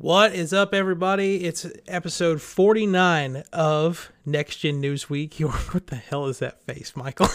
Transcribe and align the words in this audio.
What 0.00 0.32
is 0.32 0.52
up, 0.52 0.74
everybody? 0.74 1.44
It's 1.44 1.66
episode 1.88 2.40
49 2.40 3.42
of 3.52 4.12
Next 4.24 4.58
Gen 4.58 4.80
News 4.80 5.10
Week. 5.10 5.40
Your, 5.40 5.50
what 5.50 5.88
the 5.88 5.96
hell 5.96 6.26
is 6.26 6.38
that 6.38 6.62
face, 6.62 6.94
Michael? 6.94 7.26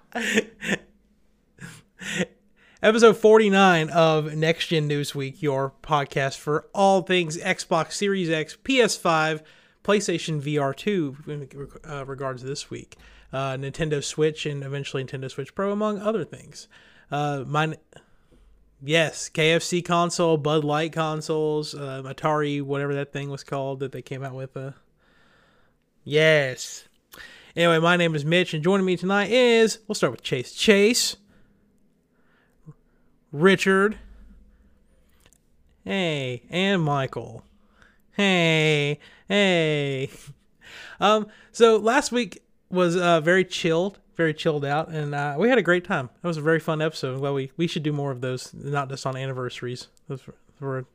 episode 2.81 3.17
49 3.17 3.91
of 3.91 4.33
Next 4.33 4.69
Gen 4.69 4.87
News 4.87 5.13
Week, 5.13 5.39
your 5.39 5.71
podcast 5.83 6.39
for 6.39 6.65
all 6.73 7.03
things 7.03 7.37
Xbox 7.37 7.91
Series 7.91 8.31
X, 8.31 8.57
PS5, 8.63 9.43
PlayStation 9.83 10.41
VR 10.41 10.75
2 10.75 11.17
in 11.27 11.47
uh, 11.87 12.05
regards 12.07 12.41
this 12.41 12.71
week, 12.71 12.95
uh, 13.31 13.51
Nintendo 13.51 14.03
Switch, 14.03 14.47
and 14.47 14.63
eventually 14.63 15.03
Nintendo 15.03 15.29
Switch 15.29 15.53
Pro, 15.53 15.71
among 15.71 15.99
other 15.99 16.23
things. 16.23 16.67
Uh, 17.11 17.43
mine. 17.45 17.75
Yes, 18.87 19.31
KFC 19.33 19.83
console, 19.83 20.37
Bud 20.37 20.63
Light 20.63 20.93
consoles, 20.93 21.73
uh, 21.73 22.03
Atari, 22.05 22.61
whatever 22.61 22.93
that 22.93 23.11
thing 23.11 23.31
was 23.31 23.43
called 23.43 23.79
that 23.79 23.91
they 23.91 24.03
came 24.03 24.23
out 24.23 24.35
with. 24.35 24.55
Uh, 24.55 24.73
yes. 26.03 26.87
Anyway, 27.55 27.79
my 27.79 27.97
name 27.97 28.13
is 28.13 28.23
Mitch, 28.23 28.53
and 28.53 28.63
joining 28.63 28.85
me 28.85 28.95
tonight 28.95 29.31
is 29.31 29.79
we'll 29.87 29.95
start 29.95 30.11
with 30.11 30.21
Chase. 30.21 30.53
Chase, 30.53 31.15
Richard, 33.31 33.97
hey, 35.83 36.43
and 36.51 36.83
Michael. 36.83 37.43
Hey, 38.11 38.99
hey. 39.27 40.11
Um, 40.97 41.27
so 41.51 41.75
last 41.75 42.13
week 42.13 42.41
was 42.69 42.95
uh, 42.95 43.19
very 43.19 43.43
chilled, 43.43 43.99
very 44.15 44.33
chilled 44.33 44.65
out, 44.65 44.89
and 44.89 45.13
uh, 45.13 45.35
we 45.37 45.49
had 45.49 45.57
a 45.57 45.63
great 45.63 45.83
time. 45.83 46.09
It 46.23 46.27
was 46.27 46.37
a 46.37 46.41
very 46.41 46.59
fun 46.59 46.81
episode. 46.81 47.19
Well, 47.19 47.33
we 47.33 47.51
we 47.57 47.67
should 47.67 47.83
do 47.83 47.93
more 47.93 48.11
of 48.11 48.21
those, 48.21 48.53
not 48.53 48.89
just 48.89 49.05
on 49.05 49.15
anniversaries. 49.17 49.87
Those 50.07 50.25
were, 50.25 50.35
were 50.59 50.85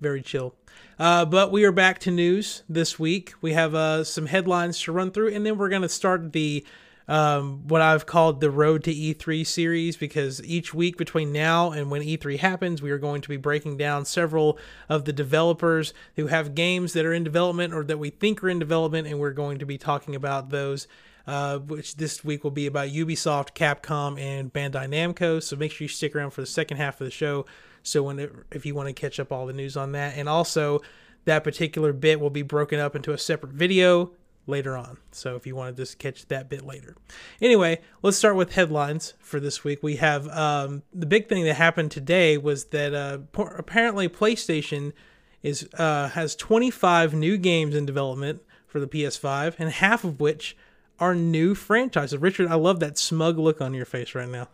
very 0.00 0.22
chill. 0.22 0.54
Uh, 0.98 1.24
but 1.24 1.52
we 1.52 1.64
are 1.64 1.72
back 1.72 1.98
to 2.00 2.10
news 2.10 2.62
this 2.68 2.98
week. 2.98 3.34
We 3.40 3.52
have 3.52 3.74
uh, 3.74 4.04
some 4.04 4.26
headlines 4.26 4.80
to 4.82 4.92
run 4.92 5.10
through, 5.10 5.34
and 5.34 5.44
then 5.44 5.58
we're 5.58 5.68
going 5.68 5.82
to 5.82 5.88
start 5.88 6.32
the 6.32 6.64
um, 7.08 7.66
what 7.66 7.80
I've 7.80 8.04
called 8.04 8.40
the 8.40 8.50
Road 8.50 8.84
to 8.84 8.92
E3 8.92 9.46
series 9.46 9.96
because 9.96 10.44
each 10.44 10.74
week 10.74 10.98
between 10.98 11.32
now 11.32 11.70
and 11.70 11.90
when 11.90 12.02
E3 12.02 12.38
happens, 12.38 12.82
we 12.82 12.90
are 12.90 12.98
going 12.98 13.22
to 13.22 13.28
be 13.30 13.38
breaking 13.38 13.78
down 13.78 14.04
several 14.04 14.58
of 14.90 15.06
the 15.06 15.12
developers 15.12 15.94
who 16.16 16.26
have 16.26 16.54
games 16.54 16.92
that 16.92 17.06
are 17.06 17.14
in 17.14 17.24
development 17.24 17.72
or 17.72 17.82
that 17.84 17.98
we 17.98 18.10
think 18.10 18.44
are 18.44 18.50
in 18.50 18.58
development, 18.58 19.08
and 19.08 19.18
we're 19.18 19.30
going 19.30 19.58
to 19.58 19.66
be 19.66 19.78
talking 19.78 20.14
about 20.14 20.50
those. 20.50 20.86
Uh, 21.28 21.58
which 21.58 21.96
this 21.96 22.24
week 22.24 22.42
will 22.42 22.50
be 22.50 22.66
about 22.66 22.88
Ubisoft, 22.88 23.52
Capcom, 23.52 24.18
and 24.18 24.50
Bandai 24.50 24.88
Namco. 24.88 25.42
So 25.42 25.56
make 25.56 25.70
sure 25.70 25.84
you 25.84 25.88
stick 25.88 26.16
around 26.16 26.30
for 26.30 26.40
the 26.40 26.46
second 26.46 26.78
half 26.78 27.02
of 27.02 27.04
the 27.04 27.10
show. 27.10 27.44
So 27.82 28.02
when 28.02 28.18
it, 28.18 28.32
if 28.50 28.64
you 28.64 28.74
want 28.74 28.88
to 28.88 28.94
catch 28.94 29.20
up 29.20 29.30
all 29.30 29.44
the 29.44 29.52
news 29.52 29.76
on 29.76 29.92
that, 29.92 30.16
and 30.16 30.26
also 30.26 30.80
that 31.26 31.44
particular 31.44 31.92
bit 31.92 32.18
will 32.18 32.30
be 32.30 32.40
broken 32.40 32.80
up 32.80 32.96
into 32.96 33.12
a 33.12 33.18
separate 33.18 33.52
video 33.52 34.12
later 34.46 34.74
on. 34.74 34.96
So 35.12 35.36
if 35.36 35.46
you 35.46 35.54
want 35.54 35.76
to 35.76 35.82
just 35.82 35.98
catch 35.98 36.24
that 36.28 36.48
bit 36.48 36.64
later. 36.64 36.96
Anyway, 37.42 37.82
let's 38.00 38.16
start 38.16 38.34
with 38.34 38.54
headlines 38.54 39.12
for 39.18 39.38
this 39.38 39.62
week. 39.62 39.82
We 39.82 39.96
have 39.96 40.26
um, 40.28 40.82
the 40.94 41.04
big 41.04 41.28
thing 41.28 41.44
that 41.44 41.56
happened 41.56 41.90
today 41.90 42.38
was 42.38 42.64
that 42.68 42.94
uh, 42.94 43.18
apparently 43.36 44.08
PlayStation 44.08 44.94
is 45.42 45.68
uh, 45.74 46.08
has 46.08 46.34
25 46.34 47.12
new 47.12 47.36
games 47.36 47.74
in 47.74 47.84
development 47.84 48.40
for 48.66 48.80
the 48.80 48.88
PS5, 48.88 49.56
and 49.58 49.70
half 49.70 50.04
of 50.04 50.20
which 50.20 50.56
are 51.00 51.14
new 51.14 51.54
franchises. 51.54 52.18
Richard, 52.18 52.48
I 52.48 52.54
love 52.54 52.80
that 52.80 52.98
smug 52.98 53.38
look 53.38 53.60
on 53.60 53.74
your 53.74 53.84
face 53.84 54.14
right 54.14 54.28
now. 54.28 54.48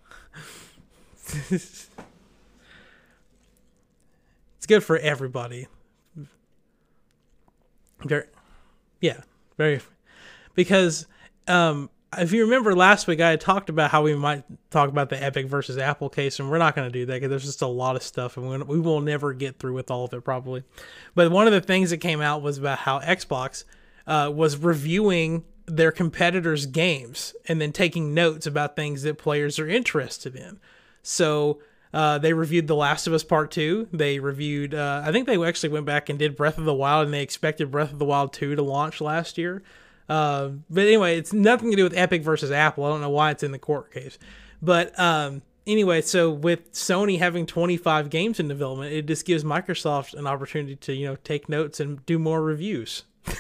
it's 1.51 1.89
good 4.67 4.85
for 4.85 4.99
everybody. 4.99 5.67
Very, 8.05 8.25
yeah, 9.01 9.23
very, 9.57 9.81
because 10.55 11.07
um, 11.49 11.89
if 12.19 12.33
you 12.33 12.43
remember 12.45 12.75
last 12.75 13.07
week, 13.07 13.21
I 13.21 13.37
talked 13.37 13.71
about 13.71 13.91
how 13.91 14.03
we 14.03 14.15
might 14.15 14.45
talk 14.71 14.89
about 14.89 15.09
the 15.09 15.23
Epic 15.23 15.47
versus 15.47 15.79
Apple 15.79 16.09
case, 16.09 16.39
and 16.39 16.51
we're 16.51 16.59
not 16.59 16.75
going 16.75 16.91
to 16.91 16.93
do 16.93 17.07
that 17.07 17.15
because 17.15 17.31
there's 17.31 17.45
just 17.45 17.63
a 17.63 17.67
lot 17.67 17.97
of 17.97 18.03
stuff, 18.03 18.37
and 18.37 18.67
we 18.69 18.79
will 18.79 19.01
never 19.01 19.33
get 19.33 19.59
through 19.59 19.75
with 19.75 19.91
all 19.91 20.05
of 20.05 20.13
it 20.13 20.23
probably. 20.23 20.65
But 21.15 21.31
one 21.31 21.47
of 21.47 21.53
the 21.53 21.61
things 21.61 21.91
that 21.91 21.99
came 21.99 22.21
out 22.21 22.43
was 22.43 22.59
about 22.59 22.79
how 22.79 23.01
Xbox 23.01 23.65
uh, 24.07 24.31
was 24.35 24.57
reviewing 24.57 25.45
their 25.67 25.93
competitors' 25.93 26.67
games 26.67 27.35
and 27.49 27.61
then 27.61 27.73
taking 27.73 28.15
notes 28.15 28.47
about 28.47 28.77
things 28.77 29.03
that 29.03 29.19
players 29.19 29.59
are 29.59 29.69
interested 29.69 30.37
in. 30.37 30.59
So 31.03 31.61
uh, 31.93 32.19
they 32.19 32.33
reviewed 32.33 32.67
The 32.67 32.75
Last 32.75 33.07
of 33.07 33.13
Us 33.13 33.23
Part 33.23 33.51
2. 33.53 33.89
They 33.93 34.19
reviewed, 34.19 34.75
uh, 34.75 35.03
I 35.05 35.13
think 35.13 35.27
they 35.27 35.43
actually 35.43 35.69
went 35.71 35.87
back 35.87 36.09
and 36.09 36.19
did 36.19 36.37
Breath 36.37 36.59
of 36.59 36.65
the 36.65 36.75
Wild, 36.75 37.07
and 37.07 37.15
they 37.15 37.23
expected 37.23 37.71
Breath 37.71 37.93
of 37.93 37.99
the 37.99 38.05
Wild 38.05 38.33
2 38.33 38.57
to 38.57 38.63
launch 38.63 39.01
last 39.01 39.39
year. 39.39 39.63
Uh, 40.09 40.51
but 40.69 40.83
anyway, 40.83 41.17
it's 41.17 41.33
nothing 41.33 41.71
to 41.71 41.77
do 41.77 41.85
with 41.85 41.97
Epic 41.97 42.23
versus 42.23 42.51
Apple. 42.51 42.85
I 42.85 42.91
don't 42.91 43.01
know 43.01 43.11
why 43.11 43.31
it's 43.31 43.43
in 43.43 43.53
the 43.53 43.59
court 43.59 43.93
case. 43.93 44.19
But 44.61 44.99
um, 44.99 45.43
anyway, 45.67 46.03
so 46.03 46.31
with 46.31 46.73
Sony 46.73 47.19
having 47.19 47.47
25 47.47 48.11
games 48.11 48.41
in 48.41 48.49
development, 48.49 48.93
it 48.93 49.07
just 49.07 49.25
gives 49.25 49.45
Microsoft 49.45 50.15
an 50.15 50.27
opportunity 50.27 50.77
to, 50.77 50.95
you 50.95 51.07
know, 51.07 51.17
take 51.25 51.49
notes 51.49 51.81
and 51.81 52.05
do 52.07 52.19
more 52.19 52.43
reviews. 52.43 53.05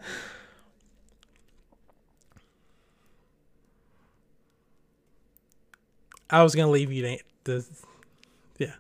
I 6.29 6.43
was 6.43 6.55
gonna 6.55 6.71
leave 6.71 6.91
you 6.91 7.01
to, 7.03 7.17
the, 7.43 7.65
yeah, 8.57 8.73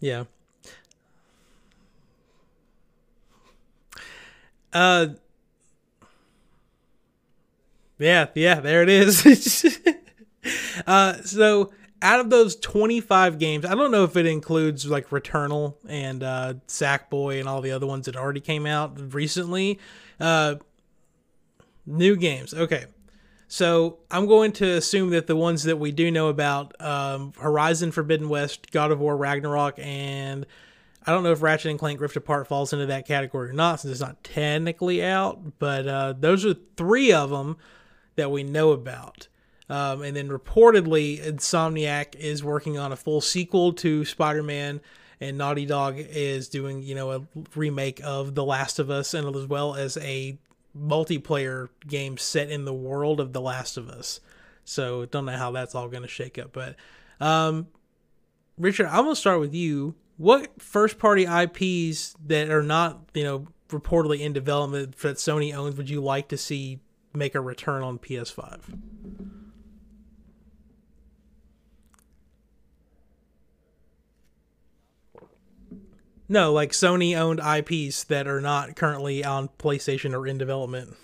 yeah. 0.00 0.24
Uh, 4.72 5.06
yeah, 7.98 8.26
yeah. 8.34 8.60
There 8.60 8.82
it 8.82 8.88
is. 8.88 9.24
uh, 10.86 11.22
so 11.22 11.72
out 12.04 12.20
of 12.20 12.28
those 12.28 12.54
25 12.56 13.38
games, 13.38 13.64
I 13.64 13.74
don't 13.74 13.90
know 13.90 14.04
if 14.04 14.14
it 14.16 14.26
includes 14.26 14.86
like 14.86 15.08
Returnal 15.08 15.74
and 15.88 16.22
uh, 16.22 16.54
Sackboy 16.68 17.40
and 17.40 17.48
all 17.48 17.62
the 17.62 17.70
other 17.72 17.86
ones 17.86 18.04
that 18.04 18.14
already 18.14 18.40
came 18.40 18.66
out 18.66 19.14
recently. 19.14 19.80
Uh, 20.20 20.56
new 21.86 22.14
games. 22.14 22.52
Okay. 22.52 22.84
So 23.48 24.00
I'm 24.10 24.26
going 24.26 24.52
to 24.52 24.66
assume 24.66 25.10
that 25.10 25.26
the 25.26 25.36
ones 25.36 25.62
that 25.64 25.78
we 25.78 25.92
do 25.92 26.10
know 26.10 26.28
about 26.28 26.78
um, 26.78 27.32
Horizon 27.38 27.90
Forbidden 27.90 28.28
West, 28.28 28.70
God 28.70 28.90
of 28.90 29.00
War 29.00 29.16
Ragnarok, 29.16 29.78
and 29.78 30.44
I 31.06 31.10
don't 31.10 31.22
know 31.22 31.32
if 31.32 31.40
Ratchet 31.40 31.70
and 31.70 31.78
Clank 31.78 32.00
Rift 32.00 32.16
Apart 32.16 32.48
falls 32.48 32.72
into 32.74 32.86
that 32.86 33.06
category 33.06 33.48
or 33.48 33.52
not 33.54 33.80
since 33.80 33.92
it's 33.92 34.00
not 34.00 34.22
technically 34.22 35.02
out, 35.02 35.58
but 35.58 35.88
uh, 35.88 36.14
those 36.18 36.44
are 36.44 36.54
three 36.76 37.12
of 37.12 37.30
them 37.30 37.56
that 38.16 38.30
we 38.30 38.42
know 38.42 38.72
about. 38.72 39.28
Um, 39.68 40.02
and 40.02 40.14
then 40.14 40.28
reportedly, 40.28 41.22
Insomniac 41.22 42.14
is 42.16 42.44
working 42.44 42.78
on 42.78 42.92
a 42.92 42.96
full 42.96 43.20
sequel 43.20 43.72
to 43.74 44.04
Spider 44.04 44.42
Man, 44.42 44.80
and 45.20 45.38
Naughty 45.38 45.64
Dog 45.64 45.96
is 45.98 46.48
doing, 46.48 46.82
you 46.82 46.94
know, 46.94 47.10
a 47.12 47.22
remake 47.54 48.00
of 48.04 48.34
The 48.34 48.44
Last 48.44 48.78
of 48.78 48.90
Us, 48.90 49.14
and 49.14 49.34
as 49.34 49.46
well 49.46 49.74
as 49.74 49.96
a 49.98 50.38
multiplayer 50.78 51.68
game 51.86 52.18
set 52.18 52.50
in 52.50 52.64
the 52.64 52.74
world 52.74 53.20
of 53.20 53.32
The 53.32 53.40
Last 53.40 53.76
of 53.76 53.88
Us. 53.88 54.20
So 54.64 55.06
don't 55.06 55.26
know 55.26 55.36
how 55.36 55.52
that's 55.52 55.74
all 55.74 55.88
going 55.88 56.02
to 56.02 56.08
shake 56.08 56.38
up, 56.38 56.52
but 56.52 56.76
um, 57.20 57.68
Richard, 58.58 58.86
I'm 58.86 59.04
gonna 59.04 59.16
start 59.16 59.40
with 59.40 59.54
you. 59.54 59.94
What 60.16 60.60
first 60.60 60.98
party 60.98 61.24
IPs 61.24 62.14
that 62.26 62.50
are 62.50 62.62
not, 62.62 63.10
you 63.14 63.24
know, 63.24 63.46
reportedly 63.68 64.20
in 64.20 64.32
development 64.32 64.96
that 64.98 65.16
Sony 65.16 65.54
owns 65.54 65.76
would 65.76 65.90
you 65.90 66.00
like 66.00 66.28
to 66.28 66.36
see 66.36 66.80
make 67.12 67.34
a 67.34 67.40
return 67.40 67.82
on 67.82 67.98
PS5? 67.98 68.60
No, 76.28 76.52
like 76.52 76.70
Sony 76.70 77.16
owned 77.16 77.40
IPs 77.40 78.04
that 78.04 78.26
are 78.26 78.40
not 78.40 78.76
currently 78.76 79.24
on 79.24 79.48
PlayStation 79.58 80.14
or 80.14 80.26
in 80.26 80.38
development. 80.38 80.96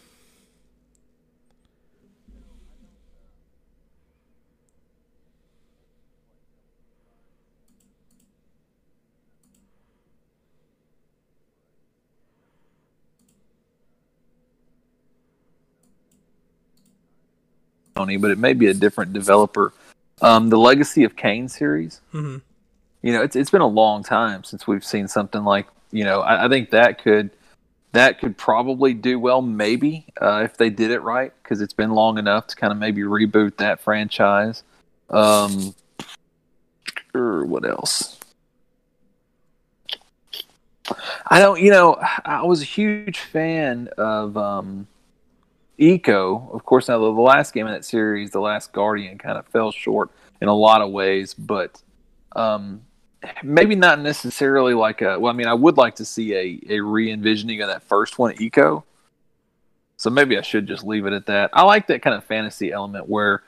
Sony, 17.95 18.19
but 18.19 18.31
it 18.31 18.39
may 18.39 18.55
be 18.55 18.69
a 18.69 18.75
different 18.75 19.13
developer. 19.13 19.75
Um, 20.23 20.49
the 20.49 20.57
Legacy 20.57 21.05
of 21.05 21.17
Kain 21.17 21.49
series. 21.49 22.01
Mm-hmm 22.15 22.39
you 23.03 23.13
know, 23.13 23.23
it's 23.23 23.37
it's 23.37 23.51
been 23.51 23.61
a 23.61 23.67
long 23.67 24.03
time 24.03 24.45
since 24.45 24.67
we've 24.67 24.85
seen 24.85 25.09
something 25.09 25.45
like 25.45 25.67
you 25.91 26.05
know. 26.05 26.21
I, 26.21 26.47
I 26.47 26.49
think 26.49 26.71
that 26.71 27.03
could 27.03 27.31
that 27.93 28.21
could 28.21 28.37
probably 28.37 28.95
do 28.95 29.19
well, 29.19 29.43
maybe 29.43 30.07
uh, 30.21 30.43
if 30.45 30.57
they 30.57 30.71
did 30.71 30.91
it 30.91 31.01
right, 31.01 31.33
because 31.43 31.61
it's 31.61 31.73
been 31.73 31.91
long 31.91 32.19
enough 32.19 32.47
to 32.49 32.57
kind 32.57 32.73
of 32.73 32.79
maybe 32.79 33.03
reboot 33.03 33.57
that 33.57 33.81
franchise. 33.81 34.63
Um, 35.09 35.75
Or 37.13 37.45
what 37.45 37.69
else? 37.69 38.21
I 41.27 41.41
don't, 41.41 41.61
you 41.61 41.73
know, 41.73 41.99
I 42.25 42.45
was 42.45 42.63
a 42.63 42.65
huge 42.65 43.19
fan 43.19 43.89
of 43.99 44.37
um, 44.37 44.87
Ico. 45.79 46.55
Of 46.55 46.65
course, 46.65 46.87
now 46.87 46.99
the, 47.01 47.13
the 47.13 47.21
last 47.21 47.53
game 47.53 47.67
in 47.67 47.73
that 47.73 47.85
series, 47.85 48.31
The 48.31 48.41
Last 48.41 48.73
Guardian, 48.73 49.19
kind 49.19 49.39
of 49.39 49.47
fell 49.49 49.73
short 49.73 50.11
in 50.41 50.47
a 50.47 50.55
lot 50.55 50.83
of 50.83 50.91
ways, 50.93 51.35
but 51.35 51.83
um, 52.37 52.83
maybe 53.43 53.75
not 53.75 54.01
necessarily 54.01 54.75
like 54.75 55.03
a. 55.03 55.19
Well, 55.19 55.33
I 55.33 55.37
mean, 55.37 55.47
I 55.47 55.55
would 55.55 55.77
like 55.77 55.97
to 55.97 56.05
see 56.05 56.35
a, 56.35 56.61
a 56.69 56.81
re 56.81 57.11
envisioning 57.11 57.61
of 57.63 57.69
that 57.69 57.83
first 57.83 58.19
one, 58.19 58.35
Ico 58.37 58.83
So 59.97 60.11
maybe 60.11 60.39
I 60.39 60.43
should 60.43 60.67
just 60.67 60.85
leave 60.85 61.07
it 61.07 61.13
at 61.13 61.27
that. 61.27 61.51
I 61.53 61.63
like 61.63 61.87
that 61.89 62.03
kind 62.03 62.17
of 62.17 62.25
fantasy 62.25 62.73
element 62.73 63.09
where 63.09 63.43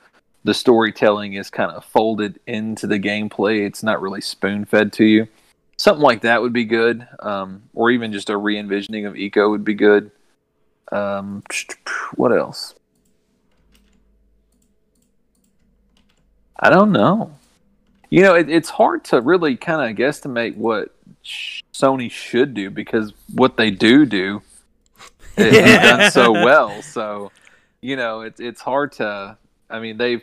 the 0.44 0.54
storytelling 0.54 1.34
is 1.34 1.50
kind 1.50 1.70
of 1.70 1.84
folded 1.84 2.40
into 2.46 2.86
the 2.86 2.98
gameplay. 2.98 3.66
It's 3.66 3.82
not 3.82 4.02
really 4.02 4.20
spoon 4.20 4.64
fed 4.64 4.92
to 4.94 5.04
you 5.04 5.28
something 5.82 6.02
like 6.02 6.20
that 6.22 6.40
would 6.40 6.52
be 6.52 6.64
good, 6.64 7.06
um, 7.18 7.62
or 7.74 7.90
even 7.90 8.12
just 8.12 8.30
a 8.30 8.36
re 8.36 8.56
envisioning 8.56 9.04
of 9.04 9.14
Ico 9.14 9.50
would 9.50 9.64
be 9.64 9.74
good. 9.74 10.12
Um, 10.92 11.42
what 12.14 12.30
else? 12.30 12.74
I 16.58 16.70
don't 16.70 16.92
know. 16.92 17.32
You 18.12 18.20
know, 18.20 18.34
it, 18.34 18.50
it's 18.50 18.68
hard 18.68 19.04
to 19.04 19.22
really 19.22 19.56
kind 19.56 19.90
of 19.90 19.96
guesstimate 19.96 20.54
what 20.54 20.94
Sony 21.24 22.10
should 22.10 22.52
do 22.52 22.68
because 22.68 23.14
what 23.32 23.56
they 23.56 23.70
do 23.70 24.04
do 24.04 24.42
eh, 25.38 25.44
is 25.44 25.78
done 25.78 26.10
so 26.10 26.32
well. 26.32 26.82
So, 26.82 27.32
you 27.80 27.96
know, 27.96 28.20
it's 28.20 28.38
it's 28.38 28.60
hard 28.60 28.92
to. 28.92 29.38
I 29.70 29.80
mean, 29.80 29.96
they've 29.96 30.20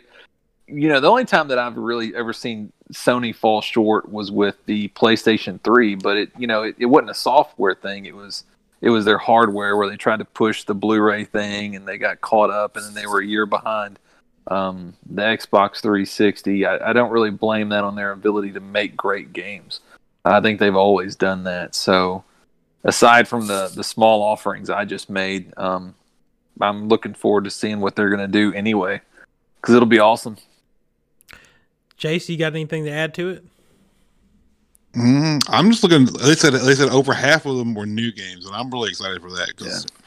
you 0.68 0.88
know, 0.88 1.00
the 1.00 1.08
only 1.10 1.24
time 1.24 1.48
that 1.48 1.58
I've 1.58 1.76
really 1.76 2.14
ever 2.14 2.32
seen 2.32 2.72
Sony 2.92 3.34
fall 3.34 3.60
short 3.60 4.08
was 4.08 4.30
with 4.30 4.64
the 4.66 4.86
PlayStation 4.90 5.60
3, 5.60 5.96
but 5.96 6.16
it, 6.16 6.30
you 6.38 6.46
know, 6.46 6.62
it, 6.62 6.76
it 6.78 6.86
wasn't 6.86 7.10
a 7.10 7.14
software 7.14 7.74
thing. 7.74 8.06
It 8.06 8.14
was, 8.14 8.44
it 8.80 8.90
was 8.90 9.04
their 9.04 9.18
hardware 9.18 9.76
where 9.76 9.90
they 9.90 9.96
tried 9.96 10.20
to 10.20 10.24
push 10.24 10.62
the 10.62 10.74
Blu-ray 10.76 11.24
thing 11.24 11.74
and 11.74 11.88
they 11.88 11.98
got 11.98 12.20
caught 12.20 12.50
up 12.50 12.76
and 12.76 12.86
then 12.86 12.94
they 12.94 13.08
were 13.08 13.18
a 13.18 13.26
year 13.26 13.46
behind 13.46 13.98
um, 14.50 14.94
the 15.08 15.22
Xbox 15.22 15.80
360. 15.80 16.66
I, 16.66 16.90
I 16.90 16.92
don't 16.92 17.10
really 17.10 17.30
blame 17.30 17.68
that 17.70 17.84
on 17.84 17.94
their 17.94 18.12
ability 18.12 18.52
to 18.52 18.60
make 18.60 18.96
great 18.96 19.32
games. 19.32 19.80
I 20.24 20.40
think 20.40 20.58
they've 20.60 20.76
always 20.76 21.16
done 21.16 21.44
that. 21.44 21.74
So, 21.74 22.24
aside 22.84 23.26
from 23.26 23.46
the 23.46 23.72
the 23.74 23.84
small 23.84 24.22
offerings 24.22 24.68
I 24.68 24.84
just 24.84 25.08
made, 25.08 25.54
um, 25.56 25.94
I'm 26.60 26.88
looking 26.88 27.14
forward 27.14 27.44
to 27.44 27.50
seeing 27.50 27.80
what 27.80 27.96
they're 27.96 28.10
going 28.10 28.20
to 28.20 28.28
do 28.28 28.52
anyway, 28.52 29.00
because 29.60 29.74
it'll 29.74 29.86
be 29.86 30.00
awesome. 30.00 30.36
Chase, 31.96 32.28
you 32.28 32.36
got 32.36 32.52
anything 32.52 32.84
to 32.84 32.90
add 32.90 33.14
to 33.14 33.28
it? 33.30 33.44
Mm, 34.94 35.40
I'm 35.48 35.70
just 35.70 35.82
looking. 35.82 36.06
They 36.06 36.34
said 36.34 36.52
they 36.52 36.74
said 36.74 36.88
over 36.90 37.14
half 37.14 37.46
of 37.46 37.56
them 37.56 37.74
were 37.74 37.86
new 37.86 38.12
games, 38.12 38.44
and 38.44 38.54
I'm 38.54 38.70
really 38.70 38.90
excited 38.90 39.22
for 39.22 39.30
that 39.30 39.48
because 39.48 39.84
yeah. 39.84 39.99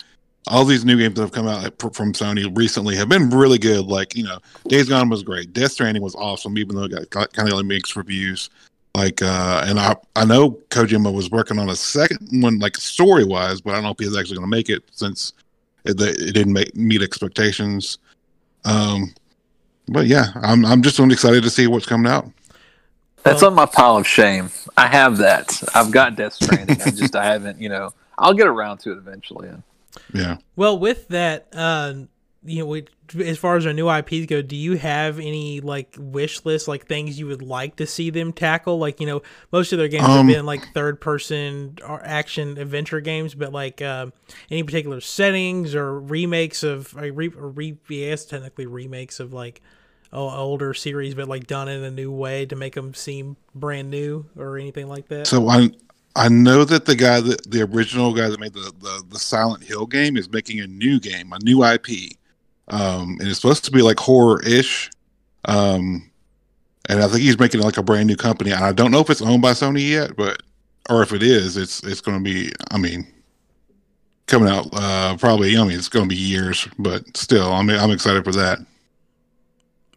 All 0.48 0.66
these 0.66 0.84
new 0.84 0.98
games 0.98 1.16
that 1.16 1.22
have 1.22 1.32
come 1.32 1.48
out 1.48 1.80
from 1.94 2.14
Sony 2.14 2.56
recently 2.56 2.96
have 2.96 3.10
been 3.10 3.30
really 3.30 3.58
good. 3.58 3.86
Like 3.86 4.16
you 4.16 4.24
know, 4.24 4.40
Days 4.68 4.90
Gone 4.90 5.10
was 5.10 5.24
great. 5.24 5.54
Death 5.54 5.72
Stranding 5.72 6.04
was 6.04 6.16
awesome, 6.16 6.58
even 6.58 6.76
though 6.76 6.84
it 6.84 7.10
got 7.10 7.32
kind 7.34 7.50
of 7.50 7.56
like 7.56 7.66
mixed 7.66 7.96
reviews. 7.96 8.50
Like, 8.96 9.24
uh, 9.24 9.64
and 9.66 9.80
I 9.80 9.96
I 10.16 10.26
know 10.26 10.52
Kojima 10.70 11.12
was 11.14 11.32
working 11.32 11.58
on 11.58 11.70
a 11.70 11.76
second 11.76 12.44
one, 12.44 12.60
like 12.60 12.78
story 12.78 13.26
wise, 13.26 13.62
but 13.62 13.72
I 13.72 13.74
don't 13.76 13.84
know 13.84 13.92
if 13.92 14.00
he's 14.00 14.16
actually 14.16 14.38
going 14.38 14.50
to 14.50 14.56
make 14.56 14.70
it 14.70 14.84
since 14.92 15.34
it, 15.86 16.00
it 16.00 16.34
didn't 16.34 16.54
make, 16.54 16.76
meet 16.76 17.02
expectations. 17.02 17.98
Um, 18.66 19.14
but 19.88 20.08
yeah, 20.08 20.28
I'm 20.36 20.66
I'm 20.66 20.82
just 20.82 21.00
really 21.00 21.14
excited 21.14 21.44
to 21.44 21.50
see 21.50 21.68
what's 21.68 21.86
coming 21.86 22.12
out. 22.12 22.30
That's 23.24 23.42
on 23.42 23.54
my 23.54 23.66
pile 23.66 23.98
of 23.98 24.06
shame. 24.06 24.52
I 24.76 24.88
have 24.88 25.18
that. 25.18 25.64
I've 25.74 25.92
got 25.92 26.16
Death 26.16 26.34
Stranding. 26.34 26.82
I 26.82 26.92
just 26.92 27.16
I 27.16 27.24
haven't. 27.24 27.60
You 27.60 27.70
know, 27.70 27.94
I'll 28.18 28.34
get 28.34 28.48
around 28.48 28.80
to 28.80 28.92
it 28.92 28.98
eventually. 28.98 29.50
Yeah. 30.14 30.38
Well, 30.56 30.78
with 30.78 31.08
that, 31.10 31.48
uh, 31.54 31.94
you 32.46 32.60
know, 32.60 32.66
we, 32.66 32.86
as 33.24 33.38
far 33.38 33.56
as 33.56 33.66
our 33.66 33.74
new 33.74 33.90
IPs 33.90 34.26
go, 34.28 34.42
do 34.42 34.56
you 34.56 34.78
have 34.78 35.20
any 35.20 35.62
like 35.62 35.96
wish 35.98 36.44
list, 36.46 36.68
like 36.68 36.88
things 36.88 37.18
you 37.18 37.28
would 37.28 37.42
like 37.42 37.78
to 37.78 37.88
see 37.88 38.10
them 38.10 38.34
tackle? 38.34 38.78
Like, 38.78 39.00
you 39.00 39.08
know, 39.08 39.22
most 39.52 39.72
of 39.72 39.80
their 39.80 39.88
games 39.88 40.06
um, 40.06 40.28
have 40.28 40.28
been 40.28 40.46
like 40.46 40.74
third 40.74 41.00
person 41.00 41.78
or 41.88 42.02
action 42.04 42.58
adventure 42.58 43.02
games, 43.02 43.34
but 43.36 43.54
like 43.54 43.82
uh, 43.82 44.08
any 44.50 44.64
particular 44.64 45.00
settings 45.00 45.76
or 45.76 46.00
remakes 46.00 46.64
of, 46.64 46.96
uh, 46.98 47.12
re, 47.12 47.30
or 47.30 47.50
re, 47.50 47.78
yes, 47.88 48.26
technically 48.26 48.66
remakes 48.66 49.20
of 49.20 49.34
like 49.34 49.62
oh, 50.14 50.30
older 50.30 50.74
series, 50.74 51.16
but 51.16 51.28
like 51.28 51.48
done 51.48 51.68
in 51.68 51.84
a 51.84 51.92
new 51.92 52.12
way 52.12 52.46
to 52.46 52.56
make 52.56 52.76
them 52.76 52.94
seem 52.94 53.36
brand 53.56 53.90
new 53.90 54.26
or 54.38 54.58
anything 54.58 54.88
like 54.88 55.08
that. 55.10 55.28
So 55.28 55.50
I 55.50 55.72
I 56.16 56.30
know 56.30 56.64
that 56.66 56.86
the 56.86 56.96
guy 56.96 57.22
that 57.22 57.50
the 57.50 57.64
original 57.64 58.14
guy 58.14 58.30
that 58.30 58.40
made 58.40 58.54
the, 58.54 58.72
the, 58.80 59.04
the 59.10 59.20
Silent 59.20 59.64
Hill 59.64 59.88
game 59.88 60.16
is 60.16 60.30
making 60.30 60.60
a 60.60 60.68
new 60.68 61.00
game, 61.00 61.34
a 61.34 61.40
new 61.44 61.64
IP 61.64 62.18
um, 62.68 63.18
and 63.20 63.28
it's 63.28 63.40
supposed 63.40 63.66
to 63.66 63.72
be 63.72 63.82
like 63.82 64.00
horror 64.00 64.42
ish. 64.44 64.90
Um, 65.46 66.10
and 66.90 67.02
I 67.02 67.08
think 67.08 67.22
he's 67.22 67.40
making 67.40 67.62
like 67.62 67.78
a 67.78 67.84
brand 67.84 68.08
new 68.08 68.16
company. 68.16 68.52
And 68.52 68.64
I 68.64 68.72
don't 68.72 68.92
know 68.92 69.00
if 69.00 69.10
it's 69.10 69.22
owned 69.22 69.42
by 69.42 69.52
Sony 69.52 69.90
yet, 69.90 70.16
but 70.16 70.42
or 70.90 71.02
if 71.02 71.14
it 71.14 71.24
is, 71.24 71.58
it's 71.58 71.84
it's 71.84 72.02
going 72.02 72.18
to 72.18 72.24
be. 72.24 72.52
I 72.72 72.78
mean, 72.78 73.08
coming 74.28 74.50
out 74.50 74.68
uh, 74.74 75.16
probably. 75.18 75.58
I 75.58 75.64
mean, 75.64 75.78
it's 75.78 75.90
going 75.90 76.06
to 76.06 76.10
be 76.10 76.20
years, 76.20 76.68
but 76.78 77.16
still, 77.16 77.52
I 77.52 77.62
mean, 77.62 77.78
I'm 77.78 77.92
excited 77.92 78.24
for 78.24 78.34
that. 78.34 78.60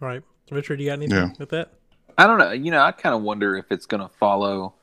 All 0.01 0.09
right, 0.09 0.23
Richard, 0.51 0.81
you 0.81 0.87
got 0.87 0.95
anything 0.95 1.17
yeah. 1.17 1.31
with 1.39 1.49
that? 1.51 1.73
I 2.19 2.27
don't 2.27 2.39
know. 2.39 2.53
You 2.53 2.71
know, 2.71 2.83
I 2.83 2.93
kind 2.93 3.15
of 3.15 3.23
wonder 3.23 3.57
if 3.57 3.67
it's 3.71 3.87
going 3.87 4.03
to 4.03 4.09
follow 4.09 4.75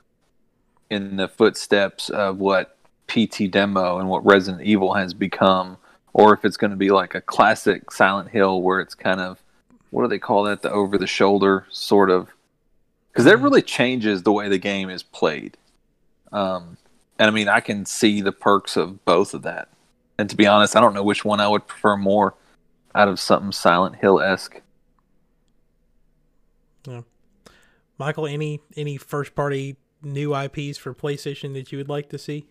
in 0.94 1.18
the 1.18 1.28
footsteps 1.28 2.10
of 2.10 2.38
what 2.40 2.78
PT 3.07 3.50
Demo 3.50 3.98
and 4.00 4.07
what 4.07 4.25
Resident 4.25 4.63
Evil 4.63 4.94
has 4.94 5.13
become 5.13 5.78
or 6.13 6.34
if 6.34 6.45
it's 6.45 6.57
going 6.57 6.72
to 6.72 6.78
be 6.78 6.92
like 6.92 7.16
a 7.16 7.22
classic 7.22 7.92
Silent 7.92 8.30
Hill 8.30 8.62
where 8.62 8.80
it's 8.80 8.95
kind 8.95 9.19
of 9.19 9.42
what 9.90 10.04
do 10.04 10.07
they 10.07 10.19
call 10.19 10.44
that 10.44 10.62
the 10.62 10.72
over 10.72 10.98
the 10.98 11.07
shoulder 11.07 11.66
sort 11.69 12.10
of 12.10 12.30
because 13.12 13.25
that 13.25 13.36
mm-hmm. 13.36 13.44
really 13.44 13.62
changes 13.62 14.24
the 14.24 14.31
way 14.31 14.50
the 14.50 14.57
game 14.57 14.90
is 14.90 15.04
played. 15.04 15.57
Um, 16.31 16.78
and 17.19 17.28
I 17.28 17.31
mean, 17.31 17.48
I 17.48 17.60
can 17.60 17.86
see 17.86 18.22
the 18.22 18.31
perks 18.31 18.75
of 18.75 19.06
both 19.06 19.36
of 19.36 19.44
that. 19.44 19.69
And 20.18 20.30
to 20.31 20.35
be 20.35 20.47
honest, 20.47 20.76
I 20.76 20.81
don't 20.81 20.95
know 20.95 21.04
which 21.04 21.23
one 21.23 21.40
I 21.40 21.47
would 21.47 21.68
prefer 21.68 21.95
more 21.95 22.33
out 22.95 23.07
of 23.07 23.19
something 23.19 23.52
Silent 23.52 23.97
Hill 23.97 24.19
esque. 24.19 24.62
Yeah. 26.88 27.02
Michael, 28.00 28.26
any 28.26 28.62
any 28.76 28.97
first 28.97 29.35
party 29.35 29.78
new 30.06 30.36
IPs 30.36 30.78
for 30.78 30.94
PlayStation 30.94 31.54
that 31.54 31.72
you 31.72 31.78
would 31.78 31.90
like 31.90 32.10
to 32.10 32.18
see? 32.18 32.48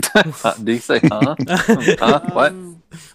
Do 0.00 0.72
you 0.72 0.78
say 0.78 1.00
huh? 1.02 1.34
huh? 1.48 2.20
What? 2.32 2.54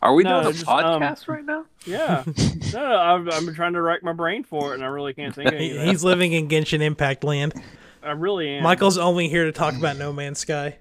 Are 0.01 0.13
we 0.13 0.23
no, 0.23 0.41
doing 0.41 0.47
a 0.47 0.53
just, 0.53 0.67
um, 0.67 1.01
podcast 1.01 1.27
um, 1.27 1.35
right 1.35 1.45
now? 1.45 1.65
Yeah. 1.85 2.23
no, 2.73 2.79
no 2.79 2.97
I've, 2.97 3.29
I've, 3.29 3.45
been 3.45 3.55
trying 3.55 3.73
to 3.73 3.81
rack 3.81 4.03
my 4.03 4.13
brain 4.13 4.43
for 4.43 4.71
it, 4.71 4.75
and 4.75 4.83
I 4.83 4.87
really 4.87 5.13
can't 5.13 5.33
think 5.33 5.47
of 5.47 5.53
anything. 5.55 5.87
He's 5.87 6.03
living 6.03 6.33
in 6.33 6.47
Genshin 6.47 6.81
Impact 6.81 7.23
land. 7.23 7.53
I 8.03 8.11
really 8.11 8.49
am. 8.49 8.63
Michael's 8.63 8.97
only 8.97 9.27
here 9.27 9.45
to 9.45 9.51
talk 9.51 9.75
about 9.75 9.97
No 9.97 10.13
Man's 10.13 10.39
Sky. 10.39 10.77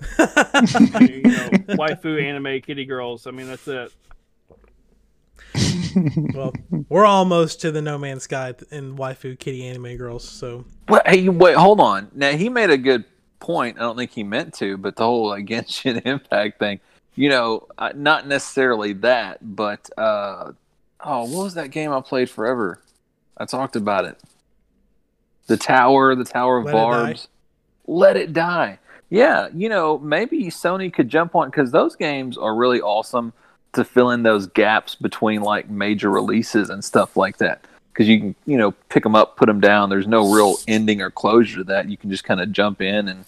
you 0.00 0.06
know, 0.18 0.26
waifu 1.76 2.22
anime 2.22 2.60
kitty 2.60 2.84
girls. 2.84 3.26
I 3.26 3.30
mean, 3.30 3.48
that's 3.48 3.66
it. 3.68 3.92
well, 6.34 6.52
we're 6.88 7.04
almost 7.04 7.60
to 7.62 7.70
the 7.70 7.82
No 7.82 7.98
Man's 7.98 8.24
Sky 8.24 8.54
and 8.70 8.96
waifu 8.96 9.38
kitty 9.38 9.66
anime 9.66 9.96
girls. 9.96 10.28
So, 10.28 10.64
well, 10.88 11.02
hey, 11.06 11.28
wait, 11.28 11.56
hold 11.56 11.80
on. 11.80 12.10
Now 12.14 12.32
he 12.32 12.48
made 12.48 12.70
a 12.70 12.78
good 12.78 13.04
point. 13.40 13.76
I 13.78 13.80
don't 13.80 13.96
think 13.96 14.12
he 14.12 14.22
meant 14.22 14.54
to, 14.54 14.76
but 14.76 14.96
the 14.96 15.04
whole 15.04 15.28
like 15.28 15.46
Genshin 15.46 16.00
Impact 16.06 16.58
thing, 16.58 16.80
you 17.14 17.28
know, 17.28 17.66
uh, 17.76 17.92
not 17.94 18.26
necessarily 18.26 18.94
that, 18.94 19.38
but 19.42 19.90
uh, 19.98 20.52
oh, 21.00 21.24
what 21.24 21.44
was 21.44 21.54
that 21.54 21.70
game 21.70 21.92
I 21.92 22.00
played 22.00 22.30
forever? 22.30 22.80
I 23.36 23.44
talked 23.44 23.76
about 23.76 24.04
it. 24.04 24.18
The 25.46 25.56
Tower, 25.56 26.14
the 26.14 26.24
Tower 26.24 26.58
of 26.58 26.66
Let 26.66 26.72
Barbs. 26.72 27.24
It 27.24 27.28
Let 27.90 28.16
it 28.16 28.32
die. 28.32 28.78
Yeah, 29.10 29.48
you 29.52 29.68
know, 29.68 29.98
maybe 29.98 30.44
Sony 30.44 30.90
could 30.90 31.10
jump 31.10 31.34
on 31.34 31.50
because 31.50 31.70
those 31.70 31.96
games 31.96 32.38
are 32.38 32.54
really 32.54 32.80
awesome 32.80 33.34
to 33.72 33.84
fill 33.84 34.10
in 34.10 34.22
those 34.22 34.46
gaps 34.46 34.94
between 34.94 35.42
like 35.42 35.68
major 35.68 36.10
releases 36.10 36.70
and 36.70 36.84
stuff 36.84 37.16
like 37.16 37.38
that 37.38 37.64
because 37.92 38.08
you 38.08 38.18
can 38.18 38.34
you 38.46 38.56
know 38.56 38.72
pick 38.88 39.02
them 39.02 39.14
up, 39.14 39.36
put 39.36 39.46
them 39.46 39.60
down. 39.60 39.90
There's 39.90 40.06
no 40.06 40.32
real 40.32 40.56
ending 40.68 41.00
or 41.00 41.10
closure 41.10 41.58
to 41.58 41.64
that. 41.64 41.88
You 41.88 41.96
can 41.96 42.10
just 42.10 42.24
kind 42.24 42.40
of 42.40 42.52
jump 42.52 42.80
in 42.80 43.08
and. 43.08 43.24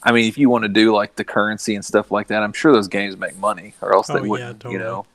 I 0.00 0.12
mean, 0.12 0.26
if 0.26 0.38
you 0.38 0.48
want 0.48 0.62
to 0.62 0.68
do 0.68 0.94
like 0.94 1.16
the 1.16 1.24
currency 1.24 1.74
and 1.74 1.84
stuff 1.84 2.12
like 2.12 2.28
that, 2.28 2.44
I'm 2.44 2.52
sure 2.52 2.72
those 2.72 2.86
games 2.86 3.16
make 3.16 3.36
money, 3.36 3.74
or 3.82 3.92
else 3.92 4.06
they 4.06 4.20
oh, 4.20 4.22
wouldn't. 4.28 4.48
Yeah, 4.48 4.52
totally. 4.52 4.74
You 4.74 4.78
know, 4.78 5.06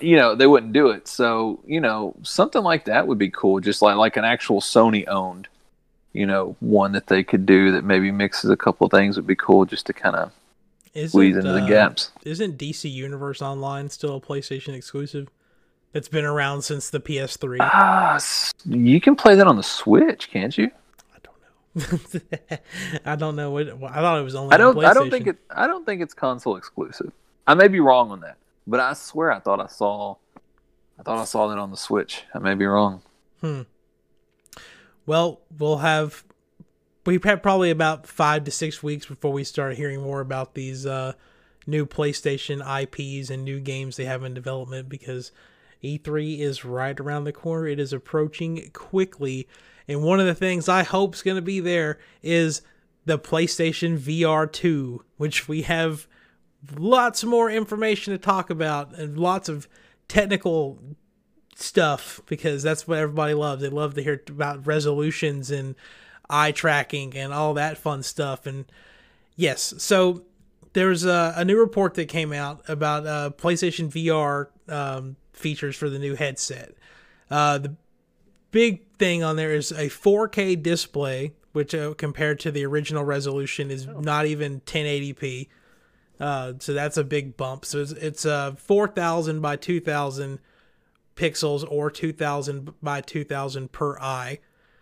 you 0.00 0.16
know 0.16 0.34
they 0.34 0.46
wouldn't 0.46 0.72
do 0.72 0.88
it. 0.88 1.06
So 1.06 1.60
you 1.66 1.80
know, 1.80 2.14
something 2.22 2.62
like 2.62 2.86
that 2.86 3.06
would 3.06 3.18
be 3.18 3.30
cool. 3.30 3.60
Just 3.60 3.82
like 3.82 3.96
like 3.96 4.16
an 4.16 4.24
actual 4.24 4.62
Sony 4.62 5.06
owned, 5.06 5.48
you 6.14 6.24
know, 6.24 6.56
one 6.60 6.92
that 6.92 7.08
they 7.08 7.22
could 7.22 7.44
do 7.44 7.72
that 7.72 7.84
maybe 7.84 8.10
mixes 8.10 8.50
a 8.50 8.56
couple 8.56 8.86
of 8.86 8.90
things 8.90 9.16
would 9.16 9.26
be 9.26 9.36
cool, 9.36 9.66
just 9.66 9.86
to 9.86 9.92
kind 9.92 10.16
of 10.16 10.32
squeeze 10.94 11.36
into 11.36 11.50
uh, 11.50 11.60
the 11.60 11.66
gaps. 11.66 12.10
Isn't 12.24 12.58
DC 12.58 12.90
Universe 12.90 13.42
Online 13.42 13.88
still 13.88 14.16
a 14.16 14.20
PlayStation 14.20 14.74
exclusive? 14.74 15.28
That's 15.92 16.08
been 16.08 16.24
around 16.24 16.62
since 16.62 16.90
the 16.90 17.00
PS3. 17.00 17.58
Ah, 17.60 18.18
you 18.64 19.00
can 19.00 19.16
play 19.16 19.34
that 19.34 19.46
on 19.46 19.56
the 19.56 19.62
Switch, 19.62 20.30
can't 20.30 20.56
you? 20.56 20.70
I 21.76 21.86
don't 21.86 22.16
know. 22.16 22.58
I 23.04 23.16
don't 23.16 23.36
know 23.36 23.50
what. 23.50 23.68
I 23.68 23.94
thought 23.94 24.18
it 24.18 24.24
was 24.24 24.34
only. 24.34 24.54
I 24.54 24.56
don't. 24.56 24.76
On 24.76 24.84
I 24.84 24.92
don't 24.92 25.10
think 25.10 25.26
PlayStation. 25.26 25.30
it. 25.30 25.38
I 25.50 25.66
don't 25.66 25.86
think 25.86 26.02
it's 26.02 26.14
console 26.14 26.56
exclusive. 26.56 27.12
I 27.46 27.54
may 27.54 27.68
be 27.68 27.80
wrong 27.80 28.10
on 28.10 28.20
that, 28.20 28.38
but 28.66 28.80
I 28.80 28.92
swear 28.94 29.32
I 29.32 29.38
thought 29.40 29.60
I 29.60 29.66
saw. 29.66 30.16
I 30.98 31.02
thought 31.02 31.18
I 31.18 31.24
saw 31.24 31.48
that 31.48 31.58
on 31.58 31.70
the 31.70 31.76
Switch. 31.76 32.24
I 32.34 32.38
may 32.40 32.54
be 32.54 32.66
wrong. 32.66 33.02
Hmm. 33.40 33.62
Well, 35.06 35.40
we'll 35.58 35.78
have 35.78 36.24
we've 37.06 37.24
had 37.24 37.42
probably 37.42 37.70
about 37.70 38.06
five 38.06 38.44
to 38.44 38.50
six 38.50 38.82
weeks 38.82 39.06
before 39.06 39.32
we 39.32 39.44
start 39.44 39.76
hearing 39.76 40.02
more 40.02 40.20
about 40.20 40.54
these 40.54 40.86
uh, 40.86 41.14
new 41.66 41.86
PlayStation 41.86 42.60
IPs 42.60 43.30
and 43.30 43.44
new 43.44 43.60
games 43.60 43.96
they 43.96 44.04
have 44.04 44.24
in 44.24 44.34
development 44.34 44.88
because 44.88 45.32
E3 45.82 46.40
is 46.40 46.64
right 46.64 46.98
around 46.98 47.24
the 47.24 47.32
corner. 47.32 47.66
It 47.66 47.80
is 47.80 47.92
approaching 47.92 48.70
quickly, 48.72 49.48
and 49.88 50.02
one 50.02 50.20
of 50.20 50.26
the 50.26 50.34
things 50.34 50.68
I 50.68 50.82
hope 50.82 51.14
is 51.14 51.22
going 51.22 51.36
to 51.36 51.42
be 51.42 51.60
there 51.60 51.98
is 52.22 52.62
the 53.06 53.18
PlayStation 53.18 53.98
VR 53.98 54.50
2, 54.50 55.04
which 55.16 55.48
we 55.48 55.62
have 55.62 56.06
lots 56.76 57.24
more 57.24 57.50
information 57.50 58.12
to 58.12 58.18
talk 58.18 58.50
about 58.50 58.94
and 58.98 59.18
lots 59.18 59.48
of 59.48 59.66
technical 60.08 60.78
stuff 61.56 62.20
because 62.26 62.62
that's 62.62 62.86
what 62.86 62.98
everybody 62.98 63.34
loves. 63.34 63.62
They 63.62 63.68
love 63.68 63.94
to 63.94 64.02
hear 64.02 64.22
about 64.28 64.66
resolutions 64.66 65.50
and 65.50 65.74
eye 66.30 66.52
tracking 66.52 67.16
and 67.16 67.32
all 67.32 67.54
that 67.54 67.78
fun 67.78 68.02
stuff. 68.02 68.46
And 68.46 68.64
yes, 69.36 69.74
so 69.78 70.24
there's 70.72 71.04
a, 71.04 71.34
a 71.36 71.44
new 71.44 71.58
report 71.58 71.94
that 71.94 72.06
came 72.06 72.32
out 72.32 72.62
about 72.68 73.06
uh, 73.06 73.30
PlayStation 73.36 73.90
VR 73.90 74.48
um, 74.72 75.16
features 75.32 75.76
for 75.76 75.90
the 75.90 75.98
new 75.98 76.14
headset. 76.14 76.74
Uh, 77.30 77.58
the 77.58 77.76
big 78.50 78.86
thing 78.96 79.22
on 79.22 79.36
there 79.36 79.52
is 79.52 79.72
a 79.72 79.88
4K 79.88 80.60
display, 80.62 81.32
which 81.52 81.74
uh, 81.74 81.94
compared 81.94 82.38
to 82.40 82.50
the 82.50 82.64
original 82.64 83.04
resolution 83.04 83.70
is 83.70 83.86
not 83.86 84.26
even 84.26 84.60
1080p. 84.62 85.48
Uh, 86.18 86.52
so 86.58 86.74
that's 86.74 86.96
a 86.96 87.04
big 87.04 87.36
bump. 87.36 87.64
So 87.64 87.78
it's, 87.78 87.92
it's 87.92 88.26
uh, 88.26 88.52
4,000 88.52 89.40
by 89.40 89.56
2,000 89.56 90.38
pixels 91.16 91.64
or 91.68 91.90
2000 91.90 92.74
by 92.82 93.00
2000 93.00 93.72
per 93.72 93.98
eye. 93.98 94.38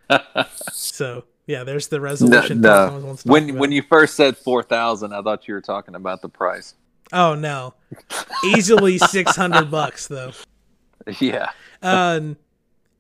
so 0.72 1.24
yeah, 1.48 1.64
there's 1.64 1.88
the 1.88 2.00
resolution. 2.00 2.60
no. 2.60 2.86
Someone 2.86 3.06
wants 3.06 3.22
to 3.24 3.28
When 3.28 3.50
about. 3.50 3.58
when 3.58 3.72
you 3.72 3.82
first 3.82 4.14
said 4.14 4.36
four 4.36 4.62
thousand, 4.62 5.12
I 5.12 5.22
thought 5.22 5.48
you 5.48 5.54
were 5.54 5.60
talking 5.60 5.96
about 5.96 6.22
the 6.22 6.28
price. 6.28 6.74
oh 7.12 7.34
no, 7.34 7.74
easily 8.44 8.98
600 8.98 9.70
bucks 9.70 10.06
though. 10.06 10.30
Yeah. 11.18 11.50
Um, 11.82 12.36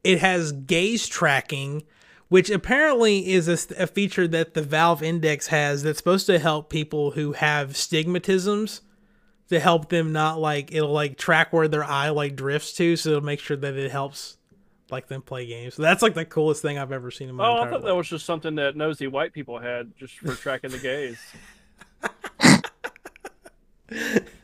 it 0.02 0.20
has 0.20 0.52
gaze 0.52 1.06
tracking, 1.06 1.82
which 2.28 2.48
apparently 2.48 3.28
is 3.32 3.48
a, 3.48 3.82
a 3.82 3.86
feature 3.86 4.26
that 4.28 4.54
the 4.54 4.62
Valve 4.62 5.02
Index 5.02 5.48
has 5.48 5.82
that's 5.82 5.98
supposed 5.98 6.24
to 6.26 6.38
help 6.38 6.70
people 6.70 7.10
who 7.10 7.32
have 7.32 7.72
stigmatisms 7.72 8.80
to 9.50 9.60
help 9.60 9.90
them 9.90 10.12
not 10.12 10.38
like 10.40 10.72
it'll 10.74 10.92
like 10.92 11.18
track 11.18 11.52
where 11.52 11.68
their 11.68 11.84
eye 11.84 12.08
like 12.08 12.34
drifts 12.34 12.72
to, 12.74 12.96
so 12.96 13.10
it'll 13.10 13.20
make 13.22 13.40
sure 13.40 13.56
that 13.58 13.76
it 13.76 13.90
helps 13.90 14.37
like 14.90 15.08
them 15.08 15.22
play 15.22 15.46
games. 15.46 15.74
So 15.74 15.82
that's 15.82 16.02
like 16.02 16.14
the 16.14 16.24
coolest 16.24 16.62
thing 16.62 16.78
I've 16.78 16.92
ever 16.92 17.10
seen 17.10 17.28
in 17.28 17.34
my 17.34 17.46
life. 17.46 17.50
Oh, 17.50 17.56
I 17.56 17.64
entire 17.64 17.80
thought 17.80 17.86
that 17.86 17.96
was 17.96 18.08
just 18.08 18.26
something 18.26 18.54
that 18.56 18.76
nosy 18.76 19.06
white 19.06 19.32
people 19.32 19.58
had 19.58 19.96
just 19.96 20.18
for 20.18 20.34
tracking 20.34 20.70
the 20.70 20.78
gays. 20.78 21.18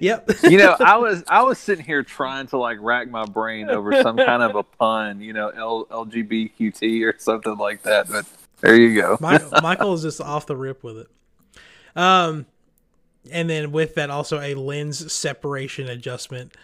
Yep. 0.00 0.30
You 0.44 0.58
know, 0.58 0.76
I 0.78 0.98
was 0.98 1.24
I 1.28 1.42
was 1.42 1.58
sitting 1.58 1.84
here 1.84 2.02
trying 2.02 2.46
to 2.48 2.58
like 2.58 2.78
rack 2.80 3.10
my 3.10 3.24
brain 3.24 3.70
over 3.70 4.02
some 4.02 4.16
kind 4.16 4.42
of 4.42 4.54
a 4.54 4.62
pun, 4.62 5.20
you 5.20 5.32
know, 5.32 5.48
L- 5.48 5.86
LGBTQT 5.86 7.02
or 7.04 7.18
something 7.18 7.56
like 7.56 7.82
that. 7.82 8.08
But 8.08 8.26
there 8.60 8.76
you 8.76 9.00
go. 9.00 9.16
Mi- 9.20 9.38
Michael 9.62 9.94
is 9.94 10.02
just 10.02 10.20
off 10.20 10.46
the 10.46 10.56
rip 10.56 10.84
with 10.84 10.98
it. 10.98 11.06
Um, 11.96 12.46
and 13.30 13.48
then 13.48 13.72
with 13.72 13.94
that 13.94 14.10
also 14.10 14.40
a 14.40 14.54
lens 14.54 15.12
separation 15.12 15.88
adjustment. 15.88 16.54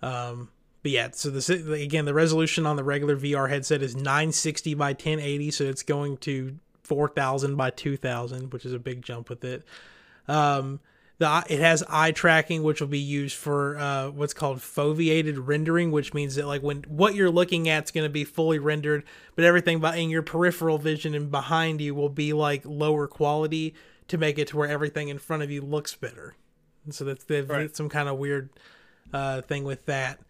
Um, 0.00 0.50
but 0.84 0.90
yeah, 0.90 1.08
so 1.12 1.30
this 1.30 1.48
again 1.48 2.04
the 2.04 2.12
resolution 2.12 2.66
on 2.66 2.76
the 2.76 2.84
regular 2.84 3.16
VR 3.16 3.48
headset 3.48 3.82
is 3.82 3.96
960 3.96 4.74
by 4.74 4.90
1080, 4.90 5.50
so 5.50 5.64
it's 5.64 5.82
going 5.82 6.18
to 6.18 6.58
4000 6.82 7.56
by 7.56 7.70
2000, 7.70 8.52
which 8.52 8.66
is 8.66 8.74
a 8.74 8.78
big 8.78 9.00
jump 9.00 9.30
with 9.30 9.42
it. 9.44 9.64
Um, 10.28 10.80
the 11.16 11.42
it 11.48 11.60
has 11.60 11.82
eye 11.88 12.10
tracking, 12.10 12.62
which 12.62 12.82
will 12.82 12.88
be 12.88 12.98
used 12.98 13.34
for 13.34 13.78
uh, 13.78 14.10
what's 14.10 14.34
called 14.34 14.58
foveated 14.58 15.38
rendering, 15.38 15.90
which 15.90 16.12
means 16.12 16.34
that 16.34 16.46
like 16.46 16.62
when 16.62 16.82
what 16.82 17.14
you're 17.14 17.30
looking 17.30 17.66
at 17.66 17.84
is 17.84 17.90
going 17.90 18.04
to 18.04 18.12
be 18.12 18.24
fully 18.24 18.58
rendered, 18.58 19.04
but 19.36 19.46
everything 19.46 19.80
by 19.80 19.96
in 19.96 20.10
your 20.10 20.22
peripheral 20.22 20.76
vision 20.76 21.14
and 21.14 21.30
behind 21.30 21.80
you 21.80 21.94
will 21.94 22.10
be 22.10 22.34
like 22.34 22.60
lower 22.66 23.06
quality 23.06 23.74
to 24.08 24.18
make 24.18 24.38
it 24.38 24.48
to 24.48 24.58
where 24.58 24.68
everything 24.68 25.08
in 25.08 25.18
front 25.18 25.42
of 25.42 25.50
you 25.50 25.62
looks 25.62 25.94
better. 25.94 26.34
And 26.84 26.94
so 26.94 27.06
that's 27.06 27.24
they've 27.24 27.48
Right. 27.48 27.74
some 27.74 27.88
kind 27.88 28.06
of 28.06 28.18
weird 28.18 28.50
uh, 29.14 29.40
thing 29.40 29.64
with 29.64 29.86
that. 29.86 30.20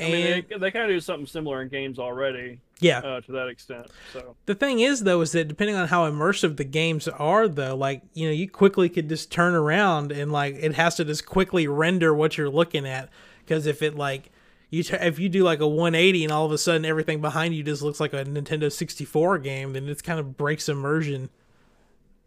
I 0.00 0.04
And 0.04 0.12
mean, 0.12 0.44
they, 0.48 0.58
they 0.58 0.70
kind 0.70 0.84
of 0.84 0.90
do 0.90 1.00
something 1.00 1.26
similar 1.26 1.62
in 1.62 1.68
games 1.68 1.98
already 1.98 2.60
yeah, 2.80 2.98
uh, 2.98 3.20
to 3.22 3.32
that 3.32 3.48
extent. 3.48 3.88
So 4.12 4.36
The 4.46 4.54
thing 4.54 4.80
is, 4.80 5.02
though, 5.02 5.20
is 5.20 5.32
that 5.32 5.48
depending 5.48 5.76
on 5.76 5.88
how 5.88 6.08
immersive 6.08 6.56
the 6.56 6.64
games 6.64 7.08
are, 7.08 7.48
though, 7.48 7.74
like 7.74 8.02
you 8.14 8.28
know, 8.28 8.32
you 8.32 8.48
quickly 8.48 8.88
could 8.88 9.08
just 9.08 9.32
turn 9.32 9.54
around 9.54 10.12
and 10.12 10.30
like 10.30 10.56
it 10.60 10.74
has 10.74 10.94
to 10.96 11.04
just 11.04 11.26
quickly 11.26 11.66
render 11.66 12.14
what 12.14 12.38
you're 12.38 12.50
looking 12.50 12.86
at. 12.86 13.08
Because 13.40 13.66
if 13.66 13.82
it 13.82 13.96
like 13.96 14.30
you 14.70 14.82
t- 14.82 14.96
if 15.00 15.18
you 15.18 15.28
do 15.28 15.42
like 15.42 15.60
a 15.60 15.66
180 15.66 16.24
and 16.24 16.32
all 16.32 16.46
of 16.46 16.52
a 16.52 16.58
sudden 16.58 16.84
everything 16.84 17.20
behind 17.20 17.54
you 17.54 17.62
just 17.62 17.82
looks 17.82 18.00
like 18.00 18.12
a 18.12 18.24
Nintendo 18.24 18.70
64 18.70 19.38
game, 19.38 19.72
then 19.72 19.88
it 19.88 20.02
kind 20.04 20.20
of 20.20 20.36
breaks 20.36 20.68
immersion 20.68 21.30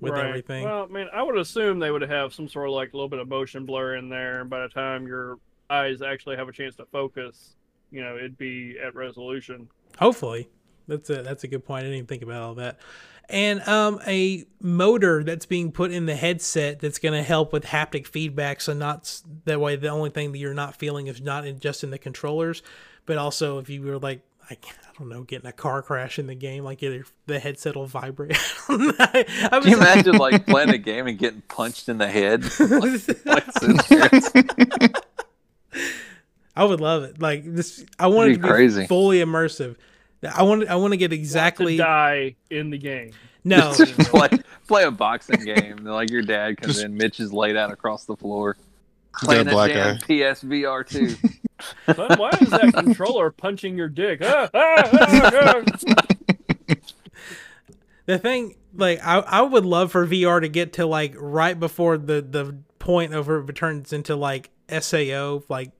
with 0.01 0.13
right. 0.13 0.25
everything. 0.25 0.65
Well, 0.65 0.83
I 0.83 0.87
mean, 0.87 1.07
I 1.13 1.23
would 1.23 1.37
assume 1.37 1.79
they 1.79 1.91
would 1.91 2.01
have 2.01 2.33
some 2.33 2.49
sort 2.49 2.67
of 2.67 2.73
like 2.73 2.93
a 2.93 2.97
little 2.97 3.09
bit 3.09 3.19
of 3.19 3.29
motion 3.29 3.65
blur 3.65 3.95
in 3.95 4.09
there, 4.09 4.41
and 4.41 4.49
by 4.49 4.61
the 4.63 4.69
time 4.69 5.07
your 5.07 5.37
eyes 5.69 6.01
actually 6.01 6.35
have 6.35 6.49
a 6.49 6.51
chance 6.51 6.75
to 6.75 6.85
focus, 6.85 7.55
you 7.91 8.01
know, 8.01 8.15
it'd 8.17 8.37
be 8.37 8.77
at 8.83 8.95
resolution. 8.95 9.67
Hopefully, 9.99 10.49
that's 10.87 11.09
a 11.09 11.21
that's 11.21 11.43
a 11.43 11.47
good 11.47 11.65
point. 11.65 11.81
I 11.81 11.83
didn't 11.83 11.97
even 11.97 12.07
think 12.07 12.23
about 12.23 12.41
all 12.41 12.55
that. 12.55 12.79
And 13.29 13.61
um, 13.67 14.01
a 14.07 14.43
motor 14.59 15.23
that's 15.23 15.45
being 15.45 15.71
put 15.71 15.91
in 15.91 16.05
the 16.05 16.15
headset 16.15 16.79
that's 16.79 16.99
going 16.99 17.13
to 17.13 17.23
help 17.23 17.53
with 17.53 17.63
haptic 17.63 18.05
feedback. 18.05 18.59
So 18.59 18.73
not 18.73 19.01
s- 19.01 19.23
that 19.45 19.61
way. 19.61 19.77
The 19.77 19.87
only 19.87 20.09
thing 20.09 20.33
that 20.33 20.37
you're 20.37 20.53
not 20.53 20.75
feeling 20.75 21.07
is 21.07 21.21
not 21.21 21.47
in, 21.47 21.59
just 21.59 21.83
in 21.83 21.91
the 21.91 21.97
controllers, 21.97 22.61
but 23.05 23.17
also 23.17 23.57
if 23.59 23.69
you 23.69 23.81
were 23.83 23.99
like. 23.99 24.21
I, 24.49 24.55
I 24.55 24.97
don't 24.99 25.07
know, 25.07 25.23
getting 25.23 25.47
a 25.47 25.53
car 25.53 25.81
crash 25.81 26.19
in 26.19 26.27
the 26.27 26.35
game, 26.35 26.65
like 26.65 26.83
either 26.83 27.05
the 27.25 27.39
headset 27.39 27.75
will 27.75 27.85
vibrate. 27.85 28.35
I 28.67 29.25
Can 29.61 29.69
you 29.69 29.77
imagine 29.77 30.17
like 30.17 30.45
playing 30.45 30.69
a 30.71 30.77
game 30.79 31.07
and 31.07 31.17
getting 31.17 31.41
punched 31.43 31.87
in 31.87 31.99
the 31.99 32.07
head? 32.09 32.43
Like, 32.59 33.51
sitting 33.53 33.77
there? 33.87 34.09
I 36.61 36.63
would 36.65 36.79
love 36.79 37.01
it. 37.03 37.19
Like 37.19 37.43
this, 37.43 37.83
I 37.97 38.05
want 38.05 38.29
it 38.29 38.33
to 38.33 38.39
be 38.39 38.43
be 38.43 38.47
crazy. 38.49 38.85
fully 38.85 39.17
immersive. 39.17 39.77
I 40.35 40.43
want, 40.43 40.67
I 40.69 40.75
want 40.75 40.93
to 40.93 40.97
get 40.97 41.07
To 41.07 41.15
exactly 41.15 41.75
die 41.77 42.35
in 42.51 42.69
the 42.69 42.77
game. 42.77 43.13
no. 43.43 43.73
Play, 43.97 44.29
play 44.67 44.83
a 44.83 44.91
boxing 44.91 45.43
game. 45.43 45.77
Like 45.77 46.11
your 46.11 46.21
dad 46.21 46.61
comes 46.61 46.77
in, 46.83 46.95
Mitch 46.95 47.19
is 47.19 47.33
laid 47.33 47.55
out 47.57 47.71
across 47.71 48.05
the 48.05 48.15
floor. 48.15 48.57
Playing 49.23 49.45
that 49.45 49.53
black 49.53 49.71
damn 49.71 49.95
eye. 49.95 49.99
PSVR 50.01 50.87
2. 50.87 51.09
Son, 51.95 52.19
why 52.19 52.29
is 52.39 52.51
that 52.51 52.71
controller 52.75 53.31
punching 53.31 53.75
your 53.75 53.89
dick? 53.89 54.19
Ah, 54.23 54.47
ah, 54.53 54.89
ah. 54.93 55.63
the 58.05 58.19
thing 58.19 58.55
like 58.75 58.99
I, 59.03 59.17
I 59.17 59.41
would 59.41 59.65
love 59.65 59.91
for 59.91 60.05
VR 60.05 60.41
to 60.41 60.47
get 60.47 60.73
to 60.73 60.85
like 60.85 61.15
right 61.17 61.59
before 61.59 61.97
the 61.97 62.21
the 62.21 62.55
point 62.77 63.15
of 63.15 63.27
where 63.27 63.39
it 63.39 63.55
turns 63.55 63.91
into 63.91 64.15
like 64.15 64.51
SAO 64.79 65.41
like 65.49 65.71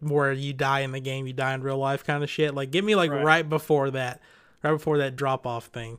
where 0.00 0.32
you 0.32 0.52
die 0.52 0.80
in 0.80 0.92
the 0.92 1.00
game 1.00 1.26
you 1.26 1.32
die 1.32 1.54
in 1.54 1.62
real 1.62 1.78
life 1.78 2.04
kind 2.04 2.22
of 2.24 2.30
shit 2.30 2.54
like 2.54 2.70
give 2.70 2.84
me 2.84 2.94
like 2.94 3.10
right, 3.10 3.24
Right. 3.24 3.48
before 3.48 3.90
that 3.92 4.20
right 4.62 4.72
before 4.72 4.98
that 4.98 5.14
drop 5.16 5.46
off 5.46 5.66
thing 5.66 5.98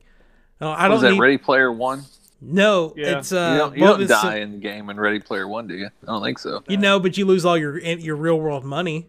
no, 0.60 0.72
I 0.72 0.84
don't 0.84 0.92
Was 0.92 1.02
that 1.02 1.12
need 1.14 1.20
Ready 1.20 1.38
Player 1.38 1.72
One? 1.72 2.04
no 2.42 2.94
Yeah. 2.98 3.20
it's 3.20 3.32
uh 3.32 3.52
you 3.54 3.58
don't, 3.60 3.78
you 3.78 3.84
well, 3.84 3.94
don't 3.94 4.02
it's- 4.04 4.22
die 4.22 4.38
in 4.38 4.52
the 4.54 4.58
game 4.58 4.90
in 4.90 5.00
Ready 5.00 5.20
Player 5.20 5.48
One, 5.48 5.68
do 5.68 5.76
you? 5.76 5.86
I 6.04 6.06
don't 6.08 6.24
think 6.24 6.40
so. 6.40 6.64
you 6.68 6.78
know 6.78 7.00
but 7.00 7.18
you 7.18 7.26
lose 7.26 7.46
all 7.46 7.58
your 7.58 7.78
your 7.80 8.16
real 8.16 8.40
world 8.40 8.64
money 8.66 9.08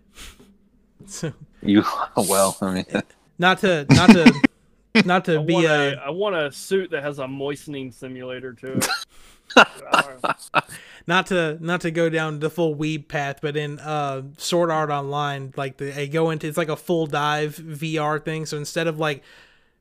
so 1.06 1.32
You 1.62 1.84
well, 2.16 2.56
I 2.61 2.75
mean, 2.75 2.84
not 3.38 3.58
to 3.61 3.87
not 3.90 4.11
to 4.11 4.32
not 5.06 5.25
to 5.25 5.40
I 5.40 5.42
be 5.44 5.54
want 5.54 5.66
a 5.66 5.70
a, 6.02 6.06
I 6.06 6.11
want 6.11 6.37
a 6.37 6.52
suit 6.52 6.90
that 6.90 7.02
has 7.02 7.18
a 7.18 7.26
moistening 7.26 7.90
simulator 7.92 8.52
to 8.52 8.72
it. 8.76 8.88
Not 11.06 11.26
to 11.26 11.59
not 11.61 11.80
to 11.82 11.90
go 11.90 12.09
down 12.09 12.38
the 12.38 12.50
full 12.50 12.76
weeb 12.76 13.09
path, 13.09 13.38
but 13.42 13.56
in 13.56 13.78
uh 13.80 14.23
Sword 14.38 14.71
Art 14.71 14.90
Online, 14.90 15.52
like 15.56 15.76
the, 15.78 15.87
they 15.87 16.09
go 16.09 16.30
into 16.30 16.47
it's 16.47 16.56
like 16.56 16.68
a 16.68 16.76
full 16.76 17.06
dive 17.06 17.56
VR 17.56 18.25
thing. 18.25 18.47
So 18.47 18.56
instead 18.56 18.87
of 18.87 18.99
like 18.99 19.23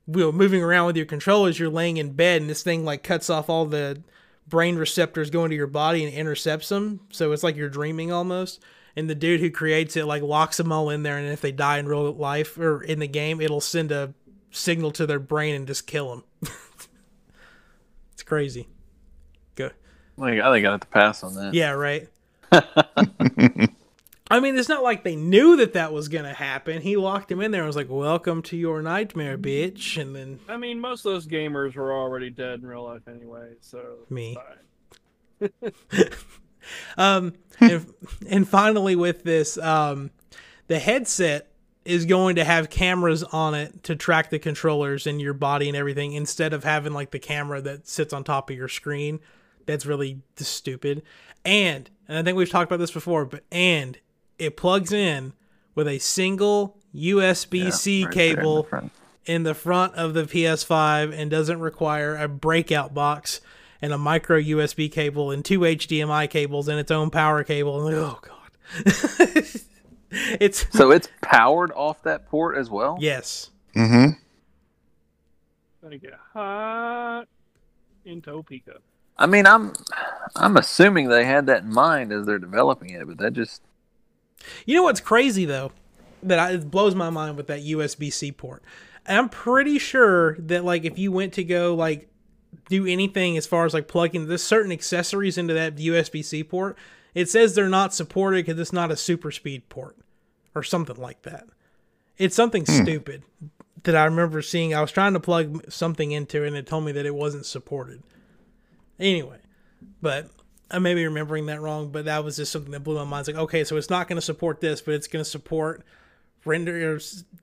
you 0.08 0.18
know, 0.18 0.32
moving 0.32 0.62
around 0.62 0.86
with 0.86 0.96
your 0.96 1.06
controllers, 1.06 1.58
you're 1.60 1.70
laying 1.70 1.96
in 1.96 2.12
bed, 2.12 2.40
and 2.40 2.50
this 2.50 2.62
thing 2.64 2.84
like 2.84 3.02
cuts 3.04 3.30
off 3.30 3.48
all 3.48 3.66
the 3.66 4.02
brain 4.48 4.76
receptors 4.76 5.30
going 5.30 5.50
to 5.50 5.56
your 5.56 5.68
body 5.68 6.04
and 6.04 6.12
intercepts 6.12 6.68
them. 6.68 7.00
So 7.10 7.30
it's 7.32 7.44
like 7.44 7.54
you're 7.56 7.68
dreaming 7.68 8.10
almost. 8.12 8.60
and 8.96 9.08
the 9.08 9.14
dude 9.14 9.40
who 9.40 9.50
creates 9.50 9.96
it 9.96 10.04
like 10.06 10.22
locks 10.22 10.56
them 10.56 10.72
all 10.72 10.90
in 10.90 11.02
there, 11.02 11.16
and 11.16 11.28
if 11.28 11.40
they 11.40 11.52
die 11.52 11.78
in 11.78 11.86
real 11.86 12.12
life 12.12 12.58
or 12.58 12.82
in 12.82 12.98
the 12.98 13.06
game, 13.06 13.40
it'll 13.40 13.60
send 13.60 13.92
a 13.92 14.12
signal 14.50 14.90
to 14.92 15.06
their 15.06 15.20
brain 15.20 15.54
and 15.54 15.66
just 15.66 15.86
kill 15.86 16.10
them. 16.10 16.24
it's 18.12 18.22
crazy. 18.22 18.68
Good. 20.22 20.38
Like, 20.38 20.40
I 20.40 20.54
think 20.54 20.66
I 20.66 20.70
have 20.72 20.80
to 20.80 20.86
pass 20.86 21.22
on 21.22 21.34
that. 21.34 21.54
Yeah, 21.54 21.70
right. 21.70 22.08
I 24.30 24.40
mean, 24.40 24.56
it's 24.56 24.68
not 24.68 24.82
like 24.82 25.04
they 25.04 25.16
knew 25.16 25.56
that 25.56 25.74
that 25.74 25.92
was 25.92 26.08
going 26.08 26.24
to 26.24 26.32
happen. 26.32 26.80
He 26.80 26.96
locked 26.96 27.30
him 27.30 27.42
in 27.42 27.50
there 27.50 27.62
and 27.62 27.66
was 27.66 27.76
like, 27.76 27.90
"Welcome 27.90 28.40
to 28.42 28.56
your 28.56 28.80
nightmare, 28.80 29.36
bitch." 29.36 30.00
And 30.00 30.16
then 30.16 30.40
I 30.48 30.56
mean, 30.56 30.80
most 30.80 31.04
of 31.04 31.12
those 31.12 31.26
gamers 31.26 31.74
were 31.74 31.92
already 31.92 32.30
dead 32.30 32.60
in 32.60 32.66
real 32.66 32.84
life 32.84 33.08
anyway, 33.08 33.54
so 33.60 33.80
Me. 34.08 34.38
um 36.96 37.32
and, 37.58 37.92
and 38.28 38.48
finally 38.48 38.94
with 38.94 39.24
this 39.24 39.58
um 39.58 40.12
the 40.68 40.78
headset 40.78 41.48
is 41.84 42.04
going 42.04 42.36
to 42.36 42.44
have 42.44 42.70
cameras 42.70 43.24
on 43.24 43.54
it 43.54 43.82
to 43.82 43.96
track 43.96 44.30
the 44.30 44.38
controllers 44.38 45.06
and 45.08 45.20
your 45.20 45.34
body 45.34 45.66
and 45.66 45.76
everything 45.76 46.12
instead 46.12 46.52
of 46.52 46.62
having 46.62 46.92
like 46.92 47.10
the 47.10 47.18
camera 47.18 47.60
that 47.60 47.88
sits 47.88 48.12
on 48.12 48.22
top 48.22 48.50
of 48.50 48.56
your 48.56 48.68
screen 48.68 49.18
that's 49.66 49.86
really 49.86 50.20
just 50.36 50.52
stupid 50.54 51.02
and 51.44 51.90
and 52.08 52.18
i 52.18 52.22
think 52.22 52.36
we've 52.36 52.50
talked 52.50 52.70
about 52.70 52.78
this 52.78 52.90
before 52.90 53.24
but 53.24 53.42
and 53.52 53.98
it 54.38 54.56
plugs 54.56 54.92
in 54.92 55.32
with 55.74 55.86
a 55.88 55.98
single 55.98 56.76
usb-c 56.94 58.00
Yeah, 58.00 58.04
right 58.06 58.14
there 58.14 58.30
in 58.30 58.36
the 58.36 58.36
cable 58.42 58.66
in 59.24 59.42
the 59.44 59.54
front 59.54 59.94
of 59.94 60.14
the 60.14 60.24
PS5 60.24 61.16
and 61.16 61.30
doesn't 61.30 61.60
require 61.60 62.16
a 62.16 62.26
breakout 62.26 62.92
box 62.92 63.40
and 63.80 63.92
a 63.92 63.98
micro 63.98 64.40
USB 64.40 64.90
cable 64.90 65.30
and 65.30 65.44
two 65.44 65.60
HDMI 65.60 66.28
cables 66.28 66.66
and 66.66 66.78
its 66.80 66.90
own 66.90 67.08
power 67.08 67.44
cable. 67.44 67.86
And 67.86 67.96
oh 67.96 68.18
god, 68.20 68.84
it's 70.10 70.66
So 70.76 70.90
it's 70.90 71.08
powered 71.20 71.70
off 71.70 72.02
that 72.02 72.26
port 72.28 72.56
as 72.56 72.68
well. 72.68 72.98
yes, 73.00 73.50
Mm-hmm. 73.76 74.18
Gonna 75.82 75.98
get 75.98 76.14
hot 76.32 77.26
in 78.04 78.22
Topeka. 78.22 78.78
I 79.18 79.26
mean, 79.26 79.46
I'm 79.46 79.72
I'm 80.36 80.56
assuming 80.56 81.08
they 81.08 81.24
had 81.24 81.46
that 81.46 81.62
in 81.62 81.72
mind 81.72 82.12
as 82.12 82.26
they're 82.26 82.38
developing 82.38 82.90
it, 82.90 83.06
but 83.06 83.18
that 83.18 83.32
just 83.32 83.62
You 84.66 84.76
know 84.76 84.82
what's 84.84 85.00
crazy 85.00 85.44
though, 85.44 85.72
that 86.22 86.38
I, 86.38 86.52
it 86.52 86.70
blows 86.70 86.94
my 86.94 87.10
mind 87.10 87.36
with 87.36 87.46
that 87.48 87.60
USB 87.60 88.12
C 88.12 88.32
port. 88.32 88.62
I'm 89.06 89.28
pretty 89.28 89.78
sure 89.78 90.36
that 90.36 90.64
like 90.64 90.84
if 90.84 90.98
you 90.98 91.12
went 91.12 91.32
to 91.34 91.44
go 91.44 91.74
like 91.74 92.08
do 92.68 92.86
anything 92.86 93.36
as 93.36 93.46
far 93.46 93.64
as 93.64 93.74
like 93.74 93.88
plugging 93.88 94.28
this 94.28 94.44
certain 94.44 94.72
accessories 94.72 95.38
into 95.38 95.54
that 95.54 95.76
USB 95.76 96.24
C 96.24 96.44
port, 96.44 96.76
it 97.14 97.28
says 97.28 97.54
they're 97.54 97.68
not 97.68 97.94
supported 97.94 98.46
because 98.46 98.60
it's 98.60 98.72
not 98.72 98.90
a 98.90 98.96
super 98.96 99.30
speed 99.30 99.68
port 99.68 99.96
or 100.54 100.62
something 100.62 100.96
like 100.96 101.22
that. 101.22 101.46
It's 102.18 102.36
something 102.36 102.64
hmm. 102.64 102.82
stupid 102.82 103.22
that 103.84 103.96
I 103.96 104.04
remember 104.04 104.42
seeing. 104.42 104.74
I 104.74 104.80
was 104.80 104.92
trying 104.92 105.14
to 105.14 105.20
plug 105.20 105.70
something 105.70 106.12
into 106.12 106.44
it 106.44 106.48
and 106.48 106.56
it 106.56 106.66
told 106.66 106.84
me 106.84 106.92
that 106.92 107.06
it 107.06 107.14
wasn't 107.14 107.46
supported. 107.46 108.02
Anyway, 109.02 109.38
but 110.00 110.30
I 110.70 110.78
may 110.78 110.94
be 110.94 111.04
remembering 111.04 111.46
that 111.46 111.60
wrong, 111.60 111.90
but 111.90 112.04
that 112.06 112.24
was 112.24 112.36
just 112.36 112.52
something 112.52 112.70
that 112.70 112.80
blew 112.80 112.94
my 112.96 113.04
mind. 113.04 113.28
It's 113.28 113.36
like, 113.36 113.44
okay, 113.44 113.64
so 113.64 113.76
it's 113.76 113.90
not 113.90 114.08
going 114.08 114.16
to 114.16 114.22
support 114.22 114.60
this, 114.60 114.80
but 114.80 114.94
it's 114.94 115.08
going 115.08 115.24
to 115.24 115.28
support 115.28 115.84
render 116.44 116.98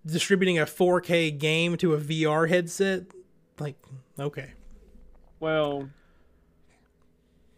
distributing 0.05 0.57
a 0.57 0.65
4K 0.65 1.37
game 1.37 1.77
to 1.77 1.93
a 1.93 1.97
VR 1.99 2.49
headset. 2.49 3.03
Like, 3.59 3.75
okay, 4.17 4.53
Well, 5.39 5.89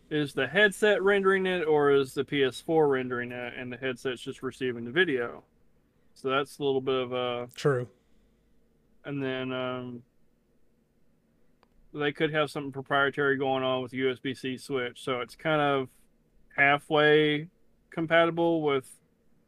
is 0.10 0.34
the 0.34 0.48
headset 0.48 1.02
rendering 1.04 1.46
it, 1.46 1.64
or 1.64 1.92
is 1.92 2.14
the 2.14 2.26
PS4 2.26 2.90
rendering 2.90 3.32
it, 3.32 3.54
and 3.56 3.72
the 3.72 3.78
headset's 3.78 4.22
just 4.22 4.44
receiving 4.44 4.84
the 4.84 4.92
video? 4.92 5.44
So 6.16 6.30
that's 6.30 6.58
a 6.58 6.64
little 6.64 6.82
bit 6.82 6.96
of 6.96 7.14
a, 7.14 7.48
true. 7.56 7.88
and 9.06 9.24
then 9.24 9.54
um, 9.54 10.04
they 11.94 12.12
could 12.12 12.34
have 12.34 12.50
something 12.50 12.72
proprietary 12.72 13.38
going 13.38 13.64
on 13.64 13.82
with 13.82 13.92
USB-C 13.92 14.58
switch. 14.58 15.04
So 15.04 15.22
it's 15.22 15.36
kind 15.36 15.62
of 15.62 15.90
halfway 16.56 17.48
compatible 17.90 18.62
with 18.62 18.90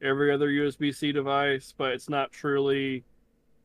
every 0.02 0.32
other 0.34 0.50
USB-C 0.50 1.12
device, 1.12 1.74
but 1.78 1.94
it's 1.94 2.10
not 2.10 2.32
truly 2.32 3.04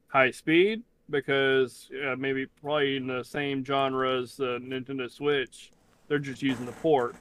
high 0.08 0.30
speed 0.30 0.82
because 1.10 1.90
uh, 2.06 2.14
maybe 2.16 2.46
probably 2.60 2.96
in 2.96 3.06
the 3.06 3.24
same 3.24 3.64
genre 3.64 4.20
as 4.22 4.36
the 4.36 4.58
Nintendo 4.60 5.10
Switch, 5.10 5.72
they're 6.06 6.18
just 6.18 6.42
using 6.42 6.66
the 6.66 6.72
port 6.72 7.16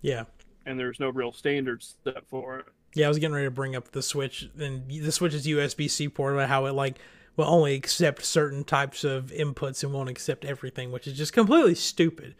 Yeah. 0.00 0.24
and 0.64 0.78
there's 0.78 0.98
no 0.98 1.10
real 1.10 1.32
standard 1.32 1.82
set 1.82 2.26
for 2.28 2.58
it. 2.60 2.66
Yeah, 2.94 3.06
I 3.06 3.08
was 3.08 3.18
getting 3.18 3.34
ready 3.34 3.46
to 3.46 3.50
bring 3.50 3.76
up 3.76 3.92
the 3.92 4.00
Switch 4.02 4.48
and 4.58 4.88
the 4.90 5.12
Switch's 5.12 5.46
USB 5.46 5.88
C 5.90 6.08
port, 6.08 6.32
about 6.32 6.48
how 6.48 6.64
it 6.64 6.72
like 6.72 6.98
will 7.36 7.46
only 7.46 7.74
accept 7.74 8.24
certain 8.24 8.64
types 8.64 9.04
of 9.04 9.26
inputs 9.26 9.82
and 9.82 9.92
won't 9.92 10.08
accept 10.08 10.44
everything, 10.44 10.90
which 10.90 11.06
is 11.06 11.16
just 11.16 11.32
completely 11.32 11.74
stupid. 11.74 12.34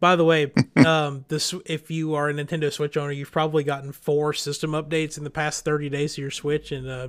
By 0.00 0.16
the 0.16 0.24
way, 0.24 0.52
um, 0.86 1.24
this 1.28 1.54
if 1.66 1.90
you 1.90 2.14
are 2.14 2.28
a 2.28 2.34
Nintendo 2.34 2.72
Switch 2.72 2.96
owner, 2.96 3.12
you've 3.12 3.32
probably 3.32 3.64
gotten 3.64 3.92
four 3.92 4.32
system 4.32 4.72
updates 4.72 5.18
in 5.18 5.24
the 5.24 5.30
past 5.30 5.64
thirty 5.64 5.88
days 5.88 6.14
of 6.14 6.18
your 6.18 6.30
Switch, 6.30 6.72
and 6.72 6.88
uh, 6.88 7.08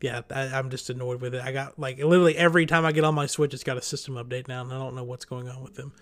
yeah, 0.00 0.22
I, 0.30 0.42
I'm 0.48 0.70
just 0.70 0.90
annoyed 0.90 1.20
with 1.20 1.34
it. 1.34 1.42
I 1.42 1.52
got 1.52 1.78
like 1.78 1.98
literally 1.98 2.36
every 2.36 2.66
time 2.66 2.84
I 2.84 2.92
get 2.92 3.04
on 3.04 3.14
my 3.14 3.26
Switch, 3.26 3.54
it's 3.54 3.64
got 3.64 3.76
a 3.76 3.82
system 3.82 4.14
update 4.14 4.48
now, 4.48 4.62
and 4.62 4.72
I 4.72 4.78
don't 4.78 4.94
know 4.94 5.04
what's 5.04 5.24
going 5.24 5.48
on 5.48 5.62
with 5.62 5.74
them. 5.74 5.92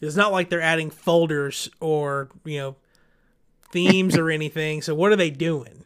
It's 0.00 0.16
not 0.16 0.32
like 0.32 0.48
they're 0.48 0.62
adding 0.62 0.90
folders 0.90 1.70
or 1.80 2.28
you 2.44 2.58
know 2.58 2.76
themes 3.70 4.16
or 4.16 4.30
anything. 4.30 4.82
So 4.82 4.94
what 4.94 5.12
are 5.12 5.16
they 5.16 5.30
doing? 5.30 5.84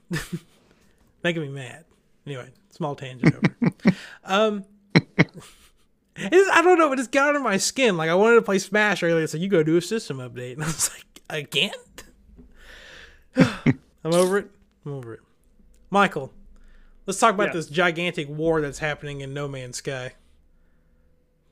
Making 1.25 1.43
me 1.43 1.49
mad. 1.49 1.85
Anyway, 2.27 2.51
small 2.75 2.95
tangent 2.95 3.35
over. 3.35 3.75
um, 4.25 4.65
it's, 6.17 6.51
I 6.53 6.63
don't 6.63 6.79
know, 6.79 6.89
but 6.89 6.99
it's 6.99 7.09
got 7.09 7.29
under 7.29 7.41
my 7.41 7.57
skin. 7.57 7.97
Like 7.97 8.11
I 8.11 8.15
wanted 8.15 8.37
to 8.37 8.43
play 8.43 8.59
Smash 8.59 9.03
earlier, 9.03 9.27
so 9.27 9.39
you 9.39 9.49
go 9.49 9.63
do 9.63 9.77
a 9.77 9.81
system 9.83 10.19
update, 10.19 10.53
and 10.55 10.63
I 10.63 10.67
was 10.67 10.91
like, 10.91 11.21
again. 11.31 11.71
I'm 13.37 14.13
over 14.15 14.39
it. 14.39 14.51
I'm 14.85 14.93
over 14.93 15.15
it. 15.15 15.21
Michael, 15.91 16.33
let's 17.07 17.19
talk 17.19 17.35
about 17.35 17.49
Yeah. 17.49 17.53
this 17.55 17.67
gigantic 17.69 18.29
war 18.29 18.61
that's 18.61 18.79
happening 18.81 19.21
in 19.23 19.33
No 19.33 19.49
Man's 19.49 19.79
Sky. 19.79 20.13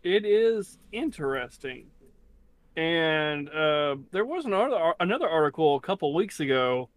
It 0.03 0.25
is 0.25 0.79
interesting. 0.91 1.87
And 2.77 3.49
uh, 3.51 3.97
there 4.11 4.25
was 4.25 4.47
another 4.47 4.95
another 4.99 5.29
article 5.29 5.77
a 5.77 5.81
couple 5.81 6.13
weeks 6.15 6.41
ago 6.41 6.89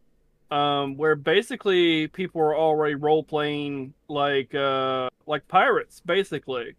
um, 0.52 0.98
where 0.98 1.16
basically 1.16 2.08
people 2.08 2.42
were 2.42 2.56
already 2.56 2.96
role 2.96 3.24
playing 3.24 3.94
like 4.08 4.54
uh, 4.54 5.10
like 5.26 5.48
pirates, 5.48 6.02
basically. 6.06 6.76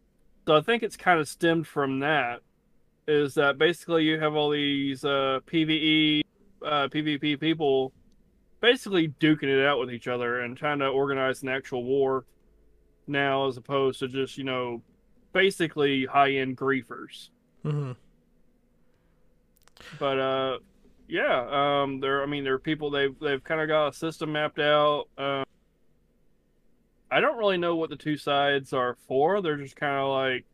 So 0.47 0.57
I 0.57 0.61
think 0.61 0.83
it's 0.83 0.97
kind 0.97 1.19
of 1.19 1.29
stemmed 1.29 1.67
from 1.67 2.01
that. 2.01 2.41
Is 3.09 3.35
that 3.35 3.59
basically 3.59 4.05
you 4.05 4.19
have 4.21 4.35
all 4.35 4.51
these 4.51 5.05
uh, 5.05 5.41
PVE, 5.47 6.23
uh, 6.65 6.89
PvP 6.89 7.39
people 7.39 7.93
basically 8.61 9.09
duking 9.21 9.45
it 9.45 9.65
out 9.65 9.79
with 9.79 9.93
each 9.93 10.09
other 10.09 10.41
and 10.41 10.57
trying 10.57 10.79
to 10.79 10.87
organize 10.87 11.43
an 11.43 11.49
actual 11.49 11.85
war 11.85 12.25
now, 13.07 13.47
as 13.47 13.57
opposed 13.57 14.01
to 14.01 14.09
just 14.09 14.39
you 14.39 14.45
know 14.45 14.83
basically 15.33 16.07
high 16.07 16.33
end 16.33 16.57
griefers. 16.57 17.31
hmm 17.63 17.93
But 19.99 20.19
uh, 20.19 20.59
yeah, 21.09 21.83
um, 21.83 22.01
there. 22.01 22.23
I 22.23 22.27
mean, 22.27 22.45
there 22.45 22.55
are 22.55 22.59
people 22.59 22.91
they've 22.91 23.19
they've 23.21 23.43
kind 23.43 23.61
of 23.61 23.69
got 23.69 23.89
a 23.89 23.93
system 23.93 24.33
mapped 24.33 24.59
out. 24.59 25.07
Um, 25.17 25.45
I 27.11 27.21
don't 27.21 27.39
really 27.39 27.59
know 27.59 27.77
what 27.77 27.91
the 27.91 27.97
two 27.97 28.17
sides 28.17 28.73
are 28.73 28.97
for. 29.07 29.41
They're 29.41 29.57
just 29.57 29.77
kind 29.77 29.97
of 29.97 30.09
like 30.09 30.45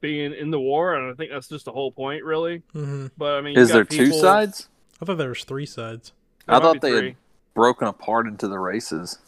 being 0.00 0.32
in 0.32 0.50
the 0.50 0.60
war, 0.60 0.94
and 0.94 1.10
I 1.10 1.14
think 1.14 1.30
that's 1.30 1.48
just 1.48 1.66
the 1.66 1.72
whole 1.72 1.92
point, 1.92 2.24
really. 2.24 2.62
Mm-hmm. 2.74 3.08
But 3.16 3.34
I 3.36 3.40
mean, 3.40 3.58
is 3.58 3.68
got 3.68 3.74
there 3.74 3.84
two 3.84 4.12
sides? 4.12 4.68
I 5.00 5.04
thought 5.04 5.18
there 5.18 5.28
was 5.28 5.44
three 5.44 5.66
sides. 5.66 6.12
there 6.46 6.56
I 6.56 6.60
thought 6.60 6.80
be 6.80 6.90
they 6.90 7.04
had 7.06 7.16
broken 7.54 7.88
apart 7.88 8.26
into 8.26 8.48
the 8.48 8.58
races. 8.58 9.18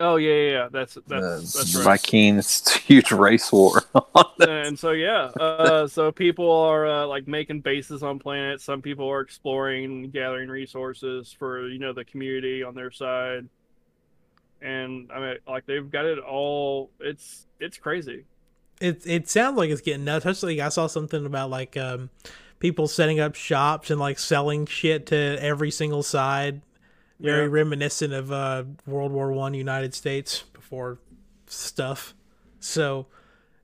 Oh 0.00 0.16
yeah, 0.16 0.32
yeah, 0.32 0.50
yeah. 0.50 0.68
That's 0.72 0.94
that's 1.06 1.22
Uh, 1.22 1.36
that's 1.36 1.76
right. 1.76 1.84
Viking, 1.84 2.38
it's 2.38 2.74
a 2.74 2.78
huge 2.78 3.12
race 3.12 3.52
war. 3.52 3.82
and 4.40 4.78
so 4.78 4.92
yeah, 4.92 5.24
uh, 5.38 5.86
so 5.86 6.10
people 6.10 6.50
are 6.50 6.86
uh, 6.86 7.06
like 7.06 7.28
making 7.28 7.60
bases 7.60 8.02
on 8.02 8.18
planets. 8.18 8.64
Some 8.64 8.80
people 8.80 9.08
are 9.10 9.20
exploring, 9.20 10.08
gathering 10.10 10.48
resources 10.48 11.32
for 11.38 11.68
you 11.68 11.78
know 11.78 11.92
the 11.92 12.04
community 12.04 12.62
on 12.62 12.74
their 12.74 12.90
side. 12.90 13.46
And 14.62 15.10
I 15.12 15.20
mean, 15.20 15.36
like 15.46 15.66
they've 15.66 15.90
got 15.90 16.06
it 16.06 16.18
all. 16.18 16.90
It's 16.98 17.46
it's 17.60 17.76
crazy. 17.76 18.24
it 18.80 19.06
it 19.06 19.28
sounds 19.28 19.58
like 19.58 19.70
it's 19.70 19.82
getting 19.82 20.04
nuts. 20.04 20.24
Especially, 20.24 20.62
I 20.62 20.70
saw 20.70 20.86
something 20.86 21.26
about 21.26 21.50
like 21.50 21.76
um, 21.76 22.08
people 22.58 22.88
setting 22.88 23.20
up 23.20 23.34
shops 23.34 23.90
and 23.90 24.00
like 24.00 24.18
selling 24.18 24.66
shit 24.66 25.06
to 25.08 25.16
every 25.42 25.70
single 25.70 26.02
side. 26.02 26.62
Very 27.20 27.44
Yeah. 27.44 27.50
reminiscent 27.52 28.12
of 28.12 28.32
uh, 28.32 28.64
World 28.86 29.12
War 29.12 29.30
One 29.32 29.54
United 29.54 29.94
States 29.94 30.42
before 30.52 30.98
stuff. 31.46 32.14
So 32.60 33.06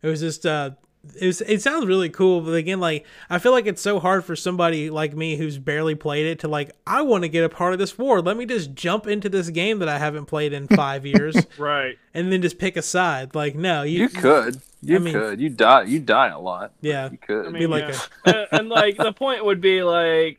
it 0.03 0.09
was 0.09 0.21
just 0.21 0.45
uh, 0.47 0.71
it's, 1.15 1.41
it 1.43 1.63
sounds 1.63 1.87
really 1.87 2.09
cool, 2.11 2.41
but 2.41 2.53
again, 2.55 2.81
like 2.81 3.07
I 3.31 3.39
feel 3.39 3.53
like 3.53 3.67
it's 3.67 3.81
so 3.83 4.01
hard 4.01 4.25
for 4.25 4.35
somebody 4.35 4.91
like 4.91 5.15
me 5.15 5.37
who's 5.37 5.57
barely 5.59 5.95
played 5.95 6.27
it 6.27 6.41
to 6.41 6.49
like 6.49 6.73
I 6.87 7.03
want 7.03 7.23
to 7.23 7.29
get 7.29 7.45
a 7.45 7.49
part 7.49 7.73
of 7.73 7.79
this 7.79 7.97
war. 7.97 8.21
Let 8.21 8.37
me 8.37 8.45
just 8.47 8.75
jump 8.75 9.07
into 9.07 9.29
this 9.29 9.49
game 9.51 9.79
that 9.79 9.89
I 9.89 9.99
haven't 9.99 10.27
played 10.27 10.53
in 10.53 10.67
five 10.77 11.07
years, 11.07 11.37
Right. 11.59 11.97
and 12.13 12.33
then 12.33 12.43
just 12.43 12.59
pick 12.59 12.77
a 12.77 12.83
side. 12.83 13.35
Like 13.35 13.55
no, 13.55 13.83
you, 13.85 14.01
You 14.03 14.09
could. 14.09 14.61
You 14.83 14.97
I 14.97 14.99
mean- 14.99 15.15
could. 15.15 15.41
You 15.41 15.49
die. 15.51 15.83
You 15.85 16.01
die 16.01 16.29
a 16.29 16.39
lot. 16.39 16.73
Yeah. 16.81 17.11
You 17.11 17.19
could. 17.19 17.47
I 17.47 17.51
Be 17.53 17.61
mean, 17.61 17.71
like 17.71 17.85
yeah. 17.89 18.01
and, 18.27 18.47
and 18.53 18.69
like 18.69 18.97
the 18.97 19.13
point 19.13 19.45
would 19.45 19.61
be 19.61 19.83
like 19.83 20.39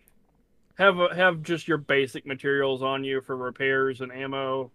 have 0.77 0.99
a, 0.99 1.13
have 1.15 1.43
just 1.43 1.67
your 1.67 1.77
basic 1.77 2.25
materials 2.25 2.83
on 2.83 3.03
you 3.03 3.21
for 3.21 3.35
repairs 3.35 4.01
and 4.01 4.11
ammo, 4.11 4.71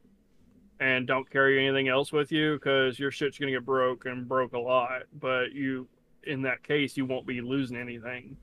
and 0.80 1.06
don't 1.06 1.28
carry 1.30 1.64
anything 1.64 1.88
else 1.88 2.12
with 2.12 2.32
you 2.32 2.54
because 2.54 2.98
your 2.98 3.10
shit's 3.10 3.38
gonna 3.38 3.52
get 3.52 3.64
broke 3.64 4.04
and 4.06 4.28
broke 4.28 4.52
a 4.52 4.58
lot. 4.58 5.02
But 5.18 5.52
you, 5.52 5.88
in 6.24 6.42
that 6.42 6.62
case, 6.62 6.96
you 6.96 7.06
won't 7.06 7.26
be 7.26 7.40
losing 7.40 7.76
anything. 7.76 8.36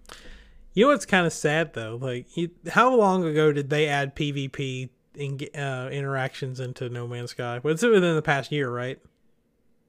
You 0.73 0.85
know 0.85 0.91
what's 0.91 1.05
kind 1.05 1.25
of 1.25 1.33
sad 1.33 1.73
though? 1.73 1.97
Like, 2.01 2.37
you, 2.37 2.51
how 2.69 2.95
long 2.95 3.25
ago 3.25 3.51
did 3.51 3.69
they 3.69 3.87
add 3.87 4.15
PvP 4.15 4.89
in, 5.15 5.39
uh, 5.53 5.89
interactions 5.91 6.59
into 6.59 6.87
No 6.89 7.07
Man's 7.07 7.31
Sky? 7.31 7.59
Well, 7.61 7.73
it's 7.73 7.83
within 7.83 8.15
the 8.15 8.21
past 8.21 8.51
year, 8.51 8.69
right? 8.69 8.99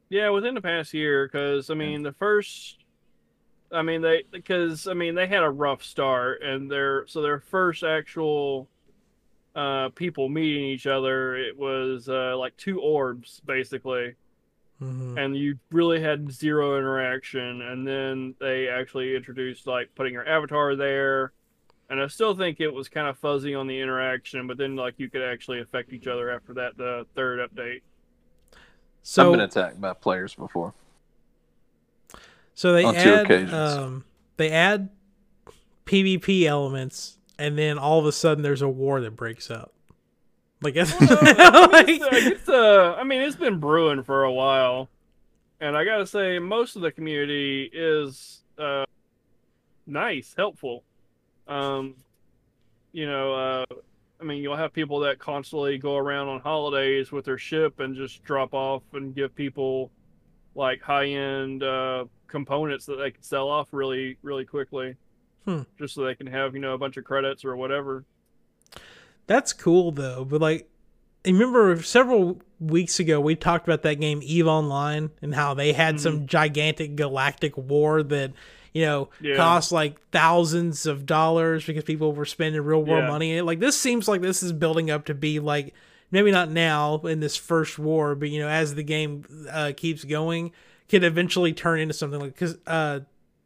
Yeah, 0.08 0.30
within 0.30 0.54
the 0.54 0.60
past 0.60 0.92
year, 0.92 1.28
because 1.28 1.70
I 1.70 1.74
mean 1.74 2.02
the 2.02 2.12
first, 2.12 2.78
I 3.72 3.82
mean 3.82 4.02
they 4.02 4.24
because 4.30 4.86
I 4.86 4.94
mean 4.94 5.14
they 5.14 5.26
had 5.26 5.42
a 5.42 5.50
rough 5.50 5.82
start, 5.82 6.42
and 6.42 6.70
their 6.70 7.06
so 7.06 7.22
their 7.22 7.40
first 7.40 7.82
actual 7.82 8.68
uh 9.54 9.88
people 9.90 10.28
meeting 10.28 10.62
each 10.64 10.86
other 10.86 11.34
it 11.36 11.58
was 11.58 12.08
uh 12.08 12.36
like 12.36 12.56
two 12.56 12.80
orbs 12.80 13.40
basically. 13.44 14.14
Hmm 14.78 15.18
and 15.18 15.36
you 15.36 15.58
really 15.70 16.00
had 16.00 16.32
zero 16.32 16.78
interaction 16.78 17.60
and 17.62 17.86
then 17.86 18.34
they 18.40 18.68
actually 18.68 19.14
introduced 19.14 19.66
like 19.66 19.94
putting 19.94 20.12
your 20.14 20.26
avatar 20.26 20.74
there. 20.76 21.32
And 21.90 22.00
i 22.00 22.06
still 22.06 22.34
think 22.36 22.60
it 22.60 22.72
was 22.72 22.88
kind 22.88 23.08
of 23.08 23.18
fuzzy 23.18 23.54
on 23.54 23.66
the 23.66 23.80
interaction 23.80 24.46
but 24.46 24.56
then 24.56 24.76
like 24.76 24.94
you 24.98 25.10
could 25.10 25.22
actually 25.22 25.60
affect 25.60 25.92
each 25.92 26.06
other 26.06 26.30
after 26.30 26.54
that 26.54 26.76
the 26.76 27.06
third 27.14 27.40
update. 27.40 27.82
So, 29.02 29.26
I've 29.26 29.32
been 29.32 29.40
attacked 29.40 29.80
by 29.80 29.94
players 29.94 30.34
before. 30.34 30.74
So 32.60 32.74
they 32.74 32.84
on 32.84 32.94
add 32.94 33.24
occasions. 33.24 33.52
um, 33.54 34.04
they 34.36 34.50
add 34.50 34.90
PvP 35.86 36.44
elements, 36.44 37.16
and 37.38 37.56
then 37.56 37.78
all 37.78 37.98
of 37.98 38.04
a 38.04 38.12
sudden 38.12 38.42
there's 38.42 38.60
a 38.60 38.68
war 38.68 39.00
that 39.00 39.12
breaks 39.16 39.50
out. 39.50 39.72
Like, 40.60 40.76
it's, 40.76 40.92
Well, 41.00 41.18
I 41.72 41.84
mean, 41.86 42.00
like- 42.02 42.12
it's, 42.12 42.12
uh, 42.12 42.30
it's, 42.32 42.48
uh, 42.50 42.96
I 42.98 43.04
mean, 43.04 43.22
it's 43.22 43.34
been 43.36 43.60
brewing 43.60 44.02
for 44.02 44.24
a 44.24 44.32
while, 44.32 44.90
and 45.58 45.74
I 45.74 45.86
gotta 45.86 46.06
say, 46.06 46.38
most 46.38 46.76
of 46.76 46.82
the 46.82 46.92
community 46.92 47.70
is 47.72 48.42
uh, 48.58 48.84
nice, 49.86 50.34
helpful. 50.36 50.84
Um, 51.48 51.94
you 52.92 53.06
know, 53.06 53.32
uh, 53.32 53.64
I 54.20 54.24
mean, 54.24 54.42
you'll 54.42 54.56
have 54.56 54.74
people 54.74 55.00
that 55.00 55.18
constantly 55.18 55.78
go 55.78 55.96
around 55.96 56.28
on 56.28 56.40
holidays 56.40 57.10
with 57.10 57.24
their 57.24 57.38
ship 57.38 57.80
and 57.80 57.96
just 57.96 58.22
drop 58.22 58.52
off 58.52 58.82
and 58.92 59.14
give 59.14 59.34
people 59.34 59.90
like 60.54 60.80
high-end 60.82 61.62
uh, 61.62 62.04
components 62.28 62.86
that 62.86 62.96
they 62.96 63.10
can 63.10 63.22
sell 63.22 63.48
off 63.48 63.68
really, 63.72 64.16
really 64.22 64.44
quickly, 64.44 64.96
Hmm. 65.44 65.62
just 65.78 65.94
so 65.94 66.04
they 66.04 66.14
can 66.14 66.26
have 66.26 66.54
you 66.54 66.60
know 66.60 66.74
a 66.74 66.78
bunch 66.78 66.96
of 66.96 67.04
credits 67.04 67.44
or 67.44 67.56
whatever. 67.56 68.04
That's 69.26 69.52
cool 69.52 69.92
though, 69.92 70.24
but 70.24 70.40
like, 70.40 70.68
I 71.24 71.30
remember 71.30 71.80
several 71.82 72.40
weeks 72.58 72.98
ago 72.98 73.20
we 73.20 73.36
talked 73.36 73.66
about 73.66 73.82
that 73.82 74.00
game 74.00 74.20
Eve 74.22 74.46
Online 74.46 75.10
and 75.22 75.34
how 75.34 75.54
they 75.54 75.72
had 75.72 75.96
Mm-hmm. 75.96 76.02
some 76.02 76.26
gigantic 76.26 76.96
galactic 76.96 77.56
war 77.56 78.02
that 78.02 78.32
you 78.74 78.82
know 78.84 79.08
Yeah. 79.20 79.36
cost 79.36 79.70
like 79.72 80.00
thousands 80.10 80.86
of 80.86 81.06
dollars 81.06 81.64
because 81.64 81.84
people 81.84 82.12
were 82.12 82.24
spending 82.24 82.60
real 82.62 82.82
world 82.84 83.04
Yeah. 83.04 83.10
money. 83.10 83.40
Like 83.40 83.60
this 83.60 83.78
seems 83.78 84.08
like 84.08 84.20
this 84.20 84.42
is 84.42 84.52
building 84.52 84.90
up 84.90 85.04
to 85.06 85.14
be 85.14 85.38
like 85.40 85.74
maybe 86.10 86.30
not 86.30 86.50
now 86.50 86.96
in 86.98 87.20
this 87.20 87.36
first 87.36 87.78
war, 87.78 88.14
but 88.14 88.30
you 88.30 88.40
know 88.40 88.48
as 88.48 88.74
the 88.74 88.82
game 88.82 89.24
uh, 89.50 89.72
keeps 89.76 90.04
going, 90.04 90.52
could 90.88 91.04
eventually 91.04 91.52
turn 91.52 91.80
into 91.80 91.94
something 91.94 92.20
like 92.20 92.34
because 92.34 92.58
uh, 92.66 93.00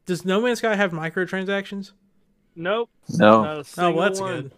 does 0.06 0.24
No 0.24 0.40
Man's 0.40 0.58
Sky 0.58 0.74
have 0.74 0.92
microtransactions? 0.92 1.92
Nope, 2.56 2.88
No. 3.18 3.62
Oh, 3.78 3.90
well, 3.90 3.96
that's 3.96 4.20
one. 4.20 4.34
good. 4.42 4.52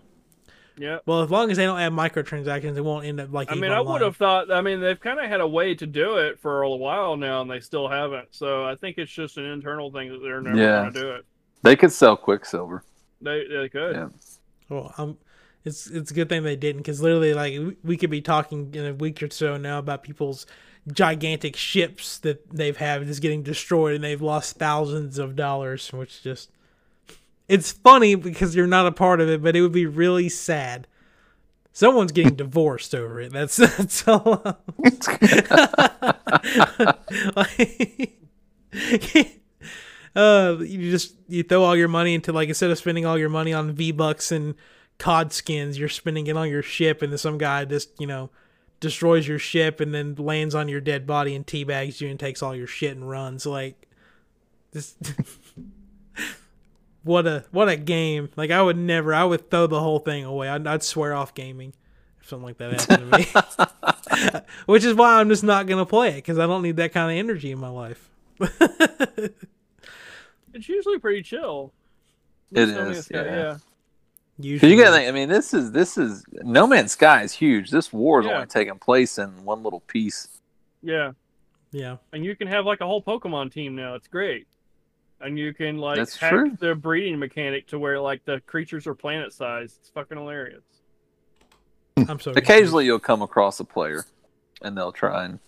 Yeah. 0.79 0.99
Well, 1.07 1.23
as 1.23 1.31
long 1.31 1.51
as 1.51 1.57
they 1.57 1.65
don't 1.65 1.81
add 1.81 1.93
microtransactions, 1.93 2.77
it 2.77 2.85
won't 2.85 3.07
end 3.07 3.19
up 3.19 3.33
like. 3.33 3.51
I 3.51 3.55
mean, 3.55 3.73
I 3.73 3.81
would 3.81 4.03
have 4.03 4.17
thought. 4.17 4.51
I 4.53 4.61
mean, 4.61 4.81
they've 4.83 5.01
kind 5.01 5.19
of 5.19 5.25
had 5.27 5.41
a 5.41 5.49
way 5.49 5.75
to 5.75 5.87
do 5.87 6.19
it 6.19 6.39
for 6.39 6.61
a 6.61 6.69
while 6.71 7.17
now, 7.17 7.41
and 7.41 7.51
they 7.51 7.61
still 7.61 7.89
haven't. 7.89 8.29
So 8.33 8.67
I 8.67 8.75
think 8.77 8.99
it's 8.99 9.11
just 9.11 9.39
an 9.39 9.47
internal 9.47 9.91
thing 9.91 10.13
that 10.13 10.19
they're 10.23 10.43
never 10.43 10.59
Yeah. 10.59 10.83
going 10.83 10.93
to 10.93 11.01
do 11.01 11.11
it. 11.13 11.25
They 11.63 11.77
could 11.77 11.93
sell 11.93 12.15
Quicksilver. 12.15 12.85
They 13.23 13.47
they 13.49 13.71
could. 13.71 13.95
Yeah. 13.97 14.09
Well, 14.69 14.93
um, 14.99 15.17
it's 15.67 15.89
it's 15.89 16.13
a 16.13 16.15
good 16.15 16.29
thing 16.29 16.45
they 16.45 16.57
didn't 16.57 16.83
because 16.83 17.03
literally, 17.03 17.35
like, 17.35 17.77
we, 17.83 17.97
could 17.97 18.09
be 18.09 18.23
talking 18.23 18.73
in 18.73 18.87
a 18.87 18.95
week 18.95 19.21
or 19.21 19.29
so 19.29 19.57
now 19.57 19.81
about 19.81 20.05
people's 20.05 20.47
gigantic 20.93 21.57
ships 21.57 22.19
that 22.19 22.49
they've 22.51 22.77
had 22.77 23.05
just 23.05 23.21
getting 23.21 23.43
destroyed 23.43 23.97
and 23.97 24.05
they've 24.05 24.23
lost 24.23 24.57
thousands 24.57 25.19
of 25.19 25.35
dollars, 25.35 25.93
which 25.93 26.23
just 26.23 26.53
it's 27.49 27.73
funny 27.73 28.15
because 28.15 28.55
you're 28.55 28.69
not 28.69 28.87
a 28.87 28.93
part 28.93 29.21
of 29.21 29.29
it, 29.29 29.43
but 29.43 29.57
it 29.57 29.61
would 29.61 29.73
be 29.73 29.87
really 29.87 30.29
sad. 30.29 30.87
Someone's 31.73 32.13
getting 32.13 32.37
divorced 32.37 32.95
over 32.95 33.21
it. 33.21 33.33
That's 33.33 33.57
that's 33.77 34.07
all. 34.07 34.41
like, 37.35 38.13
uh, 40.15 40.57
you 40.61 40.93
just 40.93 41.17
you 41.27 41.43
throw 41.43 41.65
all 41.65 41.75
your 41.75 41.89
money 41.89 42.15
into 42.15 42.33
like 42.33 42.49
instead 42.49 42.71
of 42.71 42.79
spending 42.79 43.05
all 43.05 43.19
your 43.19 43.31
money 43.31 43.53
on 43.53 43.73
V 43.73 43.91
Bucks 43.91 44.31
and 44.31 44.55
COD 44.99 45.33
skins, 45.33 45.79
you're 45.79 45.89
spending 45.89 46.27
it 46.27 46.37
on 46.37 46.49
your 46.49 46.63
ship, 46.63 47.03
and 47.03 47.13
then 47.13 47.19
some 47.19 47.39
guy 47.39 47.65
just 47.65 47.91
you 48.01 48.07
know 48.07 48.31
destroys 48.81 49.27
your 49.27 49.39
ship 49.39 49.81
and 49.81 49.95
then 49.95 50.15
lands 50.17 50.55
on 50.55 50.69
your 50.69 50.81
dead 50.81 51.07
body 51.07 51.35
and 51.35 51.47
teabags 51.47 52.01
you 52.01 52.09
and 52.09 52.21
takes 52.21 52.43
all 52.43 52.55
your 52.55 52.67
shit 52.67 52.97
and 52.97 53.09
runs. 53.09 53.47
Like 53.47 53.87
this. 54.73 54.97
what 57.03 57.27
a 57.27 57.45
what 57.51 57.69
a 57.69 57.77
game! 57.77 58.31
Like 58.37 58.51
I 58.51 58.63
would 58.63 58.77
never, 58.77 59.15
I 59.15 59.25
would 59.25 59.51
throw 59.51 59.67
the 59.67 59.81
whole 59.81 59.99
thing 60.01 60.25
away. 60.25 60.49
I'd, 60.49 60.67
I'd 60.67 60.83
swear 60.83 61.15
off 61.15 61.35
gaming 61.35 61.73
if 62.21 62.29
something 62.29 62.47
like 62.47 62.59
that 62.59 62.81
happened 62.81 63.13
to 63.13 63.19
me. 63.19 64.41
Which 64.67 64.85
is 64.85 64.95
why 64.95 65.21
I'm 65.21 65.29
just 65.29 65.45
not 65.45 65.67
gonna 65.67 65.87
play 65.87 66.11
it 66.11 66.17
because 66.17 66.39
I 66.39 66.47
don't 66.47 66.63
need 66.63 66.77
that 66.77 66.93
kind 66.93 67.11
of 67.11 67.17
energy 67.19 67.53
in 67.53 67.59
my 67.59 67.69
life. 67.69 68.11
It's 70.55 70.71
usually 70.71 70.99
pretty 70.99 71.23
chill. 71.23 71.75
It 72.51 72.67
So, 72.69 72.81
I 72.81 72.83
mean, 72.83 72.93
is, 72.93 72.99
it's 73.01 73.09
got- 73.09 73.27
yeah. 73.27 73.59
Usually, 74.39 74.73
you 74.73 74.79
gotta 74.83 74.97
think. 74.97 75.09
I 75.09 75.13
mean, 75.13 75.29
this 75.29 75.55
is 75.55 75.73
this 75.73 75.97
is 75.97 76.25
No 76.43 76.67
Man's 76.67 76.93
Sky 76.93 77.23
is 77.23 77.33
huge. 77.33 77.71
This 77.71 77.93
war 77.93 78.21
is 78.21 78.27
Yeah. 78.27 78.35
only 78.35 78.47
taking 78.47 78.79
place 78.79 79.19
in 79.19 79.29
one 79.45 79.63
little 79.63 79.81
piece. 79.81 80.29
yeah. 80.83 81.13
yeah. 81.73 81.97
And 82.13 82.25
you 82.25 82.37
can 82.37 82.47
have 82.49 82.67
like 82.67 82.81
a 82.81 82.87
whole 82.87 83.03
Pokemon 83.03 83.53
team 83.53 83.75
now. 83.75 83.95
It's 83.95 84.09
great. 84.09 84.47
And 85.21 85.39
you 85.39 85.55
can 85.55 85.79
like 85.79 85.97
That's 85.97 86.17
hack 86.17 86.31
true. 86.31 86.57
the 86.61 86.75
breeding 86.75 87.19
mechanic 87.19 87.67
to 87.69 87.79
where 87.79 87.99
like 87.99 88.25
the 88.27 88.41
creatures 88.41 88.87
are 88.87 88.95
planet 88.95 89.33
sized. 89.33 89.79
It's 89.81 89.89
fucking 89.91 90.19
hilarious. 90.19 90.63
I'm 92.09 92.21
so 92.21 92.33
Occasionally, 92.33 92.85
you'll 92.85 92.99
come 92.99 93.23
across 93.23 93.59
a 93.59 93.65
player, 93.65 94.05
and 94.61 94.77
they'll 94.77 94.93
try 94.93 95.25
and 95.25 95.39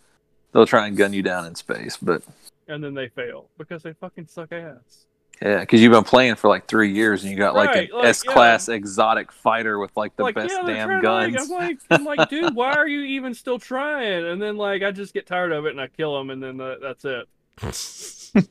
they'll 0.52 0.64
try 0.66 0.86
and 0.86 0.96
gun 0.96 1.12
you 1.12 1.22
down 1.22 1.44
in 1.44 1.54
space. 1.54 1.98
But 1.98 2.22
And 2.68 2.82
then 2.82 2.94
they 2.94 3.08
fail 3.08 3.50
because 3.58 3.82
they 3.82 3.92
fucking 3.92 4.28
suck 4.28 4.52
ass. 4.52 5.04
Yeah, 5.42 5.60
because 5.60 5.80
you've 5.80 5.92
been 5.92 6.04
playing 6.04 6.34
for 6.36 6.48
like 6.48 6.66
three 6.66 6.92
years, 6.92 7.22
and 7.22 7.30
you 7.30 7.38
got 7.38 7.54
like 7.54 7.68
Right, 7.70 7.90
an 7.90 7.96
like, 7.96 8.06
S 8.06 8.22
class 8.22 8.68
exotic 8.68 9.30
fighter 9.30 9.78
with 9.78 9.96
like 9.96 10.16
the 10.16 10.24
like, 10.24 10.34
best 10.34 10.54
yeah, 10.58 10.66
damn 10.66 10.88
trying 10.88 11.02
guns. 11.02 11.50
Like, 11.50 11.50
I'm 11.50 11.50
like, 11.50 11.78
I'm 11.90 12.04
like, 12.18 12.28
dude, 12.28 12.54
why 12.54 12.72
are 12.72 12.88
you 12.88 13.00
even 13.00 13.34
still 13.34 13.58
trying? 13.58 14.26
And 14.26 14.40
then 14.42 14.56
like, 14.56 14.82
I 14.82 14.90
just 14.90 15.14
get 15.14 15.26
tired 15.26 15.52
of 15.52 15.66
it 15.66 15.70
and 15.70 15.80
I 15.80 15.86
kill 15.88 16.16
them, 16.18 16.30
and 16.30 16.42
then 16.42 16.56
the, 16.56 16.78
that's 16.80 17.04
it. 17.04 17.28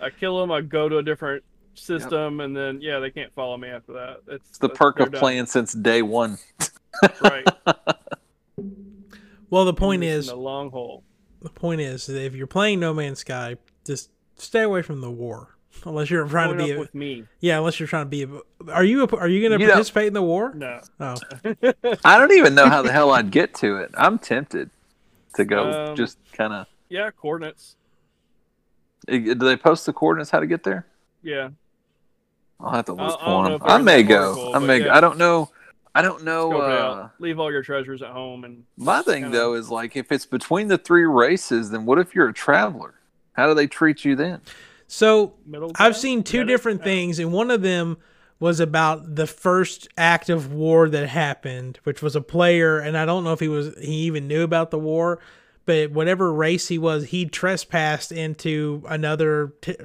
I 0.00 0.10
kill 0.10 0.40
them. 0.40 0.50
I 0.50 0.60
go 0.62 0.88
to 0.88 0.98
a 0.98 1.02
different 1.02 1.44
system, 1.74 2.40
and 2.40 2.56
then 2.56 2.80
yeah, 2.80 2.98
they 2.98 3.10
can't 3.10 3.32
follow 3.34 3.56
me 3.56 3.68
after 3.68 3.92
that. 3.92 4.16
It's, 4.28 4.48
It's 4.50 4.58
the 4.58 4.68
perk 4.68 4.98
of 5.00 5.12
done. 5.12 5.20
playing 5.20 5.46
since 5.46 5.72
day 5.72 6.02
one. 6.02 6.38
Right. 7.20 7.46
Well, 9.50 9.66
the 9.66 9.74
point 9.74 10.02
is, 10.02 10.28
the 10.28 10.34
long 10.34 10.70
hole. 10.70 11.04
the 11.42 11.50
point 11.50 11.82
is 11.82 12.06
that 12.06 12.24
if 12.24 12.34
you're 12.34 12.46
playing 12.46 12.80
No 12.80 12.94
Man's 12.94 13.18
Sky, 13.18 13.56
just 13.84 14.08
stay 14.36 14.62
away 14.62 14.80
from 14.80 15.02
the 15.02 15.10
war. 15.10 15.58
Unless 15.84 16.10
you're 16.10 16.26
trying 16.26 16.56
to 16.56 16.64
be, 16.64 16.70
a, 16.72 16.78
with 16.78 16.94
me. 16.94 17.24
yeah. 17.40 17.58
Unless 17.58 17.80
you're 17.80 17.86
trying 17.88 18.06
to 18.06 18.08
be, 18.10 18.22
a, 18.22 18.70
are 18.72 18.84
you 18.84 19.02
a, 19.04 19.16
are 19.16 19.28
you 19.28 19.40
going 19.46 19.58
to 19.58 19.62
You 19.62 19.66
know- 19.68 19.74
participate 19.74 20.06
in 20.06 20.12
the 20.14 20.22
war? 20.22 20.52
No. 20.54 20.80
Oh, 21.00 21.16
I 22.04 22.18
don't 22.18 22.32
even 22.32 22.54
know 22.54 22.68
how 22.68 22.82
the 22.82 22.92
hell 22.92 23.10
I'd 23.10 23.30
get 23.30 23.54
to 23.56 23.76
it. 23.78 23.90
I'm 23.96 24.18
tempted 24.18 24.70
to 25.34 25.44
go. 25.44 25.88
Um, 25.90 25.96
just 25.96 26.18
kind 26.32 26.52
of. 26.52 26.66
Yeah, 26.88 27.10
coordinates. 27.10 27.76
Do 29.08 29.34
they 29.34 29.56
post 29.56 29.86
the 29.86 29.92
coordinates 29.92 30.30
how 30.30 30.40
to 30.40 30.46
get 30.46 30.62
there? 30.62 30.86
Yeah. 31.22 31.50
I'll 32.60 32.70
have 32.70 32.84
to 32.86 32.96
I- 32.96 33.06
look 33.08 33.20
I 33.20 33.24
for 33.24 33.48
them. 33.50 33.60
I 33.64 33.78
may 33.78 34.02
go. 34.04 34.28
article, 34.30 34.54
I 34.56 34.58
may. 34.60 34.84
yeah. 34.84 34.96
I 34.96 35.00
don't 35.00 35.18
know. 35.18 35.50
I 35.94 36.00
don't 36.02 36.22
know. 36.24 36.52
Uh. 36.60 37.08
Leave 37.18 37.38
all 37.40 37.50
your 37.50 37.62
treasures 37.62 38.00
at 38.02 38.10
home 38.10 38.44
and 38.44 38.64
my 38.76 39.02
thing 39.02 39.24
kinda- 39.24 39.36
though 39.36 39.54
is 39.54 39.68
like 39.70 39.96
if 39.96 40.12
it's 40.12 40.26
between 40.26 40.68
the 40.68 40.78
three 40.78 41.04
races, 41.04 41.70
then 41.70 41.84
what 41.84 41.98
if 41.98 42.14
you're 42.14 42.28
a 42.28 42.32
traveler? 42.32 42.94
How 43.32 43.46
do 43.48 43.54
they 43.54 43.66
treat 43.66 44.04
you 44.04 44.14
then? 44.14 44.40
So 44.92 45.32
Middle 45.46 45.72
I've 45.76 45.96
seen 45.96 46.22
two 46.22 46.44
different 46.44 46.84
things, 46.84 47.18
and 47.18 47.32
one 47.32 47.50
of 47.50 47.62
them 47.62 47.96
was 48.38 48.60
about 48.60 49.14
the 49.16 49.26
first 49.26 49.88
act 49.96 50.28
of 50.28 50.52
war 50.52 50.86
that 50.86 51.08
happened, 51.08 51.80
which 51.84 52.02
was 52.02 52.14
a 52.14 52.20
player, 52.20 52.78
and 52.78 52.94
I 52.98 53.06
don't 53.06 53.24
know 53.24 53.32
if 53.32 53.40
he 53.40 53.48
was 53.48 53.74
he 53.80 54.02
even 54.02 54.28
knew 54.28 54.42
about 54.42 54.70
the 54.70 54.78
war, 54.78 55.18
but 55.64 55.92
whatever 55.92 56.30
race 56.30 56.68
he 56.68 56.76
was, 56.76 57.06
he 57.06 57.24
trespassed 57.24 58.12
into 58.12 58.84
another 58.86 59.54
t- 59.62 59.76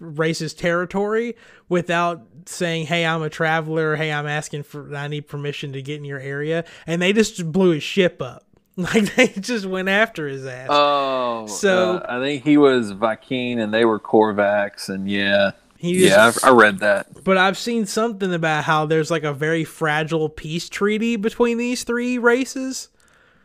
race's 0.00 0.54
territory 0.54 1.36
without 1.68 2.26
saying, 2.46 2.86
"Hey, 2.86 3.04
I'm 3.04 3.20
a 3.20 3.28
traveler. 3.28 3.96
Hey, 3.96 4.10
I'm 4.10 4.26
asking 4.26 4.62
for 4.62 4.96
I 4.96 5.08
need 5.08 5.28
permission 5.28 5.74
to 5.74 5.82
get 5.82 5.98
in 5.98 6.06
your 6.06 6.20
area," 6.20 6.64
and 6.86 7.02
they 7.02 7.12
just 7.12 7.52
blew 7.52 7.72
his 7.72 7.82
ship 7.82 8.22
up. 8.22 8.43
Like 8.76 9.14
they 9.14 9.28
just 9.28 9.66
went 9.66 9.88
after 9.88 10.26
his 10.26 10.44
ass. 10.44 10.66
Oh, 10.70 11.46
So- 11.46 11.98
uh, 11.98 12.06
I 12.08 12.20
think 12.20 12.42
he 12.42 12.56
was 12.56 12.90
Viking 12.90 13.60
and 13.60 13.72
they 13.72 13.84
were 13.84 14.00
Korvax, 14.00 14.88
and 14.88 15.08
yeah, 15.08 15.52
he 15.76 16.00
just, 16.00 16.10
yeah, 16.42 16.48
I, 16.48 16.48
I 16.48 16.52
read 16.52 16.80
that. 16.80 17.22
But 17.22 17.36
I've 17.38 17.56
seen 17.56 17.86
something 17.86 18.34
about 18.34 18.64
how 18.64 18.86
there's 18.86 19.10
like 19.12 19.22
a 19.22 19.32
very 19.32 19.62
fragile 19.62 20.28
peace 20.28 20.68
treaty 20.68 21.14
between 21.14 21.56
these 21.58 21.84
three 21.84 22.18
races. 22.18 22.88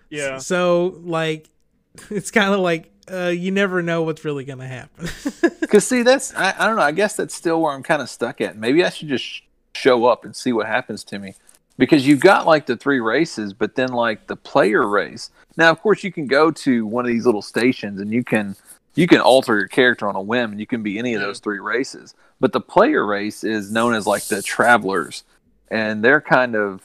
Yeah. 0.09 0.39
So 0.39 0.99
like, 1.03 1.49
it's 2.09 2.31
kind 2.31 2.53
of 2.53 2.61
like 2.61 2.91
uh, 3.11 3.27
you 3.27 3.51
never 3.51 3.83
know 3.83 4.01
what's 4.03 4.25
really 4.25 4.45
gonna 4.45 4.67
happen. 4.67 5.09
Because 5.69 5.85
see, 5.85 6.01
that's 6.01 6.33
I, 6.33 6.55
I 6.57 6.65
don't 6.65 6.77
know. 6.77 6.81
I 6.81 6.91
guess 6.91 7.15
that's 7.15 7.35
still 7.35 7.61
where 7.61 7.71
I'm 7.73 7.83
kind 7.83 8.01
of 8.01 8.09
stuck 8.09 8.41
at. 8.41 8.57
Maybe 8.57 8.83
I 8.83 8.89
should 8.89 9.07
just 9.09 9.23
sh- 9.23 9.41
show 9.75 10.05
up 10.05 10.25
and 10.25 10.35
see 10.35 10.51
what 10.51 10.65
happens 10.65 11.03
to 11.03 11.19
me. 11.19 11.35
Because 11.79 12.05
you've 12.05 12.19
got 12.19 12.45
like 12.45 12.67
the 12.67 12.75
three 12.75 12.99
races, 12.99 13.53
but 13.53 13.73
then 13.73 13.89
like 13.89 14.27
the 14.27 14.35
player 14.35 14.87
race. 14.87 15.31
Now, 15.57 15.71
of 15.71 15.81
course, 15.81 16.03
you 16.03 16.11
can 16.11 16.27
go 16.27 16.51
to 16.51 16.85
one 16.85 17.05
of 17.05 17.09
these 17.09 17.25
little 17.25 17.41
stations 17.41 17.99
and 17.99 18.11
you 18.11 18.23
can 18.23 18.55
you 18.95 19.07
can 19.07 19.21
alter 19.21 19.57
your 19.57 19.67
character 19.67 20.09
on 20.09 20.15
a 20.15 20.21
whim, 20.21 20.51
and 20.51 20.59
you 20.59 20.67
can 20.67 20.83
be 20.83 20.99
any 20.99 21.13
of 21.13 21.21
those 21.21 21.37
mm-hmm. 21.37 21.43
three 21.43 21.59
races. 21.59 22.15
But 22.39 22.51
the 22.51 22.59
player 22.59 23.05
race 23.05 23.43
is 23.43 23.71
known 23.71 23.93
as 23.93 24.05
like 24.05 24.23
the 24.25 24.41
travelers, 24.41 25.23
and 25.69 26.03
they're 26.03 26.21
kind 26.21 26.55
of 26.55 26.83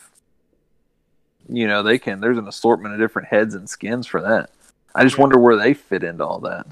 you 1.49 1.67
know 1.67 1.83
they 1.83 1.99
can. 1.99 2.21
There's 2.21 2.39
an 2.39 2.49
assortment 2.49 2.95
of 2.95 3.01
different 3.01 3.29
heads 3.29 3.55
and 3.55 3.69
skins 3.69 4.07
for 4.07 4.21
that. 4.23 4.51
I 4.95 5.03
just 5.03 5.19
wonder 5.19 5.39
where 5.39 5.57
they 5.57 5.75
fit 5.75 6.05
into 6.05 6.25
all 6.25 6.39
that. 6.41 6.67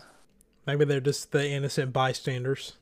Maybe 0.67 0.85
they're 0.85 1.01
just 1.01 1.33
the 1.33 1.49
innocent 1.49 1.93
bystanders. 1.93 2.75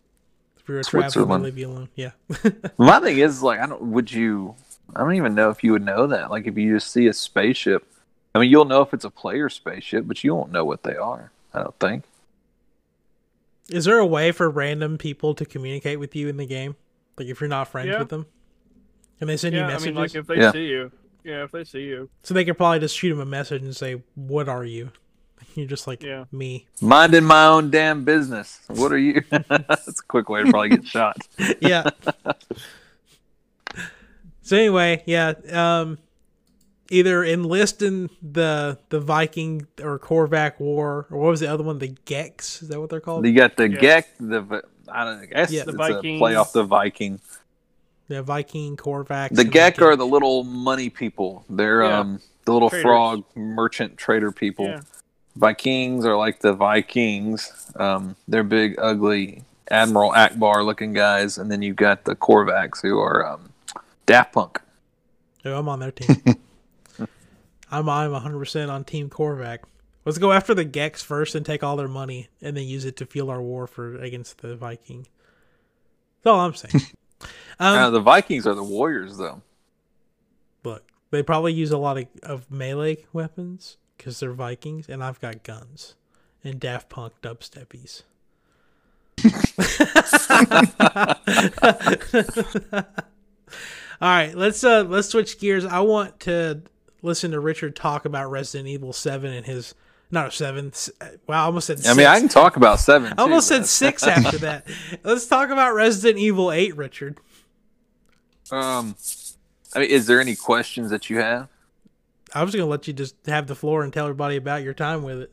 If 0.58 0.68
you're 0.68 0.80
a 0.80 0.84
traveler, 0.84 1.02
they 1.02 1.10
Switzerland. 1.12 1.44
leave 1.44 1.58
you 1.58 1.68
alone. 1.68 1.88
Yeah. 1.94 2.10
My 2.78 3.00
thing 3.00 3.18
is 3.18 3.42
like 3.42 3.60
I 3.60 3.66
don't 3.66 3.82
would 3.82 4.12
you 4.12 4.54
I 4.94 5.00
don't 5.00 5.14
even 5.14 5.34
know 5.34 5.50
if 5.50 5.62
you 5.64 5.72
would 5.72 5.84
know 5.84 6.06
that. 6.06 6.30
Like 6.30 6.46
if 6.46 6.56
you 6.56 6.74
just 6.74 6.90
see 6.90 7.06
a 7.06 7.12
spaceship 7.12 7.86
I 8.34 8.38
mean 8.38 8.50
you'll 8.50 8.64
know 8.64 8.82
if 8.82 8.94
it's 8.94 9.04
a 9.04 9.10
player 9.10 9.48
spaceship, 9.48 10.06
but 10.06 10.22
you 10.22 10.34
won't 10.34 10.52
know 10.52 10.64
what 10.64 10.82
they 10.82 10.96
are, 10.96 11.32
I 11.52 11.62
don't 11.62 11.78
think. 11.80 12.04
Is 13.68 13.84
there 13.84 13.98
a 13.98 14.06
way 14.06 14.32
for 14.32 14.50
random 14.50 14.98
people 14.98 15.34
to 15.34 15.44
communicate 15.44 16.00
with 16.00 16.14
you 16.16 16.28
in 16.28 16.36
the 16.36 16.46
game? 16.46 16.76
Like 17.18 17.28
if 17.28 17.40
you're 17.40 17.48
not 17.48 17.68
friends 17.68 17.88
Yeah. 17.88 17.98
with 18.00 18.08
them, 18.08 18.26
and 19.20 19.28
they 19.28 19.36
send 19.36 19.54
Yeah, 19.54 19.60
you 19.60 19.64
I 19.66 19.68
messages, 19.68 19.86
mean, 19.86 19.94
like 19.96 20.14
if 20.14 20.26
they 20.26 20.36
Yeah. 20.38 20.52
see 20.52 20.66
you, 20.66 20.90
yeah, 21.24 21.44
if 21.44 21.52
they 21.52 21.64
see 21.64 21.82
you, 21.82 22.08
so 22.22 22.34
they 22.34 22.44
could 22.44 22.56
probably 22.56 22.80
just 22.80 22.96
shoot 22.96 23.10
them 23.10 23.20
a 23.20 23.26
message 23.26 23.62
and 23.62 23.76
say, 23.76 24.02
"What 24.14 24.48
are 24.48 24.64
you?" 24.64 24.90
You're 25.54 25.66
just 25.66 25.86
like 25.86 26.02
Yeah. 26.02 26.24
me. 26.32 26.66
Minding 26.80 27.24
my 27.24 27.46
own 27.46 27.70
damn 27.70 28.04
business. 28.04 28.60
What 28.68 28.92
are 28.92 28.98
you? 28.98 29.22
That's 29.48 29.88
a 29.88 30.04
quick 30.08 30.28
way 30.28 30.42
to 30.44 30.50
probably 30.50 30.70
get 30.70 30.86
shot. 30.86 31.16
yeah. 31.60 31.84
So 34.50 34.56
anyway, 34.56 35.04
yeah, 35.06 35.34
um, 35.52 35.98
either 36.90 37.24
enlist 37.24 37.82
in 37.82 38.10
the 38.20 38.78
the 38.88 38.98
Viking 38.98 39.64
or 39.80 39.96
Korvac 40.00 40.58
War, 40.58 41.06
or 41.08 41.18
what 41.18 41.28
was 41.30 41.38
the 41.38 41.46
other 41.46 41.62
one? 41.62 41.78
The 41.78 41.94
Gex? 42.04 42.60
Is 42.60 42.68
that 42.70 42.80
what 42.80 42.90
they're 42.90 42.98
called? 42.98 43.24
You 43.24 43.32
got 43.32 43.56
the 43.56 43.68
Yeah. 43.70 43.78
Gek, 44.00 44.04
the 44.18 44.40
Vi- 44.40 44.60
I 44.88 45.04
don't 45.04 45.16
know, 45.18 45.22
I 45.22 45.26
guess 45.26 45.52
Yeah. 45.52 45.60
it's 45.60 45.66
The 45.70 45.74
a 45.76 45.76
Vikings. 45.92 46.18
play 46.18 46.34
off 46.34 46.52
the 46.52 46.64
Viking. 46.64 47.20
the 48.08 48.24
Viking 48.24 48.76
Korvac. 48.76 49.28
The 49.36 49.44
Gek 49.44 49.80
are 49.82 49.94
the 49.94 50.04
little 50.04 50.42
money 50.42 50.90
people. 50.90 51.44
They're 51.48 51.84
Yeah. 51.84 52.00
um 52.00 52.20
the 52.44 52.52
little 52.52 52.70
Traders. 52.70 52.82
frog 52.82 53.24
merchant 53.36 53.96
trader 53.98 54.32
people. 54.32 54.66
yeah, 54.66 54.80
Vikings 55.36 56.04
are 56.04 56.16
like 56.16 56.40
the 56.40 56.54
Vikings. 56.54 57.70
Um, 57.76 58.16
they're 58.26 58.42
big, 58.42 58.74
ugly 58.80 59.44
Admiral 59.70 60.10
Ackbar 60.10 60.64
looking 60.66 60.92
guys, 60.92 61.38
and 61.38 61.52
then 61.52 61.62
you've 61.62 61.76
got 61.76 62.02
the 62.02 62.16
Korvax 62.16 62.82
who 62.82 62.98
are 62.98 63.24
um, 63.24 63.49
Daft 64.10 64.32
Punk. 64.32 64.60
Oh, 65.44 65.56
I'm 65.56 65.68
on 65.68 65.78
their 65.78 65.92
team. 65.92 66.16
I'm 67.70 67.88
I'm 67.88 68.10
100 68.10 68.38
percent 68.40 68.68
on 68.68 68.82
Team 68.82 69.08
Korvac. 69.08 69.60
Let's 70.04 70.18
go 70.18 70.32
after 70.32 70.52
the 70.52 70.64
Gex 70.64 71.00
first 71.00 71.36
and 71.36 71.46
take 71.46 71.62
all 71.62 71.76
their 71.76 71.86
money, 71.86 72.26
and 72.42 72.56
then 72.56 72.64
use 72.64 72.84
it 72.84 72.96
to 72.96 73.06
fuel 73.06 73.30
our 73.30 73.40
war 73.40 73.68
for 73.68 73.96
against 73.98 74.38
the 74.38 74.56
Viking. 74.56 75.06
That's 76.22 76.32
all 76.32 76.40
I'm 76.40 76.54
saying. 76.54 76.84
Um, 77.60 77.76
Uh, 77.76 77.90
the 77.90 78.00
Vikings 78.00 78.46
are 78.46 78.54
the 78.54 78.64
warriors, 78.64 79.18
though. 79.18 79.42
Look, 80.64 80.82
they 81.10 81.22
probably 81.22 81.52
use 81.52 81.70
a 81.70 81.76
lot 81.76 81.98
of, 81.98 82.06
of 82.22 82.50
melee 82.50 83.04
weapons 83.12 83.76
because 83.98 84.18
they're 84.18 84.32
Vikings, 84.32 84.88
and 84.88 85.04
I've 85.04 85.20
got 85.20 85.42
guns 85.42 85.94
and 86.42 86.58
Daft 86.58 86.88
Punk 86.88 87.12
dubsteppies. 87.20 88.04
All 94.00 94.08
right, 94.08 94.34
let's 94.34 94.64
uh 94.64 94.84
let's 94.84 95.08
switch 95.08 95.38
gears. 95.38 95.64
I 95.64 95.80
want 95.80 96.20
to 96.20 96.62
listen 97.02 97.32
to 97.32 97.40
Richard 97.40 97.76
talk 97.76 98.04
about 98.04 98.30
Resident 98.30 98.68
Evil 98.68 98.92
Seven 98.92 99.32
and 99.32 99.44
his 99.44 99.74
not 100.10 100.28
a 100.28 100.30
seven. 100.30 100.72
Wow, 101.26 101.42
I 101.42 101.44
almost 101.44 101.66
said. 101.66 101.86
I 101.86 101.94
mean, 101.94 102.06
I 102.06 102.18
can 102.18 102.28
talk 102.28 102.56
about 102.56 102.80
seven. 102.80 103.12
I 103.18 103.22
almost 103.22 103.48
too, 103.48 103.56
said 103.56 103.66
six 103.66 104.02
after 104.06 104.38
that. 104.38 104.66
Let's 105.04 105.26
talk 105.26 105.50
about 105.50 105.74
Resident 105.74 106.18
Evil 106.18 106.50
Eight, 106.50 106.76
Richard. 106.76 107.18
Um, 108.50 108.96
I 109.74 109.80
mean, 109.80 109.90
is 109.90 110.06
there 110.06 110.20
any 110.20 110.34
questions 110.34 110.90
that 110.90 111.10
you 111.10 111.18
have? 111.18 111.48
I 112.34 112.42
was 112.42 112.54
gonna 112.54 112.66
let 112.66 112.86
you 112.86 112.92
just 112.92 113.14
have 113.26 113.46
the 113.46 113.54
floor 113.54 113.82
and 113.82 113.92
tell 113.92 114.06
everybody 114.06 114.36
about 114.36 114.62
your 114.62 114.74
time 114.74 115.02
with 115.02 115.18
it. 115.20 115.32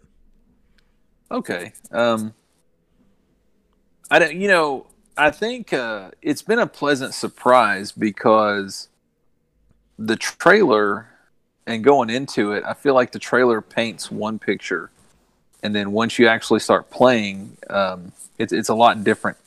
Okay. 1.31 1.73
Um, 1.91 2.33
I 4.11 4.19
don't. 4.19 4.35
You 4.35 4.47
know, 4.47 4.87
I 5.17 5.31
think 5.31 5.73
uh, 5.73 6.11
it's 6.21 6.41
been 6.41 6.59
a 6.59 6.67
pleasant 6.67 7.13
surprise 7.13 7.91
because 7.91 8.87
the 9.97 10.15
trailer 10.15 11.07
and 11.65 11.83
going 11.83 12.09
into 12.09 12.53
it, 12.53 12.63
I 12.65 12.73
feel 12.73 12.93
like 12.93 13.11
the 13.11 13.19
trailer 13.19 13.61
paints 13.61 14.11
one 14.11 14.39
picture, 14.39 14.89
and 15.63 15.75
then 15.75 15.91
once 15.91 16.19
you 16.19 16.27
actually 16.27 16.59
start 16.59 16.89
playing, 16.89 17.57
um, 17.69 18.11
it's 18.37 18.53
it's 18.53 18.69
a 18.69 18.75
lot 18.75 19.03
different. 19.03 19.37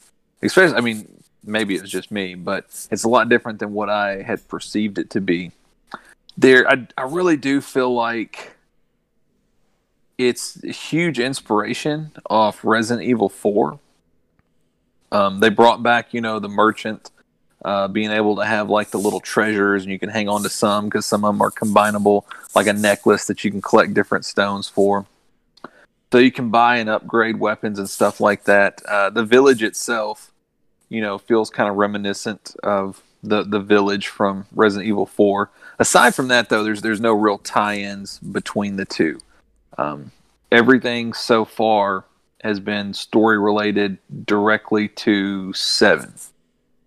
Especially, 0.42 0.76
I 0.76 0.80
mean, 0.80 1.22
maybe 1.44 1.76
it 1.76 1.82
was 1.82 1.90
just 1.90 2.10
me, 2.10 2.34
but 2.34 2.64
it's 2.90 3.04
a 3.04 3.08
lot 3.08 3.28
different 3.28 3.58
than 3.58 3.72
what 3.72 3.88
I 3.88 4.22
had 4.22 4.46
perceived 4.48 4.98
it 4.98 5.10
to 5.10 5.20
be. 5.20 5.52
There, 6.36 6.68
I 6.68 6.86
I 6.98 7.02
really 7.02 7.36
do 7.36 7.60
feel 7.60 7.94
like 7.94 8.52
it's 10.18 10.62
a 10.62 10.72
huge 10.72 11.18
inspiration 11.18 12.12
off 12.28 12.62
Resident 12.64 13.08
Evil 13.08 13.30
4. 13.30 13.78
Um, 15.12 15.40
they 15.40 15.48
brought 15.48 15.82
back, 15.82 16.14
you 16.14 16.20
know, 16.20 16.38
the 16.38 16.48
merchant, 16.48 17.10
uh, 17.64 17.88
being 17.88 18.10
able 18.10 18.36
to 18.36 18.44
have 18.44 18.70
like 18.70 18.90
the 18.90 18.98
little 18.98 19.20
treasures, 19.20 19.82
and 19.82 19.92
you 19.92 19.98
can 19.98 20.08
hang 20.08 20.28
on 20.28 20.42
to 20.42 20.48
some 20.48 20.86
because 20.86 21.06
some 21.06 21.24
of 21.24 21.34
them 21.34 21.42
are 21.42 21.50
combinable, 21.50 22.24
like 22.54 22.66
a 22.66 22.72
necklace 22.72 23.26
that 23.26 23.44
you 23.44 23.50
can 23.50 23.60
collect 23.60 23.92
different 23.92 24.24
stones 24.24 24.68
for. 24.68 25.06
So 26.12 26.18
you 26.18 26.32
can 26.32 26.50
buy 26.50 26.76
and 26.76 26.88
upgrade 26.88 27.38
weapons 27.38 27.78
and 27.78 27.88
stuff 27.88 28.20
like 28.20 28.44
that. 28.44 28.82
Uh, 28.88 29.10
the 29.10 29.24
village 29.24 29.62
itself, 29.62 30.32
you 30.88 31.00
know, 31.00 31.18
feels 31.18 31.50
kind 31.50 31.68
of 31.68 31.76
reminiscent 31.76 32.56
of 32.62 33.02
the 33.22 33.42
the 33.42 33.60
village 33.60 34.08
from 34.08 34.46
Resident 34.54 34.88
Evil 34.88 35.06
4. 35.06 35.50
Aside 35.78 36.14
from 36.14 36.28
that, 36.28 36.48
though, 36.48 36.64
there's 36.64 36.82
there's 36.82 37.00
no 37.00 37.12
real 37.12 37.38
tie-ins 37.38 38.18
between 38.18 38.76
the 38.76 38.84
two. 38.84 39.20
Um, 39.78 40.10
everything 40.50 41.12
so 41.12 41.44
far 41.44 42.04
has 42.42 42.60
been 42.60 42.94
story 42.94 43.38
related 43.38 43.98
directly 44.24 44.88
to 44.88 45.52
Seven, 45.52 46.14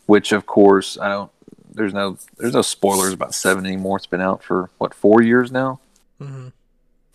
which 0.06 0.32
of 0.32 0.46
course 0.46 0.98
I 0.98 1.10
don't. 1.10 1.32
There's 1.74 1.94
no 1.94 2.18
there's 2.38 2.54
no 2.54 2.62
spoilers 2.62 3.14
about 3.14 3.34
Seven 3.34 3.66
anymore. 3.66 3.98
It's 3.98 4.06
been 4.06 4.22
out 4.22 4.44
for 4.44 4.70
what 4.78 4.94
four 4.94 5.22
years 5.22 5.52
now. 5.52 5.80
hmm 6.20 6.50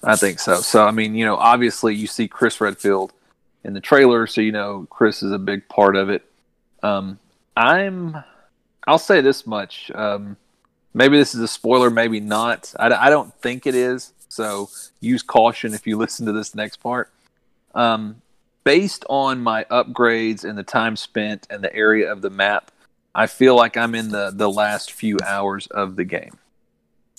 I 0.03 0.14
think 0.14 0.38
so. 0.38 0.57
So 0.57 0.87
I 0.87 0.92
mean, 0.92 1.14
you 1.14 1.24
know, 1.24 1.37
obviously 1.37 1.94
you 1.94 2.07
see 2.07 2.29
Chris 2.29 2.61
Redfield 2.61 3.12
in 3.64 3.74
the 3.74 3.81
trailer, 3.81 4.27
so 4.27 4.40
you 4.40 4.53
know 4.53 4.87
Chris 4.90 5.22
is 5.22 5.33
a 5.33 5.38
big 5.38 5.68
part 5.68 5.96
of 5.96 6.09
it. 6.09 6.24
Um, 6.83 7.18
I'm, 7.57 8.22
I'll 8.87 8.98
say 8.98 9.20
this 9.20 9.46
much. 9.46 9.90
Um, 9.92 10.37
maybe 10.94 11.16
this 11.16 11.35
is 11.35 11.40
a 11.40 11.48
spoiler, 11.48 11.90
maybe 11.90 12.20
not. 12.20 12.72
I, 12.79 12.88
I 12.90 13.11
don't 13.11 13.35
think 13.40 13.66
it 13.66 13.74
is. 13.74 14.12
So 14.29 14.70
use 15.01 15.22
caution 15.22 15.74
if 15.74 15.87
you 15.87 15.96
listen 15.98 16.27
to 16.27 16.33
this 16.33 16.55
next 16.55 16.77
part. 16.77 17.11
Um, 17.74 18.22
based 18.68 19.02
on 19.09 19.40
my 19.40 19.64
upgrades 19.70 20.44
and 20.44 20.59
the 20.59 20.62
time 20.62 20.94
spent 20.94 21.46
and 21.48 21.64
the 21.64 21.74
area 21.74 22.12
of 22.12 22.20
the 22.20 22.28
map, 22.28 22.70
I 23.14 23.26
feel 23.26 23.57
like 23.57 23.78
I'm 23.78 23.94
in 23.94 24.11
the 24.11 24.31
the 24.31 24.50
last 24.50 24.92
few 24.92 25.16
hours 25.26 25.66
of 25.68 25.96
the 25.96 26.04
game 26.04 26.37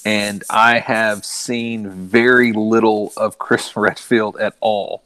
and 0.05 0.43
I 0.47 0.77
have 0.77 1.25
seen 1.25 1.89
very 1.89 2.53
little 2.53 3.11
of 3.17 3.39
Chris 3.39 3.75
Redfield 3.75 4.37
at 4.37 4.57
all 4.59 5.01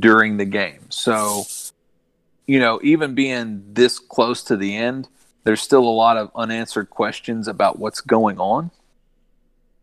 during 0.00 0.36
the 0.36 0.44
game. 0.44 0.80
So, 0.88 1.44
you 2.44 2.58
know, 2.58 2.80
even 2.82 3.14
being 3.14 3.62
this 3.72 4.00
close 4.00 4.42
to 4.44 4.56
the 4.56 4.76
end, 4.76 5.06
there's 5.44 5.62
still 5.62 5.84
a 5.84 5.98
lot 6.04 6.16
of 6.16 6.32
unanswered 6.34 6.90
questions 6.90 7.46
about 7.46 7.78
what's 7.78 8.00
going 8.00 8.40
on. 8.40 8.72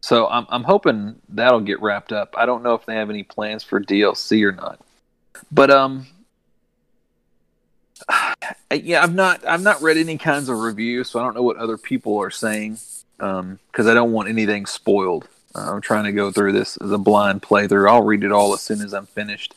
So 0.02 0.28
I'm 0.28 0.46
I'm 0.50 0.66
hoping 0.66 1.22
that'll 1.30 1.62
get 1.62 1.82
wrapped 1.82 2.12
up. 2.12 2.36
I 2.38 2.46
don't 2.46 2.64
know 2.64 2.74
if 2.74 2.86
they 2.86 2.96
have 2.96 3.10
any 3.10 3.24
plans 3.24 3.64
for 3.64 3.80
DLC 3.80 4.44
or 4.44 4.52
not. 4.52 4.82
But 5.52 5.72
um 5.72 6.08
yeah, 8.74 9.04
I've 9.04 9.16
not 9.16 9.46
I've 9.46 9.64
not 9.64 9.82
read 9.82 9.98
any 9.98 10.18
kinds 10.18 10.50
of 10.50 10.58
reviews, 10.58 11.10
so 11.10 11.20
I 11.20 11.24
don't 11.24 11.36
know 11.36 11.44
what 11.44 11.58
other 11.58 11.78
people 11.78 12.18
are 12.20 12.32
saying 12.32 12.78
um 13.20 13.60
cuz 13.72 13.88
I 13.88 13.94
don't 13.94 14.12
want 14.12 14.30
anything 14.30 14.66
spoiled. 14.66 15.28
Uh, 15.54 15.74
I'm 15.74 15.82
trying 15.82 16.04
to 16.06 16.12
go 16.12 16.32
through 16.32 16.52
this 16.52 16.78
as 16.78 16.92
a 16.92 16.98
blind 16.98 17.42
playthrough. 17.42 17.90
I'll 17.90 18.04
read 18.04 18.24
it 18.24 18.32
all 18.32 18.54
as 18.54 18.62
soon 18.62 18.82
as 18.82 18.94
I'm 18.94 19.06
finished. 19.06 19.56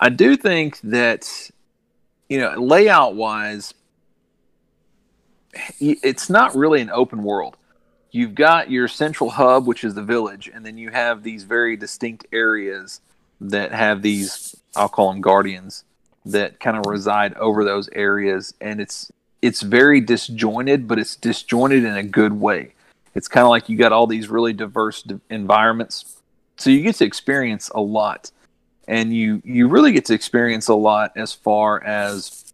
I 0.00 0.08
do 0.08 0.36
think 0.36 0.80
that 0.82 1.50
you 2.28 2.40
know, 2.40 2.54
layout 2.54 3.14
wise 3.14 3.74
it's 5.80 6.28
not 6.28 6.54
really 6.54 6.82
an 6.82 6.90
open 6.90 7.22
world 7.22 7.56
you've 8.16 8.34
got 8.34 8.70
your 8.70 8.88
central 8.88 9.28
hub, 9.28 9.66
which 9.66 9.84
is 9.84 9.94
the 9.94 10.02
village, 10.02 10.50
and 10.52 10.64
then 10.64 10.78
you 10.78 10.88
have 10.90 11.22
these 11.22 11.44
very 11.44 11.76
distinct 11.76 12.26
areas 12.32 13.02
that 13.42 13.72
have 13.72 14.00
these 14.00 14.56
I'll 14.76 14.88
call 14.88 15.12
them 15.12 15.20
guardians 15.20 15.84
that 16.26 16.60
kind 16.60 16.76
of 16.76 16.86
reside 16.86 17.34
over 17.34 17.64
those 17.64 17.88
areas, 17.92 18.54
and 18.60 18.80
it's 18.80 19.10
it's 19.42 19.62
very 19.62 20.00
disjointed, 20.00 20.88
but 20.88 20.98
it's 20.98 21.16
disjointed 21.16 21.84
in 21.84 21.96
a 21.96 22.02
good 22.02 22.32
way. 22.32 22.74
It's 23.14 23.28
kind 23.28 23.44
of 23.44 23.50
like 23.50 23.68
you 23.68 23.76
got 23.76 23.92
all 23.92 24.06
these 24.06 24.28
really 24.28 24.52
diverse 24.52 25.06
environments, 25.30 26.16
so 26.56 26.70
you 26.70 26.82
get 26.82 26.96
to 26.96 27.04
experience 27.04 27.70
a 27.74 27.80
lot, 27.80 28.30
and 28.88 29.14
you 29.14 29.40
you 29.44 29.68
really 29.68 29.92
get 29.92 30.04
to 30.06 30.14
experience 30.14 30.68
a 30.68 30.74
lot 30.74 31.12
as 31.16 31.32
far 31.32 31.82
as 31.82 32.52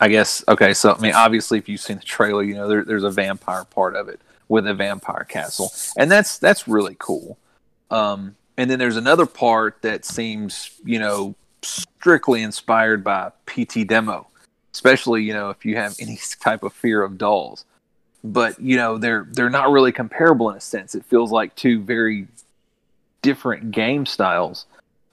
I 0.00 0.08
guess 0.08 0.42
okay. 0.48 0.74
So 0.74 0.94
I 0.94 1.00
mean, 1.00 1.14
obviously, 1.14 1.58
if 1.58 1.68
you've 1.68 1.80
seen 1.80 1.98
the 1.98 2.04
trailer, 2.04 2.42
you 2.42 2.54
know 2.54 2.68
there, 2.68 2.84
there's 2.84 3.04
a 3.04 3.10
vampire 3.10 3.64
part 3.64 3.94
of 3.94 4.08
it 4.08 4.20
with 4.48 4.66
a 4.66 4.74
vampire 4.74 5.24
castle, 5.24 5.72
and 5.96 6.10
that's 6.10 6.38
that's 6.38 6.66
really 6.66 6.96
cool. 6.98 7.38
Um, 7.90 8.36
and 8.56 8.70
then 8.70 8.78
there's 8.78 8.96
another 8.96 9.26
part 9.26 9.82
that 9.82 10.04
seems, 10.04 10.70
you 10.84 10.98
know, 10.98 11.34
strictly 11.62 12.42
inspired 12.42 13.04
by 13.04 13.30
PT 13.46 13.86
Demo, 13.86 14.26
especially 14.72 15.22
you 15.22 15.32
know 15.32 15.50
if 15.50 15.64
you 15.64 15.76
have 15.76 15.96
any 16.00 16.18
type 16.40 16.62
of 16.62 16.72
fear 16.72 17.02
of 17.02 17.18
dolls. 17.18 17.64
But 18.24 18.60
you 18.60 18.76
know 18.76 18.98
they're 18.98 19.26
they're 19.30 19.50
not 19.50 19.70
really 19.70 19.92
comparable 19.92 20.50
in 20.50 20.56
a 20.56 20.60
sense. 20.60 20.94
It 20.94 21.04
feels 21.04 21.32
like 21.32 21.54
two 21.56 21.80
very 21.80 22.28
different 23.22 23.70
game 23.70 24.06
styles 24.06 24.66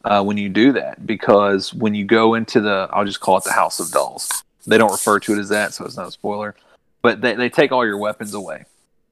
uh, 0.04 0.24
when 0.24 0.38
you 0.38 0.50
do 0.50 0.72
that 0.74 1.06
because 1.06 1.74
when 1.74 1.94
you 1.94 2.06
go 2.06 2.36
into 2.36 2.60
the 2.62 2.90
I'll 2.92 3.06
just 3.06 3.20
call 3.20 3.38
it 3.38 3.44
the 3.44 3.52
House 3.52 3.80
of 3.80 3.92
Dolls 3.92 4.44
they 4.70 4.78
don't 4.78 4.92
refer 4.92 5.20
to 5.20 5.34
it 5.34 5.40
as 5.40 5.50
that, 5.50 5.74
so 5.74 5.86
it's 5.86 5.98
not 5.98 6.08
a 6.08 6.12
spoiler. 6.12 6.56
But 7.02 7.22
they, 7.22 7.36
they 7.36 7.50
take 7.50 7.72
all 7.72 7.86
your 7.86 7.98
weapons 7.98 8.34
away. 8.34 8.66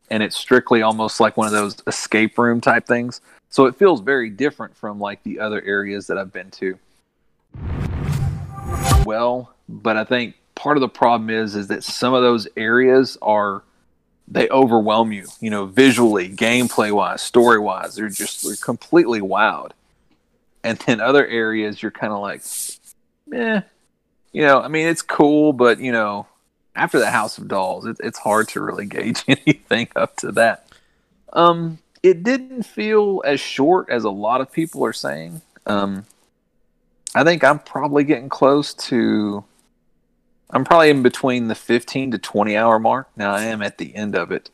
And 0.10 0.24
it's 0.24 0.38
strictly 0.38 0.82
almost 0.82 1.20
like 1.20 1.36
one 1.36 1.48
of 1.48 1.54
those 1.54 1.76
escape 1.88 2.38
room 2.38 2.62
type 2.62 2.86
things. 2.86 3.20
So 3.50 3.66
it 3.66 3.76
feels 3.76 4.02
very 4.02 4.30
different 4.30 4.76
from 4.76 5.00
like 5.00 5.24
the 5.24 5.40
other 5.40 5.62
areas 5.62 6.08
that 6.08 6.18
I've 6.18 6.34
been 6.34 6.52
to. 6.52 6.78
Well, 9.06 9.54
but 9.70 9.98
I 9.98 10.04
think 10.04 10.36
part 10.56 10.78
of 10.78 10.82
the 10.82 10.90
problem 10.90 11.30
is 11.30 11.56
is 11.56 11.68
that 11.68 11.84
some 11.84 12.14
of 12.14 12.22
those 12.22 12.48
areas 12.58 13.18
are 13.22 13.64
they 14.28 14.50
overwhelm 14.50 15.14
you, 15.14 15.26
you 15.40 15.50
know, 15.50 15.66
visually, 15.66 16.30
gameplay 16.30 16.92
wise, 16.92 17.22
story 17.22 17.60
wise. 17.60 17.96
They're 17.96 18.10
just 18.10 18.44
they're 18.44 18.56
completely 18.58 19.22
wowed. 19.22 19.72
And 20.64 20.78
then 20.80 21.00
other 21.00 21.26
areas 21.26 21.82
you're 21.82 21.92
kind 21.92 22.12
of 22.12 22.20
like, 22.20 22.42
eh, 23.34 23.62
you 24.34 24.42
know, 24.42 24.60
I 24.60 24.68
mean, 24.68 24.88
it's 24.88 25.02
cool, 25.02 25.54
but 25.54 25.80
you 25.80 25.94
know, 25.94 26.28
after 26.76 27.00
the 27.00 27.10
House 27.10 27.38
of 27.38 27.48
Dolls, 27.48 27.86
it, 27.86 27.98
it's 28.04 28.20
hard 28.20 28.50
to 28.50 28.62
really 28.62 28.86
gauge 28.86 29.24
anything 29.28 29.88
up 29.96 30.18
to 30.18 30.34
that. 30.34 30.68
Um, 31.32 31.80
it 32.04 32.24
didn't 32.24 32.64
feel 32.64 33.22
as 33.26 33.40
short 33.40 33.90
as 33.90 34.04
a 34.04 34.10
lot 34.10 34.42
of 34.42 34.52
people 34.52 34.86
are 34.86 34.94
saying. 34.94 35.42
Um, 35.66 36.06
I 37.16 37.24
think 37.24 37.44
I'm 37.44 37.60
probably 37.60 38.04
getting 38.04 38.30
close 38.30 38.74
to. 38.76 39.44
I'm 40.50 40.64
probably 40.64 40.90
in 40.90 41.04
between 41.04 41.48
the 41.48 41.56
15 41.56 42.12
to 42.12 42.18
20 42.18 42.56
hour 42.56 42.80
mark. 42.80 43.10
Now 43.16 43.34
I 43.34 43.44
am 43.44 43.62
at 43.62 43.78
the 43.78 43.96
end 43.96 44.16
of 44.16 44.32
it, 44.32 44.50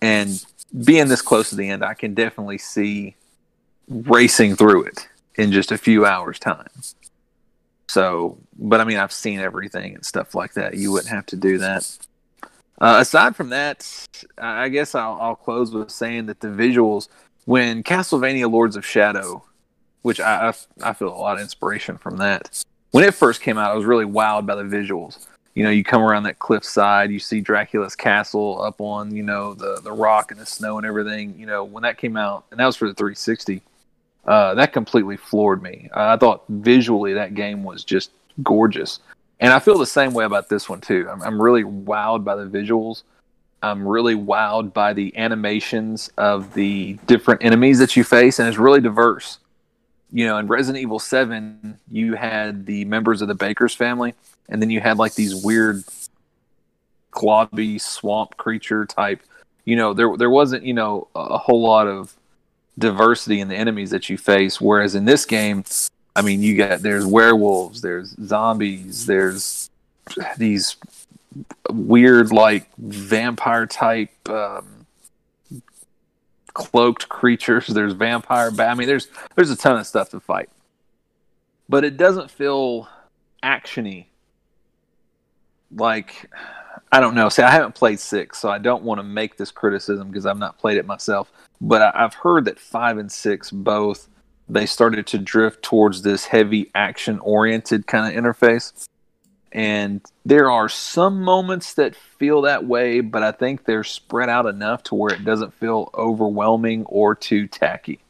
and 0.00 0.44
being 0.84 1.08
this 1.08 1.22
close 1.22 1.50
to 1.50 1.56
the 1.56 1.68
end, 1.68 1.84
I 1.84 1.94
can 1.94 2.14
definitely 2.14 2.58
see 2.58 3.14
racing 3.88 4.56
through 4.56 4.84
it 4.84 5.08
in 5.34 5.52
just 5.52 5.72
a 5.72 5.78
few 5.78 6.06
hours' 6.06 6.38
time. 6.38 6.68
So, 7.88 8.38
but 8.56 8.80
I 8.80 8.84
mean, 8.84 8.96
I've 8.96 9.12
seen 9.12 9.38
everything 9.38 9.94
and 9.94 10.04
stuff 10.04 10.34
like 10.34 10.54
that. 10.54 10.74
You 10.74 10.92
wouldn't 10.92 11.12
have 11.12 11.26
to 11.26 11.36
do 11.36 11.58
that. 11.58 11.98
Uh, 12.82 12.98
aside 12.98 13.34
from 13.36 13.48
that, 13.48 14.06
I 14.36 14.68
guess 14.68 14.94
I'll, 14.94 15.16
I'll, 15.20 15.36
close 15.36 15.72
with 15.72 15.90
saying 15.90 16.26
that 16.26 16.40
the 16.40 16.48
visuals, 16.48 17.08
when 17.44 17.82
Castlevania 17.82 18.50
Lords 18.50 18.76
of 18.76 18.84
Shadow, 18.84 19.44
which 20.02 20.20
I, 20.20 20.48
I, 20.48 20.90
I 20.90 20.92
feel 20.92 21.08
a 21.08 21.16
lot 21.16 21.36
of 21.36 21.42
inspiration 21.42 21.96
from 21.96 22.18
that. 22.18 22.64
When 22.90 23.04
it 23.04 23.14
first 23.14 23.40
came 23.40 23.56
out, 23.56 23.70
I 23.70 23.74
was 23.74 23.84
really 23.84 24.04
wowed 24.04 24.46
by 24.46 24.56
the 24.56 24.64
visuals. 24.64 25.26
You 25.54 25.62
know, 25.62 25.70
you 25.70 25.84
come 25.84 26.02
around 26.02 26.24
that 26.24 26.40
cliffside, 26.40 27.10
you 27.10 27.20
see 27.20 27.40
Dracula's 27.40 27.94
castle 27.94 28.60
up 28.60 28.80
on, 28.80 29.14
you 29.14 29.22
know, 29.22 29.54
the 29.54 29.80
the 29.82 29.92
rock 29.92 30.30
and 30.30 30.40
the 30.40 30.46
snow 30.46 30.76
and 30.76 30.86
everything. 30.86 31.38
You 31.38 31.46
know, 31.46 31.62
when 31.62 31.84
that 31.84 31.98
came 31.98 32.16
out, 32.16 32.46
and 32.50 32.58
that 32.58 32.66
was 32.66 32.76
for 32.76 32.88
the 32.88 32.94
360 32.94 33.62
uh, 34.24 34.54
that 34.54 34.72
completely 34.72 35.16
floored 35.16 35.62
me. 35.62 35.88
I 35.94 36.16
thought 36.16 36.44
visually 36.48 37.14
that 37.14 37.34
game 37.34 37.64
was 37.64 37.84
just 37.84 38.10
gorgeous, 38.42 39.00
and 39.42 39.52
I 39.52 39.58
feel 39.58 39.76
the 39.76 39.86
same 39.86 40.14
way 40.14 40.24
about 40.24 40.48
this 40.48 40.68
one 40.68 40.80
too. 40.80 41.08
I'm, 41.10 41.20
I'm 41.20 41.42
really 41.42 41.64
wowed 41.64 42.22
by 42.22 42.36
the 42.36 42.44
visuals. 42.46 43.02
I'm 43.60 43.86
really 43.86 44.14
wowed 44.14 44.72
by 44.72 44.92
the 44.92 45.16
animations 45.16 46.10
of 46.16 46.54
the 46.54 46.94
different 47.06 47.42
enemies 47.42 47.80
that 47.80 47.96
you 47.96 48.04
face, 48.04 48.38
and 48.38 48.48
it's 48.48 48.56
really 48.56 48.80
diverse. 48.80 49.40
You 50.12 50.26
know, 50.26 50.38
in 50.38 50.46
Resident 50.46 50.80
Evil 50.80 51.00
7, 51.00 51.76
you 51.90 52.14
had 52.14 52.66
the 52.66 52.84
members 52.84 53.20
of 53.20 53.26
the 53.26 53.34
Baker's 53.34 53.74
family, 53.74 54.14
and 54.48 54.62
then 54.62 54.70
you 54.70 54.80
had 54.80 54.98
like 54.98 55.14
these 55.14 55.34
weird 55.34 55.82
clobby 57.10 57.80
swamp 57.80 58.36
creature 58.36 58.86
type. 58.86 59.22
You 59.64 59.74
know, 59.74 59.92
there 59.92 60.16
there 60.16 60.30
wasn't 60.30 60.62
you 60.62 60.74
know 60.74 61.08
a 61.16 61.38
whole 61.38 61.62
lot 61.62 61.88
of 61.88 62.14
diversity 62.78 63.40
in 63.40 63.48
the 63.48 63.56
enemies 63.56 63.90
that 63.90 64.08
you 64.08 64.16
face. 64.16 64.60
Whereas 64.60 64.94
in 64.94 65.04
this 65.04 65.24
game, 65.24 65.64
I 66.14 66.22
mean, 66.22 66.42
you 66.42 66.56
got 66.56 66.82
there's 66.82 67.06
werewolves, 67.06 67.80
there's 67.80 68.14
zombies, 68.24 69.06
there's 69.06 69.70
these 70.36 70.76
weird 71.70 72.32
like 72.32 72.68
vampire 72.76 73.66
type 73.66 74.10
um, 74.28 74.86
cloaked 76.52 77.08
creatures. 77.08 77.66
There's 77.68 77.94
vampire. 77.94 78.50
I 78.58 78.74
mean, 78.74 78.86
there's 78.86 79.08
there's 79.34 79.50
a 79.50 79.56
ton 79.56 79.78
of 79.78 79.86
stuff 79.86 80.10
to 80.10 80.20
fight, 80.20 80.50
but 81.68 81.84
it 81.84 81.96
doesn't 81.96 82.30
feel 82.30 82.88
actiony. 83.42 84.06
Like 85.74 86.30
I 86.90 87.00
don't 87.00 87.14
know. 87.14 87.30
See, 87.30 87.42
I 87.42 87.50
haven't 87.50 87.74
played 87.74 87.98
six, 87.98 88.38
so 88.38 88.50
I 88.50 88.58
don't 88.58 88.82
want 88.82 88.98
to 88.98 89.02
make 89.02 89.36
this 89.36 89.50
criticism 89.50 90.08
because 90.08 90.26
I've 90.26 90.38
not 90.38 90.58
played 90.58 90.76
it 90.76 90.86
myself. 90.86 91.32
But 91.60 91.80
I, 91.80 91.92
I've 91.94 92.14
heard 92.14 92.44
that 92.44 92.58
five 92.58 92.98
and 92.98 93.10
six 93.10 93.50
both 93.50 94.08
they 94.52 94.66
started 94.66 95.06
to 95.08 95.18
drift 95.18 95.62
towards 95.62 96.02
this 96.02 96.26
heavy 96.26 96.70
action 96.74 97.18
oriented 97.20 97.86
kind 97.86 98.16
of 98.16 98.22
interface. 98.22 98.86
And 99.50 100.00
there 100.24 100.50
are 100.50 100.68
some 100.68 101.22
moments 101.22 101.74
that 101.74 101.94
feel 101.94 102.42
that 102.42 102.64
way, 102.66 103.00
but 103.00 103.22
I 103.22 103.32
think 103.32 103.64
they're 103.64 103.84
spread 103.84 104.28
out 104.28 104.46
enough 104.46 104.82
to 104.84 104.94
where 104.94 105.12
it 105.12 105.24
doesn't 105.24 105.54
feel 105.54 105.90
overwhelming 105.94 106.84
or 106.86 107.14
too 107.14 107.46
tacky. 107.46 108.00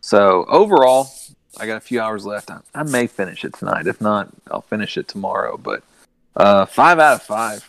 So 0.00 0.44
overall, 0.48 1.10
I 1.58 1.66
got 1.66 1.76
a 1.76 1.80
few 1.80 2.00
hours 2.00 2.24
left. 2.24 2.50
I, 2.50 2.60
I 2.74 2.82
may 2.82 3.06
finish 3.06 3.44
it 3.44 3.54
tonight. 3.54 3.86
If 3.86 4.00
not, 4.00 4.28
I'll 4.50 4.62
finish 4.62 4.96
it 4.96 5.08
tomorrow. 5.08 5.56
But 5.56 5.82
uh, 6.36 6.66
five 6.66 6.98
out 6.98 7.16
of 7.16 7.22
five. 7.22 7.68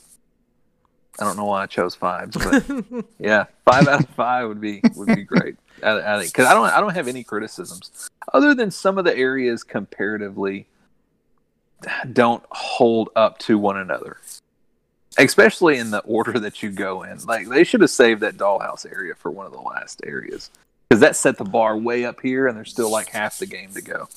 I 1.19 1.23
don't 1.23 1.37
know 1.37 1.45
why 1.45 1.63
I 1.63 1.65
chose 1.65 1.95
fives, 1.95 2.35
but 2.35 3.05
yeah, 3.19 3.45
five 3.63 3.87
out 3.87 4.03
of 4.03 4.09
five 4.09 4.47
would 4.47 4.61
be 4.61 4.81
would 4.95 5.15
be 5.15 5.23
great. 5.23 5.55
I, 5.83 5.89
I 5.89 6.23
because 6.25 6.47
I 6.47 6.53
don't 6.53 6.65
I 6.65 6.81
don't 6.81 6.93
have 6.93 7.07
any 7.07 7.23
criticisms 7.23 8.09
other 8.33 8.53
than 8.53 8.71
some 8.71 8.97
of 8.97 9.05
the 9.05 9.15
areas 9.15 9.63
comparatively 9.63 10.67
don't 12.13 12.43
hold 12.51 13.09
up 13.15 13.37
to 13.39 13.57
one 13.57 13.77
another, 13.77 14.17
especially 15.17 15.77
in 15.77 15.91
the 15.91 15.99
order 15.99 16.39
that 16.39 16.63
you 16.63 16.71
go 16.71 17.03
in. 17.03 17.19
Like 17.25 17.47
they 17.47 17.63
should 17.63 17.81
have 17.81 17.91
saved 17.91 18.21
that 18.21 18.37
dollhouse 18.37 18.85
area 18.91 19.15
for 19.15 19.31
one 19.31 19.45
of 19.45 19.51
the 19.51 19.61
last 19.61 20.01
areas 20.05 20.49
because 20.89 21.01
that 21.01 21.15
set 21.15 21.37
the 21.37 21.45
bar 21.45 21.77
way 21.77 22.05
up 22.05 22.21
here, 22.21 22.47
and 22.47 22.57
there's 22.57 22.71
still 22.71 22.91
like 22.91 23.09
half 23.09 23.39
the 23.39 23.45
game 23.45 23.71
to 23.71 23.81
go. 23.81 24.09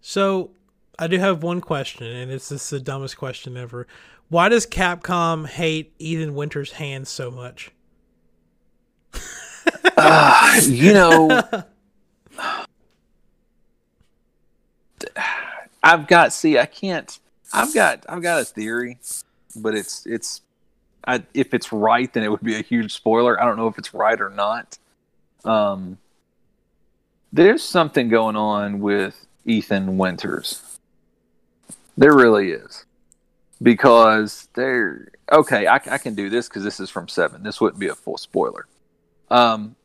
So 0.00 0.50
I 0.98 1.06
do 1.06 1.18
have 1.18 1.42
one 1.42 1.60
question, 1.60 2.06
and 2.06 2.30
it's 2.30 2.48
just 2.48 2.70
the 2.70 2.80
dumbest 2.80 3.16
question 3.16 3.56
ever. 3.56 3.86
Why 4.28 4.48
does 4.48 4.66
Capcom 4.66 5.46
hate 5.46 5.94
Ethan 5.98 6.34
Winters' 6.34 6.72
hands 6.72 7.08
so 7.08 7.30
much? 7.30 7.70
uh, 9.96 10.60
you 10.64 10.92
know, 10.92 11.42
I've 15.82 16.06
got 16.06 16.32
see, 16.32 16.58
I 16.58 16.66
can't. 16.66 17.18
I've 17.52 17.72
got 17.72 18.04
I've 18.08 18.22
got 18.22 18.42
a 18.42 18.44
theory, 18.44 18.98
but 19.56 19.74
it's 19.74 20.06
it's. 20.06 20.42
I, 21.06 21.22
if 21.32 21.54
it's 21.54 21.72
right, 21.72 22.12
then 22.12 22.22
it 22.22 22.30
would 22.30 22.42
be 22.42 22.56
a 22.56 22.62
huge 22.62 22.92
spoiler. 22.92 23.40
I 23.40 23.46
don't 23.46 23.56
know 23.56 23.68
if 23.68 23.78
it's 23.78 23.94
right 23.94 24.20
or 24.20 24.28
not. 24.28 24.76
Um, 25.42 25.96
there's 27.32 27.62
something 27.62 28.08
going 28.08 28.36
on 28.36 28.80
with 28.80 29.26
Ethan 29.46 29.96
Winters. 29.96 30.78
There 31.96 32.14
really 32.14 32.50
is, 32.50 32.84
because 33.62 34.48
they're 34.54 35.08
okay. 35.32 35.66
I, 35.66 35.76
I 35.76 35.98
can 35.98 36.14
do 36.14 36.30
this 36.30 36.48
because 36.48 36.64
this 36.64 36.80
is 36.80 36.90
from 36.90 37.08
Seven. 37.08 37.42
This 37.42 37.60
wouldn't 37.60 37.80
be 37.80 37.88
a 37.88 37.94
full 37.94 38.18
spoiler. 38.18 38.66
Um, 39.30 39.76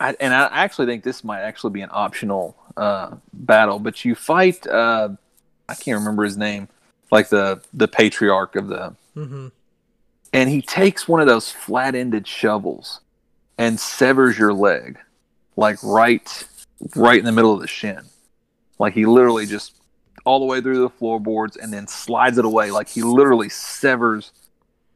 I, 0.00 0.16
and 0.20 0.32
I 0.32 0.48
actually 0.52 0.86
think 0.86 1.04
this 1.04 1.24
might 1.24 1.40
actually 1.40 1.72
be 1.72 1.80
an 1.82 1.90
optional 1.92 2.56
uh, 2.76 3.16
battle. 3.32 3.78
But 3.78 4.04
you 4.04 4.14
fight. 4.14 4.66
Uh, 4.66 5.10
I 5.68 5.74
can't 5.74 5.98
remember 5.98 6.24
his 6.24 6.36
name, 6.36 6.68
like 7.10 7.28
the 7.28 7.60
the 7.72 7.88
patriarch 7.88 8.56
of 8.56 8.68
the. 8.68 8.94
Mm-hmm. 9.16 9.48
And 10.32 10.50
he 10.50 10.60
takes 10.60 11.08
one 11.08 11.22
of 11.22 11.26
those 11.26 11.50
flat-ended 11.50 12.26
shovels 12.26 13.00
and 13.56 13.80
severs 13.80 14.38
your 14.38 14.52
leg, 14.52 14.98
like 15.56 15.78
right, 15.82 16.46
right 16.94 17.18
in 17.18 17.24
the 17.24 17.32
middle 17.32 17.54
of 17.54 17.60
the 17.60 17.66
shin. 17.66 18.02
Like 18.78 18.92
he 18.92 19.06
literally 19.06 19.46
just 19.46 19.77
all 20.24 20.40
the 20.40 20.46
way 20.46 20.60
through 20.60 20.80
the 20.80 20.90
floorboards 20.90 21.56
and 21.56 21.72
then 21.72 21.86
slides 21.86 22.38
it 22.38 22.44
away. 22.44 22.70
Like 22.70 22.88
he 22.88 23.02
literally 23.02 23.48
severs 23.48 24.32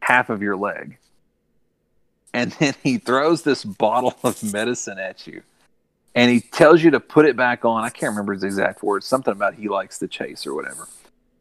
half 0.01 0.31
of 0.31 0.43
your 0.43 0.57
leg. 0.57 0.99
And 2.35 2.53
then 2.59 2.75
he 2.83 2.99
throws 2.99 3.43
this 3.43 3.65
bottle 3.65 4.17
of 4.23 4.43
medicine 4.53 4.99
at 4.99 5.27
you. 5.27 5.43
And 6.15 6.31
he 6.31 6.41
tells 6.41 6.83
you 6.83 6.91
to 6.91 7.01
put 7.01 7.25
it 7.25 7.37
back 7.37 7.65
on. 7.65 7.85
I 7.85 7.89
can't 7.89 8.11
remember 8.11 8.35
his 8.35 8.45
exact 8.45 8.83
words. 8.83 9.07
Something 9.07 9.33
about 9.33 9.55
he 9.55 9.69
likes 9.69 9.99
to 10.01 10.09
chase 10.09 10.47
or 10.47 10.55
whatever. 10.55 10.87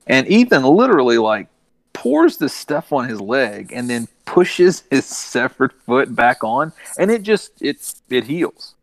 And 0.08 0.28
ethan 0.28 0.64
literally 0.64 1.18
like 1.18 1.48
pours 1.94 2.38
the 2.38 2.48
stuff 2.48 2.94
on 2.94 3.08
his 3.08 3.20
leg 3.20 3.72
and 3.74 3.90
then 3.90 4.08
pushes 4.26 4.84
his 4.90 5.06
severed 5.08 5.74
foot 5.86 6.16
back 6.16 6.44
on. 6.44 6.72
And 6.98 7.12
it 7.12 7.24
just 7.24 7.62
it 7.62 7.94
it 8.10 8.26
heals 8.26 8.76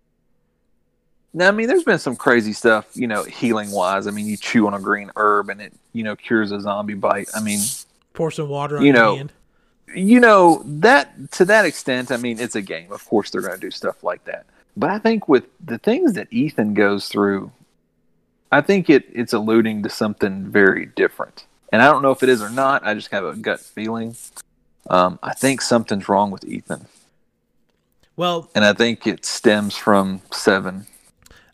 now 1.38 1.48
i 1.48 1.50
mean 1.52 1.66
there's 1.68 1.84
been 1.84 1.98
some 1.98 2.16
crazy 2.16 2.52
stuff 2.52 2.86
you 2.94 3.06
know 3.06 3.22
healing 3.22 3.70
wise 3.70 4.06
i 4.06 4.10
mean 4.10 4.26
you 4.26 4.36
chew 4.36 4.66
on 4.66 4.74
a 4.74 4.80
green 4.80 5.10
herb 5.16 5.48
and 5.48 5.60
it 5.60 5.72
you 5.92 6.02
know 6.02 6.14
cures 6.16 6.52
a 6.52 6.60
zombie 6.60 6.94
bite. 6.94 7.28
I 7.34 7.40
mean 7.40 7.60
Pour 8.12 8.30
some 8.32 8.48
water 8.48 8.78
on 8.78 8.84
You 8.84 8.92
know, 8.92 9.16
hand. 9.16 9.32
you 9.94 10.18
know 10.18 10.62
that 10.66 11.30
to 11.32 11.44
that 11.46 11.64
extent 11.64 12.10
i 12.10 12.16
mean 12.16 12.38
it's 12.40 12.56
a 12.56 12.62
game. 12.62 12.90
Of 12.92 13.04
course 13.06 13.30
they're 13.30 13.40
going 13.40 13.54
to 13.54 13.60
do 13.60 13.70
stuff 13.70 14.02
like 14.02 14.24
that. 14.24 14.44
But 14.76 14.90
i 14.90 14.98
think 14.98 15.28
with 15.28 15.44
the 15.64 15.78
things 15.78 16.12
that 16.14 16.26
ethan 16.32 16.74
goes 16.74 17.08
through 17.08 17.52
i 18.50 18.60
think 18.60 18.90
it 18.90 19.04
it's 19.12 19.32
alluding 19.32 19.82
to 19.84 19.88
something 19.90 20.46
very 20.50 20.86
different. 20.86 21.46
And 21.72 21.80
i 21.82 21.86
don't 21.86 22.02
know 22.02 22.10
if 22.10 22.22
it 22.22 22.28
is 22.28 22.42
or 22.42 22.50
not. 22.50 22.84
I 22.86 22.94
just 22.94 23.10
have 23.12 23.24
a 23.24 23.36
gut 23.36 23.60
feeling. 23.60 24.16
Um, 24.90 25.18
i 25.22 25.34
think 25.34 25.60
something's 25.60 26.08
wrong 26.08 26.30
with 26.30 26.44
ethan. 26.44 26.86
Well, 28.16 28.50
and 28.54 28.64
i 28.64 28.72
think 28.72 29.06
it 29.06 29.24
stems 29.24 29.76
from 29.76 30.22
seven 30.32 30.86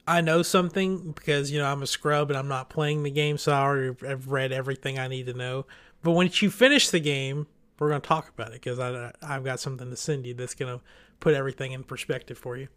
I 0.07 0.21
know 0.21 0.43
something 0.43 1.13
because 1.13 1.51
you 1.51 1.59
know 1.59 1.67
I'm 1.67 1.83
a 1.83 1.87
scrub 1.87 2.31
and 2.31 2.39
I'm 2.39 2.49
not 2.49 2.69
playing 2.69 3.03
the 3.03 3.11
game, 3.11 3.39
so 3.39 3.53
I 3.53 3.61
already 3.61 4.07
have 4.07 4.29
read 4.29 4.53
everything 4.53 4.99
I 4.99 5.09
need 5.09 5.27
to 5.27 5.35
know. 5.35 5.67
But 6.03 6.13
once 6.13 6.43
you 6.43 6.51
finish 6.51 6.91
the 6.91 7.01
game, 7.01 7.47
we're 7.79 7.89
gonna 7.89 8.01
talk 8.01 8.29
about 8.29 8.49
it 8.49 8.63
because 8.63 8.79
I 8.79 9.13
I've 9.23 9.45
got 9.45 9.61
something 9.61 9.91
to 9.91 9.97
send 9.97 10.27
you 10.27 10.35
that's 10.35 10.55
gonna 10.55 10.81
put 11.21 11.35
everything 11.35 11.73
in 11.73 11.85
perspective 11.85 12.39
for 12.39 12.57
you. 12.57 12.69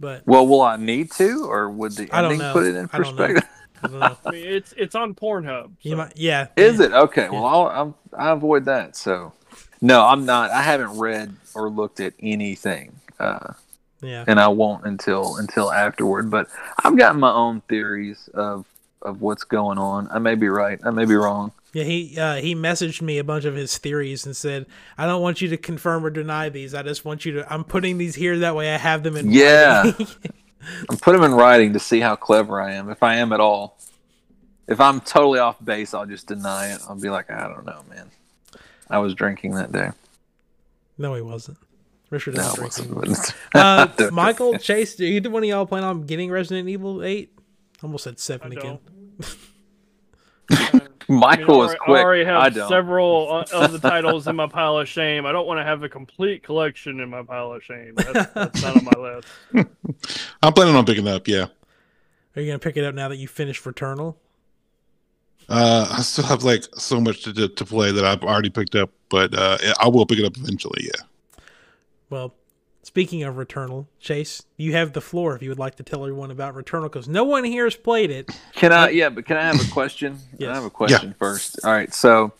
But 0.00 0.26
well 0.26 0.46
will 0.46 0.62
i 0.62 0.76
need 0.76 1.12
to 1.12 1.44
or 1.44 1.68
would 1.70 1.92
the 1.92 2.08
I 2.10 2.22
don't 2.22 2.32
ending 2.32 2.46
know. 2.46 2.52
put 2.52 2.64
it 2.64 2.74
in 2.74 2.86
I 2.92 2.96
perspective 2.96 3.48
I 3.82 3.88
don't 3.88 4.00
know. 4.00 4.16
I 4.26 4.30
mean, 4.30 4.46
it's 4.46 4.72
it's 4.76 4.94
on 4.94 5.14
Pornhub. 5.14 5.72
You 5.80 5.96
might, 5.96 6.12
yeah. 6.16 6.48
Is 6.56 6.78
yeah. 6.78 6.86
it 6.86 6.92
okay? 6.92 7.28
Well, 7.28 7.44
I'll, 7.44 7.66
I'm, 7.68 7.94
I 8.16 8.30
avoid 8.30 8.64
that. 8.66 8.96
So, 8.96 9.32
no, 9.80 10.04
I'm 10.04 10.24
not. 10.24 10.50
I 10.50 10.62
haven't 10.62 10.98
read 10.98 11.34
or 11.54 11.68
looked 11.68 12.00
at 12.00 12.14
anything, 12.20 13.00
uh, 13.18 13.54
Yeah. 14.02 14.24
and 14.26 14.40
I 14.40 14.48
won't 14.48 14.84
until 14.84 15.36
until 15.36 15.70
afterward. 15.72 16.30
But 16.30 16.48
I've 16.82 16.96
got 16.96 17.16
my 17.16 17.32
own 17.32 17.60
theories 17.62 18.28
of 18.34 18.66
of 19.00 19.20
what's 19.20 19.44
going 19.44 19.78
on. 19.78 20.08
I 20.10 20.18
may 20.18 20.34
be 20.34 20.48
right. 20.48 20.80
I 20.84 20.90
may 20.90 21.04
be 21.04 21.14
wrong. 21.14 21.52
Yeah, 21.72 21.84
he 21.84 22.18
uh, 22.18 22.34
he 22.36 22.54
messaged 22.54 23.00
me 23.00 23.18
a 23.18 23.24
bunch 23.24 23.44
of 23.44 23.54
his 23.54 23.78
theories 23.78 24.26
and 24.26 24.36
said, 24.36 24.66
"I 24.98 25.06
don't 25.06 25.22
want 25.22 25.40
you 25.40 25.48
to 25.48 25.56
confirm 25.56 26.04
or 26.04 26.10
deny 26.10 26.48
these. 26.50 26.74
I 26.74 26.82
just 26.82 27.04
want 27.04 27.24
you 27.24 27.32
to. 27.32 27.52
I'm 27.52 27.64
putting 27.64 27.96
these 27.98 28.14
here 28.14 28.38
that 28.40 28.54
way 28.54 28.74
I 28.74 28.76
have 28.76 29.02
them 29.02 29.16
in. 29.16 29.30
Yeah. 29.30 29.92
I'm 30.90 30.96
put 30.98 31.12
them 31.12 31.24
in 31.24 31.32
writing 31.32 31.72
to 31.72 31.78
see 31.80 32.00
how 32.00 32.14
clever 32.14 32.60
I 32.60 32.74
am, 32.74 32.90
if 32.90 33.02
I 33.02 33.16
am 33.16 33.32
at 33.32 33.40
all. 33.40 33.78
If 34.68 34.80
I'm 34.80 35.00
totally 35.00 35.40
off 35.40 35.62
base, 35.64 35.92
I'll 35.92 36.06
just 36.06 36.28
deny 36.28 36.72
it. 36.72 36.80
I'll 36.88 36.94
be 37.00 37.10
like, 37.10 37.30
I 37.30 37.48
don't 37.48 37.66
know, 37.66 37.82
man. 37.90 38.10
I 38.88 38.98
was 38.98 39.14
drinking 39.14 39.54
that 39.54 39.72
day. 39.72 39.90
no, 40.98 41.14
he 41.14 41.20
wasn't. 41.22 41.58
Richard 42.12 42.34
No, 42.36 42.42
is 42.42 42.52
it 42.52 42.56
drinking. 42.88 42.94
wasn't. 42.94 43.34
Uh, 43.54 43.88
Michael, 44.12 44.58
Chase, 44.58 44.94
do 44.96 45.04
either 45.04 45.30
one 45.30 45.42
of 45.42 45.48
y'all 45.48 45.66
plan 45.66 45.82
on 45.82 46.02
getting 46.02 46.30
Resident 46.30 46.68
Evil 46.68 47.02
Eight? 47.02 47.32
Almost 47.82 48.04
said 48.04 48.14
I 48.14 48.20
seven 48.20 48.52
again. 48.52 48.78
don't. 49.20 49.36
I 50.50 50.80
Michael 51.08 51.58
was 51.58 51.68
already- 51.70 51.78
quick. 51.80 51.98
I 52.00 52.02
already 52.04 52.24
have 52.24 52.42
I 52.42 52.48
don't. 52.50 52.68
several 52.68 53.32
uh, 53.32 53.44
of 53.64 53.72
the 53.72 53.78
titles 53.78 54.26
in 54.28 54.36
my 54.36 54.46
pile 54.46 54.78
of 54.78 54.88
shame. 54.88 55.26
I 55.26 55.32
don't 55.32 55.46
want 55.46 55.58
to 55.58 55.64
have 55.64 55.82
a 55.82 55.88
complete 55.88 56.42
collection 56.42 57.00
in 57.00 57.08
my 57.08 57.22
pile 57.22 57.52
of 57.52 57.62
shame. 57.64 57.94
That's, 57.96 58.30
that's 58.32 58.62
not 58.62 58.76
on 58.76 58.84
my 58.84 58.92
list. 59.00 59.28
I'm 60.42 60.52
planning 60.52 60.76
on 60.76 60.84
picking 60.86 61.06
it 61.06 61.10
up. 61.10 61.26
Yeah. 61.26 61.46
Are 62.36 62.40
you 62.42 62.46
gonna 62.46 62.58
pick 62.58 62.76
it 62.76 62.84
up 62.84 62.94
now 62.94 63.08
that 63.08 63.16
you 63.16 63.26
finished 63.28 63.64
Returnal? 63.64 64.14
Uh, 65.48 65.88
I 65.90 66.02
still 66.02 66.24
have 66.24 66.44
like 66.44 66.64
so 66.76 67.00
much 67.00 67.24
to, 67.24 67.32
to, 67.34 67.48
to 67.48 67.64
play 67.64 67.90
that 67.90 68.04
I've 68.04 68.22
already 68.22 68.48
picked 68.50 68.74
up, 68.74 68.90
but 69.08 69.34
uh, 69.34 69.58
I 69.80 69.88
will 69.88 70.06
pick 70.06 70.18
it 70.18 70.24
up 70.24 70.36
eventually. 70.36 70.84
Yeah. 70.84 71.02
Well, 72.12 72.34
speaking 72.82 73.22
of 73.22 73.36
Returnal, 73.36 73.86
Chase, 73.98 74.42
you 74.58 74.72
have 74.74 74.92
the 74.92 75.00
floor 75.00 75.34
if 75.34 75.42
you 75.42 75.48
would 75.48 75.58
like 75.58 75.76
to 75.76 75.82
tell 75.82 76.02
everyone 76.02 76.30
about 76.30 76.54
Returnal 76.54 76.84
because 76.84 77.08
no 77.08 77.24
one 77.24 77.42
here 77.42 77.64
has 77.64 77.74
played 77.74 78.10
it. 78.10 78.30
Can 78.52 78.70
I? 78.70 78.90
Yeah, 78.90 79.08
but 79.08 79.24
can 79.24 79.38
I 79.38 79.44
have 79.44 79.66
a 79.66 79.72
question? 79.72 80.18
Yes. 80.38 80.50
I 80.50 80.54
have 80.54 80.64
a 80.64 80.70
question 80.70 81.14
first. 81.18 81.60
All 81.64 81.72
right. 81.72 81.92
So, 81.94 82.32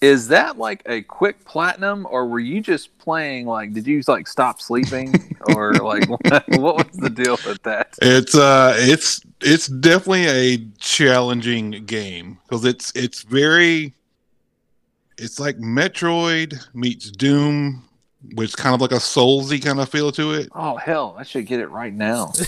is 0.00 0.28
that 0.28 0.58
like 0.58 0.82
a 0.86 1.02
quick 1.02 1.44
platinum, 1.44 2.06
or 2.08 2.28
were 2.28 2.38
you 2.38 2.60
just 2.60 2.96
playing? 2.98 3.46
Like, 3.46 3.72
did 3.72 3.86
you 3.86 4.00
like 4.06 4.28
stop 4.28 4.60
sleeping, 4.60 5.36
or 5.56 5.72
like 5.74 6.08
what, 6.08 6.20
what 6.60 6.76
was 6.76 6.96
the 6.96 7.10
deal 7.10 7.38
with 7.44 7.62
that? 7.64 7.98
It's 8.00 8.36
uh, 8.36 8.74
it's 8.76 9.22
it's 9.40 9.66
definitely 9.66 10.26
a 10.26 10.58
challenging 10.78 11.70
game 11.84 12.38
because 12.44 12.64
it's 12.64 12.92
it's 12.94 13.22
very, 13.22 13.94
it's 15.18 15.40
like 15.40 15.58
Metroid 15.58 16.64
meets 16.74 17.10
Doom, 17.10 17.88
with 18.34 18.56
kind 18.56 18.74
of 18.74 18.80
like 18.80 18.92
a 18.92 18.96
Soulsy 18.96 19.62
kind 19.62 19.80
of 19.80 19.88
feel 19.88 20.10
to 20.12 20.32
it. 20.32 20.48
Oh 20.54 20.76
hell, 20.76 21.14
I 21.18 21.22
should 21.22 21.46
get 21.46 21.60
it 21.60 21.68
right 21.68 21.92
now. 21.92 22.32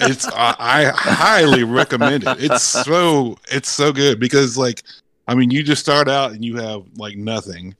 It's 0.00 0.26
I, 0.28 0.54
I 0.58 0.84
highly 0.94 1.64
recommend 1.64 2.24
it. 2.24 2.36
It's 2.42 2.62
so 2.62 3.36
it's 3.50 3.70
so 3.70 3.92
good 3.92 4.20
because 4.20 4.56
like 4.56 4.82
I 5.28 5.34
mean 5.34 5.50
you 5.50 5.62
just 5.62 5.82
start 5.82 6.08
out 6.08 6.32
and 6.32 6.44
you 6.44 6.56
have 6.56 6.84
like 6.96 7.16
nothing, 7.16 7.74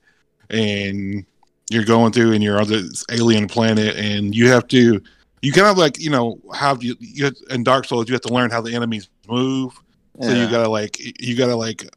and 0.49 1.25
you're 1.69 1.85
going 1.85 2.11
through 2.13 2.33
and 2.33 2.43
you're 2.43 2.59
on 2.59 2.67
this 2.67 3.05
alien 3.11 3.47
planet 3.47 3.95
and 3.97 4.33
you 4.35 4.49
have 4.49 4.67
to 4.69 5.01
you 5.41 5.51
kind 5.51 5.67
of 5.67 5.77
like 5.77 5.99
you 5.99 6.09
know 6.09 6.39
how 6.53 6.75
you, 6.79 6.95
you 6.99 7.25
have, 7.25 7.35
in 7.49 7.63
Dark 7.63 7.85
Souls 7.85 8.07
you 8.07 8.13
have 8.13 8.21
to 8.21 8.33
learn 8.33 8.49
how 8.49 8.61
the 8.61 8.73
enemies 8.73 9.09
move. 9.27 9.79
So 10.19 10.31
you 10.31 10.49
gotta 10.49 10.69
like 10.69 10.99
you 11.21 11.35
gotta 11.37 11.55
like 11.55 11.87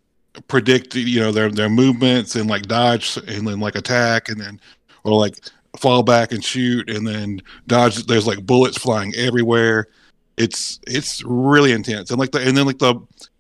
predict 0.49 0.95
you 0.95 1.21
know 1.21 1.33
their 1.33 1.51
their 1.51 1.71
movements 1.71 2.37
and 2.37 2.49
like 2.51 2.63
dodge 2.63 3.17
and 3.17 3.47
then 3.47 3.61
like 3.61 3.77
attack 3.77 4.29
and 4.29 4.41
then 4.41 4.61
or 5.05 5.19
like 5.19 5.37
fall 5.79 6.03
back 6.03 6.33
and 6.33 6.45
shoot 6.45 6.91
and 6.91 7.07
then 7.07 7.41
dodge. 7.67 8.07
There's 8.07 8.27
like 8.27 8.45
bullets 8.45 8.79
flying 8.79 9.15
everywhere. 9.15 9.89
It's 10.37 10.81
it's 10.87 11.23
really 11.25 11.73
intense 11.73 12.11
and 12.11 12.19
like 12.19 12.33
the 12.33 12.41
and 12.41 12.57
then 12.57 12.67
like 12.67 12.79
the 12.79 12.95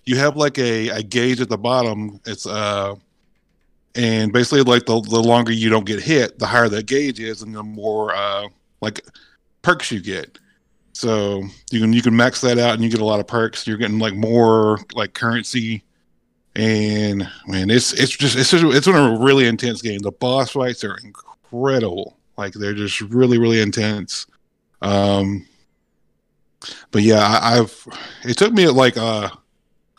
you 0.04 0.16
have 0.16 0.36
like 0.36 0.58
a, 0.58 0.88
a 0.88 1.02
gauge 1.02 1.40
at 1.40 1.48
the 1.48 1.58
bottom. 1.58 2.20
It's 2.26 2.46
uh 2.46 2.94
and 3.94 4.32
basically 4.32 4.62
like 4.62 4.86
the 4.86 5.00
the 5.00 5.20
longer 5.20 5.52
you 5.52 5.70
don't 5.70 5.86
get 5.86 6.00
hit, 6.00 6.38
the 6.38 6.46
higher 6.46 6.68
that 6.68 6.86
gauge 6.86 7.20
is, 7.20 7.42
and 7.42 7.54
the 7.54 7.62
more 7.62 8.14
uh 8.14 8.48
like 8.80 9.00
perks 9.62 9.90
you 9.90 10.00
get. 10.00 10.38
So 10.92 11.42
you 11.70 11.80
can 11.80 11.92
you 11.92 12.02
can 12.02 12.14
max 12.14 12.40
that 12.42 12.58
out 12.58 12.74
and 12.74 12.82
you 12.82 12.90
get 12.90 13.00
a 13.00 13.04
lot 13.04 13.20
of 13.20 13.26
perks. 13.26 13.66
You're 13.66 13.78
getting 13.78 13.98
like 13.98 14.14
more 14.14 14.78
like 14.94 15.14
currency, 15.14 15.82
and 16.56 17.28
man, 17.46 17.70
it's 17.70 17.92
it's 17.92 18.16
just 18.16 18.36
it's 18.36 18.50
just, 18.50 18.64
it's 18.64 18.86
a 18.86 19.16
really 19.18 19.46
intense 19.46 19.82
game. 19.82 20.00
The 20.00 20.12
boss 20.12 20.50
fights 20.50 20.84
are 20.84 20.96
incredible. 20.96 21.29
Like 22.36 22.52
they're 22.54 22.74
just 22.74 23.00
really 23.00 23.38
really 23.38 23.60
intense. 23.60 24.26
Um, 24.82 25.46
but 26.90 27.02
yeah, 27.02 27.20
I, 27.20 27.58
I've 27.58 27.86
it 28.24 28.36
took 28.36 28.52
me 28.52 28.68
like 28.68 28.96
uh, 28.96 29.30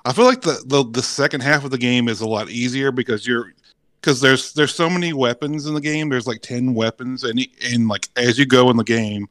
I 0.06 0.14
feel 0.14 0.26
like 0.26 0.42
the, 0.42 0.64
the 0.66 0.84
the 0.84 1.04
second 1.04 1.42
half 1.42 1.64
of 1.64 1.72
the 1.72 1.78
game 1.78 2.08
is 2.08 2.22
a 2.22 2.28
lot 2.28 2.50
easier 2.50 2.92
because 2.92 3.28
you're 3.28 3.54
because 4.00 4.20
there's 4.20 4.54
there's 4.54 4.74
so 4.74 4.90
many 4.90 5.14
weapons 5.14 5.68
in 5.68 5.74
the 5.74 5.82
game. 5.82 6.10
There's 6.10 6.28
like 6.28 6.42
ten 6.42 6.74
weapons, 6.74 7.24
and 7.24 7.40
and 7.72 7.88
like 7.88 8.10
as 8.16 8.38
you 8.40 8.46
go 8.46 8.70
in 8.70 8.78
the 8.78 8.84
game, 8.84 9.28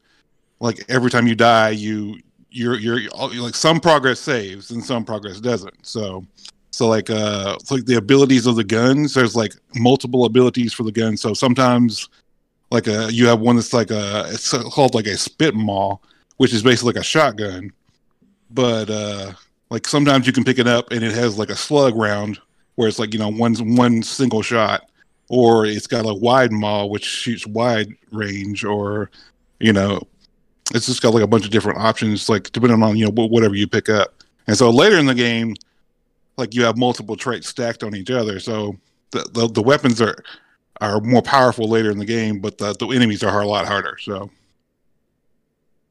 like 0.60 0.84
every 0.88 1.10
time 1.10 1.26
you 1.26 1.34
die, 1.34 1.70
you 1.70 2.20
you're 2.50 2.78
you're 2.78 3.00
like 3.10 3.54
some 3.54 3.80
progress 3.80 4.20
saves 4.20 4.70
and 4.70 4.84
some 4.84 5.04
progress 5.04 5.40
doesn't. 5.40 5.86
So 5.86 6.24
so 6.80 6.88
like 6.88 7.10
uh 7.10 7.58
like 7.70 7.84
the 7.84 7.96
abilities 7.96 8.46
of 8.46 8.56
the 8.56 8.64
guns, 8.64 9.12
there's 9.12 9.36
like 9.36 9.52
multiple 9.74 10.24
abilities 10.24 10.72
for 10.72 10.82
the 10.82 10.90
gun. 10.90 11.14
So 11.14 11.34
sometimes 11.34 12.08
like 12.70 12.86
a 12.86 13.12
you 13.12 13.26
have 13.26 13.38
one 13.38 13.56
that's 13.56 13.74
like 13.74 13.90
a 13.90 14.24
it's 14.30 14.50
called 14.50 14.94
like 14.94 15.04
a 15.04 15.10
Spitmaw, 15.10 15.98
which 16.38 16.54
is 16.54 16.62
basically 16.62 16.94
like 16.94 17.02
a 17.02 17.04
shotgun. 17.04 17.70
But 18.50 18.88
uh 18.88 19.32
like 19.68 19.86
sometimes 19.86 20.26
you 20.26 20.32
can 20.32 20.42
pick 20.42 20.58
it 20.58 20.66
up 20.66 20.90
and 20.90 21.04
it 21.04 21.12
has 21.12 21.36
like 21.36 21.50
a 21.50 21.54
slug 21.54 21.96
round 21.96 22.40
where 22.76 22.88
it's 22.88 22.98
like, 22.98 23.12
you 23.12 23.18
know, 23.18 23.28
one 23.28 23.54
one 23.76 24.02
single 24.02 24.40
shot. 24.40 24.88
Or 25.28 25.66
it's 25.66 25.86
got 25.86 26.08
a 26.08 26.14
wide 26.14 26.50
maw 26.50 26.86
which 26.86 27.04
shoots 27.04 27.46
wide 27.46 27.94
range 28.10 28.64
or 28.64 29.10
you 29.58 29.74
know, 29.74 30.00
it's 30.74 30.86
just 30.86 31.02
got 31.02 31.12
like 31.12 31.24
a 31.24 31.26
bunch 31.26 31.44
of 31.44 31.50
different 31.50 31.78
options, 31.78 32.30
like 32.30 32.50
depending 32.52 32.82
on 32.82 32.96
you 32.96 33.04
know 33.04 33.28
whatever 33.28 33.54
you 33.54 33.66
pick 33.66 33.90
up. 33.90 34.14
And 34.46 34.56
so 34.56 34.70
later 34.70 34.96
in 34.96 35.04
the 35.04 35.14
game, 35.14 35.56
like 36.40 36.54
you 36.54 36.64
have 36.64 36.76
multiple 36.76 37.16
traits 37.16 37.48
stacked 37.48 37.84
on 37.84 37.94
each 37.94 38.10
other, 38.10 38.40
so 38.40 38.76
the 39.12 39.28
the, 39.32 39.46
the 39.48 39.62
weapons 39.62 40.00
are 40.00 40.16
are 40.80 41.00
more 41.00 41.22
powerful 41.22 41.68
later 41.68 41.90
in 41.90 41.98
the 41.98 42.04
game, 42.06 42.40
but 42.40 42.58
the, 42.58 42.72
the 42.74 42.88
enemies 42.88 43.22
are 43.22 43.42
a 43.42 43.46
lot 43.46 43.66
harder. 43.66 43.96
So 44.00 44.30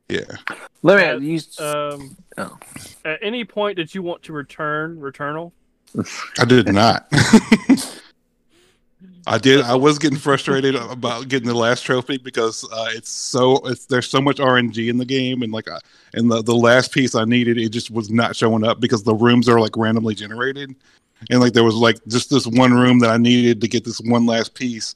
yeah. 0.09 0.21
Let 0.81 1.21
me 1.21 1.31
ask 1.37 1.59
you. 1.59 1.65
Um, 1.65 2.17
Oh. 2.39 2.57
At 3.03 3.19
any 3.21 3.43
point 3.43 3.75
did 3.75 3.93
you 3.93 4.01
want 4.01 4.23
to 4.23 4.33
return 4.33 4.97
Returnal? 4.97 5.51
I 6.39 6.45
did 6.45 6.71
not. 6.71 7.11
I 9.27 9.37
did. 9.37 9.61
I 9.61 9.75
was 9.75 9.99
getting 9.99 10.17
frustrated 10.17 10.75
about 10.75 11.27
getting 11.27 11.47
the 11.47 11.53
last 11.55 11.83
trophy 11.83 12.17
because 12.17 12.63
uh, 12.71 12.87
it's 12.89 13.09
so 13.09 13.57
it's 13.67 13.85
there's 13.85 14.09
so 14.09 14.21
much 14.21 14.37
RNG 14.37 14.89
in 14.89 14.97
the 14.97 15.05
game, 15.05 15.41
and 15.43 15.51
like, 15.51 15.69
I, 15.69 15.77
and 16.13 16.31
the 16.31 16.41
the 16.41 16.55
last 16.55 16.91
piece 16.93 17.15
I 17.15 17.25
needed, 17.25 17.57
it 17.57 17.69
just 17.69 17.91
was 17.91 18.09
not 18.09 18.35
showing 18.35 18.63
up 18.65 18.79
because 18.79 19.03
the 19.03 19.13
rooms 19.13 19.47
are 19.49 19.59
like 19.59 19.75
randomly 19.77 20.15
generated, 20.15 20.73
and 21.29 21.39
like 21.39 21.53
there 21.53 21.63
was 21.63 21.75
like 21.75 21.97
just 22.07 22.29
this 22.29 22.47
one 22.47 22.73
room 22.73 22.99
that 22.99 23.09
I 23.11 23.17
needed 23.17 23.61
to 23.61 23.67
get 23.67 23.83
this 23.85 23.99
one 23.99 24.25
last 24.25 24.53
piece, 24.55 24.95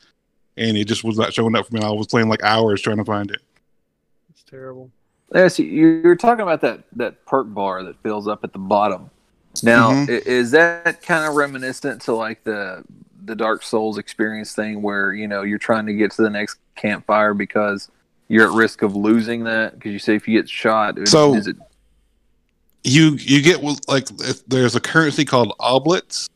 and 0.57 0.77
it 0.77 0.85
just 0.85 1.03
was 1.03 1.17
not 1.17 1.33
showing 1.33 1.55
up 1.55 1.67
for 1.67 1.75
me. 1.75 1.81
I 1.81 1.89
was 1.91 2.07
playing 2.07 2.29
like 2.29 2.41
hours 2.43 2.81
trying 2.81 2.97
to 2.97 3.05
find 3.05 3.29
it. 3.29 3.39
It's 4.31 4.43
terrible. 4.43 4.89
Yeah, 5.33 5.47
see, 5.47 5.63
you- 5.65 6.01
you're 6.03 6.15
talking 6.15 6.41
about 6.43 6.61
that 6.61 6.83
that 6.95 7.25
perk 7.25 7.53
bar 7.53 7.83
that 7.83 8.01
fills 8.03 8.27
up 8.27 8.43
at 8.43 8.53
the 8.53 8.59
bottom. 8.59 9.09
Now, 9.61 9.91
Mhm. 9.91 10.09
is 10.25 10.51
that 10.51 11.01
kind 11.03 11.27
of 11.27 11.35
reminiscent 11.35 12.01
to 12.03 12.13
like 12.13 12.43
the 12.43 12.83
the 13.25 13.35
Dark 13.35 13.63
Souls 13.63 13.97
experience 13.97 14.53
thing, 14.53 14.81
where 14.81 15.13
you 15.13 15.27
know 15.27 15.41
you're 15.43 15.57
trying 15.59 15.85
to 15.85 15.93
get 15.93 16.11
to 16.11 16.21
the 16.21 16.29
next 16.29 16.57
campfire 16.75 17.33
because 17.33 17.89
you're 18.27 18.47
at 18.49 18.53
risk 18.53 18.81
of 18.81 18.95
losing 18.95 19.43
that? 19.45 19.75
Because 19.75 19.91
you 19.91 19.99
say 19.99 20.15
if 20.15 20.27
you 20.27 20.39
get 20.39 20.49
shot, 20.49 20.97
So- 21.07 21.35
is 21.35 21.47
it? 21.47 21.55
you 22.85 23.11
you 23.21 23.41
get 23.41 23.63
like 23.87 24.07
if 24.19 24.45
there's 24.47 24.75
a 24.75 24.79
currency 24.79 25.23
called 25.23 25.53
oblets 25.61 26.27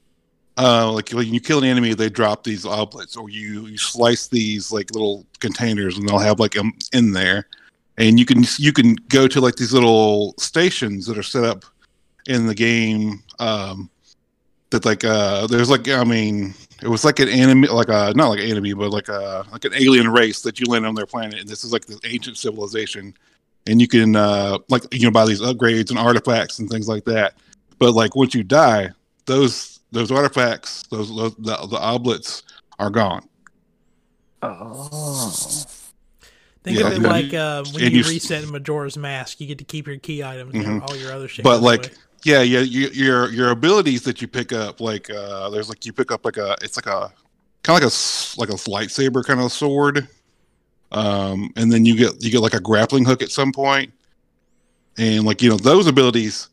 uh 0.57 0.89
like 0.89 1.09
when 1.09 1.27
you 1.33 1.41
kill 1.41 1.57
an 1.59 1.65
enemy 1.65 1.93
they 1.93 2.09
drop 2.09 2.45
these 2.45 2.63
oblets 2.63 3.17
or 3.17 3.29
you 3.29 3.65
you 3.65 3.77
slice 3.77 4.27
these 4.29 4.71
like 4.71 4.89
little 4.91 5.25
containers 5.41 5.97
and 5.97 6.07
they'll 6.07 6.17
have 6.17 6.39
like 6.39 6.53
them 6.53 6.71
in 6.93 7.11
there 7.11 7.47
and 7.97 8.17
you 8.17 8.25
can 8.25 8.43
you 8.59 8.71
can 8.71 8.95
go 9.09 9.27
to 9.27 9.41
like 9.41 9.57
these 9.57 9.73
little 9.73 10.33
stations 10.39 11.05
that 11.05 11.17
are 11.17 11.23
set 11.23 11.43
up 11.43 11.65
in 12.27 12.47
the 12.47 12.55
game 12.55 13.21
um 13.39 13.89
that 14.69 14.85
like 14.85 15.03
uh 15.03 15.45
there's 15.47 15.69
like 15.69 15.89
i 15.89 16.03
mean 16.05 16.53
it 16.82 16.88
was 16.88 17.03
like 17.03 17.19
an 17.19 17.28
anime, 17.30 17.63
like 17.63 17.89
a 17.89 18.13
not 18.15 18.30
like 18.30 18.39
an 18.39 18.45
enemy 18.49 18.73
but 18.73 18.89
like 18.91 19.07
a 19.09 19.45
like 19.51 19.65
an 19.65 19.73
alien 19.75 20.07
race 20.09 20.41
that 20.41 20.59
you 20.59 20.65
land 20.67 20.86
on 20.86 20.95
their 20.95 21.05
planet 21.05 21.39
and 21.39 21.47
this 21.49 21.63
is 21.63 21.71
like 21.73 21.86
this 21.86 21.99
ancient 22.05 22.38
civilization 22.38 23.13
and 23.67 23.82
you 23.82 23.88
can 23.88 24.15
uh 24.15 24.57
like 24.69 24.84
you 24.93 25.05
know 25.05 25.11
buy 25.11 25.25
these 25.25 25.41
upgrades 25.41 25.89
and 25.89 25.99
artifacts 25.99 26.59
and 26.59 26.69
things 26.69 26.88
like 26.88 27.03
that 27.05 27.34
but 27.80 27.93
like 27.93 28.15
once 28.15 28.34
you 28.34 28.43
die 28.43 28.89
those 29.25 29.80
those 29.91 30.11
artifacts 30.11 30.84
those, 30.88 31.09
those 31.15 31.34
the, 31.36 31.55
the 31.67 31.78
oblets 31.78 32.43
are 32.80 32.89
gone 32.89 33.28
Oh, 34.43 35.34
Think 36.63 36.80
Yeah, 36.80 36.88
of 36.88 36.93
it 36.93 37.01
like 37.01 37.34
uh, 37.34 37.63
when 37.63 37.84
and 37.84 37.91
you 37.91 37.97
you 37.97 37.99
s- 38.01 38.09
reset 38.09 38.47
Majora's 38.47 38.97
Mask, 38.97 39.39
you 39.39 39.47
get 39.47 39.57
to 39.59 39.63
keep 39.63 39.88
your 39.88 39.97
key 39.97 40.23
items 40.23 40.53
and 40.53 40.82
Mhm. 40.82 40.82
all 40.88 40.95
your 40.95 41.11
other 41.11 41.28
shit. 41.28 41.43
but 41.43 41.61
like 41.61 41.88
away. 41.88 41.91
Yeah 42.28 42.41
yeah 42.41 42.59
you, 42.59 42.89
your 42.89 43.30
your 43.32 43.51
abilities 43.51 44.03
that 44.03 44.21
you 44.21 44.28
pick 44.28 44.51
up 44.51 44.82
like 44.82 45.09
uh 45.09 45.49
there's 45.49 45.69
like 45.69 45.86
you 45.86 45.93
pick 45.93 46.11
up 46.11 46.25
like 46.25 46.36
a 46.36 46.57
it's 46.61 46.75
like 46.75 46.86
a 46.86 47.11
kind 47.63 47.82
of 47.82 47.91
like 48.38 48.49
a 48.49 48.53
like 48.55 48.59
a 48.59 48.69
lightsaber 48.69 49.23
kind 49.23 49.39
of 49.39 49.51
sword. 49.51 50.07
Um 50.91 51.51
and 51.55 51.71
then 51.71 51.86
you 51.86 51.95
get 51.95 52.21
you 52.21 52.30
get 52.30 52.41
like 52.41 52.53
a 52.53 52.59
grappling 52.59 53.05
hook 53.05 53.21
at 53.21 53.32
some 53.32 53.53
point. 53.53 53.93
And 54.97 55.25
like 55.25 55.41
you 55.41 55.49
know 55.49 55.55
those 55.55 55.88
abilities 55.88 56.49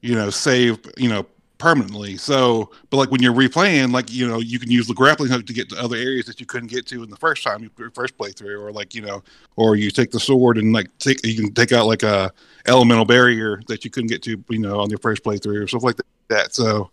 you 0.00 0.14
know 0.14 0.30
save 0.30 0.78
you 0.96 1.10
know 1.10 1.26
permanently. 1.58 2.16
So 2.16 2.70
but 2.88 2.96
like 2.96 3.10
when 3.10 3.22
you're 3.22 3.34
replaying 3.34 3.92
like 3.92 4.10
you 4.10 4.26
know 4.26 4.38
you 4.38 4.58
can 4.58 4.70
use 4.70 4.86
the 4.86 4.94
grappling 4.94 5.30
hook 5.30 5.44
to 5.46 5.52
get 5.52 5.68
to 5.68 5.78
other 5.78 5.96
areas 5.96 6.24
that 6.26 6.40
you 6.40 6.46
couldn't 6.46 6.70
get 6.70 6.86
to 6.86 7.02
in 7.02 7.10
the 7.10 7.16
first 7.16 7.42
time 7.42 7.62
you 7.62 7.70
your 7.78 7.90
first 7.90 8.16
playthrough 8.16 8.58
or 8.58 8.72
like 8.72 8.94
you 8.94 9.02
know 9.02 9.22
or 9.56 9.76
you 9.76 9.90
take 9.90 10.10
the 10.12 10.20
sword 10.20 10.56
and 10.56 10.72
like 10.72 10.88
take 10.98 11.24
you 11.26 11.36
can 11.36 11.52
take 11.52 11.72
out 11.72 11.84
like 11.84 12.02
a 12.02 12.32
elemental 12.66 13.04
barrier 13.04 13.62
that 13.68 13.84
you 13.84 13.90
couldn't 13.90 14.08
get 14.08 14.22
to 14.22 14.42
you 14.48 14.58
know 14.58 14.80
on 14.80 14.90
your 14.90 14.98
first 14.98 15.22
playthrough 15.22 15.64
or 15.64 15.66
stuff 15.66 15.82
like 15.82 15.96
that. 16.28 16.54
So 16.54 16.90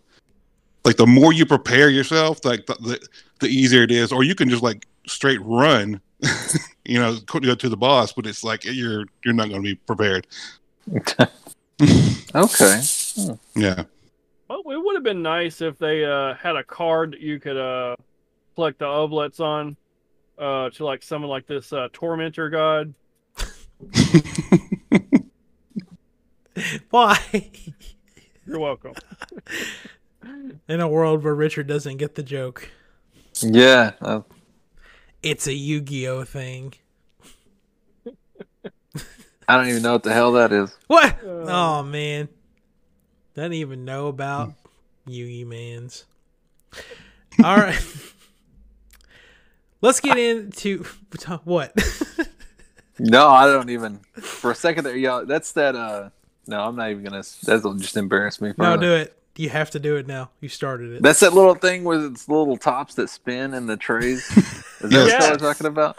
like 0.84 0.96
the 0.96 1.06
more 1.06 1.32
you 1.32 1.46
prepare 1.46 1.90
yourself 1.90 2.44
like 2.44 2.66
the 2.66 2.74
the, 2.74 3.08
the 3.40 3.48
easier 3.48 3.82
it 3.82 3.90
is. 3.90 4.12
Or 4.12 4.24
you 4.24 4.34
can 4.34 4.48
just 4.48 4.62
like 4.62 4.86
straight 5.06 5.40
run 5.42 6.00
you 6.84 6.98
know 6.98 7.16
go 7.26 7.38
go 7.38 7.54
to 7.54 7.68
the 7.68 7.76
boss 7.76 8.12
but 8.12 8.26
it's 8.26 8.44
like 8.44 8.64
you're 8.64 9.04
you're 9.24 9.34
not 9.34 9.48
going 9.48 9.62
to 9.62 9.68
be 9.68 9.74
prepared. 9.74 10.26
Okay. 12.34 12.80
yeah. 13.56 13.84
Well, 14.48 14.60
it 14.66 14.76
would 14.84 14.96
have 14.96 15.02
been 15.02 15.22
nice 15.22 15.60
if 15.60 15.78
they 15.78 16.04
uh, 16.04 16.34
had 16.34 16.56
a 16.56 16.64
card 16.64 17.12
that 17.12 17.20
you 17.20 17.40
could 17.40 17.56
uh, 17.56 17.96
collect 18.54 18.78
the 18.80 18.84
oblets 18.84 19.40
on 19.40 19.76
uh, 20.38 20.70
to 20.70 20.84
like 20.84 21.02
someone 21.02 21.30
like 21.30 21.46
this 21.46 21.72
uh, 21.72 21.88
tormentor 21.92 22.50
god. 22.50 22.94
why? 26.90 27.18
You're 28.46 28.58
welcome. 28.58 28.94
In 30.68 30.80
a 30.80 30.88
world 30.88 31.22
where 31.24 31.34
Richard 31.34 31.66
doesn't 31.66 31.96
get 31.96 32.14
the 32.14 32.22
joke, 32.22 32.70
Yeah. 33.40 33.92
Uh, 34.00 34.20
it's 35.22 35.46
a 35.46 35.52
Yu-Gi-Oh 35.52 36.24
thing. 36.24 36.74
I 39.50 39.56
don't 39.56 39.68
even 39.68 39.82
know 39.82 39.92
what 39.92 40.02
the 40.02 40.12
hell 40.12 40.32
that 40.32 40.52
is. 40.52 40.76
What? 40.88 41.16
Uh, 41.24 41.44
oh 41.48 41.82
man, 41.82 42.28
doesn't 43.34 43.54
even 43.54 43.84
know 43.86 44.08
about 44.08 44.52
Yu-Gi 45.06 45.44
Mans. 45.44 46.04
All 47.42 47.56
right, 47.56 47.80
let's 49.80 50.00
get 50.00 50.18
into 50.18 50.84
what. 51.44 51.72
No, 52.98 53.28
I 53.28 53.46
don't 53.46 53.70
even. 53.70 54.00
For 54.20 54.50
a 54.50 54.54
second 54.54 54.84
there, 54.84 54.96
yeah, 54.96 55.22
that's 55.26 55.52
that. 55.52 55.74
uh 55.76 56.10
No, 56.48 56.62
I'm 56.62 56.74
not 56.76 56.90
even 56.90 57.04
gonna. 57.04 57.22
That'll 57.44 57.74
just 57.74 57.96
embarrass 57.96 58.40
me. 58.40 58.48
no, 58.58 58.64
further. 58.72 58.78
do 58.78 58.92
it. 58.94 59.14
You 59.36 59.50
have 59.50 59.70
to 59.70 59.78
do 59.78 59.94
it 59.96 60.08
now. 60.08 60.30
You 60.40 60.48
started 60.48 60.94
it. 60.94 61.02
That's 61.02 61.20
that 61.20 61.32
little 61.32 61.54
thing 61.54 61.84
with 61.84 62.04
its 62.04 62.28
little 62.28 62.56
tops 62.56 62.94
that 62.94 63.08
spin 63.08 63.54
in 63.54 63.66
the 63.66 63.76
trays. 63.76 64.28
Is 64.36 64.64
that 64.80 64.82
what 64.82 64.92
Yes. 64.92 65.28
you're 65.28 65.36
talking 65.36 65.66
about? 65.68 65.96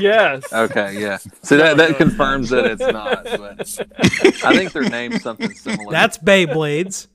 Yes. 0.00 0.52
Okay, 0.52 1.00
yeah. 1.00 1.18
So 1.44 1.56
that 1.56 1.76
that 1.76 1.96
confirms 1.98 2.50
that 2.50 2.64
it's 2.66 2.80
not. 2.80 3.24
But 3.38 4.44
I 4.44 4.56
think 4.56 4.72
they're 4.72 4.88
named 4.88 5.20
something 5.22 5.52
similar. 5.54 5.92
That's 5.92 6.18
Beyblades 6.18 7.06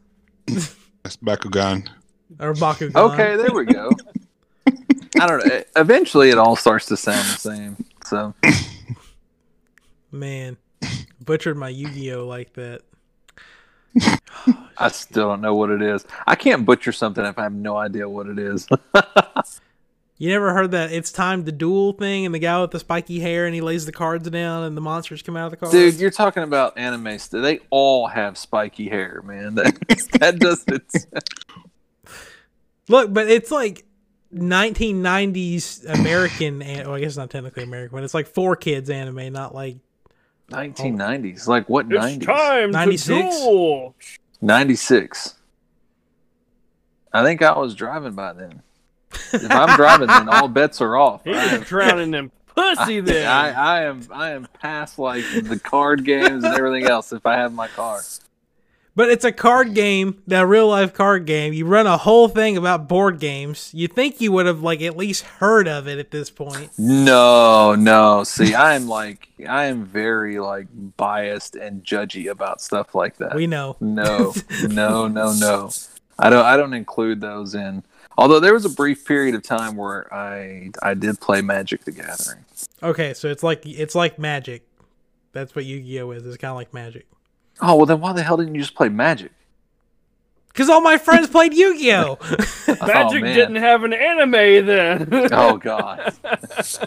that's 0.45 1.17
bakugan 1.17 1.87
or 2.39 2.53
Bakugan. 2.53 2.95
okay. 2.95 3.35
There 3.35 3.51
we 3.53 3.65
go. 3.65 3.91
I 5.19 5.27
don't 5.27 5.45
know. 5.45 5.61
Eventually, 5.75 6.29
it 6.29 6.37
all 6.37 6.55
starts 6.55 6.85
to 6.87 6.97
sound 6.97 7.17
the 7.27 7.37
same. 7.39 7.85
So 8.05 8.33
man, 10.11 10.57
butchered 11.23 11.57
my 11.57 11.69
Yu-Gi-Oh 11.69 12.25
like 12.27 12.53
that. 12.53 12.81
I 14.77 14.89
still 14.89 15.29
don't 15.29 15.41
know 15.41 15.55
what 15.55 15.69
it 15.71 15.81
is. 15.81 16.05
I 16.27 16.35
can't 16.35 16.65
butcher 16.65 16.91
something 16.91 17.25
if 17.25 17.37
I 17.39 17.43
have 17.43 17.53
no 17.53 17.75
idea 17.77 18.07
what 18.07 18.27
it 18.27 18.39
is. 18.39 18.67
You 20.21 20.27
never 20.27 20.51
heard 20.53 20.71
that 20.71 20.91
it's 20.91 21.13
time 21.13 21.45
to 21.45 21.51
duel 21.53 21.93
thing 21.93 22.25
and 22.25 22.35
the 22.35 22.39
guy 22.39 22.59
with 22.59 22.71
the 22.71 22.79
spiky 22.79 23.21
hair 23.21 23.45
and 23.45 23.55
he 23.55 23.61
lays 23.61 23.85
the 23.85 23.93
cards 23.93 24.29
down 24.29 24.63
and 24.63 24.75
the 24.75 24.81
monsters 24.81 25.21
come 25.21 25.37
out 25.37 25.45
of 25.45 25.51
the 25.51 25.55
cards? 25.55 25.71
Dude, 25.71 25.95
you're 25.95 26.11
talking 26.11 26.43
about 26.43 26.77
anime. 26.77 27.17
St- 27.17 27.41
they 27.41 27.61
all 27.69 28.05
have 28.07 28.37
spiky 28.37 28.89
hair, 28.89 29.21
man. 29.23 29.55
That 29.55 29.79
that 30.19 30.39
doesn't. 30.39 30.93
Look, 32.89 33.13
but 33.13 33.29
it's 33.29 33.49
like 33.49 33.85
1990s 34.35 35.89
American. 35.89 36.61
an- 36.63 36.85
Well, 36.87 36.95
I 36.95 36.99
guess 36.99 37.15
not 37.15 37.29
technically 37.29 37.63
American, 37.63 37.95
but 37.95 38.03
it's 38.03 38.13
like 38.13 38.27
4Kids 38.33 38.89
anime, 38.89 39.31
not 39.31 39.55
like 39.55 39.77
1990s. 40.49 41.47
Like 41.47 41.67
what 41.69 41.85
It's 41.91 41.95
90s? 42.05 42.25
time 42.25 42.71
96? 42.71 43.07
to 43.07 43.41
duel. 43.43 43.95
96. 44.41 45.35
I 47.11 47.23
think 47.23 47.41
I 47.41 47.57
was 47.57 47.73
driving 47.75 48.13
by 48.13 48.33
then. 48.33 48.61
If 49.33 49.49
I'm 49.51 49.75
driving, 49.75 50.07
then 50.07 50.29
all 50.29 50.47
bets 50.47 50.81
are 50.81 50.95
off. 50.95 51.23
He 51.23 51.33
I- 51.33 51.57
was 51.57 51.67
drowning 51.67 52.13
in 52.13 52.31
pussy 52.55 52.99
then. 52.99 53.27
I, 53.27 53.49
I 53.51 53.81
am 53.83 54.01
I 54.13 54.31
am 54.31 54.47
past 54.61 54.99
like 54.99 55.23
the 55.43 55.59
card 55.59 56.05
games 56.05 56.43
and 56.43 56.53
everything 56.53 56.85
else 56.89 57.11
if 57.11 57.25
I 57.25 57.35
have 57.37 57.53
my 57.53 57.67
car. 57.67 58.01
But 58.99 59.07
it's 59.07 59.23
a 59.23 59.31
card 59.31 59.75
game, 59.75 60.21
a 60.29 60.45
real 60.45 60.67
life 60.67 60.93
card 60.93 61.25
game. 61.25 61.53
You 61.53 61.65
run 61.65 61.87
a 61.87 61.95
whole 61.95 62.27
thing 62.27 62.57
about 62.57 62.89
board 62.89 63.17
games. 63.21 63.71
You 63.73 63.87
think 63.87 64.19
you 64.19 64.33
would 64.33 64.45
have 64.45 64.61
like 64.61 64.81
at 64.81 64.97
least 64.97 65.23
heard 65.23 65.69
of 65.69 65.87
it 65.87 65.99
at 65.99 66.11
this 66.11 66.29
point. 66.29 66.71
No, 66.77 67.75
no. 67.75 68.25
See, 68.25 68.53
I 68.53 68.75
am 68.75 68.89
like 68.89 69.29
I 69.47 69.67
am 69.67 69.85
very 69.85 70.39
like 70.39 70.67
biased 70.97 71.55
and 71.55 71.81
judgy 71.81 72.29
about 72.29 72.59
stuff 72.59 72.93
like 72.93 73.15
that. 73.19 73.35
We 73.35 73.47
know. 73.47 73.77
No, 73.79 74.33
no, 74.67 75.07
no, 75.07 75.31
no. 75.31 75.69
I 76.19 76.29
don't. 76.29 76.45
I 76.45 76.57
don't 76.57 76.73
include 76.73 77.21
those 77.21 77.55
in. 77.55 77.85
Although 78.17 78.41
there 78.41 78.53
was 78.53 78.65
a 78.65 78.69
brief 78.69 79.05
period 79.05 79.33
of 79.33 79.43
time 79.43 79.77
where 79.77 80.13
I 80.13 80.71
I 80.83 80.93
did 80.93 81.21
play 81.21 81.41
Magic 81.41 81.85
the 81.85 81.91
Gathering. 81.91 82.43
Okay, 82.83 83.13
so 83.13 83.29
it's 83.29 83.43
like 83.43 83.65
it's 83.65 83.95
like 83.95 84.19
Magic. 84.19 84.67
That's 85.31 85.55
what 85.55 85.63
Yu-Gi-Oh 85.63 86.11
is. 86.11 86.25
It's 86.25 86.35
kind 86.35 86.51
of 86.51 86.57
like 86.57 86.73
Magic. 86.73 87.07
Oh 87.61 87.75
well, 87.75 87.85
then 87.85 87.99
why 87.99 88.13
the 88.13 88.23
hell 88.23 88.37
didn't 88.37 88.55
you 88.55 88.61
just 88.61 88.75
play 88.75 88.89
Magic? 88.89 89.31
Because 90.49 90.69
all 90.69 90.81
my 90.81 90.97
friends 90.97 91.27
played 91.29 91.53
Yu-Gi-Oh. 91.53 92.17
Magic 92.85 93.21
man. 93.21 93.35
didn't 93.35 93.55
have 93.57 93.83
an 93.83 93.93
anime 93.93 94.65
then. 94.65 95.29
Oh 95.31 95.57
God. 95.57 96.13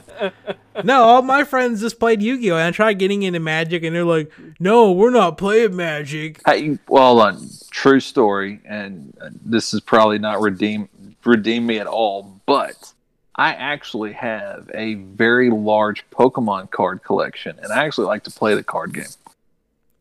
no, 0.84 1.02
all 1.04 1.22
my 1.22 1.44
friends 1.44 1.80
just 1.80 1.98
played 1.98 2.20
Yu-Gi-Oh. 2.20 2.56
And 2.56 2.66
I 2.66 2.70
tried 2.70 2.98
getting 2.98 3.22
into 3.22 3.40
Magic, 3.40 3.82
and 3.82 3.94
they're 3.94 4.04
like, 4.04 4.30
"No, 4.58 4.92
we're 4.92 5.10
not 5.10 5.38
playing 5.38 5.76
Magic." 5.76 6.40
Hey, 6.44 6.78
well, 6.88 7.20
uh, 7.20 7.36
true 7.70 8.00
story, 8.00 8.60
and 8.66 9.16
uh, 9.22 9.30
this 9.44 9.72
is 9.72 9.80
probably 9.80 10.18
not 10.18 10.40
redeem 10.40 10.88
redeem 11.24 11.64
me 11.64 11.78
at 11.78 11.86
all, 11.86 12.40
but 12.46 12.92
I 13.36 13.54
actually 13.54 14.12
have 14.12 14.70
a 14.74 14.94
very 14.94 15.50
large 15.50 16.04
Pokemon 16.10 16.70
card 16.72 17.02
collection, 17.04 17.58
and 17.62 17.72
I 17.72 17.86
actually 17.86 18.06
like 18.08 18.24
to 18.24 18.30
play 18.30 18.54
the 18.54 18.64
card 18.64 18.92
game 18.92 19.04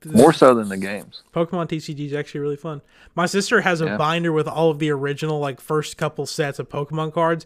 more 0.06 0.34
so 0.34 0.54
than 0.56 0.70
the 0.70 0.78
games. 0.78 1.24
Pokemon 1.34 1.68
TCG 1.70 2.08
is 2.08 2.14
actually 2.14 2.40
really 2.42 2.56
fun. 2.56 2.82
My 3.16 3.26
sister 3.26 3.62
has 3.62 3.82
a 3.82 3.86
Yeah. 3.86 3.98
binder 3.98 4.32
with 4.32 4.48
all 4.48 4.72
of 4.72 4.80
the 4.80 4.90
original, 4.90 5.40
like 5.40 5.62
first 5.62 5.98
couple 5.98 6.26
sets 6.26 6.60
of 6.60 6.70
Pokemon 6.70 7.14
cards. 7.14 7.46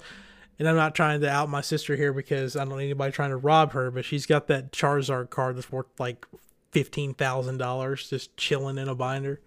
And 0.57 0.69
I'm 0.69 0.77
not 0.77 0.95
trying 0.95 1.19
to 1.19 1.29
out 1.29 1.49
my 1.49 1.59
sister 1.59 1.97
here 1.97 2.13
because 2.13 2.55
I 2.55 2.63
don't 2.63 2.77
need 2.77 2.85
anybody 2.85 3.11
trying 3.11 3.31
to 3.31 3.35
rob 3.37 3.73
her, 3.73 3.91
but 3.91 4.05
she's 4.05 4.25
got 4.25 4.47
that 4.47 4.71
Charizard 4.71 5.29
card 5.29 5.57
that's 5.57 5.69
worth 5.71 5.87
like 5.99 6.25
fifteen 6.71 7.13
thousand 7.13 7.57
dollars 7.57 8.09
just 8.09 8.35
chilling 8.37 8.77
in 8.77 8.87
a 8.87 8.95
binder. 8.95 9.41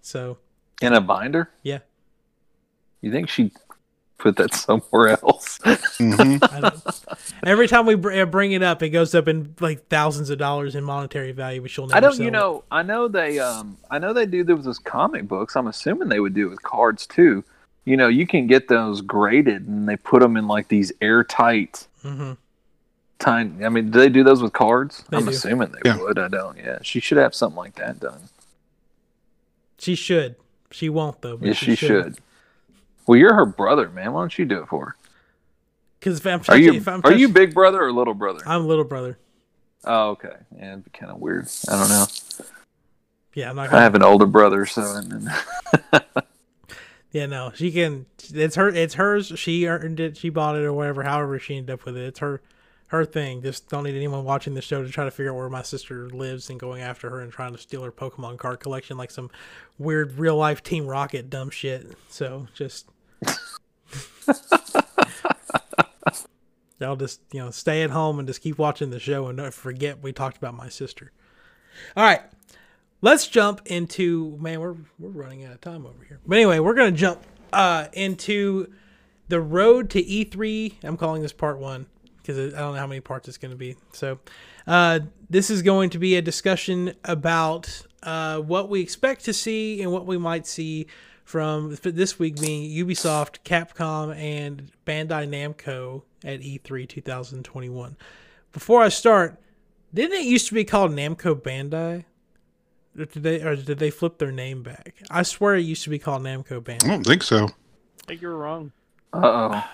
So 0.00 0.38
In 0.80 0.92
a 0.92 1.00
binder, 1.00 1.50
yeah, 1.64 1.80
you 3.00 3.10
think 3.10 3.28
she 3.28 3.50
put 4.18 4.36
that 4.36 4.52
somewhere 4.54 5.08
else? 5.22 5.58
hmm 5.98 6.36
every 7.44 7.68
time 7.68 7.86
we 7.86 7.94
br- 7.94 8.12
uh, 8.12 8.26
bring 8.26 8.52
it 8.52 8.62
up, 8.62 8.82
it 8.82 8.90
goes 8.90 9.14
up 9.14 9.28
in 9.28 9.54
like 9.60 9.86
thousands 9.88 10.28
of 10.30 10.38
dollars 10.38 10.74
in 10.74 10.84
monetary 10.84 11.32
value, 11.32 11.62
but 11.62 11.70
she'll 11.70 11.86
never. 11.86 11.96
I 11.96 12.00
don't. 12.00 12.12
sell 12.14 12.22
You 12.22 12.28
it. 12.28 12.32
know, 12.32 12.64
I 12.70 12.82
know 12.82 13.08
they. 13.08 13.38
Um, 13.38 13.78
I 13.90 13.98
know 13.98 14.12
they 14.12 14.26
do 14.26 14.44
this 14.44 14.66
with 14.66 14.82
comic 14.84 15.26
books. 15.28 15.56
I'm 15.56 15.66
assuming 15.68 16.08
they 16.08 16.20
would 16.20 16.34
do 16.34 16.46
it 16.46 16.50
with 16.50 16.62
cards 16.62 17.06
too. 17.06 17.44
You 17.84 17.96
know, 17.96 18.08
you 18.08 18.26
can 18.26 18.46
get 18.46 18.68
those 18.68 19.00
graded, 19.00 19.66
and 19.66 19.88
they 19.88 19.96
put 19.96 20.20
them 20.20 20.36
in 20.36 20.46
like 20.46 20.68
these 20.68 20.92
airtight 21.00 21.86
Mhm. 22.04 22.36
tiny. 23.18 23.64
I 23.64 23.68
mean, 23.70 23.90
do 23.90 23.98
they 23.98 24.08
do 24.10 24.22
those 24.24 24.42
with 24.42 24.52
cards? 24.52 25.04
They 25.10 25.16
I'm 25.16 25.24
do. 25.24 25.30
assuming 25.30 25.72
they 25.72 25.80
Yeah. 25.90 25.96
would. 25.98 26.18
I 26.18 26.28
don't. 26.28 26.58
Yeah, 26.58 26.78
she 26.82 27.00
should 27.00 27.18
have 27.18 27.34
something 27.34 27.56
like 27.56 27.76
that 27.76 27.98
done. 28.00 28.28
she 29.78 29.94
should. 29.94 30.34
She 30.70 30.88
won't 30.90 31.22
though. 31.22 31.36
But 31.38 31.46
Yes, 31.48 31.56
she 31.56 31.74
should. 31.76 32.18
Well, 33.08 33.18
you're 33.18 33.34
her 33.34 33.46
brother, 33.46 33.88
man. 33.88 34.12
Why 34.12 34.20
don't 34.20 34.38
you 34.38 34.44
do 34.44 34.62
it 34.62 34.68
for 34.68 34.86
her? 34.86 34.96
Because 35.98 36.18
if 36.18 36.26
I'm 36.26 36.42
Are 36.48 36.58
you 36.58 36.74
if 36.74 36.86
I'm 36.86 37.00
are 37.04 37.12
you 37.12 37.30
big 37.30 37.54
brother 37.54 37.82
or 37.82 37.90
little 37.90 38.14
brother? 38.14 38.42
I'm 38.46 38.68
little 38.68 38.84
brother. 38.84 39.18
Oh, 39.84 40.10
okay. 40.10 40.36
Yeah, 40.56 40.72
it'd 40.72 40.84
be 40.84 40.90
kind 40.90 41.10
of 41.10 41.18
weird. 41.18 41.48
I 41.68 41.78
don't 41.78 41.88
know. 41.88 42.06
Yeah, 43.32 43.50
I'm 43.50 43.56
not 43.56 43.68
I 43.68 43.70
gonna. 43.70 43.78
I 43.78 43.82
have 43.82 43.94
an 43.94 44.02
older 44.02 44.26
brother, 44.26 44.66
so 44.66 44.82
Yeah, 47.10 47.24
no, 47.24 47.52
she 47.54 47.72
can. 47.72 48.04
It's 48.34 48.56
her. 48.56 48.68
It's 48.68 48.94
hers. 48.94 49.32
She 49.36 49.66
earned 49.66 50.00
it. 50.00 50.18
She 50.18 50.28
bought 50.28 50.56
it 50.56 50.64
or 50.64 50.74
whatever. 50.74 51.02
However, 51.02 51.38
she 51.38 51.56
ended 51.56 51.72
up 51.72 51.86
with 51.86 51.96
it. 51.96 52.04
It's 52.04 52.18
her. 52.18 52.42
Her 52.88 53.04
thing. 53.04 53.42
Just 53.42 53.68
don't 53.68 53.84
need 53.84 53.96
anyone 53.96 54.24
watching 54.24 54.54
the 54.54 54.62
show 54.62 54.82
to 54.82 54.88
try 54.90 55.04
to 55.04 55.10
figure 55.10 55.32
out 55.32 55.36
where 55.36 55.48
my 55.48 55.62
sister 55.62 56.08
lives 56.10 56.50
and 56.50 56.60
going 56.60 56.82
after 56.82 57.08
her 57.10 57.20
and 57.20 57.32
trying 57.32 57.52
to 57.52 57.58
steal 57.58 57.82
her 57.84 57.92
Pokemon 57.92 58.38
card 58.38 58.60
collection 58.60 58.96
like 58.96 59.10
some 59.10 59.30
weird 59.78 60.18
real 60.18 60.36
life 60.36 60.62
Team 60.62 60.86
Rocket 60.86 61.30
dumb 61.30 61.48
shit. 61.48 61.86
So 62.10 62.48
just. 62.54 62.88
Y'all 66.80 66.96
just 66.96 67.20
you 67.32 67.40
know 67.40 67.50
stay 67.50 67.82
at 67.82 67.90
home 67.90 68.18
and 68.18 68.28
just 68.28 68.40
keep 68.40 68.58
watching 68.58 68.90
the 68.90 69.00
show 69.00 69.26
and 69.26 69.38
don't 69.38 69.52
forget 69.52 70.02
we 70.02 70.12
talked 70.12 70.36
about 70.36 70.54
my 70.54 70.68
sister. 70.68 71.12
All 71.96 72.04
right, 72.04 72.22
let's 73.00 73.26
jump 73.28 73.62
into 73.66 74.36
man 74.40 74.60
we're 74.60 74.76
we're 74.98 75.10
running 75.10 75.44
out 75.44 75.52
of 75.52 75.60
time 75.60 75.86
over 75.86 76.04
here. 76.06 76.20
But 76.26 76.36
anyway 76.36 76.58
we're 76.58 76.74
gonna 76.74 76.92
jump 76.92 77.20
uh 77.52 77.86
into 77.92 78.72
the 79.28 79.40
road 79.40 79.90
to 79.90 80.02
e3 80.02 80.74
i'm 80.84 80.96
calling 80.96 81.22
this 81.22 81.32
part 81.32 81.58
one 81.58 81.86
because 82.16 82.54
i 82.54 82.58
don't 82.58 82.74
know 82.74 82.80
how 82.80 82.86
many 82.86 83.00
parts 83.00 83.28
it's 83.28 83.38
going 83.38 83.50
to 83.50 83.56
be. 83.56 83.76
So 83.92 84.18
uh 84.66 85.00
this 85.30 85.50
is 85.50 85.62
going 85.62 85.90
to 85.90 85.98
be 85.98 86.16
a 86.16 86.22
discussion 86.22 86.94
about 87.04 87.82
uh 88.02 88.38
what 88.40 88.68
we 88.68 88.80
expect 88.80 89.24
to 89.26 89.32
see 89.32 89.82
and 89.82 89.92
what 89.92 90.06
we 90.06 90.18
might 90.18 90.46
see 90.46 90.86
from 91.28 91.76
this 91.82 92.18
week 92.18 92.40
being 92.40 92.70
ubisoft 92.86 93.40
capcom 93.44 94.16
and 94.16 94.72
bandai 94.86 95.28
namco 95.28 96.00
at 96.24 96.40
E 96.40 96.58
e3 96.58 96.88
2021 96.88 97.96
before 98.50 98.80
i 98.82 98.88
start 98.88 99.38
didn't 99.92 100.16
it 100.18 100.24
used 100.24 100.48
to 100.48 100.54
be 100.54 100.64
called 100.64 100.90
namco 100.90 101.34
bandai 101.34 102.04
or 102.98 103.04
did 103.04 103.22
they 103.22 103.42
or 103.42 103.56
did 103.56 103.78
they 103.78 103.90
flip 103.90 104.18
their 104.18 104.32
name 104.32 104.62
back? 104.62 104.94
I 105.10 105.22
swear 105.22 105.54
it 105.54 105.60
used 105.60 105.84
to 105.84 105.90
be 105.90 106.00
called 106.00 106.22
Namco 106.22 106.60
Bandai. 106.60 106.84
I 106.84 106.88
don't 106.88 107.04
think 107.06 107.22
so. 107.22 107.44
I 107.44 107.50
think 108.08 108.20
you're 108.20 108.34
wrong. 108.34 108.72
uh 109.12 109.20
oh, 109.22 109.64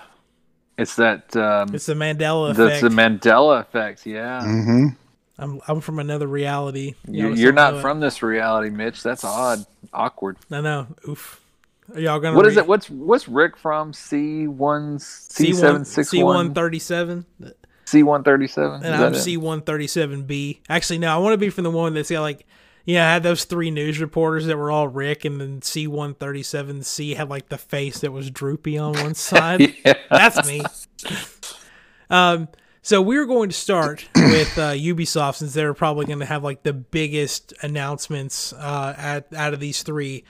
it's 0.77 0.97
that. 0.97 1.35
Um, 1.35 1.75
It's 1.75 1.87
the 1.87 1.95
Mandela 1.95 2.55
that's 2.55 2.83
effect. 2.83 2.83
the 2.83 2.89
Mandela 2.91 3.61
effect. 3.61 4.05
Yeah, 4.05 4.43
hmm 4.45 4.89
I'm 5.39 5.61
I'm 5.69 5.81
from 5.81 6.01
another 6.01 6.27
reality. 6.27 6.95
you, 7.09 7.23
Y'all 7.23 7.31
just 7.31 7.41
you're 7.41 7.53
don't 7.53 7.57
not 7.57 7.73
know 7.75 7.79
it. 7.79 7.83
from 7.83 8.01
this 8.01 8.23
reality, 8.23 8.69
Mitch. 8.69 9.03
That's 9.03 9.25
odd, 9.25 9.65
awkward. 9.95 10.37
I 10.51 10.61
know. 10.61 10.89
Oof. 11.09 11.41
Are 11.93 12.01
y'all 12.01 12.19
gonna? 12.19 12.37
What 12.37 12.47
is 12.47 12.57
it? 12.57 12.67
What's 12.67 12.89
what's 12.89 13.29
Rick 13.29 13.57
from? 13.57 13.93
C 13.93 14.47
one 14.47 14.99
C 14.99 15.53
seven 15.53 15.75
one 15.75 15.85
six 15.85 16.09
C 16.09 16.23
one 16.23 16.35
one 16.35 16.55
thirty 16.55 16.79
seven, 16.79 17.27
C 17.85 18.03
one 18.03 18.25
thirty 18.25 18.47
seven. 18.47 18.83
and 18.85 18.95
I'm 18.95 19.15
C 19.15 19.37
one 19.37 19.61
thirty 19.61 19.87
seven 19.87 20.23
B. 20.23 20.61
Actually, 20.69 20.99
no, 20.99 21.15
I 21.15 21.19
want 21.19 21.35
to 21.35 21.39
be 21.39 21.51
from 21.51 21.65
the 21.65 21.71
one 21.71 21.93
that's 21.93 22.11
got 22.11 22.23
like, 22.23 22.47
yeah, 22.87 23.07
I 23.09 23.13
had 23.13 23.23
those 23.23 23.45
three 23.45 23.71
news 23.71 24.01
reporters 24.01 24.47
that 24.47 24.57
were 24.57 24.71
all 24.71 24.89
Rick, 24.89 25.27
and 25.27 25.39
then 25.41 25.61
C 25.61 25.87
one 25.87 26.15
thirty 26.15 26.43
seven 26.43 26.83
C 26.83 27.15
had 27.15 27.29
like 27.29 27.51
the 27.51 27.59
face 27.59 28.01
that 28.01 28.13
was 28.13 28.31
droopy 28.31 28.79
on 28.79 28.95
one 28.95 29.15
side. 29.15 29.75
Yeah. 29.85 29.95
That's 30.11 30.49
me. 30.49 30.63
Um, 32.09 32.49
so 32.81 33.01
we're 33.01 33.27
going 33.27 33.49
to 33.49 33.55
start 33.55 34.09
with 34.15 34.59
uh, 34.59 34.73
Ubisoft 34.73 35.37
since 35.37 35.55
they're 35.55 35.73
probably 35.75 36.07
going 36.07 36.19
to 36.21 36.27
have 36.27 36.45
like 36.45 36.63
the 36.63 36.73
biggest 36.75 37.53
announcements 37.63 38.53
uh, 38.55 38.95
at 38.97 39.33
out 39.35 39.55
of 39.55 39.61
these 39.61 39.83
three 39.83 40.25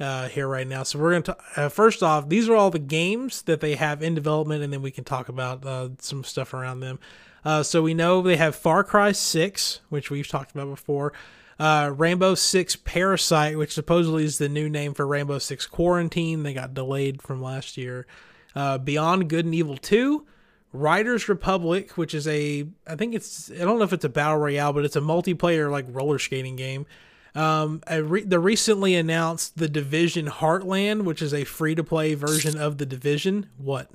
uh, 0.00 0.28
here 0.28 0.48
right 0.48 0.66
now. 0.66 0.82
So 0.82 0.98
we're 0.98 1.10
going 1.10 1.22
to 1.24 1.36
uh, 1.56 1.68
first 1.68 2.02
off, 2.02 2.28
these 2.28 2.48
are 2.48 2.56
all 2.56 2.70
the 2.70 2.78
games 2.78 3.42
that 3.42 3.60
they 3.60 3.74
have 3.76 4.02
in 4.02 4.14
development, 4.14 4.62
and 4.62 4.72
then 4.72 4.82
we 4.82 4.90
can 4.90 5.04
talk 5.04 5.28
about 5.28 5.64
uh, 5.64 5.90
some 5.98 6.24
stuff 6.24 6.54
around 6.54 6.80
them. 6.80 6.98
Uh, 7.44 7.62
so 7.62 7.82
we 7.82 7.94
know 7.94 8.20
they 8.20 8.36
have 8.36 8.54
Far 8.54 8.84
Cry 8.84 9.12
Six, 9.12 9.80
which 9.88 10.10
we've 10.10 10.28
talked 10.28 10.52
about 10.52 10.68
before. 10.68 11.12
Uh, 11.58 11.92
Rainbow 11.94 12.34
Six 12.34 12.74
Parasite, 12.74 13.58
which 13.58 13.74
supposedly 13.74 14.24
is 14.24 14.38
the 14.38 14.48
new 14.48 14.68
name 14.68 14.94
for 14.94 15.06
Rainbow 15.06 15.38
Six 15.38 15.66
Quarantine. 15.66 16.42
They 16.42 16.54
got 16.54 16.72
delayed 16.72 17.20
from 17.20 17.42
last 17.42 17.76
year. 17.76 18.06
Uh, 18.54 18.78
Beyond 18.78 19.28
Good 19.28 19.44
and 19.44 19.54
Evil 19.54 19.76
2, 19.76 20.26
Riders 20.72 21.28
Republic, 21.28 21.92
which 21.92 22.14
is 22.14 22.26
a, 22.26 22.66
I 22.86 22.96
think 22.96 23.14
it's, 23.14 23.50
I 23.50 23.58
don't 23.58 23.78
know 23.78 23.84
if 23.84 23.92
it's 23.92 24.04
a 24.04 24.08
battle 24.08 24.38
royale, 24.38 24.72
but 24.72 24.84
it's 24.84 24.96
a 24.96 25.00
multiplayer 25.00 25.70
like 25.70 25.84
roller 25.88 26.18
skating 26.18 26.56
game. 26.56 26.86
Um, 27.34 27.82
a 27.86 28.02
re- 28.02 28.24
the 28.24 28.38
recently 28.40 28.94
announced 28.94 29.56
The 29.58 29.68
Division 29.68 30.26
Heartland, 30.26 31.04
which 31.04 31.22
is 31.22 31.32
a 31.32 31.44
free 31.44 31.74
to 31.74 31.84
play 31.84 32.14
version 32.14 32.58
of 32.58 32.78
The 32.78 32.86
Division. 32.86 33.48
What? 33.56 33.90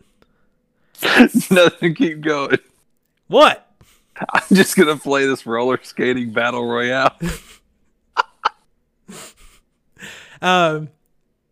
Nothing. 1.52 1.96
Keep 1.96 2.22
going. 2.22 2.58
What? 3.28 3.70
I'm 4.34 4.44
just 4.54 4.78
gonna 4.78 4.96
play 4.96 5.26
this 5.26 5.46
roller 5.46 5.80
skating 5.84 6.32
battle 6.32 6.66
royale. 6.66 7.16
Um, 10.42 10.90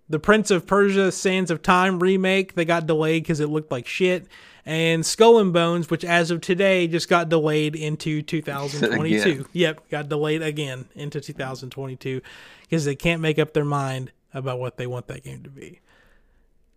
the 0.10 0.20
Prince 0.20 0.52
of 0.52 0.68
Persia: 0.68 1.12
Sands 1.12 1.50
of 1.50 1.62
Time 1.62 2.00
remake 2.00 2.54
they 2.54 2.66
got 2.66 2.86
delayed 2.86 3.24
because 3.24 3.40
it 3.40 3.50
looked 3.50 3.72
like 3.72 3.88
shit, 3.88 4.28
and 4.66 5.06
Skull 5.06 5.40
and 5.40 5.52
Bones, 5.54 5.90
which 5.90 6.06
as 6.06 6.32
of 6.32 6.42
today 6.42 6.88
just 6.88 7.10
got 7.10 7.30
delayed 7.30 7.76
into 7.76 8.22
2022. 8.24 9.30
Again. 9.30 9.46
Yep, 9.54 9.90
got 9.90 10.10
delayed 10.10 10.42
again 10.42 10.86
into 10.96 11.20
2022 11.22 12.22
because 12.62 12.86
they 12.86 12.96
can't 12.96 13.22
make 13.22 13.38
up 13.40 13.54
their 13.54 13.66
mind 13.66 14.12
about 14.34 14.60
what 14.60 14.78
they 14.78 14.88
want 14.88 15.08
that 15.08 15.24
game 15.24 15.44
to 15.44 15.50
be. 15.50 15.80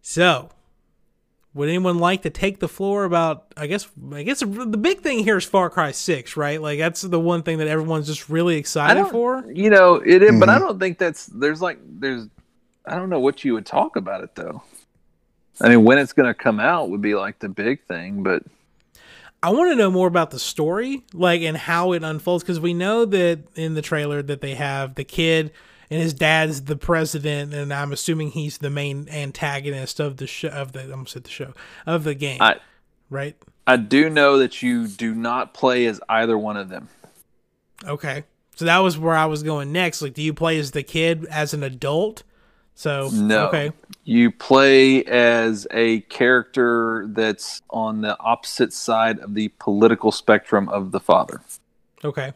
So, 0.02 0.50
would 1.54 1.68
anyone 1.68 1.98
like 1.98 2.22
to 2.22 2.30
take 2.30 2.60
the 2.60 2.68
floor 2.68 3.04
about? 3.04 3.46
I 3.56 3.66
guess 3.66 3.88
I 4.12 4.22
guess 4.22 4.40
the 4.40 4.46
big 4.46 5.00
thing 5.00 5.20
here 5.24 5.38
is 5.38 5.44
Far 5.44 5.70
Cry 5.70 5.90
Six, 5.92 6.36
right? 6.36 6.60
Like 6.60 6.78
that's 6.78 7.00
the 7.02 7.18
one 7.18 7.42
thing 7.42 7.58
that 7.58 7.66
everyone's 7.68 8.06
just 8.06 8.28
really 8.28 8.56
excited 8.56 9.06
for. 9.06 9.44
you 9.52 9.70
know, 9.70 9.94
it 9.94 10.22
is, 10.22 10.38
but 10.38 10.48
I 10.50 10.56
Mhm. 10.56 10.60
don't 10.60 10.78
think 10.78 10.98
that's 10.98 11.26
there's 11.26 11.62
like 11.62 11.78
there's 11.82 12.26
I 12.84 12.94
don't 12.96 13.08
know 13.10 13.20
what 13.20 13.42
you 13.44 13.54
would 13.54 13.64
talk 13.66 13.96
about 13.96 14.22
it 14.22 14.34
though. 14.34 14.62
I 15.60 15.68
mean, 15.68 15.84
when 15.84 15.98
it's 15.98 16.12
going 16.12 16.28
to 16.28 16.34
come 16.34 16.60
out 16.60 16.90
would 16.90 17.00
be 17.00 17.14
like 17.14 17.38
the 17.38 17.48
big 17.48 17.82
thing, 17.84 18.22
but 18.22 18.42
I 19.42 19.50
want 19.50 19.70
to 19.70 19.76
know 19.76 19.90
more 19.90 20.08
about 20.08 20.30
the 20.30 20.38
story, 20.38 21.04
like 21.12 21.42
and 21.42 21.56
how 21.56 21.92
it 21.92 22.02
unfolds, 22.02 22.42
because 22.42 22.60
we 22.60 22.74
know 22.74 23.04
that 23.04 23.40
in 23.54 23.74
the 23.74 23.82
trailer 23.82 24.22
that 24.22 24.40
they 24.40 24.54
have 24.54 24.94
the 24.94 25.04
kid 25.04 25.52
and 25.90 26.02
his 26.02 26.12
dad's 26.12 26.62
the 26.62 26.76
president, 26.76 27.54
and 27.54 27.72
I'm 27.72 27.92
assuming 27.92 28.32
he's 28.32 28.58
the 28.58 28.70
main 28.70 29.08
antagonist 29.08 30.00
of 30.00 30.16
the 30.16 30.26
show 30.26 30.48
of 30.48 30.72
the 30.72 30.82
I 30.82 30.90
almost 30.90 31.12
said 31.12 31.24
the 31.24 31.30
show 31.30 31.54
of 31.86 32.04
the 32.04 32.14
game, 32.14 32.42
I 32.42 32.56
right? 33.08 33.36
I 33.66 33.76
do 33.76 34.10
know 34.10 34.38
that 34.38 34.62
you 34.62 34.88
do 34.88 35.14
not 35.14 35.54
play 35.54 35.86
as 35.86 36.00
either 36.08 36.36
one 36.36 36.56
of 36.56 36.68
them. 36.68 36.88
Okay, 37.84 38.24
so 38.56 38.64
that 38.64 38.78
was 38.78 38.98
where 38.98 39.14
I 39.14 39.26
was 39.26 39.42
going 39.42 39.70
next. 39.70 40.02
Like, 40.02 40.14
do 40.14 40.22
you 40.22 40.34
play 40.34 40.58
as 40.58 40.72
the 40.72 40.82
kid 40.82 41.24
as 41.26 41.54
an 41.54 41.62
adult? 41.62 42.24
So 42.78 43.08
No. 43.10 43.48
okay, 43.48 43.72
You 44.04 44.30
play 44.30 45.02
as 45.04 45.66
a 45.70 46.00
character 46.02 47.06
that's 47.08 47.62
on 47.70 48.02
the 48.02 48.16
opposite 48.20 48.72
side 48.72 49.18
of 49.18 49.32
the 49.34 49.48
political 49.58 50.12
spectrum 50.12 50.68
of 50.68 50.92
the 50.92 51.00
father. 51.00 51.40
okay, 52.04 52.32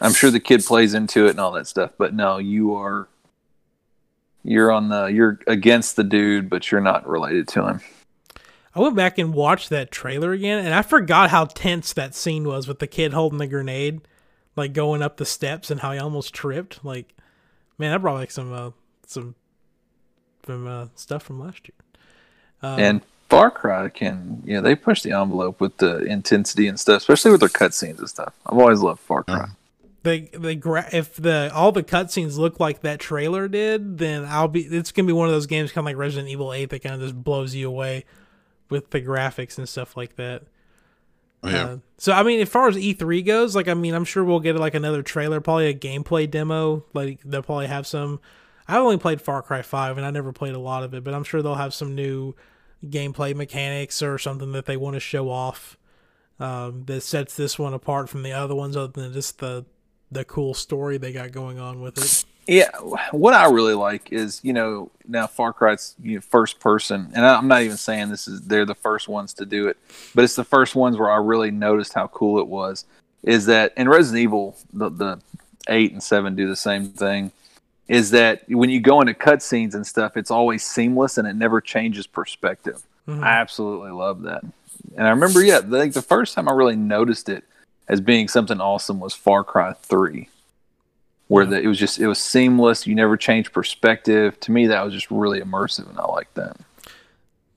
I'm 0.00 0.12
sure 0.12 0.30
the 0.30 0.40
kid 0.40 0.62
plays 0.64 0.92
into 0.92 1.26
it 1.26 1.30
and 1.30 1.40
all 1.40 1.52
that 1.52 1.66
stuff, 1.66 1.92
but 1.96 2.12
no, 2.14 2.36
you 2.36 2.74
are 2.74 3.08
you're 4.44 4.70
on 4.70 4.90
the 4.90 5.06
you're 5.06 5.40
against 5.46 5.96
the 5.96 6.04
dude, 6.04 6.48
but 6.50 6.70
you're 6.70 6.80
not 6.82 7.08
related 7.08 7.48
to 7.48 7.66
him. 7.66 7.80
I 8.74 8.80
went 8.80 8.94
back 8.94 9.16
and 9.16 9.32
watched 9.32 9.70
that 9.70 9.90
trailer 9.90 10.32
again, 10.32 10.62
and 10.64 10.74
I 10.74 10.82
forgot 10.82 11.30
how 11.30 11.46
tense 11.46 11.94
that 11.94 12.14
scene 12.14 12.44
was 12.46 12.68
with 12.68 12.78
the 12.78 12.86
kid 12.86 13.14
holding 13.14 13.38
the 13.38 13.46
grenade, 13.46 14.02
like 14.54 14.74
going 14.74 15.00
up 15.00 15.16
the 15.16 15.24
steps, 15.24 15.70
and 15.70 15.80
how 15.80 15.92
he 15.92 15.98
almost 15.98 16.34
tripped. 16.34 16.84
Like, 16.84 17.14
man, 17.78 17.90
that 17.92 18.02
brought 18.02 18.16
like 18.16 18.30
some 18.30 18.52
uh, 18.52 18.70
some 19.06 19.34
from 20.46 20.66
uh, 20.66 20.86
stuff 20.94 21.24
from 21.24 21.40
last 21.40 21.68
year. 21.68 21.74
Um, 22.62 22.80
and 22.80 23.02
Far 23.28 23.50
Cry 23.50 23.88
can, 23.88 24.42
you 24.46 24.54
know, 24.54 24.62
they 24.62 24.74
push 24.74 25.02
the 25.02 25.12
envelope 25.12 25.60
with 25.60 25.76
the 25.78 25.98
intensity 26.04 26.68
and 26.68 26.78
stuff, 26.78 26.98
especially 27.02 27.32
with 27.32 27.40
their 27.40 27.48
cutscenes 27.48 27.98
and 27.98 28.08
stuff. 28.08 28.32
I've 28.46 28.58
always 28.58 28.80
loved 28.80 29.00
Far 29.00 29.24
Cry. 29.24 29.48
they 30.04 30.20
they 30.32 30.54
gra- 30.54 30.88
if 30.92 31.16
the 31.16 31.50
all 31.52 31.72
the 31.72 31.82
cutscenes 31.82 32.38
look 32.38 32.60
like 32.60 32.80
that 32.82 33.00
trailer 33.00 33.48
did, 33.48 33.98
then 33.98 34.24
I'll 34.24 34.48
be. 34.48 34.60
It's 34.60 34.92
gonna 34.92 35.06
be 35.06 35.12
one 35.12 35.26
of 35.28 35.34
those 35.34 35.46
games 35.46 35.72
kind 35.72 35.82
of 35.82 35.86
like 35.86 35.96
Resident 35.96 36.30
Evil 36.30 36.52
Eight 36.52 36.70
that 36.70 36.82
kind 36.82 36.94
of 36.94 37.00
just 37.00 37.22
blows 37.22 37.54
you 37.54 37.68
away 37.68 38.04
with 38.70 38.90
the 38.90 39.00
graphics 39.02 39.58
and 39.58 39.68
stuff 39.68 39.96
like 39.96 40.16
that. 40.16 40.44
Oh, 41.42 41.48
yeah. 41.50 41.64
Uh, 41.64 41.78
so 41.98 42.12
I 42.12 42.22
mean, 42.22 42.40
as 42.40 42.48
far 42.48 42.68
as 42.68 42.76
E3 42.76 43.24
goes, 43.26 43.56
like 43.56 43.68
I 43.68 43.74
mean, 43.74 43.94
I'm 43.94 44.04
sure 44.04 44.24
we'll 44.24 44.40
get 44.40 44.56
like 44.56 44.74
another 44.74 45.02
trailer, 45.02 45.40
probably 45.40 45.68
a 45.68 45.74
gameplay 45.74 46.30
demo. 46.30 46.84
Like 46.94 47.20
they'll 47.24 47.42
probably 47.42 47.66
have 47.66 47.86
some. 47.86 48.20
I 48.68 48.78
only 48.78 48.98
played 48.98 49.20
Far 49.20 49.42
Cry 49.42 49.62
Five, 49.62 49.96
and 49.96 50.06
I 50.06 50.10
never 50.10 50.32
played 50.32 50.54
a 50.54 50.58
lot 50.58 50.82
of 50.82 50.94
it, 50.94 51.04
but 51.04 51.14
I'm 51.14 51.24
sure 51.24 51.42
they'll 51.42 51.54
have 51.54 51.74
some 51.74 51.94
new 51.94 52.34
gameplay 52.84 53.34
mechanics 53.34 54.02
or 54.02 54.18
something 54.18 54.52
that 54.52 54.66
they 54.66 54.76
want 54.76 54.94
to 54.94 55.00
show 55.00 55.30
off 55.30 55.76
um, 56.38 56.84
that 56.86 57.00
sets 57.02 57.36
this 57.36 57.58
one 57.58 57.74
apart 57.74 58.08
from 58.08 58.22
the 58.22 58.32
other 58.32 58.54
ones, 58.54 58.76
other 58.76 58.92
than 58.92 59.12
just 59.12 59.38
the 59.38 59.64
the 60.10 60.24
cool 60.24 60.54
story 60.54 60.98
they 60.98 61.12
got 61.12 61.32
going 61.32 61.58
on 61.58 61.80
with 61.80 61.98
it. 61.98 62.24
Yeah, 62.46 62.70
what 63.10 63.34
I 63.34 63.50
really 63.50 63.74
like 63.74 64.12
is 64.12 64.40
you 64.44 64.52
know 64.52 64.90
now 65.06 65.26
Far 65.26 65.52
Cry's 65.52 65.94
you 66.00 66.16
know, 66.16 66.20
first 66.20 66.60
person, 66.60 67.10
and 67.14 67.24
I'm 67.24 67.48
not 67.48 67.62
even 67.62 67.76
saying 67.76 68.10
this 68.10 68.28
is 68.28 68.42
they're 68.42 68.64
the 68.64 68.74
first 68.74 69.08
ones 69.08 69.34
to 69.34 69.46
do 69.46 69.68
it, 69.68 69.76
but 70.14 70.24
it's 70.24 70.36
the 70.36 70.44
first 70.44 70.76
ones 70.76 70.96
where 70.96 71.10
I 71.10 71.16
really 71.16 71.50
noticed 71.50 71.94
how 71.94 72.06
cool 72.08 72.38
it 72.38 72.46
was. 72.46 72.84
Is 73.22 73.46
that 73.46 73.72
in 73.76 73.88
Resident 73.88 74.22
Evil 74.22 74.56
the 74.72 74.90
the 74.90 75.20
eight 75.68 75.92
and 75.92 76.02
seven 76.02 76.36
do 76.36 76.46
the 76.46 76.56
same 76.56 76.88
thing. 76.90 77.32
Is 77.88 78.10
that 78.10 78.42
when 78.48 78.68
you 78.70 78.80
go 78.80 79.00
into 79.00 79.14
cutscenes 79.14 79.74
and 79.74 79.86
stuff, 79.86 80.16
it's 80.16 80.30
always 80.30 80.64
seamless 80.64 81.18
and 81.18 81.28
it 81.28 81.34
never 81.36 81.60
changes 81.60 82.06
perspective. 82.06 82.82
Mhm. 83.06 83.22
I 83.22 83.28
absolutely 83.28 83.92
love 83.92 84.22
that. 84.22 84.42
And 84.96 85.06
I 85.06 85.10
remember, 85.10 85.42
yeah, 85.44 85.58
I 85.58 85.60
think 85.70 85.94
the 85.94 86.02
first 86.02 86.34
time 86.34 86.48
I 86.48 86.52
really 86.52 86.74
noticed 86.76 87.28
it 87.28 87.44
as 87.88 88.00
being 88.00 88.26
something 88.26 88.60
awesome 88.60 88.98
was 88.98 89.14
Far 89.14 89.44
Cry 89.44 89.72
Three, 89.74 90.28
where 91.28 91.44
Yeah. 91.44 91.50
the, 91.50 91.60
it 91.60 91.66
was 91.68 91.78
just 91.78 92.00
it 92.00 92.08
was 92.08 92.18
seamless. 92.18 92.86
You 92.88 92.96
never 92.96 93.16
changed 93.16 93.52
perspective. 93.52 94.38
To 94.40 94.50
me, 94.50 94.66
that 94.66 94.84
was 94.84 94.92
just 94.92 95.08
really 95.10 95.40
immersive, 95.40 95.88
and 95.88 95.98
I 95.98 96.06
like 96.06 96.32
that. 96.34 96.56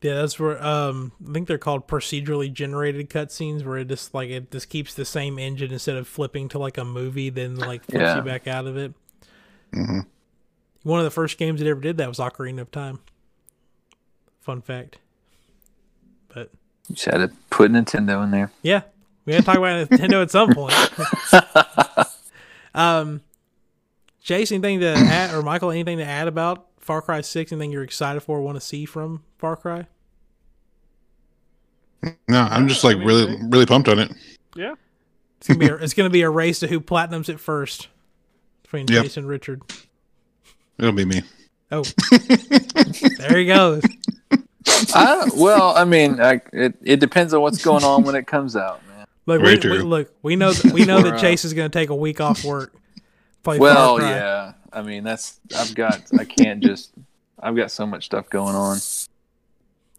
Yeah, 0.03 0.13
that's 0.15 0.39
where 0.39 0.63
um 0.63 1.11
I 1.27 1.33
think 1.33 1.47
they're 1.47 1.57
called 1.57 1.87
procedurally 1.87 2.53
generated 2.53 3.09
cutscenes 3.09 3.65
where 3.65 3.77
it 3.79 3.87
just 3.87 4.13
like 4.13 4.29
it 4.29 4.51
just 4.51 4.69
keeps 4.69 4.93
the 4.93 5.05
same 5.05 5.39
engine 5.39 5.71
instead 5.73 5.97
of 5.97 6.07
flipping 6.07 6.47
to 6.49 6.59
like 6.59 6.77
a 6.77 6.85
movie, 6.85 7.29
then 7.31 7.55
like 7.55 7.83
flips 7.85 7.99
Yeah. 8.03 8.15
you 8.17 8.21
back 8.21 8.47
out 8.47 8.67
of 8.67 8.77
it. 8.77 8.93
Mhm. 9.73 10.05
One 10.89 10.99
of 10.99 11.03
the 11.03 11.11
first 11.11 11.37
games 11.37 11.59
that 11.59 11.67
ever 11.69 11.79
did 11.79 11.97
that 11.97 12.07
was 12.09 12.17
Ocarina 12.17 12.61
of 12.61 12.71
Time. 12.71 12.99
Fun 14.41 14.61
fact. 14.61 14.97
But 16.33 16.49
You 16.87 16.95
just 16.95 17.05
had 17.05 17.17
to 17.17 17.31
put 17.51 17.71
Nintendo 17.71 18.23
in 18.23 18.31
there. 18.31 18.51
yeah, 18.63 18.81
we 19.25 19.33
had 19.33 19.41
to 19.41 19.45
talk 19.45 19.57
about 19.57 19.87
Nintendo 19.91 20.23
at 20.23 20.31
some 20.31 20.51
point. 20.51 20.73
um, 22.73 23.21
Chase, 24.23 24.51
anything 24.51 24.79
to 24.79 24.87
add, 24.87 25.31
or 25.35 25.43
Michael, 25.43 25.69
anything 25.69 25.99
to 25.99 26.05
add 26.05 26.27
about 26.27 26.65
Far 26.79 27.03
Cry 27.03 27.21
Six? 27.21 27.51
Anything 27.51 27.71
you're 27.71 27.83
excited 27.83 28.21
for, 28.21 28.41
want 28.41 28.55
to 28.55 28.61
see 28.61 28.85
from 28.85 29.21
Far 29.37 29.55
Cry? 29.57 29.85
No, 32.27 32.39
I'm 32.41 32.67
just 32.67 32.83
like 32.83 32.97
really, 32.97 33.37
really 33.43 33.67
pumped 33.67 33.89
on 33.89 33.99
it. 33.99 34.11
Yeah. 34.55 34.73
It's 35.37 35.47
gonna 35.47 35.59
be 35.59 35.67
a, 35.67 35.75
it's 35.75 35.93
gonna 35.93 36.09
be 36.09 36.21
a 36.23 36.29
race 36.31 36.59
to 36.61 36.67
who 36.67 36.79
platinums 36.81 37.29
it 37.29 37.39
first 37.39 37.89
between 38.63 38.87
Yep. 38.87 39.03
Chase 39.03 39.17
and 39.17 39.27
Richard. 39.27 39.61
It'll 40.79 40.91
be 40.93 41.05
me. 41.05 41.21
Oh, 41.71 41.83
there 43.19 43.37
he 43.37 43.45
goes. 43.45 43.83
I, 44.95 45.29
well, 45.35 45.75
I 45.75 45.83
mean, 45.83 46.19
I, 46.19 46.41
it 46.51 46.75
it 46.81 46.99
depends 46.99 47.33
on 47.33 47.41
what's 47.41 47.63
going 47.63 47.83
on 47.83 48.03
when 48.03 48.15
it 48.15 48.25
comes 48.25 48.55
out, 48.55 48.85
man. 48.87 49.05
Look, 49.25 49.41
Very 49.41 49.57
we, 49.57 49.77
we, 49.77 49.83
look, 49.83 50.13
we 50.23 50.35
know 50.35 50.51
that, 50.51 50.73
we 50.73 50.85
know 50.85 51.01
that 51.01 51.19
Chase 51.19 51.45
is 51.45 51.53
gonna 51.53 51.69
take 51.69 51.89
a 51.89 51.95
week 51.95 52.21
off 52.21 52.43
work. 52.43 52.73
Well, 53.45 54.01
yeah. 54.01 54.53
I 54.71 54.81
mean, 54.81 55.03
that's 55.03 55.39
I've 55.55 55.75
got 55.75 56.01
I 56.17 56.25
can't 56.25 56.63
just 56.63 56.91
I've 57.39 57.55
got 57.55 57.71
so 57.71 57.85
much 57.85 58.05
stuff 58.05 58.29
going 58.29 58.55
on. 58.55 58.77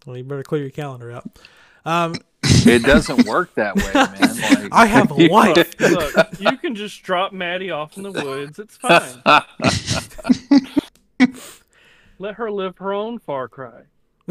Well, 0.07 0.16
you 0.16 0.24
better 0.24 0.43
clear 0.43 0.62
your 0.62 0.70
calendar 0.70 1.12
out. 1.12 1.39
Um, 1.85 2.14
It 2.66 2.82
doesn't 2.82 3.26
work 3.26 3.55
that 3.55 3.74
way, 3.76 3.90
man. 3.94 4.62
Like, 4.62 4.72
I 4.72 4.86
have 4.86 5.11
a 5.11 5.28
wife. 5.28 5.80
Look, 5.80 6.14
look, 6.14 6.40
you 6.40 6.57
can 6.59 6.74
just 6.74 7.03
drop 7.03 7.32
Maddie 7.32 7.70
off 7.70 7.96
in 7.96 8.03
the 8.03 8.12
woods. 8.12 8.59
It's 8.59 8.76
fine. 8.76 9.22
Let 12.18 12.34
her 12.34 12.51
live 12.51 12.76
her 12.78 12.92
own 12.92 13.18
Far 13.18 13.48
Cry. 13.48 13.82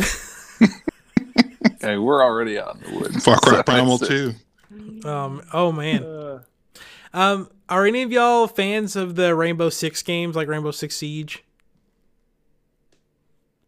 hey, 1.82 1.98
we're 1.98 2.24
already 2.24 2.60
out 2.60 2.76
in 2.76 2.82
the 2.94 3.00
woods. 3.00 3.24
Far 3.26 3.38
Cry 3.40 3.58
So 3.58 3.64
Primal 3.64 3.96
it's- 3.96 4.10
too. 4.10 4.34
Um. 5.10 5.42
Oh 5.52 5.72
man. 5.72 6.04
Uh, 6.04 6.44
Um. 7.14 7.50
Are 7.68 7.86
any 7.86 8.02
of 8.04 8.12
y'all 8.12 8.48
fans 8.48 8.96
of 8.96 9.16
the 9.16 9.36
Rainbow 9.36 9.70
Six 9.70 10.02
games, 10.04 10.36
like 10.36 10.48
Rainbow 10.48 10.72
Six 10.72 10.96
Siege? 10.96 11.44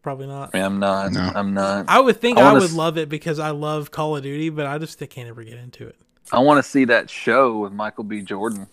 Probably 0.02 0.28
not. 0.28 0.50
I 0.54 0.58
mean, 0.58 0.66
I'm 0.66 0.80
not. 0.80 1.12
No. 1.12 1.32
I'm 1.36 1.54
not. 1.54 1.86
I 1.88 2.00
would 2.00 2.20
think 2.20 2.38
I 2.40 2.50
I, 2.50 2.54
would 2.54 2.64
s- 2.64 2.74
love 2.74 2.98
it 2.98 3.08
because 3.10 3.38
I 3.40 3.52
love 3.52 3.92
Call 3.92 4.18
of 4.18 4.24
Duty, 4.24 4.50
but 4.50 4.66
I 4.66 4.78
just 4.80 5.02
I 5.02 5.06
can't 5.06 5.30
ever 5.30 5.44
get 5.44 5.58
into 5.60 5.88
it. 5.88 5.96
I 6.32 6.40
want 6.40 6.64
to 6.64 6.70
see 6.70 6.86
that 6.86 7.10
show 7.10 7.58
with 7.60 7.72
Michael 7.74 8.04
B. 8.04 8.22
Jordan, 8.22 8.68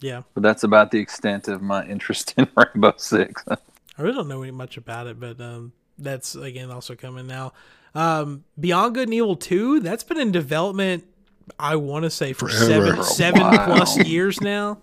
Yeah, 0.00 0.22
but 0.34 0.42
that's 0.42 0.64
about 0.64 0.90
the 0.90 0.98
extent 0.98 1.46
of 1.46 1.62
my 1.62 1.84
interest 1.86 2.34
in 2.36 2.48
Rainbow 2.56 2.94
Six. 2.96 3.44
I 3.48 4.02
really 4.02 4.14
don't 4.14 4.28
know 4.28 4.50
much 4.52 4.76
about 4.76 5.06
it, 5.06 5.20
but 5.20 5.40
um, 5.40 5.72
that's 5.98 6.34
again 6.34 6.70
also 6.70 6.94
coming 6.96 7.26
now. 7.26 7.52
Um, 7.94 8.44
Beyond 8.58 8.94
Good 8.94 9.08
and 9.08 9.14
Evil 9.14 9.36
Two, 9.36 9.80
that's 9.80 10.04
been 10.04 10.18
in 10.18 10.32
development. 10.32 11.04
I 11.60 11.76
want 11.76 12.02
to 12.04 12.10
say 12.10 12.32
for 12.32 12.48
Forever. 12.48 13.02
seven 13.04 13.04
seven 13.04 13.40
while. 13.42 13.66
plus 13.66 13.98
years 14.04 14.40
now. 14.40 14.78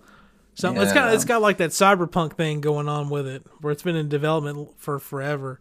So 0.56 0.74
it's 0.80 0.94
got 0.94 1.14
it's 1.14 1.26
got 1.26 1.42
like 1.42 1.58
that 1.58 1.72
cyberpunk 1.72 2.34
thing 2.34 2.62
going 2.62 2.88
on 2.88 3.10
with 3.10 3.28
it, 3.28 3.44
where 3.62 3.72
it's 3.72 3.84
been 3.84 3.96
in 3.96 4.08
development 4.08 4.70
for 4.78 5.00
forever. 5.00 5.60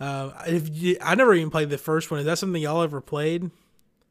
Uh, 0.00 0.30
if 0.46 0.68
you, 0.72 0.96
I 1.02 1.14
never 1.14 1.34
even 1.34 1.50
played 1.50 1.70
the 1.70 1.78
first 1.78 2.10
one. 2.10 2.20
Is 2.20 2.26
that 2.26 2.38
something 2.38 2.60
y'all 2.60 2.82
ever 2.82 3.00
played? 3.00 3.50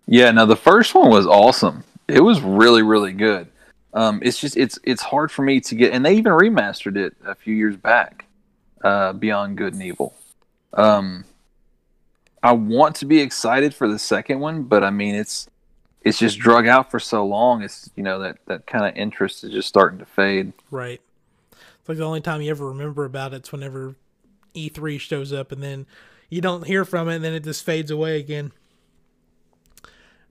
yeah, 0.08 0.32
no, 0.32 0.46
the 0.46 0.56
first 0.56 0.96
one 0.96 1.10
was 1.10 1.28
awesome. 1.28 1.84
It 2.08 2.22
was 2.22 2.40
really, 2.42 2.82
really 2.82 3.12
good. 3.12 3.48
Um, 3.94 4.22
it's 4.24 4.40
just 4.40 4.56
it's 4.58 4.80
it's 4.84 5.02
hard 5.02 5.32
for 5.32 5.42
me 5.42 5.60
to 5.62 5.76
get, 5.76 5.94
and 5.94 6.06
they 6.06 6.16
even 6.16 6.32
remastered 6.32 6.96
it 6.96 7.16
a 7.26 7.36
few 7.36 7.54
years 7.54 7.76
back, 7.76 8.26
uh, 8.84 9.14
Beyond 9.14 9.58
Good 9.58 9.74
and 9.74 9.84
Evil. 9.84 10.16
Um, 10.74 11.26
I 12.42 12.54
want 12.54 12.96
to 12.98 13.06
be 13.06 13.20
excited 13.20 13.74
for 13.74 13.88
the 13.88 14.00
second 14.00 14.40
one, 14.40 14.64
but 14.64 14.84
I 14.84 14.90
mean 14.90 15.16
it's 15.16 15.50
it's 16.08 16.20
just 16.20 16.40
drug 16.40 16.68
out 16.68 16.90
for 16.90 17.00
so 17.00 17.26
long. 17.26 17.62
It's 17.62 17.90
you 17.96 18.04
know 18.04 18.20
that 18.20 18.38
that 18.46 18.66
kind 18.66 18.86
of 18.86 18.96
interest 18.96 19.44
is 19.44 19.52
just 19.52 19.68
starting 19.68 20.00
to 20.00 20.06
fade. 20.06 20.54
Right. 20.72 21.02
It's 21.52 21.90
like 21.90 21.98
the 21.98 22.06
only 22.06 22.22
time 22.22 22.42
you 22.42 22.50
ever 22.50 22.68
remember 22.68 23.06
about 23.06 23.34
it's 23.34 23.52
whenever 23.52 23.96
E3 24.56 25.00
shows 25.00 25.34
up, 25.34 25.52
and 25.52 25.62
then 25.62 25.86
you 26.30 26.42
don't 26.42 26.66
hear 26.66 26.86
from 26.86 27.10
it, 27.10 27.16
and 27.16 27.24
then 27.24 27.34
it 27.34 27.44
just 27.44 27.66
fades 27.66 27.92
away 27.92 28.20
again. 28.20 28.52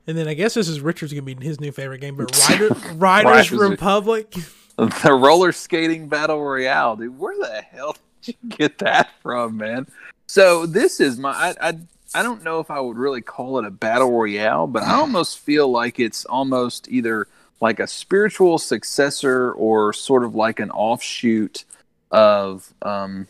And 0.07 0.16
then 0.16 0.29
I 0.29 0.35
guess 0.35 0.55
this 0.55 0.68
is 0.68 0.81
Richard's 0.81 1.12
gonna 1.12 1.22
be 1.22 1.35
his 1.45 1.61
new 1.61 1.72
favorite 1.72 2.01
game, 2.01 2.16
but 2.16 2.35
Rider, 2.49 2.68
Riders 2.95 3.53
Riders 3.53 3.53
Republic. 3.53 4.35
The 4.79 5.14
roller 5.14 5.53
skating 5.53 6.07
battle 6.07 6.45
royale, 6.45 6.97
dude. 6.97 7.18
Where 7.18 7.35
the 7.35 7.62
hell 7.62 7.97
did 8.20 8.37
you 8.43 8.51
get 8.51 8.77
that 8.81 9.09
from, 9.22 9.57
man? 9.57 9.87
So 10.27 10.66
this 10.66 11.01
is 11.01 11.18
my. 11.18 11.31
I, 11.31 11.68
I 11.70 11.79
I 12.17 12.23
don't 12.23 12.43
know 12.43 12.61
if 12.61 12.71
I 12.71 12.81
would 12.81 12.97
really 12.97 13.21
call 13.21 13.59
it 13.59 13.64
a 13.64 13.71
battle 13.71 14.11
royale, 14.11 14.67
but 14.67 14.83
I 14.83 14.95
almost 14.95 15.39
feel 15.39 15.71
like 15.71 16.01
it's 16.01 16.25
almost 16.25 16.89
either 16.89 17.29
like 17.61 17.81
a 17.81 17.87
spiritual 17.87 18.59
successor 18.59 19.53
or 19.53 19.93
sort 19.93 20.25
of 20.25 20.35
like 20.35 20.61
an 20.61 20.71
offshoot 20.71 21.64
of. 22.11 22.73
um 22.83 23.29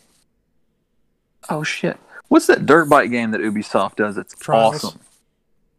Oh 1.49 1.63
shit! 1.63 1.97
What's 2.27 2.47
that 2.47 2.65
dirt 2.65 2.89
bike 2.89 3.09
game 3.09 3.31
that 3.31 3.41
Ubisoft 3.41 3.95
does? 3.95 4.17
It's 4.17 4.35
Trials. 4.35 4.83
awesome. 4.83 4.99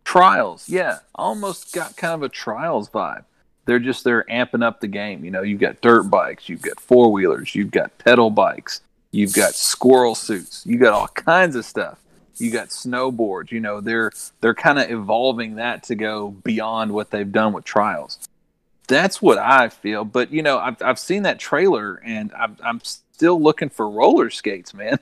Trials, 0.05 0.69
yeah, 0.69 1.01
almost 1.15 1.75
got 1.75 1.97
kind 1.97 2.15
of 2.15 2.23
a 2.23 2.29
Trials 2.31 2.89
vibe 2.89 3.25
they're 3.69 3.79
just 3.79 4.03
they're 4.03 4.25
amping 4.31 4.65
up 4.65 4.81
the 4.81 4.89
game. 4.89 5.23
You 5.27 5.31
know, 5.31 5.43
you've 5.43 5.61
got 5.61 5.83
dirt 5.83 6.05
bikes, 6.05 6.49
you've 6.49 6.63
got 6.63 6.81
four 6.81 7.13
wheelers, 7.13 7.55
you've 7.55 7.71
got 7.71 7.97
pedal 7.99 8.31
bikes, 8.31 8.81
you've 9.13 9.35
got 9.35 9.53
squirrel 9.53 10.15
suits, 10.15 10.65
you 10.65 10.79
got 10.79 10.95
all 10.95 11.09
kinds 11.09 11.55
of 11.55 11.67
stuff. 11.67 11.99
You 12.41 12.51
got 12.51 12.69
snowboards. 12.69 13.51
You 13.51 13.61
know, 13.61 13.81
they're 13.81 14.11
they're 14.41 14.55
kind 14.55 14.79
of 14.79 14.91
evolving 14.91 15.57
that 15.57 15.83
to 15.85 15.95
go 15.95 16.31
beyond 16.31 16.93
what 16.93 17.11
they've 17.11 17.31
done 17.31 17.53
with 17.53 17.65
trials. 17.65 18.19
That's 18.87 19.21
what 19.21 19.39
I 19.39 19.69
feel. 19.69 20.05
But 20.05 20.33
you 20.33 20.43
know, 20.43 20.59
I've 20.59 20.81
I've 20.83 20.99
seen 20.99 21.25
that 21.25 21.39
trailer 21.39 22.01
and 22.05 22.33
I'm 22.33 22.57
I'm 22.65 22.81
still 22.83 23.41
looking 23.41 23.69
for 23.69 23.89
roller 23.91 24.31
skates, 24.31 24.73
man. 24.75 24.99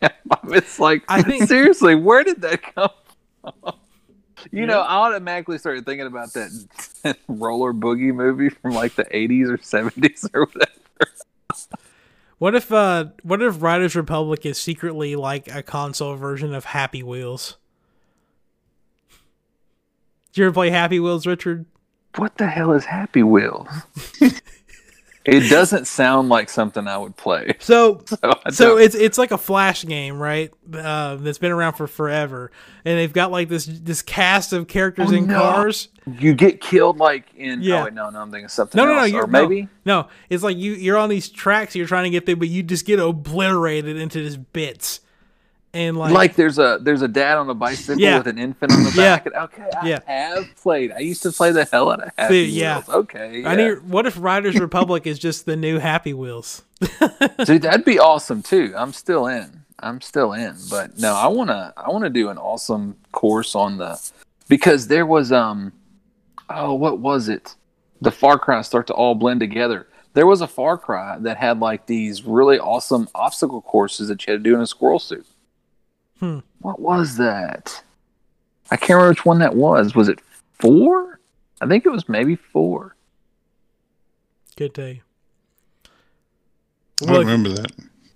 it's 0.48 0.78
like 0.78 1.02
I 1.08 1.22
think- 1.22 1.44
seriously, 1.48 1.94
where 1.94 2.24
did 2.24 2.40
that 2.42 2.62
come 2.74 2.90
from? 3.42 3.74
You 4.52 4.66
know, 4.66 4.80
I 4.80 4.94
automatically 4.96 5.58
started 5.58 5.84
thinking 5.86 6.06
about 6.06 6.32
that 6.34 7.16
roller 7.28 7.72
boogie 7.72 8.14
movie 8.14 8.50
from 8.50 8.72
like 8.72 8.94
the 8.94 9.04
80s 9.04 9.48
or 9.48 9.58
70s 9.58 10.28
or 10.34 10.44
whatever. 10.44 11.12
What 12.38 12.54
if 12.54 12.70
uh 12.70 13.06
what 13.22 13.40
if 13.40 13.62
Riders 13.62 13.96
Republic 13.96 14.44
is 14.44 14.58
secretly 14.58 15.16
like 15.16 15.48
a 15.48 15.62
console 15.62 16.16
version 16.16 16.54
of 16.54 16.66
Happy 16.66 17.02
Wheels? 17.02 17.56
Did 20.32 20.40
you 20.40 20.46
ever 20.46 20.52
play 20.52 20.70
Happy 20.70 21.00
Wheels, 21.00 21.26
Richard? 21.26 21.64
What 22.16 22.36
the 22.36 22.46
hell 22.46 22.72
is 22.72 22.84
Happy 22.84 23.22
Wheels? 23.22 23.68
it 25.26 25.50
doesn't 25.50 25.86
sound 25.86 26.28
like 26.28 26.48
something 26.48 26.86
I 26.88 26.96
would 26.98 27.16
play. 27.16 27.54
So 27.60 28.02
So, 28.06 28.32
so 28.50 28.76
it's 28.78 28.94
it's 28.94 29.18
like 29.18 29.30
a 29.32 29.38
flash 29.38 29.84
game, 29.84 30.18
right? 30.18 30.52
Uh, 30.72 31.16
that's 31.16 31.38
been 31.38 31.52
around 31.52 31.74
for 31.74 31.86
forever, 31.86 32.50
and 32.84 32.98
they've 32.98 33.12
got 33.12 33.30
like 33.30 33.48
this 33.48 33.66
this 33.66 34.02
cast 34.02 34.52
of 34.52 34.68
characters 34.68 35.10
Oh, 35.10 35.14
in 35.16 35.26
no. 35.26 35.40
cars. 35.40 35.88
you 36.06 36.34
get 36.34 36.60
killed 36.60 36.98
like 36.98 37.26
in. 37.36 37.60
Yeah. 37.62 37.80
Oh, 37.80 37.84
wait, 37.84 37.92
no, 37.94 38.10
no, 38.10 38.20
I'm 38.20 38.30
thinking 38.30 38.48
something 38.48 38.78
No, 38.78 38.84
no, 38.86 38.94
no, 38.94 39.00
else. 39.00 39.10
you're 39.10 39.24
or 39.24 39.26
maybe. 39.26 39.62
no, 39.84 40.02
no. 40.02 40.08
It's 40.30 40.42
like 40.42 40.56
you 40.56 40.72
you're 40.74 40.96
on 40.98 41.08
these 41.08 41.28
tracks, 41.28 41.74
you're 41.74 41.86
trying 41.86 42.04
to 42.04 42.10
get 42.10 42.26
there, 42.26 42.36
but 42.36 42.48
you 42.48 42.62
just 42.62 42.86
get 42.86 42.98
obliterated 43.00 43.96
into 43.96 44.22
just 44.24 44.52
bits, 44.52 45.00
and 45.76 45.96
like, 45.96 46.12
Like 46.12 46.34
there's 46.36 46.58
a 46.58 46.78
there's 46.80 47.02
a 47.02 47.08
dad 47.08 47.36
on 47.36 47.48
a 47.50 47.54
bicycle 47.54 48.00
Yeah. 48.00 48.18
with 48.18 48.26
an 48.26 48.38
infant 48.38 48.72
on 48.72 48.82
the 48.84 48.92
back. 48.96 49.26
Yeah. 49.30 49.42
Okay, 49.44 49.68
I 49.80 49.88
Yeah. 49.88 49.98
have 50.06 50.46
played. 50.56 50.90
I 50.92 51.00
used 51.00 51.22
to 51.24 51.30
play 51.32 51.52
the 51.52 51.64
hell 51.64 51.90
out 51.90 52.02
of 52.02 52.10
Happy 52.16 52.46
Dude, 52.46 52.50
yeah. 52.54 52.76
Wheels. 52.82 52.88
Okay, 52.88 53.44
I 53.44 53.54
need. 53.54 53.82
What 53.88 54.06
if 54.06 54.16
Riders 54.18 54.58
Republic 54.58 55.06
is 55.06 55.18
just 55.18 55.44
the 55.46 55.56
new 55.56 55.78
Happy 55.78 56.14
Wheels? 56.14 56.62
Dude, 57.44 57.62
that'd 57.62 57.84
be 57.84 57.98
awesome 57.98 58.42
too. 58.42 58.72
I'm 58.76 58.92
still 58.92 59.26
in. 59.26 59.62
I'm 59.78 60.00
still 60.00 60.32
in. 60.32 60.56
But 60.70 60.98
no, 60.98 61.14
I 61.14 61.26
wanna 61.26 61.72
I 61.76 61.90
wanna 61.90 62.10
do 62.10 62.30
an 62.30 62.38
awesome 62.38 62.96
course 63.12 63.54
on 63.54 63.76
the 63.78 64.00
because 64.48 64.88
there 64.88 65.04
was 65.06 65.30
um 65.32 65.72
oh 66.50 66.74
what 66.74 66.98
was 66.98 67.28
it? 67.28 67.54
The 68.00 68.10
Far 68.10 68.38
Cry 68.38 68.62
start 68.62 68.86
to 68.88 68.94
all 68.94 69.14
blend 69.14 69.40
together. 69.40 69.86
There 70.14 70.26
was 70.26 70.40
a 70.40 70.46
Far 70.46 70.78
Cry 70.78 71.18
that 71.20 71.36
had 71.36 71.60
like 71.60 71.86
these 71.86 72.24
really 72.24 72.58
awesome 72.58 73.06
obstacle 73.14 73.60
courses 73.60 74.08
that 74.08 74.26
you 74.26 74.32
had 74.32 74.42
to 74.42 74.50
do 74.50 74.54
in 74.54 74.62
a 74.62 74.66
squirrel 74.66 74.98
suit. 74.98 75.26
Hmm. 76.20 76.38
What 76.60 76.80
was 76.80 77.16
that? 77.16 77.82
I 78.70 78.76
can't 78.76 78.90
remember 78.90 79.10
which 79.10 79.24
one 79.24 79.38
that 79.40 79.54
was. 79.54 79.94
Was 79.94 80.08
it 80.08 80.18
four? 80.58 81.20
I 81.60 81.66
think 81.66 81.86
it 81.86 81.90
was 81.90 82.08
maybe 82.08 82.36
four. 82.36 82.96
Good 84.56 84.72
day. 84.72 85.02
I 87.02 87.04
don't 87.06 87.10
What, 87.12 87.18
remember 87.20 87.48
that. 87.50 87.72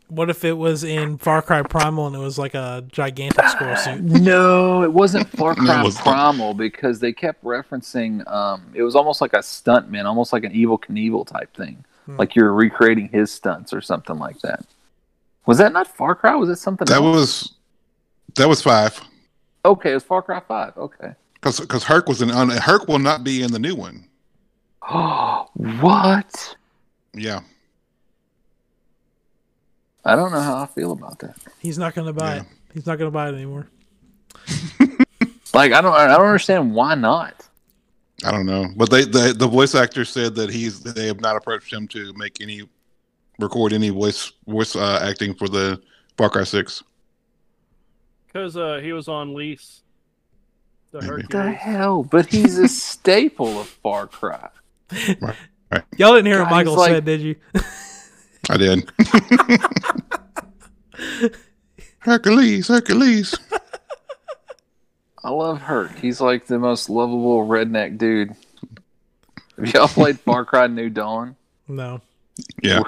what 0.09 0.31
if 0.31 0.45
it 0.45 0.55
was 0.55 0.83
in 0.85 1.19
Far 1.19 1.43
Cry 1.43 1.63
Primal 1.63 2.07
and 2.07 2.17
it 2.17 2.21
was 2.21 2.39
like 2.39 2.55
a 2.55 2.85
gigantic 2.91 3.47
squirrel 3.49 3.77
suit? 3.77 4.01
No, 4.03 4.83
it 4.83 4.93
wasn't 4.93 5.29
Far 5.37 5.55
Cry 5.55 5.83
wasn't. 5.83 6.05
Primal 6.05 6.55
because 6.55 6.99
they 7.01 7.13
kept 7.13 7.45
referencing. 7.45 8.27
Um, 8.31 8.63
it 8.75 8.83
was 8.83 8.97
almost 8.97 9.21
like 9.21 9.35
a 9.35 9.39
stuntman, 9.39 10.07
almost 10.07 10.33
like 10.33 10.45
an 10.45 10.53
Evel 10.53 10.81
Knievel 10.81 11.27
type 11.27 11.55
thing, 11.55 11.85
Hmm. 12.07 12.17
like 12.17 12.35
you're 12.35 12.53
recreating 12.55 13.09
his 13.11 13.31
stunts 13.31 13.73
or 13.75 13.83
something 13.83 14.19
like 14.19 14.41
that. 14.41 14.65
Was 15.47 15.59
that 15.59 15.73
not 15.75 15.87
Far 15.87 16.15
Cry? 16.15 16.35
Was 16.35 16.49
it 16.49 16.57
something 16.57 16.87
That 16.87 17.03
else? 17.03 17.15
was 17.17 17.53
that 18.41 18.49
was 18.49 18.63
five 18.63 19.01
okay. 19.65 19.91
It 19.93 19.95
was 19.95 20.03
Far 20.03 20.23
Cry 20.23 20.41
Five. 20.41 20.77
Okay. 20.77 21.13
because 21.35 21.61
because 21.61 21.85
Hurk 21.85 22.09
was 22.09 22.23
in 22.23 22.31
on 22.31 22.49
Hurk 22.51 22.89
will 22.89 22.99
not 22.99 23.23
be 23.25 23.43
in 23.43 23.53
the 23.53 23.59
new 23.59 23.75
one. 23.75 24.07
Oh, 24.89 25.49
what? 25.55 26.57
Yeah, 27.15 27.41
I 30.05 30.17
don't 30.17 30.33
know 30.33 30.41
how 30.41 30.63
I 30.63 30.67
feel 30.67 30.93
about 30.93 31.19
that. 31.21 31.37
He's 31.59 31.79
not 31.79 31.95
gonna 31.95 32.13
buy 32.13 32.37
Yeah. 32.37 32.41
it. 32.43 32.47
He's 32.75 32.87
not 32.87 32.99
gonna 32.99 33.11
buy 33.11 33.29
it 33.29 33.35
anymore. 33.35 33.69
Like 35.53 35.73
I 35.73 35.81
don't. 35.81 35.93
I 35.93 36.07
don't 36.17 36.27
understand 36.27 36.73
why 36.75 36.95
not. 36.95 37.47
I 38.25 38.31
don't 38.31 38.47
know, 38.47 38.67
but 38.77 38.89
they 38.91 39.05
the 39.05 39.35
the 39.37 39.49
voice 39.49 39.75
actor 39.75 40.05
said 40.05 40.35
that 40.37 40.49
he's 40.51 40.81
they 40.81 41.07
have 41.07 41.21
not 41.21 41.35
approached 41.37 41.73
him 41.73 41.89
to 41.89 42.13
make 42.15 42.41
any 42.41 42.63
record 43.39 43.73
any 43.73 43.91
voice 43.91 44.33
voice 44.47 44.77
uh, 44.77 45.01
acting 45.03 45.35
for 45.35 45.49
the 45.49 45.81
Far 46.17 46.31
Cry 46.31 46.45
Six. 46.45 46.85
Because 48.33 48.57
uh, 48.57 48.79
he 48.83 48.93
was 48.93 49.09
on 49.09 49.35
lease. 49.35 49.83
The 50.93 51.03
Maybe. 51.03 51.23
The 51.29 51.51
hell? 51.53 52.03
But 52.05 52.27
he's 52.27 52.59
a 52.59 52.69
staple 52.69 53.61
of 53.61 53.69
Far 53.69 54.07
Cry. 54.07 54.49
Y'all 55.97 56.15
didn't 56.15 56.27
hear 56.27 56.39
God, 56.39 56.45
what 56.45 56.51
Michael 56.51 56.77
like- 56.77 56.91
said, 56.93 57.05
did 57.05 57.21
you? 57.21 57.37
I 58.49 58.57
did. 58.57 58.91
Hercules, 62.01 62.69
Hercules. 62.69 63.35
I 65.23 65.31
love 65.31 65.61
Hurk. 65.61 65.99
He's 65.99 66.21
like 66.21 66.47
the 66.47 66.59
most 66.59 66.89
lovable 66.89 67.47
redneck 67.47 67.99
dude. 67.99 68.35
Have 69.59 69.75
y'all 69.75 69.89
played 69.89 70.19
Far 70.21 70.45
Cry 70.45 70.67
New 70.67 70.89
Dawn? 70.89 71.37
No. 71.69 72.01
Yeah, 72.63 72.83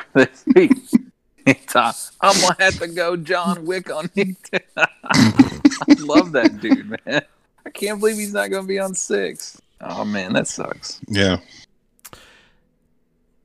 Where 1.44 1.54
they 1.54 1.60
speak. 1.60 1.64
It's, 1.66 2.12
I'm 2.20 2.40
gonna 2.40 2.56
have 2.58 2.78
to 2.78 2.88
go 2.88 3.16
John 3.16 3.64
Wick 3.66 3.90
on 3.90 4.10
you. 4.14 4.36
I 4.76 5.94
love 5.98 6.32
that 6.32 6.60
dude, 6.60 6.96
man. 7.06 7.22
I 7.64 7.70
can't 7.70 8.00
believe 8.00 8.16
he's 8.16 8.32
not 8.32 8.50
gonna 8.50 8.66
be 8.66 8.78
on 8.78 8.94
six. 8.94 9.60
Oh 9.80 10.04
man, 10.04 10.32
that 10.34 10.48
sucks. 10.48 11.00
yeah. 11.08 11.38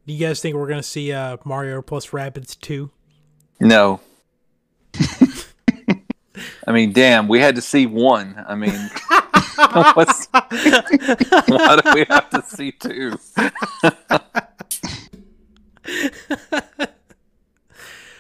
Do 0.05 0.13
you 0.13 0.25
guys 0.25 0.41
think 0.41 0.55
we're 0.55 0.67
gonna 0.67 0.83
see 0.83 1.11
uh, 1.11 1.37
Mario 1.43 1.81
plus 1.81 2.07
Rabbids 2.07 2.59
two? 2.59 2.91
No. 3.59 3.99
I 6.67 6.71
mean, 6.71 6.91
damn, 6.91 7.27
we 7.27 7.39
had 7.39 7.55
to 7.55 7.61
see 7.61 7.85
one. 7.85 8.43
I 8.47 8.55
mean, 8.55 8.71
what's, 9.93 10.27
why 10.31 11.79
do 11.81 11.93
we 11.93 12.05
have 12.09 12.29
to 12.29 12.43
see 12.45 12.71
two? 12.73 13.17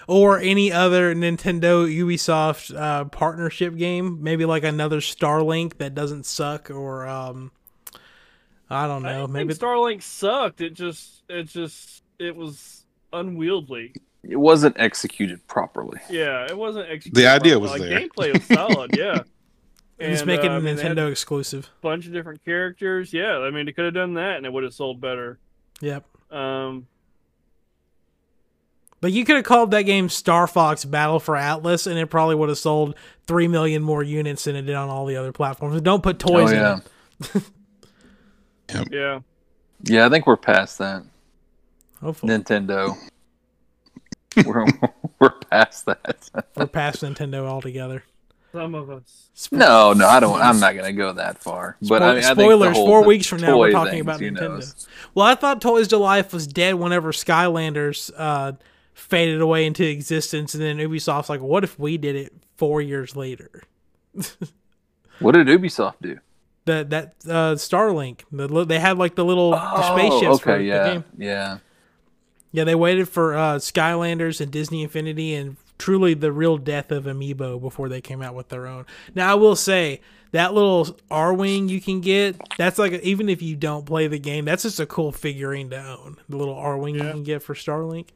or 0.07 0.39
any 0.39 0.71
other 0.71 1.13
Nintendo 1.13 1.85
Ubisoft 1.87 2.75
uh, 2.75 3.05
partnership 3.05 3.75
game? 3.75 4.23
Maybe 4.23 4.45
like 4.45 4.63
another 4.63 4.99
Starlink 4.99 5.77
that 5.77 5.93
doesn't 5.93 6.25
suck, 6.25 6.71
or 6.71 7.05
um, 7.07 7.51
I 8.69 8.87
don't 8.87 9.05
I 9.05 9.13
know. 9.13 9.21
didn't 9.21 9.33
Maybe 9.33 9.53
think 9.53 9.61
Starlink 9.61 10.01
sucked. 10.01 10.61
It 10.61 10.73
just, 10.73 11.23
it 11.29 11.43
just, 11.43 12.03
it 12.19 12.35
was 12.35 12.85
unwieldy. 13.13 13.93
It 14.23 14.35
wasn't 14.37 14.77
executed 14.79 15.45
properly. 15.47 15.99
Yeah, 16.09 16.45
it 16.49 16.57
wasn't. 16.57 16.89
Executed 16.89 17.15
The 17.15 17.27
idea 17.27 17.59
properly. 17.59 17.61
was 17.61 17.71
Like, 17.71 17.81
there. 17.89 17.99
Gameplay 18.01 18.33
was 18.33 18.43
solid. 18.43 18.97
Yeah. 18.97 19.13
just 20.01 20.21
And, 20.23 20.27
make 20.27 20.41
it 20.41 20.47
uh, 20.51 20.53
a 20.53 20.55
I 20.57 20.59
mean, 20.59 20.75
they 20.75 20.83
had 20.83 20.97
Nintendo 20.97 21.09
exclusive. 21.11 21.65
a 21.65 21.81
bunch 21.81 22.07
of 22.07 22.13
different 22.13 22.43
characters. 22.43 23.13
Yeah, 23.13 23.37
I 23.37 23.51
mean, 23.51 23.67
it 23.67 23.75
could 23.75 23.85
have 23.85 23.93
done 23.93 24.15
that, 24.15 24.37
and 24.37 24.45
it 24.45 24.51
would 24.51 24.63
have 24.63 24.73
sold 24.73 24.99
better. 24.99 25.39
Yep. 25.81 26.03
Um, 26.31 26.87
But 29.07 29.13
you 29.13 29.23
could 29.23 29.37
have 29.37 29.45
called 29.45 29.71
that 29.71 29.83
game 29.83 30.09
Star 30.09 30.47
Fox 30.47 30.83
Battle 30.83 31.21
for 31.21 31.37
Atlas, 31.37 31.87
and 31.87 31.97
it 31.97 32.07
probably 32.07 32.35
would 32.35 32.49
have 32.49 32.57
sold 32.57 32.93
three 33.25 33.47
million 33.47 33.81
more 33.81 34.03
units 34.03 34.43
than 34.43 34.57
it 34.57 34.63
did 34.63 34.75
on 34.75 34.89
all 34.89 35.05
the 35.05 35.15
other 35.15 35.31
platforms. 35.31 35.79
Don't 35.79 36.03
put 36.03 36.19
toys 36.19 36.51
Oh, 36.51 36.53
in 36.53 36.81
yeah. 37.33 37.41
it. 38.81 38.87
yeah. 38.91 39.19
Yeah, 39.83 40.05
I 40.05 40.09
think 40.09 40.27
we're 40.27 40.35
past 40.35 40.77
that. 40.79 41.03
Hopefully. 42.01 42.33
Nintendo. 42.37 42.97
we're 44.45 44.65
we're 45.19 45.29
past 45.49 45.85
that. 45.85 46.29
We're 46.57 46.67
past 46.67 47.01
Nintendo 47.01 47.45
altogether. 47.47 48.03
Some 48.51 48.75
of 48.75 48.89
us. 48.89 49.29
Spo- 49.37 49.53
no, 49.57 49.93
no, 49.93 50.05
I 50.05 50.19
don't. 50.19 50.41
I'm 50.41 50.59
not 50.59 50.75
gonna 50.75 50.91
go 50.91 51.13
that 51.13 51.37
far. 51.37 51.77
But 51.81 52.03
I 52.03 52.07
mean, 52.15 52.17
I 52.25 52.35
think 52.35 52.39
spoilers. 52.51 52.75
whole- 52.75 52.85
four 52.87 53.05
weeks 53.05 53.25
from 53.25 53.39
now, 53.39 53.57
we're 53.57 53.71
talking 53.71 53.91
things, 53.93 54.01
about 54.01 54.19
Nintendo. 54.19 54.59
is- 54.59 54.85
Well, 55.15 55.25
I 55.25 55.35
thought 55.35 55.61
Toys 55.61 55.87
to 55.87 55.97
Life 55.97 56.33
was 56.33 56.45
dead 56.45 56.75
whenever 56.75 57.13
Skylanders 57.13 58.11
uh, 58.17 58.51
faded 58.97 59.39
away 59.41 59.65
into 59.65 59.87
existence, 59.87 60.53
and 60.53 60.63
then 60.63 60.77
Ubisoft's 60.77 61.29
like, 61.29 61.41
"What 61.41 61.63
if 61.63 61.77
we 61.79 61.97
did 61.97 62.15
it 62.15 62.33
four 62.57 62.81
years 62.81 63.15
later?" 63.15 63.63
What 65.19 65.31
did 65.33 65.47
Ubisoft 65.47 65.95
do? 66.01 66.19
That 66.65 66.89
that 66.91 67.15
uh, 67.25 67.55
Starlink, 67.55 68.21
the, 68.31 68.65
they 68.65 68.77
had 68.79 68.97
like 68.99 69.15
the 69.15 69.25
little 69.25 69.53
Oh, 69.55 69.95
spaceships 69.95 70.39
for 70.41 70.51
okay, 70.51 70.57
the 70.59 70.63
yeah, 70.65 70.93
game. 70.93 71.03
yeah. 71.17 71.57
Yeah, 72.51 72.63
they 72.65 72.75
waited 72.75 73.09
for 73.09 73.35
uh, 73.35 73.55
Skylanders 73.55 74.39
and 74.41 74.51
Disney 74.51 74.83
Infinity 74.83 75.33
and 75.33 75.57
truly 75.79 76.13
the 76.13 76.31
real 76.31 76.57
death 76.57 76.91
of 76.91 77.05
Amiibo 77.05 77.59
before 77.59 77.89
they 77.89 77.99
came 78.01 78.21
out 78.21 78.35
with 78.35 78.49
their 78.49 78.67
own. 78.67 78.85
Now, 79.15 79.31
I 79.31 79.35
will 79.35 79.55
say 79.55 80.01
that 80.31 80.53
little 80.53 80.85
Arwing 81.11 81.67
you 81.69 81.81
can 81.81 81.99
get, 81.99 82.35
that's 82.57 82.77
like, 82.79 82.93
even 83.01 83.27
if 83.29 83.41
you 83.41 83.55
don't 83.55 83.85
play 83.85 84.07
the 84.07 84.17
game, 84.19 84.45
that's 84.45 84.63
just 84.63 84.79
a 84.79 84.85
cool 84.85 85.11
figurine 85.11 85.69
to 85.71 85.77
own. 85.83 86.17
The 86.29 86.37
little 86.37 86.55
Arwing 86.55 86.93
you 86.93 87.01
can 87.01 87.23
get 87.23 87.41
for 87.43 87.53
Starlink. 87.53 88.07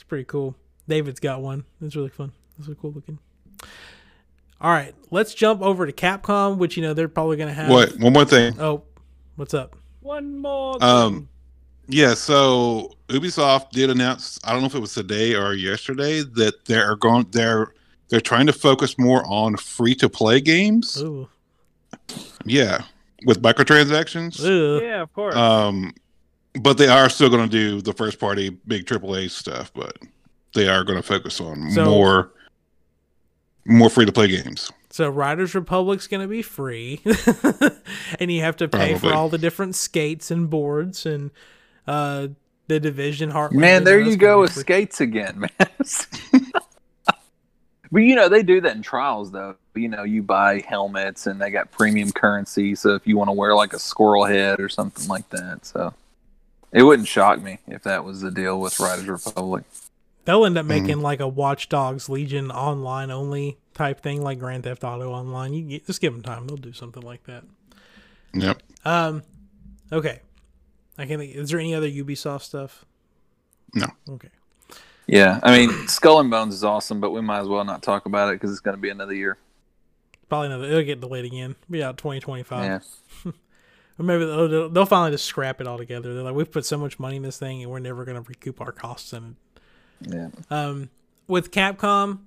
It's 0.00 0.08
pretty 0.08 0.24
cool. 0.24 0.56
David's 0.88 1.20
got 1.20 1.42
one. 1.42 1.62
It's 1.82 1.94
really 1.94 2.08
fun. 2.08 2.32
It's 2.58 2.66
really 2.66 2.78
cool 2.80 2.92
looking. 2.92 3.18
All 4.58 4.70
right, 4.70 4.94
let's 5.10 5.34
jump 5.34 5.60
over 5.60 5.84
to 5.84 5.92
Capcom, 5.92 6.56
which, 6.56 6.74
you 6.74 6.82
know, 6.82 6.94
they're 6.94 7.06
probably 7.06 7.36
going 7.36 7.50
to 7.50 7.54
have. 7.54 7.68
What? 7.68 7.98
One 7.98 8.14
more 8.14 8.24
thing. 8.24 8.58
Oh, 8.58 8.84
what's 9.36 9.52
up? 9.52 9.76
One 10.00 10.38
more. 10.38 10.82
Um. 10.82 11.28
Yeah, 11.86 12.14
so 12.14 12.94
Ubisoft 13.08 13.72
did 13.72 13.90
announce. 13.90 14.38
I 14.42 14.52
don't 14.52 14.62
know 14.62 14.68
if 14.68 14.74
it 14.74 14.80
was 14.80 14.94
today 14.94 15.34
or 15.34 15.52
yesterday 15.52 16.22
that 16.22 16.64
they're 16.64 16.96
going. 16.96 17.26
They're 17.30 17.74
they're 18.08 18.22
trying 18.22 18.46
to 18.46 18.54
focus 18.54 18.98
more 18.98 19.22
on 19.26 19.58
free 19.58 19.94
to 19.96 20.08
play 20.08 20.40
games. 20.40 20.96
Ooh. 21.02 21.28
Yeah, 22.46 22.84
with 23.26 23.42
microtransactions. 23.42 24.40
Ugh. 24.40 24.82
yeah, 24.82 25.02
of 25.02 25.12
course. 25.12 25.36
Um, 25.36 25.92
but 26.54 26.78
they 26.78 26.88
are 26.88 27.08
still 27.08 27.28
going 27.28 27.48
to 27.48 27.50
do 27.50 27.80
the 27.80 27.92
first 27.92 28.18
party 28.18 28.50
big 28.50 28.86
AAA 28.86 29.30
stuff. 29.30 29.72
But 29.74 29.98
they 30.54 30.68
are 30.68 30.84
going 30.84 30.96
to 30.98 31.02
focus 31.06 31.40
on 31.40 31.70
So- 31.70 31.84
more 31.84 32.30
more 33.66 33.90
free 33.90 34.06
to 34.06 34.12
play 34.12 34.28
games. 34.28 34.70
So 34.92 35.08
Riders 35.08 35.54
Republic's 35.54 36.08
going 36.08 36.22
to 36.22 36.26
be 36.26 36.42
free, 36.42 37.00
and 38.18 38.32
you 38.32 38.40
have 38.40 38.56
to 38.56 38.66
pay 38.66 38.96
for 38.96 39.14
all 39.14 39.28
the 39.28 39.38
different 39.38 39.76
skates 39.76 40.32
and 40.32 40.50
boards 40.50 41.06
and 41.06 41.30
uh, 41.86 42.28
the 42.66 42.80
Division 42.80 43.30
heart. 43.30 43.52
Man, 43.52 43.84
there 43.84 44.00
you 44.00 44.16
go 44.16 44.40
with 44.40 44.52
free. 44.52 44.62
skates 44.62 45.00
again, 45.00 45.38
man. 45.38 45.68
but 47.92 48.00
you 48.00 48.16
know 48.16 48.28
they 48.28 48.42
do 48.42 48.60
that 48.62 48.74
in 48.74 48.82
trials, 48.82 49.30
though. 49.30 49.54
You 49.76 49.88
know, 49.88 50.02
you 50.02 50.24
buy 50.24 50.64
helmets 50.66 51.28
and 51.28 51.40
they 51.40 51.50
got 51.52 51.70
premium 51.70 52.10
currency. 52.10 52.74
So 52.74 52.96
if 52.96 53.06
you 53.06 53.16
want 53.16 53.28
to 53.28 53.32
wear 53.32 53.54
like 53.54 53.72
a 53.72 53.78
squirrel 53.78 54.24
head 54.24 54.58
or 54.58 54.68
something 54.68 55.06
like 55.06 55.28
that, 55.30 55.64
so 55.64 55.94
it 56.72 56.82
wouldn't 56.82 57.08
shock 57.08 57.40
me 57.42 57.58
if 57.66 57.82
that 57.82 58.04
was 58.04 58.20
the 58.20 58.30
deal 58.30 58.60
with 58.60 58.78
Riders 58.80 59.06
Republic. 59.06 59.64
They'll 60.24 60.44
end 60.44 60.58
up 60.58 60.66
Mm-hmm. 60.66 60.82
making 60.86 61.00
like 61.02 61.20
a 61.20 61.28
Watch 61.28 61.68
Dogs 61.68 62.08
Legion 62.08 62.50
online 62.50 63.10
only 63.10 63.58
type 63.74 64.00
thing, 64.00 64.22
like 64.22 64.38
Grand 64.38 64.64
Theft 64.64 64.84
Auto 64.84 65.10
Online. 65.12 65.52
You 65.54 65.62
get, 65.62 65.86
just 65.86 66.00
give 66.00 66.12
them 66.12 66.22
time; 66.22 66.46
they'll 66.46 66.56
do 66.56 66.72
something 66.72 67.02
like 67.02 67.24
that. 67.24 67.44
Yep. 68.34 68.62
Um, 68.84 69.22
okay. 69.90 70.20
I 70.98 71.06
can. 71.06 71.18
Think, 71.18 71.34
is 71.34 71.50
there 71.50 71.58
any 71.58 71.74
other 71.74 71.88
Ubisoft 71.88 72.42
stuff? 72.42 72.84
No. 73.74 73.86
Okay. 74.08 74.28
Yeah, 75.06 75.40
I 75.42 75.56
mean, 75.56 75.70
Skull 75.88 76.20
and 76.20 76.30
Bones 76.30 76.54
is 76.54 76.62
awesome, 76.62 77.00
but 77.00 77.10
we 77.10 77.20
might 77.20 77.40
as 77.40 77.48
well 77.48 77.64
not 77.64 77.82
talk 77.82 78.06
about 78.06 78.28
it 78.28 78.34
because 78.34 78.50
it's 78.50 78.60
going 78.60 78.76
to 78.76 78.80
be 78.80 78.90
another 78.90 79.14
year. 79.14 79.38
Probably 80.28 80.46
another. 80.48 80.66
It'll 80.66 80.82
get 80.84 81.00
delayed 81.00 81.24
again. 81.24 81.56
Be 81.68 81.82
out 81.82 81.96
twenty 81.96 82.20
twenty 82.20 82.42
five. 82.44 82.84
Yeah, 83.24 83.32
Maybe 84.00 84.24
they'll, 84.24 84.68
they'll- 84.70 84.86
finally 84.86 85.10
just 85.12 85.24
scrap 85.24 85.60
it 85.60 85.66
altogether. 85.66 86.14
They're 86.14 86.22
like, 86.22 86.34
we've 86.34 86.50
put 86.50 86.64
so 86.64 86.78
much 86.78 86.98
money 86.98 87.16
in 87.16 87.22
this 87.22 87.38
thing, 87.38 87.62
and 87.62 87.70
we're 87.70 87.78
never 87.80 88.04
going 88.04 88.22
to 88.22 88.26
recoup 88.28 88.60
our 88.60 88.72
costs 88.72 89.12
in 89.12 89.36
it. 90.04 90.10
yeah. 90.14 90.28
Um, 90.50 90.90
with 91.28 91.50
Capcom, 91.50 92.20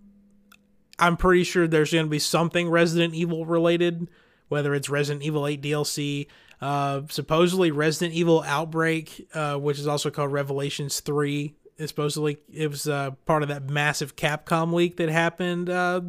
I'm 0.99 1.17
pretty 1.17 1.43
sure 1.43 1.67
there's 1.67 1.91
going 1.91 2.05
to 2.05 2.09
be 2.09 2.19
something 2.19 2.69
Resident 2.69 3.13
Evil 3.13 3.45
related, 3.45 4.07
whether 4.47 4.73
it's 4.73 4.89
Resident 4.89 5.23
Evil 5.23 5.47
8 5.47 5.61
DLC, 5.61 6.27
uh, 6.61 7.01
supposedly 7.09 7.71
Resident 7.71 8.13
Evil 8.15 8.43
Outbreak, 8.43 9.27
uh, 9.33 9.55
which 9.57 9.79
is 9.79 9.87
also 9.87 10.09
called 10.09 10.31
Revelations 10.31 10.99
3. 10.99 11.55
Is 11.77 11.89
supposedly 11.89 12.37
it 12.53 12.69
was 12.69 12.87
uh, 12.87 13.11
part 13.25 13.41
of 13.41 13.49
that 13.49 13.67
massive 13.69 14.15
Capcom 14.15 14.71
leak 14.73 14.97
that 14.97 15.09
happened 15.09 15.69
uh, 15.71 16.01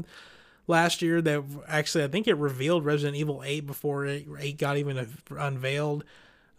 last 0.67 1.03
year. 1.03 1.21
That 1.21 1.45
actually 1.69 2.05
I 2.05 2.09
think 2.09 2.29
it 2.29 2.35
revealed 2.35 2.85
Resident 2.85 3.17
Evil 3.17 3.43
8 3.45 3.67
before 3.67 4.07
it, 4.07 4.27
8 4.39 4.59
got 4.59 4.77
even 4.77 5.09
unveiled. 5.31 6.05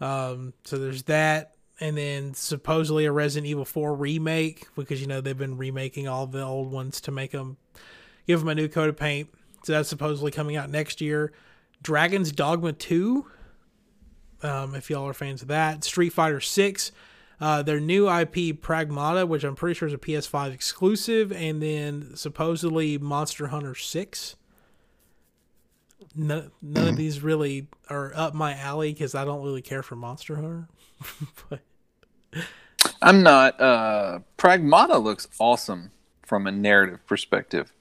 Um, 0.02 0.54
so 0.64 0.78
there's 0.78 1.04
that, 1.04 1.56
and 1.80 1.98
then 1.98 2.34
supposedly 2.34 3.06
a 3.06 3.12
Resident 3.12 3.48
Evil 3.48 3.66
4 3.66 3.96
remake 3.96 4.68
because 4.76 5.02
you 5.02 5.08
know 5.08 5.22
they've 5.22 5.38
been 5.38 5.58
remaking 5.58 6.08
all 6.08 6.28
the 6.28 6.42
old 6.42 6.72
ones 6.72 7.00
to 7.02 7.12
make 7.12 7.32
them 7.32 7.58
give 8.28 8.40
them 8.40 8.50
a 8.50 8.56
new 8.56 8.68
coat 8.68 8.90
of 8.90 8.98
paint. 8.98 9.30
So 9.64 9.74
that's 9.74 9.90
supposedly 9.90 10.32
coming 10.32 10.56
out 10.56 10.70
next 10.70 11.02
year. 11.02 11.32
Dragon's 11.82 12.32
Dogma 12.32 12.74
2. 12.74 13.26
Um, 14.44 14.76
if 14.76 14.90
y'all 14.90 15.08
are 15.08 15.14
fans 15.14 15.42
of 15.42 15.48
that, 15.48 15.84
Street 15.84 16.12
Fighter 16.12 16.40
6. 16.40 16.92
Uh, 17.40 17.62
their 17.62 17.80
new 17.80 18.08
IP 18.10 18.60
Pragmata, 18.62 19.28
which 19.28 19.44
I'm 19.44 19.56
pretty 19.56 19.78
sure 19.78 19.88
is 19.88 19.94
a 19.94 19.98
PS5 19.98 20.54
exclusive, 20.54 21.32
and 21.32 21.62
then 21.62 22.16
supposedly 22.16 22.98
Monster 22.98 23.48
Hunter 23.48 23.76
6 23.76 24.36
none, 26.16 26.52
none 26.62 26.88
of 26.88 26.96
these 26.98 27.22
really 27.22 27.68
are 27.90 28.12
up 28.16 28.34
my 28.34 28.56
alley 28.56 28.94
because 28.94 29.16
I 29.16 29.26
don't 29.26 29.44
really 29.44 29.62
care 29.62 29.84
for 29.84 29.96
Monster 29.96 30.36
Hunter. 30.36 30.68
but 31.50 31.62
I'm 33.02 33.24
not. 33.24 33.60
Uh, 33.60 34.20
Pragmata 34.38 35.02
looks 35.02 35.28
awesome 35.40 35.92
from 36.24 36.48
a 36.48 36.52
narrative 36.52 37.06
perspective. 37.06 37.72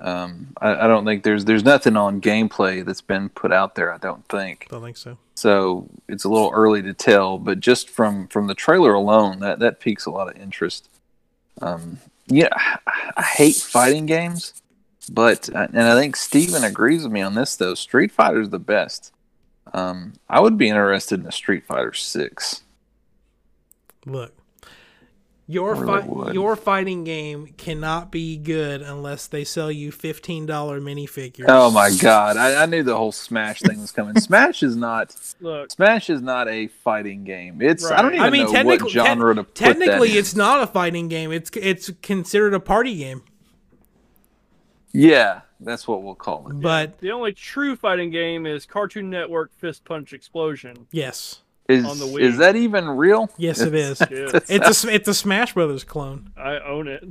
Um, 0.00 0.48
I, 0.60 0.84
I 0.84 0.86
don't 0.86 1.04
think 1.04 1.24
there's 1.24 1.44
there's 1.44 1.64
nothing 1.64 1.96
on 1.96 2.20
gameplay 2.20 2.84
that's 2.84 3.00
been 3.00 3.28
put 3.30 3.52
out 3.52 3.74
there. 3.74 3.92
I 3.92 3.98
don't 3.98 4.26
think 4.28 4.66
I 4.70 4.74
don't 4.74 4.84
think 4.84 4.96
so. 4.96 5.18
so. 5.34 5.88
It's 6.08 6.24
a 6.24 6.28
little 6.28 6.50
early 6.54 6.82
to 6.82 6.92
tell, 6.92 7.38
but 7.38 7.60
just 7.60 7.90
from 7.90 8.28
from 8.28 8.46
the 8.46 8.54
trailer 8.54 8.94
alone, 8.94 9.40
that 9.40 9.58
that 9.58 9.80
piques 9.80 10.06
a 10.06 10.10
lot 10.10 10.28
of 10.28 10.40
interest. 10.40 10.88
Um, 11.60 11.98
yeah, 12.28 12.48
I, 12.54 13.10
I 13.16 13.22
hate 13.22 13.56
fighting 13.56 14.06
games, 14.06 14.54
but 15.10 15.52
uh, 15.52 15.66
and 15.72 15.82
I 15.82 15.98
think 16.00 16.14
Steven 16.14 16.62
agrees 16.62 17.02
with 17.02 17.12
me 17.12 17.22
on 17.22 17.34
this 17.34 17.56
though. 17.56 17.74
Street 17.74 18.12
Fighter's 18.12 18.50
the 18.50 18.58
best. 18.60 19.12
Um, 19.74 20.14
I 20.28 20.40
would 20.40 20.56
be 20.56 20.68
interested 20.68 21.20
in 21.20 21.26
a 21.26 21.32
Street 21.32 21.66
Fighter 21.66 21.92
Six. 21.92 22.62
Look, 24.06 24.32
your 25.50 25.74
I 25.90 26.02
fi- 26.02 26.32
your 26.32 26.54
fighting 26.56 27.04
game 27.04 27.54
cannot 27.56 28.12
be 28.12 28.36
good 28.36 28.82
unless 28.82 29.26
they 29.26 29.44
sell 29.44 29.72
you 29.72 29.90
fifteen 29.90 30.44
dollar 30.44 30.78
minifigures. 30.78 31.46
Oh 31.48 31.70
my 31.70 31.90
god! 32.00 32.36
I, 32.36 32.62
I 32.62 32.66
knew 32.66 32.82
the 32.82 32.94
whole 32.96 33.12
Smash 33.12 33.60
thing 33.60 33.80
was 33.80 33.90
coming. 33.90 34.20
Smash 34.20 34.62
is 34.62 34.76
not 34.76 35.16
Look, 35.40 35.70
Smash 35.70 36.10
is 36.10 36.20
not 36.20 36.48
a 36.48 36.68
fighting 36.68 37.24
game. 37.24 37.62
It's 37.62 37.90
I 37.90 38.02
don't 38.02 38.14
even 38.14 38.26
I 38.26 38.30
mean, 38.30 38.44
know 38.44 38.52
technically, 38.52 38.84
what 38.84 38.92
genre 38.92 39.34
to 39.34 39.42
put 39.44 39.54
technically, 39.54 40.08
that 40.08 40.14
in. 40.14 40.18
it's 40.20 40.36
not 40.36 40.62
a 40.62 40.66
fighting 40.66 41.08
game. 41.08 41.32
It's 41.32 41.50
it's 41.56 41.90
considered 42.02 42.52
a 42.52 42.60
party 42.60 42.94
game. 42.96 43.22
Yeah, 44.92 45.42
that's 45.60 45.88
what 45.88 46.02
we'll 46.02 46.14
call 46.14 46.48
it. 46.50 46.60
But 46.60 46.98
the 46.98 47.10
only 47.12 47.32
true 47.32 47.76
fighting 47.76 48.10
game 48.10 48.46
is 48.46 48.66
Cartoon 48.66 49.10
Network 49.10 49.52
Fist 49.58 49.84
Punch 49.84 50.12
Explosion. 50.12 50.86
yes, 50.92 51.42
Is 51.68 51.84
on 51.84 51.98
the 51.98 52.06
Wii. 52.06 52.20
is 52.22 52.38
that 52.38 52.56
even 52.56 52.88
real? 52.88 53.30
yes, 53.36 53.60
it 53.60 53.74
is. 53.74 54.00
Yeah, 54.10 54.40
It's 54.48 54.84
a 54.84 54.88
it's 54.94 55.08
a 55.08 55.14
Smash 55.14 55.52
Brothers 55.54 55.84
clone. 55.84 56.32
I 56.36 56.58
own 56.60 56.88
it. 56.88 57.04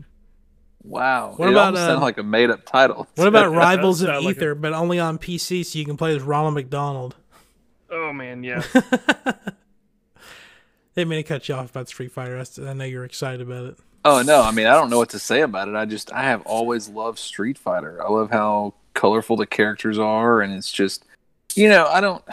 wow. 0.84 1.34
What 1.38 1.48
it 1.50 1.52
about, 1.52 1.66
almost 1.68 1.84
uh, 1.84 1.88
sounds 1.88 2.02
like 2.02 2.18
a 2.18 2.24
made 2.24 2.50
up 2.50 2.66
title. 2.66 3.08
What 3.16 3.28
about 3.28 3.52
Rivals 3.56 4.02
of 4.02 4.08
Sound 4.08 4.26
like 4.26 4.38
Aether, 4.38 4.56
but 4.56 4.74
only 4.74 5.00
on 5.00 5.20
PC, 5.20 5.64
so 5.64 5.78
you 5.78 5.86
can 5.86 5.96
play 5.96 6.16
as 6.16 6.24
Ronald 6.24 6.56
McDonald? 6.56 7.16
Oh 7.92 8.12
man, 8.12 8.44
yeah. 8.44 8.64
Didn't 10.96 11.10
mean 11.10 11.20
to 11.20 11.24
cut 11.24 11.48
you 11.48 11.54
off 11.56 11.70
about 11.70 11.88
Street 11.88 12.12
Fighter. 12.12 12.44
I 12.66 12.74
know 12.74 12.84
you're 12.86 13.06
excited 13.06 13.42
about 13.42 13.66
it. 13.66 13.78
Oh 14.04 14.24
no, 14.24 14.42
I 14.42 14.52
mean 14.52 14.66
I 14.66 14.74
don't 14.74 14.90
know 14.90 14.98
what 14.98 15.10
to 15.10 15.20
say 15.20 15.42
about 15.42 15.68
it. 15.68 15.76
I 15.76 15.86
just 15.86 16.12
I 16.12 16.24
have 16.24 16.42
always 16.48 16.90
loved 16.90 17.20
Street 17.20 17.58
Fighter. 17.58 18.04
I 18.04 18.10
love 18.10 18.32
how 18.32 18.74
colorful 18.96 19.36
the 19.36 19.46
characters 19.46 20.00
are, 20.00 20.42
and 20.42 20.52
it's 20.54 20.72
just 20.72 21.06
you 21.56 21.70
know 21.70 21.86
I 21.86 22.02
don't 22.02 22.24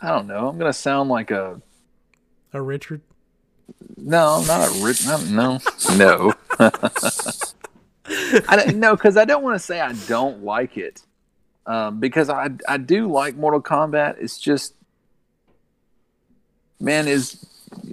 I 0.00 0.08
don't 0.08 0.26
know. 0.26 0.48
I'm 0.48 0.58
gonna 0.58 0.72
sound 0.72 1.10
like 1.10 1.30
a 1.30 1.60
A 2.52 2.60
Richard. 2.62 3.00
No, 3.96 4.42
not 4.46 4.68
a 4.68 4.84
rich. 4.84 5.06
Not, 5.06 5.26
no, 5.26 5.60
no. 5.96 6.34
I 8.48 8.56
don't, 8.56 8.76
no, 8.76 8.96
because 8.96 9.16
I 9.16 9.24
don't 9.24 9.42
want 9.42 9.54
to 9.56 9.64
say 9.64 9.80
I 9.80 9.92
don't 10.06 10.42
like 10.42 10.76
it, 10.78 11.02
um, 11.66 12.00
because 12.00 12.30
I 12.30 12.50
I 12.66 12.78
do 12.78 13.10
like 13.10 13.36
Mortal 13.36 13.60
Kombat. 13.60 14.16
It's 14.20 14.38
just, 14.38 14.74
man, 16.80 17.06
is 17.08 17.44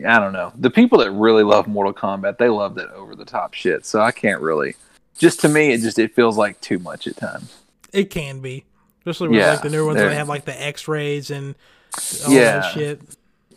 I 0.08 0.20
don't 0.20 0.34
know. 0.34 0.53
The 0.56 0.70
people 0.70 0.99
that 0.99 1.12
really 1.12 1.43
love 1.43 1.68
Mortal 1.68 1.93
Kombat, 1.93 2.38
they 2.38 2.49
love 2.49 2.76
that 2.76 2.89
over 2.91 3.16
the 3.16 3.26
top 3.26 3.53
shit. 3.53 3.86
So 3.86 4.01
I 4.01 4.12
can't 4.12 4.41
really. 4.41 4.76
Just 5.18 5.39
to 5.41 5.49
me, 5.49 5.72
it 5.72 5.82
just 5.82 5.97
it 5.99 6.14
feels 6.14 6.38
like 6.38 6.60
too 6.62 6.80
much 6.80 7.08
at 7.08 7.18
times. 7.18 7.58
It 7.91 8.10
can 8.10 8.41
be, 8.41 8.66
especially 8.99 9.30
with 9.30 9.39
Yeah, 9.39 9.51
like 9.51 9.62
the 9.64 9.70
newer 9.70 9.86
ones 9.86 9.97
where 9.97 10.10
they 10.10 10.16
have 10.16 10.30
like 10.30 10.45
the 10.45 10.62
X 10.62 10.88
rays 10.88 11.32
and 11.32 11.56
Yeah. 12.28 12.60
that 12.60 12.74
shit. 12.74 13.02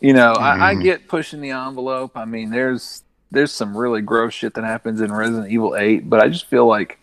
You 0.01 0.13
know, 0.13 0.33
I, 0.33 0.71
I 0.71 0.75
Mhm. 0.75 0.83
get 0.83 1.07
pushing 1.07 1.41
the 1.41 1.51
envelope. 1.51 2.15
I 2.15 2.25
mean, 2.25 2.49
there's 2.51 3.03
there's 3.31 3.51
some 3.51 3.75
really 3.77 4.01
gross 4.01 4.33
shit 4.33 4.53
that 4.55 4.63
happens 4.63 5.01
in 5.01 5.11
Resident 5.11 5.51
Evil 5.51 5.75
Eight, 5.75 6.09
but 6.09 6.19
I 6.21 6.29
just 6.29 6.45
feel 6.47 6.65
like 6.65 6.97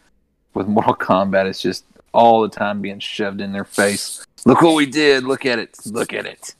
with 0.55 0.66
Mortal 0.66 0.95
Kombat, 0.95 1.47
it's 1.47 1.61
just 1.62 1.84
all 2.12 2.43
the 2.43 2.49
time 2.49 2.80
being 2.80 2.99
shoved 2.99 3.41
in 3.41 3.53
their 3.53 3.64
face. 3.64 4.24
Look 4.45 4.62
what 4.62 4.74
we 4.74 4.87
did. 4.87 5.24
Look 5.24 5.45
at 5.47 5.59
it. 5.59 5.76
Look 5.87 6.12
at 6.14 6.24
it. 6.26 6.55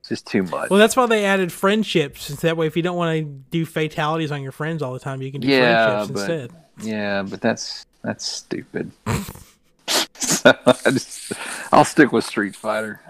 It's 0.00 0.08
just 0.08 0.26
too 0.26 0.44
much. 0.44 0.70
Well, 0.70 0.78
that's 0.78 0.96
why 0.96 1.06
they 1.06 1.24
added 1.24 1.52
friendships. 1.52 2.22
So 2.26 2.34
that 2.36 2.56
way, 2.56 2.66
if 2.66 2.76
you 2.76 2.82
don't 2.82 2.96
want 2.96 3.18
to 3.18 3.24
do 3.50 3.66
fatalities 3.66 4.30
on 4.30 4.40
your 4.42 4.52
friends 4.52 4.80
all 4.82 4.92
the 4.94 5.00
time, 5.00 5.20
you 5.20 5.32
can 5.32 5.40
do 5.40 5.48
Yeah, 5.48 6.04
friendships 6.06 6.12
but- 6.26 6.30
instead. 6.30 6.52
Yeah, 6.80 7.22
but 7.22 7.40
that's 7.40 7.84
that's 8.02 8.24
stupid. 8.24 8.92
so 10.14 10.54
I 10.66 10.90
just, 10.92 11.32
I'll 11.72 11.84
stick 11.84 12.12
with 12.12 12.24
Street 12.24 12.54
Fighter. 12.54 13.00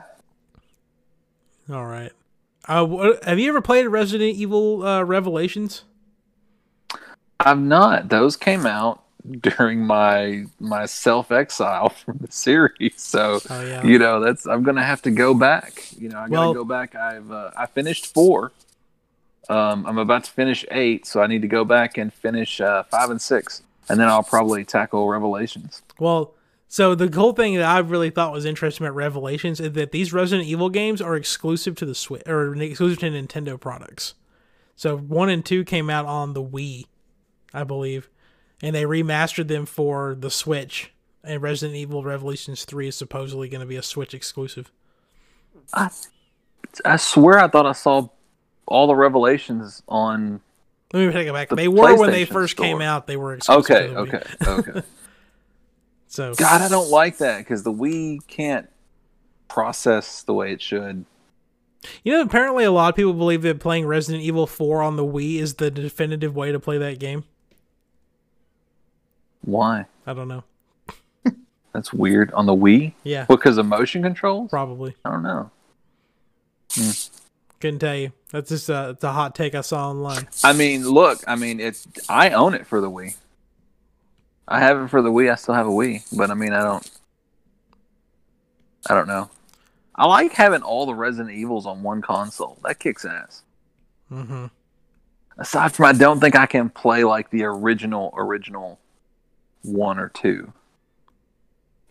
All 1.71 1.87
right. 1.87 2.12
Uh, 2.66 2.85
what, 2.85 3.25
have 3.25 3.39
you 3.39 3.49
ever 3.49 3.61
played 3.61 3.87
Resident 3.87 4.37
Evil 4.37 4.85
uh, 4.85 5.03
Revelations? 5.03 5.85
I've 7.41 7.61
not. 7.61 8.09
Those 8.09 8.37
came 8.37 8.66
out 8.66 9.03
during 9.41 9.81
my 9.87 10.45
my 10.59 10.87
self 10.87 11.31
exile 11.31 11.89
from 11.91 12.19
the 12.21 12.31
series, 12.33 12.95
so 12.97 13.41
Oh 13.51 13.62
yeah. 13.64 13.85
you 13.85 13.99
know 13.99 14.21
that's 14.21 14.47
I'm 14.47 14.62
gonna 14.62 14.85
have 14.85 15.03
to 15.03 15.11
go 15.11 15.35
back. 15.35 15.87
You 15.99 16.09
know, 16.09 16.19
I 16.19 16.23
gotta 16.29 16.31
Well- 16.33 16.55
go 16.55 16.64
back. 16.64 16.95
I've 16.95 17.31
uh, 17.31 17.51
I 17.57 17.66
finished 17.66 18.12
four. 18.12 18.53
Um, 19.49 19.87
I'm 19.87 19.97
about 19.97 20.25
to 20.25 20.31
finish 20.31 20.66
eight, 20.71 21.07
so 21.07 21.23
I 21.23 21.27
need 21.27 21.41
to 21.41 21.49
go 21.49 21.64
back 21.64 21.97
and 21.97 22.12
finish 22.12 22.61
uh, 22.61 22.83
five 22.85 23.09
and 23.09 23.21
six, 23.21 23.62
and 23.89 23.99
then 23.99 24.07
I'll 24.09 24.23
probably 24.23 24.62
tackle 24.62 25.09
Revelations. 25.09 25.81
Well, 25.99 26.35
so 26.69 26.95
the 26.95 27.14
whole 27.19 27.33
thing 27.33 27.55
that 27.57 27.64
I 27.64 27.79
really 27.79 28.11
thought 28.11 28.33
was 28.33 28.45
interesting 28.45 28.87
about 28.87 28.95
Revelations 28.95 29.59
is 29.59 29.73
that 29.73 29.91
these 29.91 30.12
Resident 30.12 30.47
Evil 30.47 30.69
games 30.69 31.01
are 31.01 31.16
exclusive 31.16 31.75
to 31.77 31.87
the 31.87 31.95
Switch 31.95 32.23
or 32.27 32.55
exclusive 32.55 32.99
to 32.99 33.11
Nintendo 33.11 33.59
products. 33.59 34.14
So 34.77 34.99
one 34.99 35.31
and 35.31 35.45
two 35.45 35.64
came 35.64 35.89
out 35.89 36.05
on 36.05 36.35
the 36.35 36.43
Wii, 36.43 36.85
I 37.55 37.64
believe, 37.64 38.11
and 38.62 38.77
they 38.77 38.85
remastered 38.85 39.49
them 39.49 39.64
for 39.64 40.14
the 40.14 40.31
Switch. 40.31 40.93
And 41.25 41.43
Resident 41.43 41.77
Evil 41.77 42.05
Revelations 42.05 42.64
three 42.64 42.89
is 42.89 42.97
supposedly 42.97 43.49
going 43.49 43.61
to 43.62 43.66
be 43.66 43.77
a 43.77 43.83
Switch 43.83 44.12
exclusive. 44.12 44.71
I 45.73 45.89
I 46.85 46.97
swear 46.97 47.39
I 47.39 47.49
thought 47.49 47.66
I 47.66 47.73
saw 47.73 48.09
all 48.66 48.87
the 48.87 48.95
Revelations 48.95 49.83
on. 49.89 50.43
Let 50.93 51.07
me 51.07 51.12
take 51.12 51.29
it 51.29 51.33
back. 51.33 51.49
The 51.49 51.57
They 51.57 51.69
were 51.69 51.97
when 51.97 52.11
they 52.11 52.27
first 52.27 52.57
came 52.57 52.83
out. 52.83 53.07
They 53.07 53.16
were 53.16 53.35
exclusive. 53.35 53.71
Okay, 53.71 53.89
to 53.89 53.95
the 53.95 54.01
Wii. 54.01 54.59
okay, 54.59 54.71
okay. 54.71 54.87
So 56.09 56.34
God, 56.34 56.62
I 56.62 56.68
don't 56.68 56.90
like 56.90 57.18
that 57.18 57.38
because 57.38 57.62
the 57.62 57.72
Wii 57.72 58.26
can't 58.26 58.68
process 59.48 60.22
the 60.22 60.34
way 60.34 60.52
it 60.52 60.62
should. 60.62 61.04
You 62.02 62.12
know, 62.12 62.22
apparently 62.22 62.64
a 62.64 62.72
lot 62.72 62.88
of 62.88 62.96
people 62.96 63.12
believe 63.12 63.42
that 63.42 63.61
playing 63.61 63.86
Resident 63.86 64.24
Evil 64.24 64.46
4 64.46 64.82
on 64.82 64.96
the 64.96 65.04
Wii 65.04 65.38
is 65.38 65.54
the 65.54 65.70
definitive 65.70 66.34
way 66.34 66.50
to 66.50 66.59
play 66.59 66.78
that 66.78 66.98
game. 66.98 67.24
Why? 69.42 69.86
I 70.06 70.14
don't 70.14 70.28
know. 70.28 70.44
That's 71.72 71.92
weird. 71.92 72.32
On 72.32 72.46
the 72.46 72.54
Wii? 72.54 72.94
Yeah, 73.04 73.26
Because 73.28 73.59
of 73.59 73.66
motion 73.66 74.02
controls? 74.02 74.50
probably. 74.50 74.96
I 75.04 75.11
don't 75.11 75.22
know. 75.22 75.50
Hmm. 76.72 76.90
Couldn't 77.61 77.80
tell 77.80 77.96
you. 77.96 78.12
That's 78.30 78.50
just 78.50 78.68
a, 78.68 78.90
it's 78.90 79.04
a 79.04 79.12
hot 79.12 79.34
take 79.34 79.54
I 79.54 79.62
saw 79.62 79.90
online. 79.90 80.28
I 80.44 80.52
mean, 80.52 80.88
look, 80.88 81.20
I 81.26 81.36
mean, 81.36 81.61
it's 81.61 81.86
I 82.09 82.30
own 82.30 82.54
it 82.54 82.66
for 82.66 82.80
the 82.80 82.90
Wii. 82.90 83.16
I 84.51 84.61
have 84.61 84.80
it 84.80 84.88
for 84.88 85.03
the 85.03 85.11
Wii. 85.11 85.30
I 85.30 85.34
still 85.34 85.55
have 85.55 85.66
a 85.66 85.70
Wii, 85.70 86.03
but 86.16 86.30
I 86.30 86.34
mean, 86.34 86.53
I 86.53 86.62
don't. 86.62 86.90
I 88.88 88.94
don't 88.94 89.07
know. 89.09 89.28
I 89.94 90.07
like 90.07 90.32
having 90.32 90.62
all 90.62 90.86
the 90.86 90.94
Resident 90.94 91.36
Evils 91.36 91.66
on 91.66 91.82
one 91.82 92.01
console. 92.01 92.59
That 92.64 92.78
kicks 92.78 93.05
ass. 93.05 93.42
hmm 94.09 94.46
Aside 95.36 95.72
from, 95.72 95.84
I 95.86 95.92
don't 95.92 96.18
think 96.18 96.34
I 96.34 96.46
can 96.46 96.68
play 96.70 97.05
like 97.05 97.30
the 97.30 97.44
original 97.44 98.12
original 98.16 98.80
one 99.62 99.99
or 99.99 100.09
two. 100.09 100.53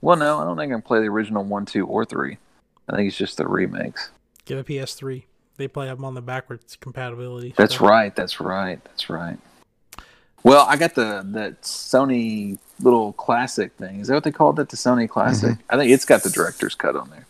Well, 0.01 0.17
no, 0.17 0.39
I 0.39 0.43
don't 0.43 0.57
think 0.57 0.71
I 0.71 0.75
can 0.75 0.81
play 0.81 0.99
the 0.99 1.07
original 1.07 1.43
one, 1.43 1.65
two, 1.65 1.85
or 1.85 2.03
three. 2.05 2.37
I 2.89 2.95
think 2.95 3.07
it's 3.07 3.17
just 3.17 3.37
the 3.37 3.47
remakes. 3.47 4.09
Get 4.45 4.57
a 4.57 4.63
PS3. 4.63 5.23
They 5.57 5.67
play 5.67 5.87
them 5.87 6.03
on 6.05 6.13
the 6.13 6.21
backwards 6.21 6.75
compatibility. 6.75 7.53
That's 7.55 7.77
so- 7.77 7.87
right. 7.87 8.15
That's 8.15 8.39
right. 8.39 8.83
That's 8.83 9.09
right. 9.09 9.37
Well, 10.47 10.65
I 10.65 10.77
got 10.77 10.95
the 10.95 11.23
that 11.31 11.63
Sony 11.63 12.57
little 12.79 13.11
classic 13.11 13.73
thing. 13.73 13.99
Is 13.99 14.07
that 14.07 14.13
what 14.13 14.23
they 14.23 14.31
called 14.31 14.59
it? 14.61 14.69
The 14.69 14.77
Sony 14.77 15.09
classic. 15.09 15.51
Mm-hmm. 15.51 15.61
I 15.69 15.77
think 15.77 15.91
it's 15.91 16.05
got 16.05 16.23
the 16.23 16.29
director's 16.29 16.73
cut 16.73 16.95
on 16.95 17.09
there. 17.09 17.25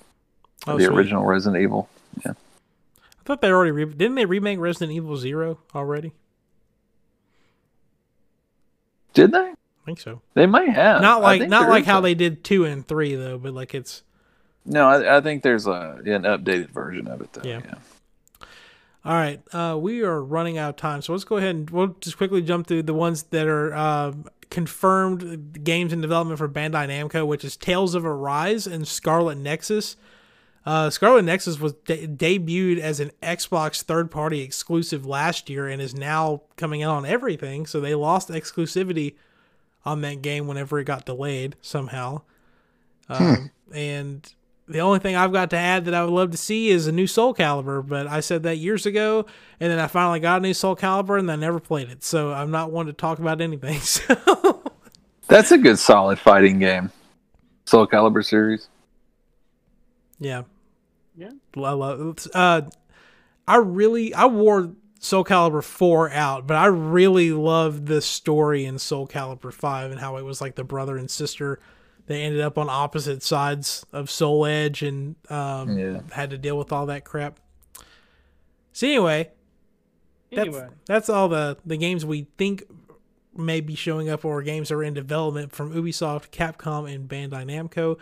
Oh, 0.68 0.78
the 0.78 0.86
sweet. 0.86 0.96
original 0.96 1.26
Resident 1.26 1.64
Evil. 1.64 1.90
Yeah. 2.24 2.34
I 3.02 3.24
thought 3.26 3.42
they 3.42 3.50
already 3.50 3.72
re- 3.72 3.86
didn't 3.86 4.16
they 4.16 4.26
remake 4.26 4.60
Resident 4.60 4.92
Evil 4.92 5.18
Zero 5.18 5.58
already? 5.74 6.12
Did 9.16 9.32
they? 9.32 9.40
I 9.40 9.56
think 9.84 10.00
so. 10.00 10.22
They 10.36 10.46
might 10.46 10.70
have. 10.70 11.02
not 11.02 11.24
like 11.24 11.50
not 11.50 11.70
like 11.70 11.86
how 11.86 12.00
a- 12.00 12.02
they 12.04 12.14
did 12.14 12.44
two 12.44 12.66
and 12.66 12.88
three 12.88 13.16
though, 13.16 13.40
but 13.40 13.52
like 13.52 13.74
it's 13.74 14.04
No, 14.64 14.88
I, 14.88 15.18
I 15.18 15.22
think 15.22 15.42
there's 15.42 15.66
a 15.66 16.02
an 16.06 16.22
updated 16.22 16.70
version 16.70 17.08
of 17.08 17.22
it 17.22 17.34
though. 17.34 17.50
Yeah. 17.50 17.62
Yeah. 17.66 17.76
All 19.06 19.14
right, 19.14 19.42
uh, 19.54 19.78
we 19.80 20.02
are 20.02 20.22
running 20.22 20.58
out 20.58 20.72
of 20.72 20.76
time, 20.76 21.02
so 21.02 21.14
let's 21.14 21.24
go 21.24 21.38
ahead 21.38 21.56
and 21.56 21.70
we'll 21.70 21.96
just 22.02 22.18
quickly 22.18 22.42
jump 22.42 22.68
through 22.68 22.84
the 22.84 22.94
ones 22.94 23.24
that 23.24 23.48
are 23.48 23.74
uh, 23.74 24.14
confirmed 24.50 25.64
games 25.64 25.94
in 25.94 26.02
development 26.02 26.40
for 26.40 26.50
Bandai 26.50 26.90
Namco, 26.90 27.26
which 27.26 27.46
is 27.46 27.56
Tales 27.56 27.96
of 27.96 28.06
Arise 28.06 28.68
and 28.68 28.86
Scarlet 28.86 29.38
Nexus. 29.38 29.96
Uh, 30.66 30.90
Scarlet 30.90 31.22
Nexus 31.24 31.58
was 31.58 31.72
de- 31.86 32.06
debuted 32.08 32.80
as 32.80 33.00
an 33.00 33.12
Xbox 33.24 33.82
third-party 33.82 34.42
exclusive 34.42 35.06
last 35.06 35.50
year 35.50 35.70
and 35.70 35.82
is 35.82 35.96
now 35.96 36.42
coming 36.58 36.84
out 36.84 36.96
on 36.98 37.06
everything. 37.06 37.66
So 37.66 37.80
they 37.80 37.96
lost 37.96 38.28
exclusivity 38.28 39.16
on 39.86 40.02
that 40.02 40.22
game 40.22 40.48
whenever 40.48 40.78
it 40.80 40.84
got 40.84 41.06
delayed 41.06 41.56
somehow. 41.62 42.24
Um, 43.08 43.52
And 43.72 44.34
the 44.68 44.80
only 44.80 45.00
thing 45.00 45.16
I've 45.16 45.32
got 45.32 45.50
to 45.52 45.58
add 45.58 45.86
that 45.86 45.94
I 45.94 46.04
would 46.04 46.14
love 46.14 46.32
to 46.32 46.38
see 46.38 46.70
is 46.70 46.88
a 46.88 46.92
new 46.92 47.08
Soul 47.08 47.34
Calibur, 47.34 47.88
but 47.88 48.08
I 48.08 48.20
said 48.20 48.44
that 48.44 48.58
years 48.58 48.86
ago, 48.86 49.26
and 49.60 49.72
then 49.72 49.80
I 49.80 49.88
finally 49.88 50.20
got 50.20 50.40
a 50.40 50.42
new 50.42 50.54
Soul 50.54 50.76
Calibur, 50.76 51.18
and 51.18 51.32
I 51.32 51.36
never 51.38 51.60
played 51.60 51.90
it. 51.90 52.04
So 52.04 52.34
I'm 52.34 52.52
not 52.52 52.72
one 52.72 52.88
to 52.88 52.94
talk 52.94 53.20
about 53.20 53.42
anything. 53.42 53.80
So 55.28 55.34
That's 55.36 55.52
a 55.52 55.58
good 55.58 55.78
solid 55.78 56.20
fighting 56.20 56.60
game. 56.60 56.90
Soul 57.66 57.86
Calibur 57.88 58.24
series. 58.26 58.70
yeah, 60.20 60.44
Yeah. 61.18 61.32
I 61.58 61.72
love. 61.72 62.28
Uh, 62.34 62.62
I 63.48 63.58
really 63.58 64.14
I 64.14 64.26
wore 64.26 64.72
Soul 65.00 65.24
Calibur 65.26 65.64
four 65.64 66.10
out, 66.12 66.48
but 66.48 66.56
I 66.56 66.66
really 66.68 67.32
loved 67.32 67.88
the 67.88 68.02
story 68.02 68.66
in 68.66 68.80
Soul 68.80 69.08
Calibur 69.08 69.52
five 69.54 69.92
and 69.92 70.00
how 70.00 70.18
it 70.18 70.24
was 70.24 70.40
like 70.40 70.56
the 70.56 70.64
brother 70.64 70.98
and 70.98 71.10
sister. 71.12 71.60
They 72.08 72.24
ended 72.24 72.42
up 72.42 72.58
on 72.58 72.70
opposite 72.70 73.22
sides 73.22 73.86
of 73.94 74.10
Soul 74.10 74.46
Edge 74.46 74.82
and 74.82 75.16
um, 75.30 75.78
Yeah. 75.78 76.00
had 76.12 76.30
to 76.32 76.38
deal 76.38 76.58
with 76.58 76.72
all 76.72 76.86
that 76.88 77.04
crap. 77.04 77.40
So 78.74 78.88
anyway, 78.88 79.30
that's, 80.32 80.48
Anyway, 80.48 80.68
that's 80.86 81.10
all 81.10 81.30
the, 81.30 81.58
the 81.66 81.78
games 81.78 82.06
we 82.06 82.28
think 82.38 82.64
may 83.36 83.62
be 83.62 83.76
showing 83.76 84.10
up 84.10 84.26
or 84.26 84.42
games 84.42 84.70
that 84.70 84.76
are 84.76 84.84
in 84.84 84.94
development 84.94 85.52
from 85.52 85.74
Ubisoft, 85.74 86.30
Capcom, 86.32 86.92
and 86.94 87.08
Bandai 87.10 87.46
Namco. 87.46 87.98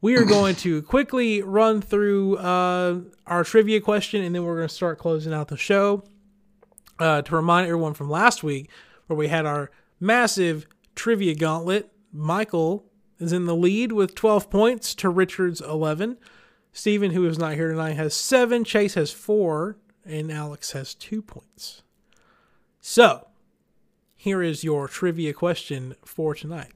We 0.00 0.16
are 0.16 0.24
going 0.24 0.56
to 0.56 0.82
quickly 0.94 1.42
run 1.42 1.82
through 1.82 2.38
uh, 2.38 3.00
our 3.26 3.44
trivia 3.44 3.80
question 3.80 4.22
and 4.24 4.34
then 4.34 4.42
we're 4.44 4.56
going 4.56 4.68
to 4.68 4.74
start 4.74 4.98
closing 4.98 5.32
out 5.34 5.48
the 5.48 5.56
show. 5.56 6.04
Uh, 6.98 7.22
to 7.22 7.34
remind 7.34 7.66
everyone 7.66 7.94
from 7.94 8.10
last 8.10 8.42
week, 8.42 8.68
where 9.06 9.16
we 9.16 9.28
had 9.28 9.46
our 9.46 9.70
massive 10.00 10.66
trivia 10.94 11.34
gauntlet, 11.34 11.90
Michael 12.12 12.84
is 13.20 13.32
in 13.32 13.46
the 13.46 13.54
lead 13.54 13.92
with 13.92 14.14
12 14.14 14.50
points 14.50 14.94
to 14.96 15.08
Richard's 15.08 15.60
11. 15.60 16.16
Steven, 16.72 17.10
who 17.12 17.26
is 17.26 17.38
not 17.38 17.54
here 17.54 17.68
tonight, 17.70 17.92
has 17.96 18.14
seven. 18.14 18.64
Chase 18.64 18.94
has 18.94 19.12
four. 19.12 19.76
And 20.04 20.32
Alex 20.32 20.72
has 20.72 20.94
two 20.94 21.20
points. 21.20 21.82
So, 22.80 23.28
here 24.16 24.42
is 24.42 24.64
your 24.64 24.88
trivia 24.88 25.32
question 25.34 25.94
for 26.04 26.34
tonight. 26.34 26.72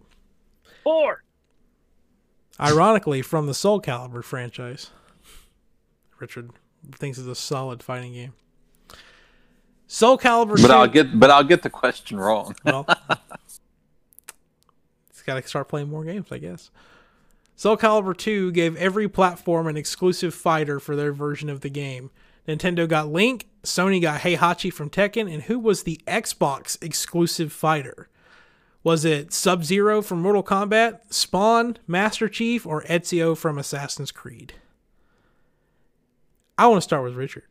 four. 0.82 1.22
Ironically, 2.60 3.22
from 3.22 3.46
the 3.46 3.54
Soul 3.54 3.80
Calibur 3.80 4.22
franchise. 4.22 4.90
Richard 6.20 6.50
thinks 6.94 7.18
it's 7.18 7.26
a 7.26 7.34
solid 7.34 7.82
fighting 7.82 8.12
game. 8.12 8.34
Soul 9.86 10.18
Calibur. 10.18 10.60
But 10.60 10.70
I'll 10.70 10.86
get 10.86 11.18
but 11.18 11.30
I'll 11.30 11.44
get 11.44 11.62
the 11.62 11.70
question 11.70 12.18
wrong. 12.18 12.54
Well, 12.64 12.86
it's 12.88 13.18
got 15.26 15.40
to 15.40 15.48
start 15.48 15.68
playing 15.68 15.88
more 15.88 16.04
games, 16.04 16.28
I 16.30 16.38
guess. 16.38 16.70
Soul 17.56 17.76
Calibur 17.76 18.16
2 18.16 18.52
gave 18.52 18.76
every 18.76 19.08
platform 19.08 19.66
an 19.66 19.76
exclusive 19.76 20.34
fighter 20.34 20.80
for 20.80 20.96
their 20.96 21.12
version 21.12 21.48
of 21.48 21.60
the 21.60 21.68
game. 21.68 22.10
Nintendo 22.48 22.88
got 22.88 23.08
Link, 23.08 23.46
Sony 23.62 24.02
got 24.02 24.20
Heihachi 24.20 24.72
from 24.72 24.90
Tekken, 24.90 25.32
and 25.32 25.44
who 25.44 25.58
was 25.58 25.84
the 25.84 26.00
Xbox 26.06 26.82
exclusive 26.82 27.52
fighter? 27.52 28.08
Was 28.82 29.04
it 29.04 29.32
Sub 29.32 29.64
Zero 29.64 30.02
from 30.02 30.20
Mortal 30.20 30.42
Kombat, 30.42 31.00
Spawn, 31.10 31.78
Master 31.86 32.28
Chief, 32.28 32.66
or 32.66 32.82
Ezio 32.82 33.36
from 33.36 33.56
Assassin's 33.56 34.12
Creed? 34.12 34.54
I 36.58 36.66
want 36.66 36.78
to 36.78 36.82
start 36.82 37.02
with 37.02 37.14
Richard. 37.14 37.44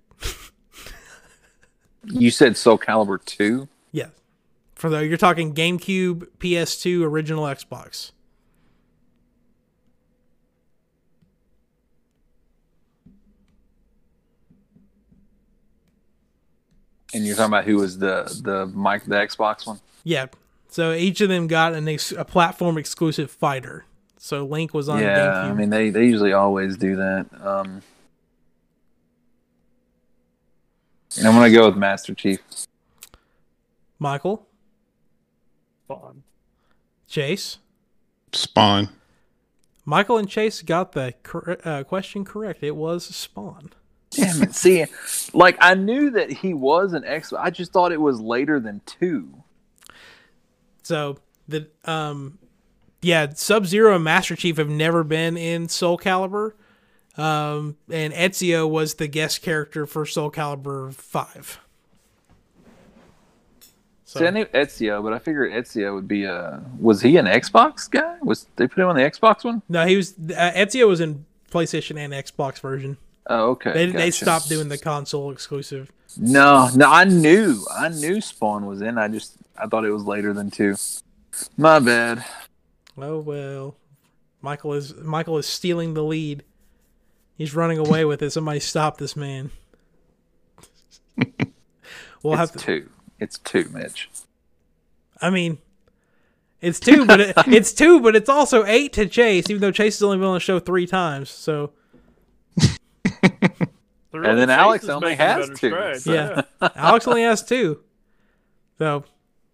You 2.05 2.31
said 2.31 2.57
Soul 2.57 2.77
Calibur 2.77 3.23
2? 3.23 3.67
Yeah. 3.91 4.09
For 4.83 4.89
the 4.89 5.07
you're 5.07 5.15
talking 5.15 5.55
GameCube, 5.55 6.27
PS2, 6.39 7.03
original 7.03 7.45
Xbox. 7.45 8.11
And 17.13 17.25
you're 17.25 17.37
talking 17.37 17.47
about 17.53 17.63
who 17.63 17.77
was 17.77 17.97
the 17.97 18.23
the 18.43 18.65
mic 18.77 19.05
the 19.05 19.15
Xbox 19.15 19.65
one? 19.65 19.79
Yeah. 20.03 20.25
So 20.67 20.91
each 20.91 21.21
of 21.21 21.29
them 21.29 21.47
got 21.47 21.71
an 21.71 21.87
ex- 21.87 22.11
a 22.11 22.25
platform 22.25 22.77
exclusive 22.77 23.31
fighter. 23.31 23.85
So 24.17 24.45
Link 24.45 24.73
was 24.73 24.89
on 24.89 24.99
yeah, 24.99 25.17
GameCube. 25.17 25.49
I 25.49 25.53
mean 25.53 25.69
they 25.69 25.91
they 25.91 26.07
usually 26.07 26.33
always 26.33 26.75
do 26.75 26.97
that. 26.97 27.27
Um, 27.41 27.81
and 31.17 31.25
I'm 31.25 31.35
gonna 31.35 31.51
go 31.51 31.67
with 31.67 31.77
Master 31.77 32.13
Chief. 32.13 32.41
Michael, 33.97 34.45
Fun. 35.87 36.23
Chase. 37.07 37.57
Spawn. 38.31 38.89
Michael 39.85 40.17
and 40.17 40.29
Chase 40.29 40.61
got 40.61 40.93
the 40.93 41.13
cor- 41.23 41.57
uh, 41.63 41.83
question 41.83 42.23
correct. 42.25 42.63
It 42.63 42.75
was 42.75 43.05
Spawn. 43.05 43.71
Damn 44.11 44.43
it! 44.43 44.55
See, 44.55 44.85
like 45.33 45.57
I 45.59 45.73
knew 45.73 46.11
that 46.11 46.31
he 46.31 46.53
was 46.53 46.93
an 46.93 47.03
X. 47.03 47.33
I 47.33 47.49
just 47.49 47.73
thought 47.73 47.91
it 47.91 47.99
was 47.99 48.21
later 48.21 48.59
than 48.59 48.81
two. 48.85 49.43
So 50.83 51.17
the 51.47 51.67
um, 51.85 52.37
yeah, 53.01 53.33
Sub 53.33 53.65
Zero 53.65 53.95
and 53.95 54.03
Master 54.03 54.35
Chief 54.35 54.57
have 54.57 54.69
never 54.69 55.03
been 55.03 55.35
in 55.35 55.67
Soul 55.67 55.97
Calibur, 55.97 56.53
um, 57.17 57.75
and 57.91 58.13
Ezio 58.13 58.69
was 58.69 58.95
the 58.95 59.07
guest 59.07 59.41
character 59.41 59.85
for 59.85 60.05
Soul 60.05 60.31
Calibur 60.31 60.93
Five. 60.93 61.59
So 64.13 64.19
See, 64.19 64.27
I 64.27 64.29
knew 64.29 64.45
Ezio, 64.45 65.01
but 65.01 65.11
I 65.11 65.17
figured 65.17 65.51
Ezio 65.53 65.95
would 65.95 66.07
be 66.07 66.25
a. 66.25 66.63
Was 66.79 67.01
he 67.01 67.17
an 67.17 67.25
Xbox 67.25 67.89
guy? 67.89 68.15
Was 68.21 68.45
they 68.57 68.67
put 68.67 68.77
him 68.77 68.87
on 68.89 68.95
the 68.95 69.01
Xbox 69.01 69.43
one? 69.43 69.63
no, 69.67 69.87
he 69.87 69.97
was 69.97 70.13
uh, 70.13 70.51
Ezio 70.53 70.87
was 70.87 71.01
in 71.01 71.25
PlayStation 71.49 71.97
and 71.97 72.13
Xbox 72.13 72.59
version. 72.59 72.97
Oh, 73.25 73.49
okay. 73.53 73.73
They 73.73 73.85
they 73.87 74.11
stopped 74.11 74.49
doing 74.49 74.69
the 74.69 74.77
console 74.77 75.31
exclusive. 75.31 75.91
No, 76.15 76.69
no, 76.75 76.91
I 76.91 77.05
knew, 77.05 77.65
I 77.75 77.89
knew 77.89 78.21
Spawn 78.21 78.67
was 78.67 78.83
in. 78.83 78.99
I 78.99 79.07
just, 79.07 79.35
I 79.57 79.65
thought 79.65 79.83
it 79.83 79.89
was 79.89 80.03
later 80.03 80.31
than 80.31 80.51
two. 80.51 80.75
My 81.57 81.79
bad. 81.79 82.23
Oh 82.95 83.17
well, 83.17 83.77
Michael 84.43 84.73
is 84.73 84.93
Michael 84.93 85.39
is 85.39 85.47
stealing 85.47 85.95
the 85.95 86.03
lead. 86.03 86.43
He's 87.35 87.55
running 87.55 87.79
away 87.79 88.05
with 88.05 88.21
it. 88.21 88.29
Somebody 88.29 88.59
stop 88.59 88.99
this 88.99 89.15
man. 89.15 89.49
We'll 92.21 92.37
have 92.37 92.53
to. 92.53 92.57
two. 92.59 92.89
It's 93.23 93.37
two, 93.39 93.69
Mitch. 93.71 94.09
I 95.21 95.29
mean, 95.29 95.57
it's 96.59 96.79
two, 96.79 97.05
but 97.05 97.21
it, 97.21 97.33
it's 97.47 97.71
two, 97.73 98.01
but 98.01 98.15
it's 98.17 98.27
also 98.29 98.65
eight 98.65 98.91
to 98.93 99.05
Chase. 99.07 99.49
Even 99.49 99.61
though 99.61 99.71
Chase 99.71 99.95
has 99.95 100.03
only 100.03 100.17
been 100.17 100.27
on 100.27 100.33
the 100.33 100.39
show 100.41 100.59
three 100.59 100.85
times, 100.85 101.29
so 101.29 101.71
The 102.57 102.69
And 104.13 104.37
then 104.37 104.49
Chase 104.49 104.57
Alex 104.57 104.89
only 104.89 105.15
has 105.15 105.47
two, 105.57 105.69
strides, 105.69 106.03
so- 106.03 106.13
yeah, 106.13 106.41
Alex 106.75 107.07
only 107.07 107.23
has 107.23 107.43
two. 107.43 107.79
So 108.77 109.05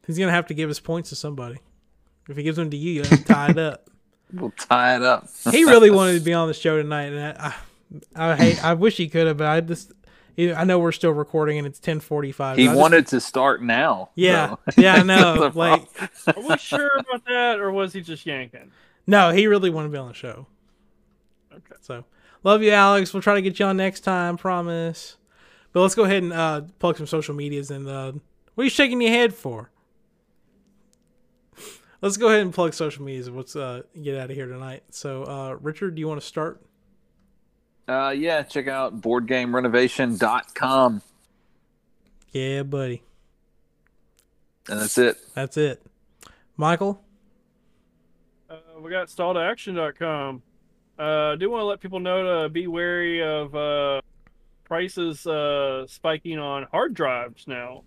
he's 0.08 0.18
gonna 0.18 0.32
have 0.32 0.48
to 0.48 0.54
give 0.54 0.68
his 0.68 0.80
points 0.80 1.10
to 1.10 1.16
somebody. 1.16 1.60
If 2.28 2.38
he 2.38 2.44
gives 2.44 2.58
them 2.58 2.70
to 2.72 2.78
you, 2.78 2.92
you 2.92 3.02
have 3.02 3.10
to 3.20 3.24
tie 3.24 3.52
it 3.52 3.58
up. 3.60 3.88
We'll 4.34 4.52
tie 4.52 4.96
it 4.96 5.02
up. 5.04 5.28
he 5.52 5.64
really 5.64 5.92
wanted 5.92 6.14
to 6.20 6.26
be 6.26 6.34
on 6.34 6.48
the 6.48 6.54
show 6.54 6.78
tonight, 6.82 7.14
and 7.14 7.38
I, 7.38 7.54
I, 8.16 8.32
I 8.32 8.36
hate. 8.36 8.64
I 8.64 8.74
wish 8.74 8.98
he 8.98 9.08
could 9.08 9.28
have, 9.28 9.38
but 9.38 9.48
I 9.48 9.62
just. 9.62 9.92
I 10.38 10.64
know 10.64 10.80
we're 10.80 10.92
still 10.92 11.12
recording, 11.12 11.58
and 11.58 11.68
it's 11.68 11.80
ten 11.80 12.00
forty-five. 12.00 12.58
He 12.58 12.64
I 12.64 12.68
just- 12.68 12.78
wanted 12.80 13.08
to 13.08 13.20
start 13.20 13.62
now. 13.62 14.10
Yeah, 14.16 14.50
so. 14.52 14.58
yeah, 14.82 14.96
I 14.96 15.04
know. 15.04 15.52
Like, 15.54 15.88
Are 16.28 16.34
we 16.48 16.58
sure 16.58 16.90
about 16.98 17.26
that, 17.26 17.60
or 17.60 17.72
was 17.72 17.94
he 17.94 18.02
just 18.02 18.26
yanking? 18.26 18.72
no, 19.08 19.32
he 19.32 19.48
really 19.48 19.70
wanted 19.70 19.88
to 19.88 19.92
be 19.92 19.98
on 19.98 20.08
the 20.08 20.14
show. 20.14 20.48
Okay. 21.52 21.76
So, 21.82 22.06
love 22.44 22.62
you, 22.62 22.72
Alex. 22.72 23.14
We'll 23.14 23.22
try 23.24 23.36
to 23.36 23.42
get 23.42 23.60
you 23.60 23.66
on 23.66 23.78
next 23.78 24.02
time, 24.02 24.38
promise. 24.38 25.18
But 25.74 25.82
let's 25.82 25.96
go 25.96 26.04
ahead 26.04 26.24
and 26.24 26.34
uh, 26.34 26.62
plug 26.80 26.98
some 26.98 27.08
social 27.08 27.36
medias. 27.36 27.70
And 27.72 27.88
uh, 27.88 28.14
what 28.56 28.62
are 28.62 28.66
you 28.66 28.70
shaking 28.70 29.02
your 29.02 29.12
head 29.12 29.34
for? 29.34 29.72
Let's 32.02 32.16
go 32.18 32.30
ahead 32.30 32.42
and 32.42 32.54
plug 32.54 32.74
social 32.74 33.04
medias 33.04 33.30
let's 33.30 33.56
uh, 33.58 33.82
get 34.02 34.16
out 34.18 34.30
of 34.30 34.36
here 34.36 34.48
tonight. 34.48 34.84
So, 34.90 35.24
uh, 35.26 35.58
Richard, 35.62 35.96
do 35.96 36.00
you 36.00 36.08
want 36.08 36.22
to 36.22 36.26
start? 36.26 36.62
Uh, 37.90 38.12
yeah, 38.12 38.44
check 38.44 38.68
out 38.68 39.02
boardgamerenovation.com. 39.02 41.02
Yeah, 42.32 42.62
buddy. 42.62 43.02
And 44.68 44.80
that's 44.80 45.00
it. 45.00 45.18
That's 45.34 45.58
it. 45.58 45.82
Michael? 46.56 47.02
Uh, 48.48 48.58
we 48.80 48.92
got 48.92 49.10
stalledaction.com. 49.10 50.44
Uh, 51.00 51.02
I 51.02 51.36
do 51.38 51.50
want 51.50 51.62
to 51.62 51.66
let 51.66 51.80
people 51.80 52.00
know 52.00 52.44
to 52.44 52.50
be 52.50 52.68
wary 52.68 53.24
of 53.24 53.56
uh, 53.56 54.02
prices 54.66 55.26
uh, 55.26 55.88
spiking 55.88 56.38
on 56.38 56.68
hard 56.72 56.94
drives 56.94 57.48
now, 57.48 57.86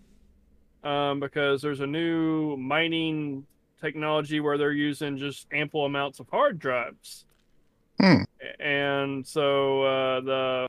um, 0.83 1.21
because 1.21 1.63
there's 1.63 1.79
a 1.79 1.87
new 1.87 2.57
mining 2.57 3.47
technology 3.81 4.41
where 4.41 4.59
they're 4.59 4.73
using 4.73 5.17
just 5.17 5.47
ample 5.53 5.85
amounts 5.85 6.19
of 6.19 6.29
hard 6.29 6.59
drives. 6.59 7.25
Hmm. 8.03 8.25
And 8.59 9.25
so 9.25 9.83
uh, 9.83 10.21
the 10.23 10.67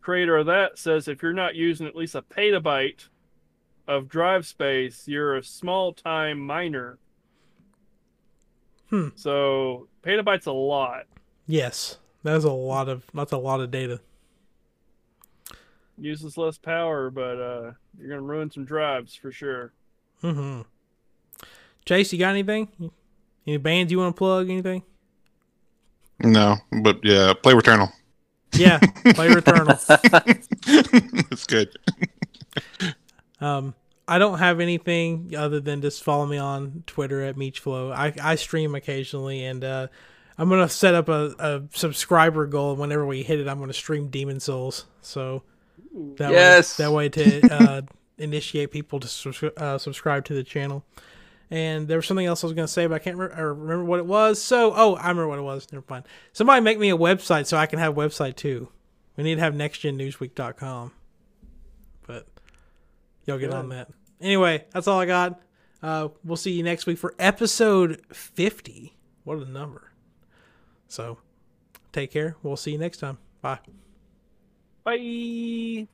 creator 0.00 0.36
of 0.36 0.46
that 0.46 0.78
says 0.78 1.08
if 1.08 1.22
you're 1.22 1.32
not 1.32 1.56
using 1.56 1.86
at 1.86 1.96
least 1.96 2.14
a 2.14 2.22
petabyte 2.22 3.08
of 3.88 4.08
drive 4.08 4.46
space, 4.46 5.08
you're 5.08 5.36
a 5.36 5.42
small 5.42 5.92
time 5.92 6.38
miner. 6.38 6.98
Hmm. 8.90 9.08
So 9.16 9.88
petabytes 10.02 10.46
a 10.46 10.52
lot. 10.52 11.06
Yes. 11.46 11.98
That's 12.22 12.44
a 12.44 12.52
lot 12.52 12.88
of 12.88 13.04
that's 13.12 13.32
a 13.32 13.38
lot 13.38 13.60
of 13.60 13.70
data. 13.70 14.00
Uses 15.96 16.36
less 16.36 16.58
power, 16.58 17.10
but 17.10 17.40
uh, 17.40 17.72
you're 17.98 18.08
gonna 18.08 18.22
ruin 18.22 18.50
some 18.50 18.64
drives 18.64 19.16
for 19.16 19.32
sure. 19.32 19.72
Mm-hmm. 20.22 20.62
Chase, 21.84 22.12
you 22.12 22.18
got 22.18 22.30
anything? 22.30 22.92
Any 23.46 23.56
bands 23.56 23.90
you 23.90 23.98
want 23.98 24.14
to 24.14 24.18
plug? 24.18 24.48
Anything? 24.50 24.82
No, 26.20 26.56
but 26.82 27.00
yeah, 27.04 27.32
play 27.42 27.52
Returnal. 27.54 27.90
Yeah, 28.52 28.78
play 28.78 29.28
Returnal. 29.28 29.78
it's 31.30 31.46
good. 31.46 31.68
Um, 33.40 33.74
I 34.06 34.18
don't 34.18 34.38
have 34.38 34.60
anything 34.60 35.34
other 35.36 35.60
than 35.60 35.82
just 35.82 36.02
follow 36.02 36.26
me 36.26 36.38
on 36.38 36.82
Twitter 36.86 37.22
at 37.22 37.36
Meechflow. 37.36 37.92
I, 37.92 38.12
I 38.22 38.34
stream 38.36 38.74
occasionally, 38.74 39.44
and 39.44 39.62
uh, 39.62 39.88
I'm 40.38 40.48
gonna 40.48 40.68
set 40.68 40.94
up 40.94 41.08
a, 41.08 41.34
a 41.38 41.62
subscriber 41.72 42.46
goal. 42.46 42.74
Whenever 42.76 43.06
we 43.06 43.22
hit 43.22 43.38
it, 43.38 43.46
I'm 43.48 43.60
gonna 43.60 43.72
stream 43.72 44.08
Demon's 44.08 44.44
Souls. 44.44 44.86
So 45.02 45.42
that 46.16 46.32
Yes. 46.32 46.78
way, 46.78 46.84
that 46.84 46.92
way 46.92 47.08
to 47.10 47.54
uh, 47.54 47.82
initiate 48.18 48.70
people 48.72 48.98
to 49.00 49.06
subs- 49.08 49.42
uh, 49.56 49.78
subscribe 49.78 50.24
to 50.26 50.34
the 50.34 50.42
channel. 50.42 50.84
And 51.50 51.88
there 51.88 51.96
was 51.98 52.06
something 52.06 52.26
else 52.26 52.44
I 52.44 52.46
was 52.46 52.54
gonna 52.54 52.68
say, 52.68 52.86
but 52.86 52.94
I 52.94 52.98
can't 52.98 53.16
re- 53.16 53.32
or 53.36 53.54
remember 53.54 53.84
what 53.84 54.00
it 54.00 54.06
was. 54.06 54.40
So, 54.42 54.72
oh, 54.74 54.94
I 54.96 55.08
remember 55.08 55.28
what 55.28 55.38
it 55.38 55.42
was. 55.42 55.66
Never 55.72 55.84
mind. 55.88 56.04
Somebody 56.32 56.60
make 56.60 56.78
me 56.78 56.90
a 56.90 56.96
website 56.96 57.46
so 57.46 57.56
I 57.56 57.66
can 57.66 57.78
have 57.78 57.96
a 57.96 58.00
website 58.00 58.36
too. 58.36 58.68
We 59.16 59.24
need 59.24 59.36
to 59.36 59.40
have 59.40 59.54
nextgennewsweek.com. 59.54 60.92
But 62.06 62.26
y'all 63.24 63.38
get 63.38 63.52
on 63.52 63.70
that. 63.70 63.88
Anyway, 64.20 64.64
that's 64.72 64.86
all 64.86 65.00
I 65.00 65.06
got. 65.06 65.40
Uh, 65.82 66.08
we'll 66.24 66.36
see 66.36 66.52
you 66.52 66.62
next 66.62 66.86
week 66.86 66.98
for 66.98 67.14
episode 67.18 68.02
50. 68.12 68.96
What 69.24 69.38
a 69.38 69.44
number. 69.44 69.92
So, 70.88 71.18
take 71.92 72.10
care. 72.10 72.36
We'll 72.42 72.56
see 72.56 72.72
you 72.72 72.78
next 72.78 72.98
time. 72.98 73.18
Bye. 73.40 73.58
Bye. 74.84 75.88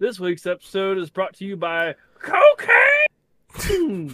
This 0.00 0.18
week's 0.18 0.46
episode 0.46 0.96
is 0.96 1.10
brought 1.10 1.34
to 1.34 1.44
you 1.44 1.56
by 1.56 1.94
cocaine. 2.18 2.70
Hmm. 3.52 4.10